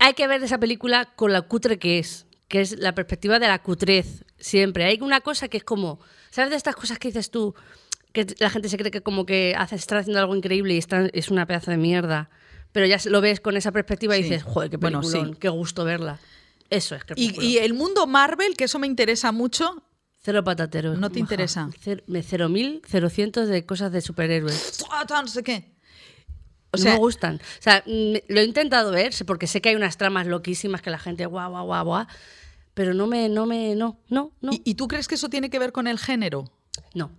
Hay 0.04 0.14
que 0.14 0.26
ver 0.26 0.42
esa 0.42 0.58
película 0.58 1.04
con 1.14 1.32
la 1.32 1.42
cutre 1.42 1.78
que 1.78 2.00
es, 2.00 2.26
que 2.48 2.60
es 2.60 2.76
la 2.78 2.92
perspectiva 2.92 3.38
de 3.38 3.46
la 3.46 3.62
cutrez, 3.62 4.24
siempre. 4.36 4.84
Hay 4.84 4.98
una 5.00 5.20
cosa 5.20 5.46
que 5.46 5.58
es 5.58 5.64
como, 5.64 6.00
¿sabes 6.30 6.50
de 6.50 6.56
estas 6.56 6.74
cosas 6.74 6.98
que 6.98 7.06
dices 7.08 7.30
tú? 7.30 7.54
Que 8.12 8.26
la 8.40 8.50
gente 8.50 8.68
se 8.68 8.76
cree 8.76 8.90
que 8.90 9.00
como 9.00 9.24
que 9.26 9.54
hace, 9.56 9.76
está 9.76 9.98
haciendo 9.98 10.18
algo 10.18 10.34
increíble 10.34 10.74
y 10.74 10.78
está, 10.78 11.06
es 11.12 11.30
una 11.30 11.46
pedazo 11.46 11.70
de 11.70 11.76
mierda. 11.76 12.30
Pero 12.72 12.86
ya 12.86 12.98
lo 13.04 13.20
ves 13.20 13.38
con 13.40 13.56
esa 13.56 13.70
perspectiva 13.70 14.16
y 14.16 14.24
Sí. 14.24 14.30
dices, 14.30 14.42
joder, 14.42 14.70
qué 14.70 14.76
Bueno, 14.76 15.04
sí. 15.04 15.18
qué 15.38 15.48
gusto 15.48 15.84
verla. 15.84 16.18
Eso 16.68 16.96
es 16.96 17.02
Y, 17.14 17.40
y 17.40 17.58
el 17.58 17.74
mundo 17.74 18.06
Marvel, 18.08 18.56
que 18.56 18.64
eso 18.64 18.78
me 18.80 18.86
interesa 18.88 19.30
mucho, 19.30 19.84
Cero 20.24 20.44
patateros. 20.44 20.98
¿No 20.98 21.10
te 21.10 21.18
interesa? 21.18 21.68
Cer- 21.84 22.04
me 22.06 22.22
cero 22.22 22.48
mil, 22.48 22.80
cero 22.86 23.10
cientos 23.10 23.48
de 23.48 23.66
cosas 23.66 23.90
de 23.92 24.00
superhéroes. 24.00 24.78
no 25.10 25.26
sé 25.26 25.42
qué. 25.42 25.71
O 26.72 26.78
no 26.78 26.84
me 26.84 26.96
gustan. 26.96 27.36
O 27.36 27.62
sea, 27.62 27.82
mm, 27.86 28.14
lo 28.28 28.40
he 28.40 28.44
intentado 28.44 28.90
ver 28.90 29.12
porque 29.26 29.46
sé 29.46 29.60
que 29.60 29.68
hay 29.68 29.74
unas 29.74 29.98
tramas 29.98 30.26
loquísimas 30.26 30.80
que 30.80 30.90
la 30.90 30.98
gente 30.98 31.26
guau, 31.26 31.50
guau, 31.50 31.66
guau, 31.66 31.84
guau. 31.84 32.06
Pero 32.74 32.94
no 32.94 33.06
me, 33.06 33.28
no 33.28 33.44
me, 33.44 33.74
no, 33.74 33.98
no, 34.08 34.32
no. 34.40 34.52
¿y, 34.52 34.62
y 34.64 34.74
tú 34.74 34.88
crees 34.88 35.06
que 35.06 35.16
eso 35.16 35.28
tiene 35.28 35.50
que 35.50 35.58
ver 35.58 35.72
con 35.72 35.86
el 35.86 35.98
género? 35.98 36.50
No. 36.94 37.10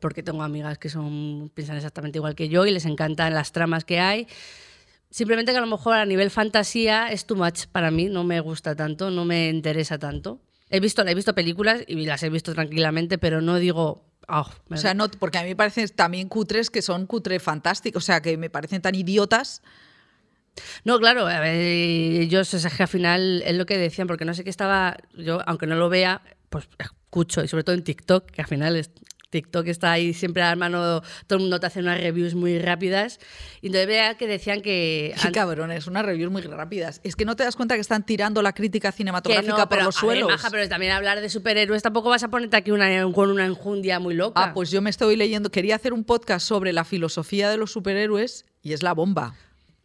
Porque 0.00 0.22
tengo 0.22 0.42
amigas 0.42 0.78
que 0.78 0.88
son, 0.88 1.50
piensan 1.54 1.76
exactamente 1.76 2.18
igual 2.18 2.34
que 2.34 2.48
yo 2.48 2.64
y 2.64 2.70
les 2.70 2.86
encantan 2.86 3.34
las 3.34 3.52
tramas 3.52 3.84
que 3.84 4.00
hay. 4.00 4.26
Simplemente 5.10 5.52
que 5.52 5.58
a 5.58 5.60
lo 5.60 5.66
mejor 5.66 5.94
a 5.96 6.06
nivel 6.06 6.30
fantasía 6.30 7.12
es 7.12 7.26
too 7.26 7.36
much 7.36 7.66
para 7.66 7.90
mí, 7.90 8.06
no 8.06 8.24
me 8.24 8.40
gusta 8.40 8.74
tanto, 8.74 9.10
no 9.10 9.26
me 9.26 9.50
interesa 9.50 9.98
tanto. 9.98 10.40
He 10.70 10.80
visto, 10.80 11.06
he 11.06 11.14
visto 11.14 11.34
películas 11.34 11.84
y 11.86 12.06
las 12.06 12.22
he 12.22 12.30
visto 12.30 12.54
tranquilamente, 12.54 13.18
pero 13.18 13.42
no 13.42 13.56
digo. 13.58 14.06
"Ah, 14.28 14.48
O 14.70 14.76
sea, 14.76 14.94
no, 14.94 15.08
porque 15.10 15.38
a 15.38 15.42
mí 15.42 15.48
me 15.48 15.56
parecen 15.56 15.88
también 15.88 16.28
cutres 16.28 16.70
que 16.70 16.82
son 16.82 17.06
cutre 17.06 17.40
fantásticos, 17.40 18.02
o 18.02 18.06
sea, 18.06 18.20
que 18.20 18.36
me 18.36 18.50
parecen 18.50 18.82
tan 18.82 18.94
idiotas. 18.94 19.62
No, 20.84 20.98
claro, 20.98 21.26
a 21.26 21.40
ver, 21.40 21.54
ellos 21.56 22.52
es 22.52 22.66
que 22.74 22.82
al 22.82 22.88
final 22.88 23.42
es 23.46 23.56
lo 23.56 23.64
que 23.64 23.78
decían, 23.78 24.06
porque 24.06 24.24
no 24.24 24.34
sé 24.34 24.44
qué 24.44 24.50
estaba, 24.50 24.96
yo 25.16 25.40
aunque 25.46 25.66
no 25.66 25.76
lo 25.76 25.88
vea, 25.88 26.22
pues 26.50 26.68
escucho, 26.78 27.42
y 27.42 27.48
sobre 27.48 27.64
todo 27.64 27.74
en 27.74 27.84
TikTok, 27.84 28.30
que 28.30 28.42
al 28.42 28.48
final 28.48 28.76
es, 28.76 28.90
TikTok 29.32 29.66
está 29.66 29.90
ahí 29.90 30.12
siempre 30.12 30.42
a 30.42 30.50
la 30.50 30.56
mano, 30.56 31.00
todo 31.26 31.38
el 31.38 31.40
mundo 31.40 31.58
te 31.58 31.66
hace 31.66 31.80
unas 31.80 31.98
reviews 31.98 32.34
muy 32.34 32.58
rápidas, 32.58 33.18
y 33.62 33.68
entonces 33.68 33.88
veía 33.88 34.14
que 34.16 34.26
decían 34.26 34.60
que... 34.60 35.14
An- 35.20 35.32
cabrones, 35.32 35.86
unas 35.86 36.04
reviews 36.04 36.30
muy 36.30 36.42
rápidas. 36.42 37.00
Es 37.02 37.16
que 37.16 37.24
no 37.24 37.34
te 37.34 37.42
das 37.42 37.56
cuenta 37.56 37.74
que 37.74 37.80
están 37.80 38.04
tirando 38.04 38.42
la 38.42 38.52
crítica 38.52 38.92
cinematográfica 38.92 39.52
no, 39.56 39.58
por 39.60 39.68
pero, 39.70 39.84
los 39.84 39.96
a 39.96 40.06
ver, 40.06 40.18
suelos. 40.18 40.30
maja, 40.30 40.50
pero 40.50 40.68
también 40.68 40.92
hablar 40.92 41.20
de 41.20 41.30
superhéroes 41.30 41.82
tampoco 41.82 42.10
vas 42.10 42.22
a 42.22 42.28
ponerte 42.28 42.56
aquí 42.58 42.70
una, 42.70 43.10
con 43.12 43.30
una 43.30 43.46
enjundia 43.46 43.98
muy 43.98 44.14
loca. 44.14 44.42
Ah, 44.44 44.52
pues 44.54 44.70
yo 44.70 44.82
me 44.82 44.90
estoy 44.90 45.16
leyendo, 45.16 45.50
quería 45.50 45.76
hacer 45.76 45.94
un 45.94 46.04
podcast 46.04 46.46
sobre 46.46 46.72
la 46.74 46.84
filosofía 46.84 47.48
de 47.48 47.56
los 47.56 47.72
superhéroes 47.72 48.44
y 48.62 48.74
es 48.74 48.82
la 48.82 48.92
bomba, 48.92 49.34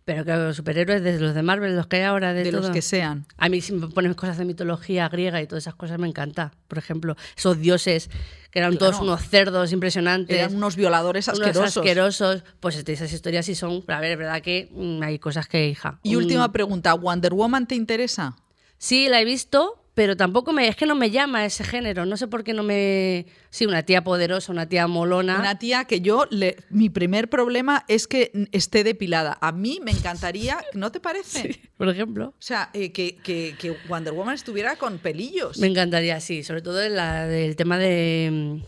Pero 0.08 0.24
que 0.24 0.34
los 0.34 0.56
superhéroes, 0.56 1.04
desde 1.04 1.20
los 1.20 1.36
de 1.36 1.44
Marvel, 1.44 1.76
los 1.76 1.88
que 1.88 1.98
hay 1.98 2.04
ahora, 2.04 2.32
de, 2.34 2.46
de 2.46 2.54
los 2.54 2.70
que 2.70 2.82
sean. 2.82 3.26
A 3.36 3.50
mí 3.50 3.60
si 3.60 3.74
me 3.74 3.90
pones 3.90 4.16
cosas 4.16 4.38
de 4.38 4.46
mitología 4.46 5.10
griega 5.10 5.42
y 5.42 5.48
todas 5.48 5.64
esas 5.66 5.76
cosas 5.76 6.00
me 6.00 6.08
encanta. 6.08 6.54
Por 6.70 6.78
ejemplo, 6.78 7.18
esos 7.36 7.60
dioses 7.60 8.10
que 8.50 8.60
eran 8.60 8.78
Claro. 8.78 8.92
todos 8.94 9.02
unos 9.02 9.28
cerdos 9.28 9.74
impresionantes. 9.74 10.38
Eran 10.38 10.56
unos 10.56 10.78
violadores 10.78 11.28
unos 11.28 11.40
asquerosos. 11.42 11.76
asquerosos. 11.78 12.44
Pues 12.62 12.78
esas 12.88 13.12
historias 13.12 13.46
sí 13.48 13.54
son. 13.54 13.84
pero 13.86 13.98
A 13.98 14.00
ver, 14.02 14.14
es 14.14 14.18
verdad 14.18 14.42
que 14.42 14.70
mm, 14.72 15.04
hay 15.04 15.20
cosas 15.20 15.50
que, 15.50 15.68
hija. 15.68 16.00
Y 16.04 16.16
mm, 16.16 16.20
última 16.20 16.52
pregunta, 16.54 16.94
¿Wonder 16.94 17.34
Woman 17.34 17.68
te 17.68 17.76
interesa? 17.76 18.38
Sí, 18.78 19.10
la 19.10 19.20
he 19.20 19.26
visto, 19.26 19.84
pero 19.98 20.16
tampoco 20.16 20.54
me. 20.54 20.68
Es 20.68 20.76
que 20.76 20.86
no 20.86 20.94
me 20.94 21.10
llama 21.10 21.44
ese 21.44 21.64
género. 21.64 22.06
No 22.06 22.18
sé 22.18 22.28
por 22.28 22.44
qué 22.44 22.54
no 22.54 22.62
me. 22.62 23.26
Sí, 23.50 23.66
una 23.66 23.82
tía 23.82 24.04
poderosa, 24.04 24.52
una 24.52 24.70
tía 24.70 24.86
molona. 24.86 25.40
Una 25.40 25.58
tía 25.58 25.86
que 25.86 26.02
yo, 26.02 26.28
le- 26.30 26.56
mi 26.70 26.92
primer 26.92 27.32
problema 27.32 27.84
es 27.88 28.06
que 28.08 28.32
esté 28.52 28.84
depilada. 28.84 29.40
A 29.42 29.52
mí 29.52 29.80
me 29.84 29.90
encantaría, 29.90 30.60
¿no 30.74 30.92
te 30.92 31.00
parece? 31.00 31.60
Por 31.78 31.90
ejemplo. 31.90 32.28
O 32.28 32.34
sea, 32.38 32.70
eh, 32.76 32.92
que, 32.92 33.16
que- 33.16 33.56
que 33.60 33.76
Wonder 33.90 34.14
Woman 34.14 34.36
estuviera 34.36 34.76
con 34.76 35.00
pelillos. 35.00 35.58
Me 35.58 35.66
encantaría, 35.66 36.20
sí. 36.20 36.44
Sobre 36.44 36.62
todo 36.62 36.84
en 36.84 36.96
la, 36.96 37.26
del 37.26 37.56
tema 37.56 37.80
de. 37.80 38.30
mm, 38.32 38.62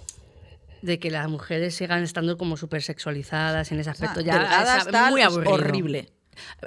De 0.82 0.97
que 0.97 1.11
las 1.11 1.30
mujeres 1.30 1.75
sigan 1.75 2.01
estando 2.01 2.38
como 2.39 2.57
súper 2.57 2.82
sexualizadas 2.82 3.71
en 3.71 3.80
ese 3.82 3.91
O 3.91 3.93
sea, 3.93 4.07
aspecto. 4.09 4.21
ya 4.27 4.63
es 4.80 4.88
está 4.88 5.11
muy 5.11 5.21
aburrido. 5.21 5.53
horrible. 5.53 6.09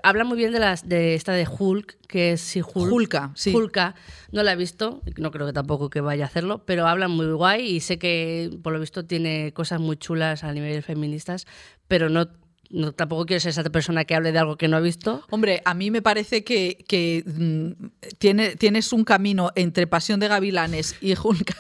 Habla 0.03 0.25
muy 0.25 0.37
bien 0.37 0.53
de 0.53 0.61
las 0.61 0.89
de 0.89 1.15
esta 1.15 1.33
de 1.33 1.47
Hulk, 1.47 1.99
que 2.07 2.33
es 2.33 2.41
si 2.41 2.61
Hulk. 2.61 2.93
Hulka, 2.93 3.33
sí. 3.35 3.55
Hulka. 3.55 3.95
No 4.31 4.43
la 4.43 4.53
he 4.53 4.57
visto, 4.57 5.03
no 5.17 5.31
creo 5.31 5.47
que 5.47 5.53
tampoco 5.53 5.91
que 5.91 6.01
vaya 6.01 6.25
a 6.25 6.27
hacerlo, 6.27 6.65
pero 6.65 6.87
habla 6.87 7.09
muy 7.09 7.31
guay 7.33 7.67
y 7.67 7.81
sé 7.81 7.99
que 7.99 8.51
por 8.63 8.73
lo 8.73 8.81
visto 8.81 9.05
tiene 9.05 9.53
cosas 9.53 9.81
muy 9.81 9.97
chulas 9.97 10.45
a 10.45 10.53
nivel 10.53 10.83
feministas, 10.83 11.47
pero 11.89 12.09
no, 12.09 12.29
no 12.71 12.93
tampoco 12.93 13.27
quiero 13.27 13.41
ser 13.41 13.51
esa 13.51 13.65
persona 13.65 14.05
que 14.05 14.15
hable 14.15 14.33
de 14.33 14.39
algo 14.39 14.57
que 14.57 14.69
no 14.69 14.77
ha 14.77 14.81
visto. 14.81 15.23
Hombre, 15.31 15.63
a 15.65 15.75
mí 15.75 15.91
me 15.91 16.03
parece 16.03 16.45
que, 16.45 16.85
que, 16.89 17.23
mm, 17.27 17.87
tiene, 18.19 18.57
tienes 18.57 18.93
un 18.93 19.05
camino 19.05 19.51
entre 19.55 19.87
Pasión 19.87 20.21
de 20.21 20.29
Gavilanes 20.29 20.97
y 21.01 21.15
Hulk. 21.17 21.55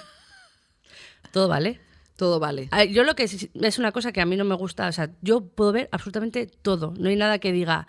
Todo 1.32 1.48
vale. 1.48 1.80
Todo 2.22 2.38
vale. 2.38 2.68
A 2.70 2.76
ver, 2.76 2.90
Yo 2.90 3.02
lo 3.02 3.16
que 3.16 3.24
es, 3.24 3.48
es 3.52 3.78
una 3.80 3.90
cosa 3.90 4.12
que 4.12 4.20
a 4.20 4.26
mí 4.26 4.36
no 4.36 4.44
me 4.44 4.54
gusta, 4.54 4.86
o 4.86 4.92
sea, 4.92 5.10
yo 5.22 5.40
puedo 5.40 5.72
ver 5.72 5.88
absolutamente 5.90 6.46
todo, 6.46 6.94
no 6.96 7.08
hay 7.08 7.16
nada 7.16 7.40
que 7.40 7.50
diga, 7.50 7.88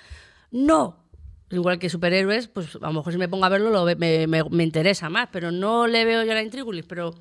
no. 0.50 0.98
Igual 1.52 1.78
que 1.78 1.88
superhéroes, 1.88 2.48
pues 2.48 2.78
a 2.78 2.88
lo 2.88 2.94
mejor 2.94 3.14
si 3.14 3.20
me 3.20 3.30
pongo 3.30 3.46
a 3.46 3.50
verlo 3.50 3.70
lo 3.70 3.86
me, 3.86 4.26
me- 4.26 4.44
me 4.50 4.64
interesa 4.64 5.08
más, 5.12 5.30
pero 5.32 5.52
no 5.52 5.86
le 5.86 6.04
veo 6.04 6.24
yo 6.24 6.34
la 6.34 6.42
intríngulis, 6.42 6.84
pero 6.84 7.14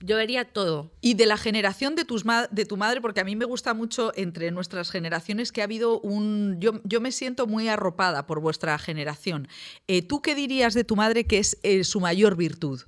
yo 0.00 0.16
vería 0.16 0.44
todo. 0.44 0.90
Y 1.00 1.14
de 1.14 1.26
la 1.26 1.36
generación 1.36 1.94
de, 1.94 2.04
tus 2.04 2.24
de 2.50 2.64
tu 2.64 2.76
madre, 2.76 3.00
porque 3.00 3.20
a 3.20 3.24
mí 3.24 3.36
me 3.36 3.44
gusta 3.44 3.72
mucho 3.72 4.10
entre 4.16 4.50
nuestras 4.50 4.90
generaciones 4.90 5.52
que 5.52 5.60
ha 5.60 5.64
habido 5.64 6.00
un... 6.00 6.56
Yo, 6.58 6.80
yo 6.82 7.00
me 7.00 7.12
siento 7.12 7.46
muy 7.46 7.68
arropada 7.68 8.26
por 8.26 8.40
vuestra 8.40 8.76
generación. 8.78 9.46
Eh, 9.86 10.02
¿Tú 10.02 10.20
qué 10.20 10.34
dirías 10.34 10.74
de 10.74 10.82
tu 10.82 10.96
madre 10.96 11.28
que 11.28 11.38
es 11.38 11.58
eh, 11.62 11.84
su 11.84 12.00
mayor 12.00 12.36
virtud? 12.36 12.80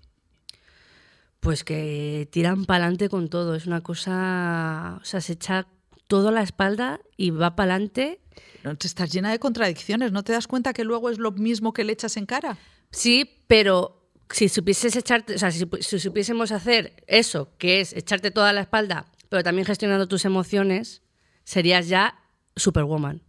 Pues 1.40 1.64
que 1.64 2.28
tiran 2.32 2.64
para 2.64 2.84
adelante 2.84 3.08
con 3.08 3.28
todo, 3.28 3.54
es 3.54 3.66
una 3.66 3.80
cosa, 3.82 4.98
o 5.00 5.04
sea, 5.04 5.20
se 5.20 5.34
echa 5.34 5.68
todo 6.08 6.28
a 6.28 6.32
la 6.32 6.42
espalda 6.42 7.00
y 7.16 7.30
va 7.30 7.54
para 7.54 7.74
adelante. 7.74 8.20
No, 8.64 8.76
te 8.76 8.86
estás 8.86 9.12
llena 9.12 9.30
de 9.30 9.38
contradicciones, 9.38 10.10
¿no 10.10 10.24
te 10.24 10.32
das 10.32 10.48
cuenta 10.48 10.72
que 10.72 10.84
luego 10.84 11.10
es 11.10 11.18
lo 11.18 11.30
mismo 11.32 11.72
que 11.72 11.84
le 11.84 11.92
echas 11.92 12.16
en 12.16 12.26
cara? 12.26 12.58
Sí, 12.90 13.42
pero 13.46 14.10
si 14.30 14.48
supieses 14.48 14.96
echarte, 14.96 15.34
o 15.34 15.38
sea, 15.38 15.50
si 15.50 15.98
supiésemos 15.98 16.52
hacer 16.52 17.04
eso, 17.06 17.56
que 17.58 17.80
es 17.80 17.92
echarte 17.94 18.30
toda 18.30 18.52
la 18.52 18.62
espalda, 18.62 19.06
pero 19.28 19.42
también 19.42 19.66
gestionando 19.66 20.08
tus 20.08 20.24
emociones, 20.24 21.02
serías 21.44 21.88
ya 21.88 22.18
Superwoman, 22.56 23.22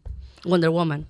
Wonder 0.45 0.69
Woman. 0.69 1.07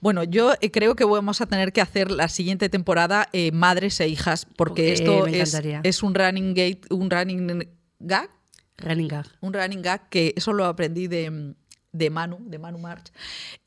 Bueno, 0.00 0.24
yo 0.24 0.54
eh, 0.60 0.70
creo 0.70 0.94
que 0.94 1.04
vamos 1.04 1.40
a 1.40 1.46
tener 1.46 1.72
que 1.72 1.80
hacer 1.80 2.10
la 2.10 2.28
siguiente 2.28 2.68
temporada 2.68 3.28
eh, 3.32 3.50
madres 3.52 3.98
e 4.00 4.08
hijas, 4.08 4.46
porque 4.56 4.92
esto 4.92 5.26
es, 5.26 6.02
un 6.02 6.14
running 6.14 6.54
gate, 6.54 6.80
un 6.90 7.10
running 7.10 7.68
gag, 7.98 8.30
Running 8.78 9.08
gag. 9.08 9.26
un 9.40 9.54
running 9.54 9.82
gag 9.82 10.08
que 10.10 10.34
eso 10.36 10.52
lo 10.52 10.66
aprendí 10.66 11.06
de, 11.06 11.54
de 11.92 12.10
Manu, 12.10 12.38
de 12.40 12.58
Manu 12.58 12.78
March, 12.78 13.10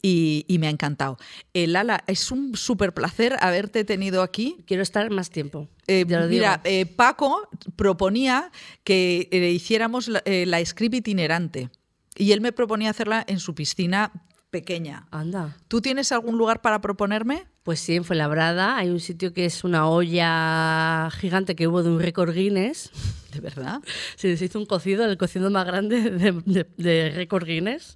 y, 0.03 0.45
y 0.47 0.59
me 0.59 0.67
ha 0.67 0.69
encantado. 0.69 1.17
Eh, 1.55 1.65
Lala, 1.65 2.03
es 2.05 2.31
un 2.31 2.55
súper 2.55 2.93
placer 2.93 3.35
haberte 3.39 3.83
tenido 3.83 4.21
aquí. 4.21 4.63
Quiero 4.67 4.83
estar 4.83 5.09
más 5.09 5.31
tiempo. 5.31 5.67
Eh, 5.87 6.05
mira, 6.05 6.27
digo. 6.27 6.93
Paco 6.95 7.49
proponía 7.75 8.51
que 8.83 9.27
hiciéramos 9.51 10.07
la, 10.07 10.21
la 10.25 10.63
script 10.63 10.93
itinerante 10.93 11.71
y 12.15 12.33
él 12.33 12.41
me 12.41 12.51
proponía 12.51 12.91
hacerla 12.91 13.23
en 13.27 13.39
su 13.39 13.55
piscina 13.55 14.11
pequeña. 14.49 15.07
Anda. 15.11 15.57
¿Tú 15.67 15.81
tienes 15.81 16.11
algún 16.11 16.37
lugar 16.37 16.61
para 16.61 16.81
proponerme? 16.81 17.47
Pues 17.63 17.79
sí, 17.79 17.95
en 17.95 18.03
Fuenlabrada 18.03 18.77
hay 18.77 18.89
un 18.89 18.99
sitio 18.99 19.33
que 19.33 19.45
es 19.45 19.63
una 19.63 19.87
olla 19.87 21.09
gigante 21.11 21.55
que 21.55 21.67
hubo 21.67 21.83
de 21.83 21.89
un 21.89 21.99
récord 21.99 22.33
Guinness. 22.33 22.91
¿De 23.33 23.41
verdad? 23.41 23.79
Sí, 24.15 24.35
se 24.37 24.45
hizo 24.45 24.59
un 24.59 24.65
cocido, 24.65 25.05
el 25.05 25.17
cocido 25.17 25.49
más 25.51 25.65
grande 25.65 26.09
de, 26.09 26.31
de, 26.45 26.67
de 26.77 27.11
récord 27.11 27.45
Guinness. 27.45 27.95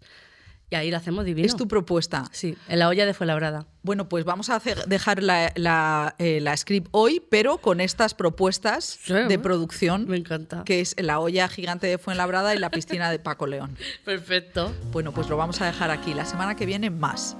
Y 0.74 0.76
ahí 0.76 0.90
lo 0.90 0.98
hacemos 0.98 1.24
divino. 1.24 1.46
Es 1.46 1.56
tu 1.56 1.68
propuesta. 1.68 2.26
Sí, 2.32 2.58
en 2.68 2.80
la 2.80 2.88
olla 2.90 3.06
de 3.06 3.14
Fuenlabrada. 3.14 3.68
Bueno, 3.84 4.10
pues 4.10 4.26
vamos 4.26 4.50
a 4.50 4.56
hacer- 4.56 4.86
dejar 4.88 5.22
la, 5.22 5.52
la, 5.56 6.16
eh, 6.18 6.40
la 6.42 6.58
script 6.58 6.88
hoy, 6.90 7.22
pero 7.30 7.60
con 7.60 7.80
estas 7.80 8.16
propuestas 8.16 8.98
Sí, 9.04 9.14
de 9.14 9.38
producción, 9.38 10.08
Me 10.08 10.18
encanta. 10.18 10.64
que 10.64 10.82
es 10.82 10.96
la 10.98 11.20
olla 11.20 11.48
gigante 11.48 11.86
de 11.86 12.00
Fuenlabrada 12.00 12.56
y 12.56 12.58
la 12.58 12.72
piscina 12.72 13.12
de 13.12 13.20
Paco 13.20 13.46
León. 13.46 13.78
Perfecto. 14.04 14.74
Bueno, 14.92 15.12
pues 15.12 15.30
lo 15.30 15.38
vamos 15.38 15.62
a 15.62 15.68
dejar 15.68 15.92
aquí. 15.92 16.16
La 16.16 16.26
semana 16.26 16.56
que 16.56 16.66
viene 16.66 16.90
más. 16.90 17.38